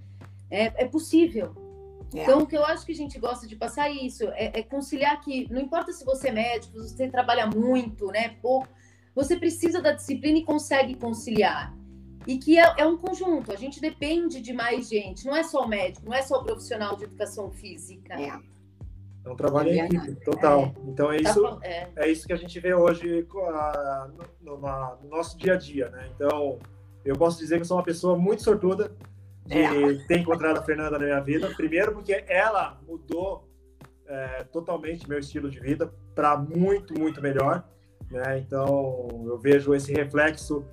É, 0.51 0.85
é 0.85 0.87
possível. 0.87 1.55
É. 2.15 2.23
Então, 2.23 2.41
o 2.41 2.47
que 2.47 2.57
eu 2.57 2.65
acho 2.65 2.85
que 2.85 2.93
a 2.93 2.97
gente 2.97 3.19
gosta 3.19 3.47
de 3.47 3.57
passar 3.57 3.89
é 3.89 3.93
isso, 3.93 4.25
é, 4.31 4.61
é, 4.61 4.63
conciliar 4.63 5.21
que 5.21 5.51
não 5.53 5.61
importa 5.61 5.93
se 5.93 6.05
você 6.05 6.29
é 6.29 6.33
médico, 6.33 6.79
se 6.81 6.97
você 6.97 7.09
trabalha 7.09 7.47
muito, 7.47 8.07
né, 8.09 8.37
pouco, 8.41 8.69
você 9.15 9.37
precisa 9.37 9.81
da 9.81 9.93
disciplina 9.93 10.39
e 10.39 10.45
consegue 10.45 10.95
conciliar. 10.95 11.75
E 12.27 12.39
que 12.39 12.59
é, 12.59 12.75
é, 12.79 12.87
um 12.87 12.97
conjunto, 12.97 13.51
a 13.53 13.57
gente 13.57 13.81
depende 13.81 14.41
de 14.41 14.53
mais 14.53 14.89
gente, 14.89 15.27
não 15.27 15.35
é 15.35 15.43
só 15.43 15.65
o 15.65 15.69
médico, 15.69 16.07
não 16.07 16.15
é 16.15 16.23
só 16.23 16.41
o 16.41 16.45
profissional 16.45 16.97
de 16.97 17.05
educação 17.05 17.51
física. 17.51 18.15
É, 18.15 18.39
é 19.25 19.31
um 19.31 19.37
trabalho 19.37 19.71
em 19.71 19.81
equipe, 19.81 20.15
total. 20.25 20.63
É. 20.63 20.73
Então 20.89 21.13
é 21.13 21.21
tá 21.21 21.31
isso, 21.31 21.59
é. 21.63 21.89
é. 21.97 22.09
isso 22.09 22.27
que 22.27 22.33
a 22.33 22.37
gente 22.37 22.59
vê 22.61 22.75
hoje 22.75 23.27
no, 24.43 24.57
no, 24.57 24.59
no 24.59 25.09
nosso 25.09 25.37
dia 25.37 25.55
a 25.55 25.57
dia, 25.57 25.91
né? 25.91 26.11
Então, 26.15 26.59
eu 27.05 27.17
posso 27.17 27.39
dizer 27.39 27.57
que 27.57 27.63
eu 27.63 27.67
sou 27.67 27.77
uma 27.77 27.85
pessoa 27.85 28.17
muito 28.17 28.43
sortuda, 28.43 28.95
de 29.53 30.03
é. 30.03 30.07
ter 30.07 30.19
encontrado 30.19 30.59
a 30.59 30.63
Fernanda 30.63 30.99
na 30.99 31.05
minha 31.05 31.21
vida. 31.21 31.53
Primeiro, 31.57 31.93
porque 31.93 32.25
ela 32.27 32.81
mudou 32.87 33.49
é, 34.07 34.45
totalmente 34.45 35.09
meu 35.09 35.19
estilo 35.19 35.51
de 35.51 35.61
vida 35.61 35.93
para 36.15 36.37
muito, 36.37 36.99
muito 36.99 37.21
melhor. 37.21 37.65
Né? 38.11 38.39
Então, 38.39 39.09
eu 39.27 39.39
vejo 39.39 39.75
esse 39.75 39.93
reflexo 39.93 40.65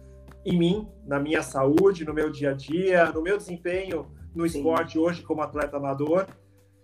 em 0.46 0.58
mim, 0.58 0.88
na 1.06 1.20
minha 1.20 1.44
saúde, 1.44 2.06
no 2.06 2.14
meu 2.14 2.30
dia 2.32 2.52
a 2.52 2.54
dia, 2.54 3.12
no 3.12 3.22
meu 3.22 3.38
desempenho 3.38 4.08
no 4.34 4.48
Sim. 4.48 4.60
esporte 4.60 4.98
hoje 4.98 5.22
como 5.24 5.42
atleta 5.42 5.78
amador, 5.78 6.28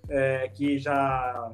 é, 0.09 0.49
que 0.49 0.77
já, 0.77 1.51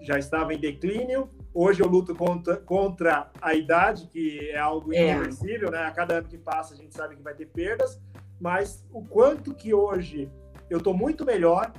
já 0.00 0.18
estava 0.18 0.52
em 0.54 0.58
declínio. 0.58 1.30
Hoje 1.54 1.82
eu 1.82 1.88
luto 1.88 2.14
contra, 2.14 2.56
contra 2.56 3.30
a 3.40 3.54
idade, 3.54 4.08
que 4.08 4.50
é 4.50 4.58
algo 4.58 4.92
é. 4.92 5.02
irreversível, 5.02 5.70
né? 5.70 5.78
A 5.78 5.90
cada 5.90 6.18
ano 6.18 6.28
que 6.28 6.36
passa 6.36 6.74
a 6.74 6.76
gente 6.76 6.94
sabe 6.94 7.16
que 7.16 7.22
vai 7.22 7.34
ter 7.34 7.46
perdas, 7.46 8.00
mas 8.40 8.84
o 8.92 9.04
quanto 9.04 9.54
que 9.54 9.72
hoje 9.72 10.30
eu 10.68 10.80
tô 10.80 10.92
muito 10.92 11.24
melhor, 11.24 11.72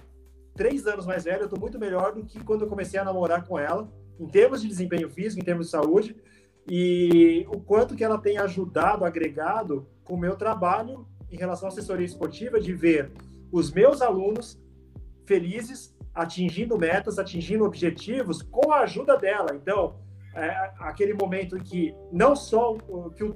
três 0.55 0.87
anos 0.87 1.05
mais 1.05 1.23
velho, 1.25 1.43
eu 1.43 1.49
tô 1.49 1.59
muito 1.59 1.79
melhor 1.79 2.13
do 2.13 2.23
que 2.23 2.43
quando 2.43 2.63
eu 2.63 2.67
comecei 2.67 2.99
a 2.99 3.03
namorar 3.03 3.45
com 3.45 3.59
ela, 3.59 3.91
em 4.19 4.27
termos 4.27 4.61
de 4.61 4.67
desempenho 4.67 5.09
físico, 5.09 5.41
em 5.41 5.45
termos 5.45 5.67
de 5.67 5.71
saúde, 5.71 6.15
e 6.67 7.45
o 7.49 7.59
quanto 7.61 7.95
que 7.95 8.03
ela 8.03 8.17
tem 8.17 8.37
ajudado, 8.37 9.05
agregado 9.05 9.87
com 10.03 10.15
o 10.15 10.19
meu 10.19 10.35
trabalho 10.35 11.07
em 11.31 11.37
relação 11.37 11.67
à 11.67 11.71
assessoria 11.71 12.05
esportiva, 12.05 12.59
de 12.59 12.73
ver 12.73 13.11
os 13.51 13.71
meus 13.71 14.01
alunos 14.01 14.59
felizes, 15.25 15.95
atingindo 16.13 16.77
metas, 16.77 17.19
atingindo 17.19 17.63
objetivos 17.63 18.41
com 18.41 18.71
a 18.71 18.79
ajuda 18.79 19.17
dela. 19.17 19.53
Então, 19.53 19.99
é 20.33 20.49
aquele 20.79 21.13
momento 21.13 21.57
em 21.57 21.61
que 21.61 21.95
não 22.11 22.35
só 22.35 22.75
que 23.15 23.23
o 23.23 23.35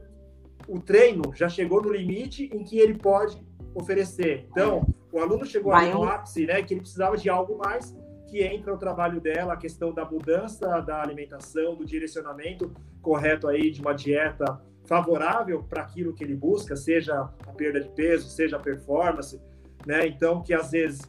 o 0.72 0.80
treino 0.80 1.34
já 1.36 1.50
chegou 1.50 1.82
no 1.82 1.92
limite 1.92 2.50
em 2.54 2.64
que 2.64 2.80
ele 2.80 2.94
pode 2.94 3.38
oferecer. 3.76 4.48
Então, 4.50 4.88
o 5.12 5.20
aluno 5.20 5.46
chegou 5.46 5.74
ali 5.74 5.92
no 5.92 6.06
ápice, 6.06 6.46
né, 6.46 6.64
que 6.64 6.74
ele 6.74 6.80
precisava 6.80 7.18
de 7.18 7.30
algo 7.30 7.58
mais, 7.58 7.94
que 8.30 8.42
entra 8.42 8.74
o 8.74 8.78
trabalho 8.78 9.20
dela, 9.20 9.54
a 9.54 9.58
questão 9.58 9.94
da 9.94 10.06
mudança 10.06 10.80
da 10.80 11.02
alimentação, 11.02 11.76
do 11.76 11.86
direcionamento 11.86 12.72
correto 13.02 13.50
aí 13.50 13.70
de 13.70 13.82
uma 13.82 13.94
dieta 13.94 14.62
favorável 14.86 15.62
para 15.62 15.82
aquilo 15.82 16.14
que 16.14 16.24
ele 16.24 16.36
busca, 16.36 16.78
seja 16.78 17.30
a 17.46 17.52
perda 17.52 17.82
de 17.82 17.90
peso, 17.90 18.30
seja 18.30 18.56
a 18.56 18.60
performance, 18.60 19.42
né? 19.86 20.08
Então, 20.08 20.42
que 20.42 20.54
às 20.54 20.72
vezes 20.72 21.02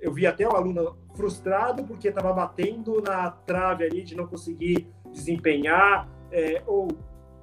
eu 0.00 0.12
vi 0.12 0.26
até 0.26 0.46
o 0.48 0.56
aluno 0.56 0.96
frustrado 1.14 1.84
porque 1.84 2.08
estava 2.08 2.32
batendo 2.32 3.00
na 3.00 3.30
trave 3.30 3.84
ali 3.84 4.02
de 4.02 4.16
não 4.16 4.26
conseguir 4.26 4.88
desempenhar, 5.12 6.08
é, 6.32 6.62
ou 6.66 6.88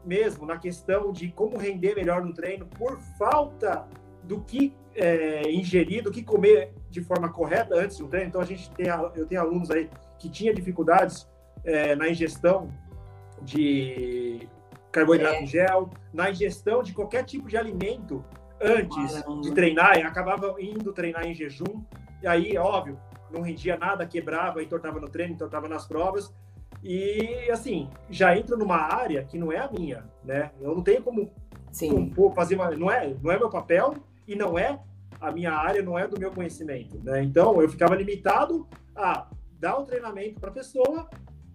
mesmo 0.06 0.46
na 0.46 0.58
questão 0.58 1.12
de 1.12 1.30
como 1.30 1.58
render 1.58 1.96
melhor 1.96 2.24
no 2.24 2.34
treino, 2.34 2.66
por 2.66 3.00
falta 3.18 3.88
do 4.24 4.42
que 4.42 4.76
é, 4.96 5.52
ingerir, 5.52 6.04
do 6.04 6.12
que 6.12 6.24
comer 6.24 6.74
de 6.90 7.02
forma 7.02 7.30
correta 7.30 7.76
antes 7.76 7.98
do 7.98 8.08
treino. 8.08 8.30
Então, 8.30 8.42
a 8.42 8.46
gente 8.46 8.70
tem, 8.72 8.88
eu 9.16 9.26
tenho 9.26 9.42
alunos 9.42 9.72
aí 9.72 9.90
que 10.20 10.30
tinha 10.30 10.54
dificuldades 10.54 11.28
é, 11.64 11.96
na 11.96 12.10
ingestão 12.10 12.70
de 13.42 14.48
carboidrato 14.92 15.36
é. 15.36 15.44
em 15.44 15.48
gel, 15.48 15.90
na 16.14 16.30
ingestão 16.30 16.84
de 16.84 16.94
qualquer 16.94 17.24
tipo 17.26 17.50
de 17.50 17.58
alimento 17.58 18.24
antes 18.62 19.22
Caramba. 19.22 19.42
de 19.42 19.52
treinar, 19.52 19.98
e 19.98 20.04
acabava 20.04 20.56
indo 20.60 20.94
treinar 20.94 21.26
em 21.26 21.34
jejum, 21.34 21.84
e 22.22 22.28
aí, 22.28 22.58
óbvio, 22.58 22.98
não 23.32 23.42
rendia 23.42 23.76
nada, 23.76 24.06
quebrava, 24.06 24.64
entortava 24.64 25.00
no 25.00 25.10
treino, 25.10 25.34
entortava 25.34 25.68
nas 25.68 25.86
provas, 25.86 26.34
e 26.84 27.50
assim, 27.50 27.90
já 28.10 28.38
entra 28.38 28.58
numa 28.58 28.78
área 28.78 29.24
que 29.24 29.38
não 29.38 29.52
é 29.52 29.58
a 29.58 29.70
minha, 29.72 30.06
né? 30.24 30.52
Eu 30.60 30.76
não 30.76 30.84
tenho 30.84 31.02
como 31.02 31.32
Sim. 31.72 32.12
fazer 32.36 32.56
uma, 32.56 32.70
não 32.72 32.92
é, 32.92 33.16
não 33.22 33.32
é 33.32 33.40
meu 33.40 33.50
papel 33.50 33.96
e 34.28 34.36
não 34.36 34.58
é 34.58 34.80
a 35.20 35.32
minha 35.32 35.54
área, 35.54 35.82
não 35.82 35.98
é 35.98 36.08
do 36.08 36.20
meu 36.20 36.32
conhecimento, 36.32 37.00
né? 37.04 37.24
Então, 37.24 37.62
eu 37.62 37.70
ficava 37.70 37.96
limitado 37.96 38.68
a 38.96 39.28
dar 39.60 39.78
o 39.78 39.86
treinamento 39.86 40.40
para 40.40 40.50
a 40.50 40.54
pessoa 40.54 41.10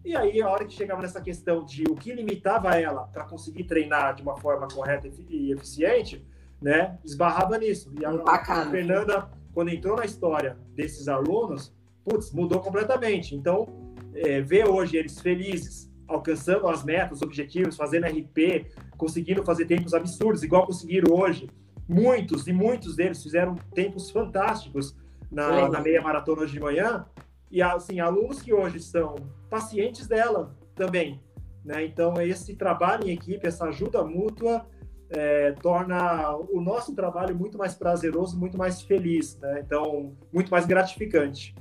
e 0.05 0.16
aí, 0.16 0.40
a 0.40 0.48
hora 0.48 0.64
que 0.64 0.72
chegava 0.72 1.02
nessa 1.02 1.20
questão 1.20 1.64
de 1.64 1.84
o 1.84 1.94
que 1.94 2.14
limitava 2.14 2.70
ela 2.80 3.06
para 3.09 3.24
conseguir 3.24 3.64
treinar 3.64 4.14
de 4.14 4.22
uma 4.22 4.36
forma 4.36 4.66
correta 4.68 5.06
e 5.28 5.52
eficiente, 5.52 6.24
né, 6.62 6.98
esbarrava 7.05 7.59
nisso. 7.59 7.92
E 8.00 8.05
a, 8.05 8.10
a 8.10 8.70
Fernanda, 8.70 9.30
quando 9.52 9.68
entrou 9.68 9.96
na 9.96 10.05
história 10.05 10.56
desses 10.74 11.09
alunos, 11.09 11.74
putz, 12.05 12.32
mudou 12.32 12.60
completamente. 12.60 13.34
Então, 13.34 13.77
é, 14.19 14.40
ver 14.40 14.69
hoje 14.69 14.97
eles 14.97 15.20
felizes, 15.20 15.90
alcançando 16.07 16.66
as 16.69 16.85
metas, 16.85 17.19
os 17.19 17.23
objetivos, 17.23 17.77
fazendo 17.77 18.07
RP, 18.07 18.66
conseguindo 18.97 19.45
fazer 19.45 19.66
tempos 19.66 19.95
absurdos, 19.95 20.43
igual 20.43 20.66
conseguiram 20.66 21.15
hoje. 21.15 21.49
Muitos 21.89 22.47
e 22.47 22.53
muitos 22.53 22.97
deles 22.97 23.23
fizeram 23.23 23.55
tempos 23.74 24.11
fantásticos 24.11 24.97
na, 25.31 25.69
na 25.69 25.81
meia 25.81 26.03
maratona 26.03 26.43
hoje 26.43 26.55
de 26.55 26.61
manhã. 26.61 27.07
E 27.51 27.62
assim, 27.62 28.01
alunos 28.01 28.43
que 28.43 28.53
hoje 28.53 28.81
são 28.81 29.15
pacientes 29.49 30.07
dela 30.07 30.55
também. 30.74 31.20
Né? 31.65 31.85
Então, 31.85 32.20
esse 32.20 32.55
trabalho 32.55 33.07
em 33.07 33.12
equipe, 33.12 33.47
essa 33.47 33.66
ajuda 33.66 34.05
mútua, 34.05 34.66
é, 35.11 35.53
torna 35.53 36.36
o 36.36 36.61
nosso 36.61 36.95
trabalho 36.95 37.35
muito 37.35 37.57
mais 37.57 37.74
prazeroso, 37.74 38.39
muito 38.39 38.59
mais 38.59 38.82
feliz, 38.82 39.39
né? 39.39 39.62
então, 39.65 40.15
muito 40.32 40.51
mais 40.51 40.66
gratificante. 40.66 41.55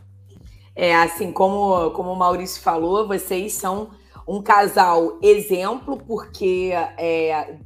É, 0.80 0.96
assim, 0.96 1.32
como, 1.32 1.90
como 1.90 2.12
o 2.12 2.16
Maurício 2.16 2.62
falou, 2.62 3.08
vocês 3.08 3.54
são 3.54 3.90
um 4.28 4.44
casal 4.44 5.18
exemplo, 5.24 5.98
porque 5.98 6.70
é, 7.00 7.58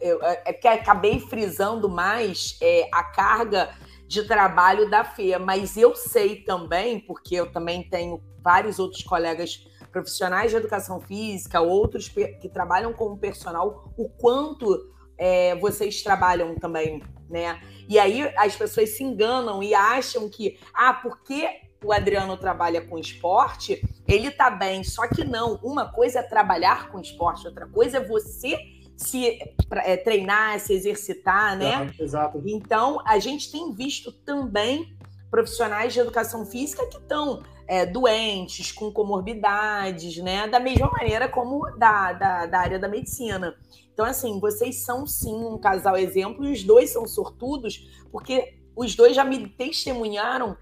é 0.00 0.52
que 0.52 0.68
acabei 0.68 1.18
frisando 1.18 1.88
mais 1.88 2.56
é, 2.62 2.88
a 2.92 3.02
carga 3.02 3.70
de 4.06 4.22
trabalho 4.28 4.88
da 4.88 5.02
FEA, 5.02 5.40
mas 5.40 5.76
eu 5.76 5.96
sei 5.96 6.36
também, 6.36 7.00
porque 7.00 7.34
eu 7.34 7.50
também 7.50 7.82
tenho 7.82 8.22
vários 8.40 8.78
outros 8.78 9.02
colegas 9.02 9.66
profissionais 9.90 10.52
de 10.52 10.56
educação 10.56 11.00
física, 11.00 11.60
outros 11.60 12.08
que 12.08 12.48
trabalham 12.48 12.92
como 12.92 13.18
personal, 13.18 13.92
o 13.98 14.08
quanto 14.08 14.88
é, 15.18 15.56
vocês 15.56 16.00
trabalham 16.00 16.54
também, 16.54 17.02
né? 17.28 17.60
E 17.88 17.98
aí 17.98 18.22
as 18.36 18.54
pessoas 18.54 18.90
se 18.90 19.02
enganam 19.02 19.60
e 19.64 19.74
acham 19.74 20.28
que, 20.28 20.60
ah, 20.72 20.94
porque 20.94 21.71
o 21.82 21.92
Adriano 21.92 22.36
trabalha 22.36 22.80
com 22.80 22.98
esporte, 22.98 23.82
ele 24.06 24.30
tá 24.30 24.50
bem. 24.50 24.84
Só 24.84 25.06
que 25.06 25.24
não. 25.24 25.56
Uma 25.62 25.90
coisa 25.92 26.20
é 26.20 26.22
trabalhar 26.22 26.90
com 26.90 27.00
esporte, 27.00 27.46
outra 27.46 27.66
coisa 27.66 27.98
é 27.98 28.04
você 28.04 28.56
se 28.96 29.38
é, 29.70 29.96
treinar, 29.96 30.60
se 30.60 30.72
exercitar, 30.72 31.56
né? 31.56 31.92
exato. 31.98 32.42
Então, 32.46 33.00
a 33.04 33.18
gente 33.18 33.50
tem 33.50 33.72
visto 33.72 34.12
também 34.12 34.96
profissionais 35.30 35.92
de 35.92 36.00
educação 36.00 36.44
física 36.44 36.86
que 36.86 36.98
estão 36.98 37.42
é, 37.66 37.86
doentes, 37.86 38.70
com 38.70 38.92
comorbidades, 38.92 40.18
né? 40.18 40.46
Da 40.46 40.60
mesma 40.60 40.90
maneira 40.90 41.28
como 41.28 41.70
da, 41.76 42.12
da, 42.12 42.46
da, 42.46 42.58
área 42.58 42.78
da 42.78 42.88
medicina. 42.88 43.54
Então, 43.92 44.04
assim, 44.04 44.38
vocês 44.38 44.84
são 44.84 45.06
sim 45.06 45.34
um 45.34 45.58
casal 45.58 45.96
exemplo 45.96 46.44
e 46.44 46.52
os 46.52 46.62
dois 46.62 46.90
são 46.90 47.06
sortudos, 47.06 47.88
porque 48.10 48.58
os 48.76 48.94
dois 48.94 49.14
já 49.14 49.24
me 49.24 49.48
testemunharam 49.48 50.56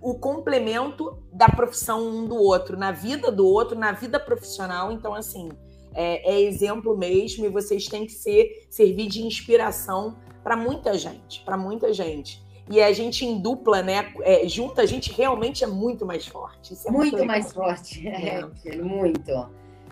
o 0.00 0.14
complemento 0.14 1.22
da 1.32 1.48
profissão 1.48 2.06
um 2.08 2.26
do 2.26 2.36
outro, 2.36 2.76
na 2.76 2.92
vida 2.92 3.30
do 3.30 3.46
outro, 3.46 3.78
na 3.78 3.92
vida 3.92 4.18
profissional. 4.18 4.92
Então, 4.92 5.14
assim, 5.14 5.48
é, 5.94 6.34
é 6.34 6.40
exemplo 6.40 6.96
mesmo 6.96 7.44
e 7.44 7.48
vocês 7.48 7.86
têm 7.86 8.06
que 8.06 8.12
ser 8.12 8.66
servir 8.70 9.08
de 9.08 9.22
inspiração 9.22 10.16
para 10.42 10.56
muita 10.56 10.96
gente, 10.96 11.42
para 11.44 11.56
muita 11.56 11.92
gente 11.92 12.46
e 12.70 12.82
a 12.82 12.92
gente 12.92 13.24
em 13.24 13.40
dupla, 13.40 13.82
né? 13.82 14.12
É, 14.20 14.46
junto, 14.46 14.80
a 14.80 14.86
gente 14.86 15.12
realmente 15.12 15.64
é 15.64 15.66
muito 15.66 16.04
mais 16.04 16.26
forte. 16.26 16.74
É 16.86 16.90
muito, 16.90 17.12
muito 17.12 17.26
mais 17.26 17.52
forte, 17.52 18.06
é, 18.08 18.40
é. 18.64 18.76
muito. 18.76 19.32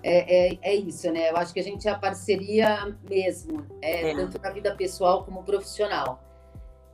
É, 0.03 0.53
é, 0.53 0.59
é, 0.62 0.74
isso, 0.74 1.11
né? 1.11 1.31
Eu 1.31 1.37
acho 1.37 1.53
que 1.53 1.61
a 1.61 1.62
gente 1.62 1.89
é 1.89 1.91
a 1.91 1.99
parceria 1.99 2.95
mesmo, 3.09 3.66
é, 3.81 4.11
é, 4.11 4.15
tanto 4.15 4.41
na 4.41 4.51
vida 4.51 4.74
pessoal 4.74 5.24
como 5.24 5.43
profissional. 5.43 6.23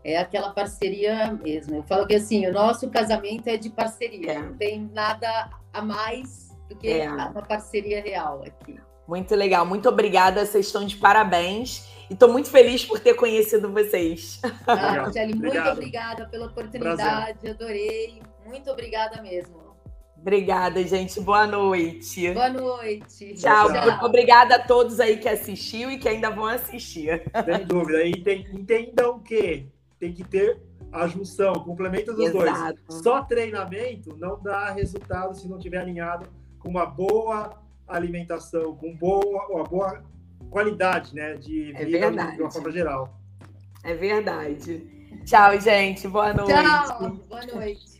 É 0.04 0.18
aquela 0.18 0.50
parceria 0.50 1.32
mesmo. 1.32 1.76
Eu 1.76 1.82
falo 1.84 2.06
que 2.06 2.14
assim, 2.14 2.46
o 2.46 2.52
nosso 2.52 2.90
casamento 2.90 3.46
é 3.46 3.56
de 3.56 3.70
parceria, 3.70 4.40
não 4.40 4.54
tem 4.56 4.90
nada 4.92 5.50
a 5.72 5.80
mais 5.80 6.50
do 6.68 6.76
que 6.76 7.06
uma 7.06 7.42
parceria 7.42 8.02
real 8.02 8.42
aqui. 8.44 8.78
Muito 9.06 9.34
legal, 9.34 9.66
muito 9.66 9.88
obrigada, 9.88 10.44
vocês 10.44 10.66
estão 10.66 10.84
de 10.84 10.96
parabéns. 10.96 11.86
E 12.08 12.14
estou 12.14 12.30
muito 12.30 12.50
feliz 12.50 12.84
por 12.84 13.00
ter 13.00 13.14
conhecido 13.14 13.72
vocês. 13.72 14.40
Ah, 14.66 15.06
Angeli, 15.06 15.34
muito 15.34 15.58
obrigada 15.58 16.28
pela 16.28 16.46
oportunidade, 16.46 17.38
Prazer. 17.38 17.50
adorei. 17.50 18.22
Muito 18.46 18.70
obrigada 18.70 19.22
mesmo. 19.22 19.62
Obrigada, 20.18 20.80
gente. 20.84 21.20
Boa 21.20 21.46
noite. 21.46 22.30
Boa 22.32 22.48
noite. 22.48 23.34
Tchau. 23.34 23.72
Tchau. 23.72 24.04
Obrigada 24.06 24.54
a 24.54 24.58
todos 24.58 25.00
aí 25.00 25.16
que 25.16 25.28
assistiu 25.28 25.90
e 25.90 25.98
que 25.98 26.08
ainda 26.08 26.30
vão 26.30 26.46
assistir. 26.46 27.24
Sem 27.44 27.66
dúvida. 27.66 28.04
E 28.04 28.12
entendam 28.52 29.18
que 29.18 29.71
tem 30.02 30.12
que 30.12 30.24
ter 30.24 30.60
a 30.90 31.06
junção, 31.06 31.52
o 31.52 31.64
complemento 31.64 32.12
dos 32.12 32.26
Exato. 32.26 32.80
dois. 32.88 33.02
Só 33.04 33.22
treinamento 33.22 34.16
não 34.16 34.42
dá 34.42 34.72
resultado 34.72 35.32
se 35.36 35.48
não 35.48 35.60
tiver 35.60 35.78
alinhado 35.78 36.26
com 36.58 36.68
uma 36.68 36.84
boa 36.84 37.62
alimentação, 37.86 38.74
com 38.74 38.96
boa, 38.96 39.46
uma 39.48 39.62
boa 39.62 40.02
qualidade, 40.50 41.14
né, 41.14 41.34
de 41.34 41.72
é 41.76 41.84
vida 41.84 42.06
é 42.06 42.10
de 42.32 42.42
uma 42.42 42.50
forma 42.50 42.72
geral. 42.72 43.16
É 43.84 43.94
verdade. 43.94 44.84
Tchau, 45.24 45.60
gente. 45.60 46.08
Boa 46.08 46.34
noite. 46.34 46.52
Tchau. 46.52 47.10
Boa 47.28 47.46
noite. 47.46 47.91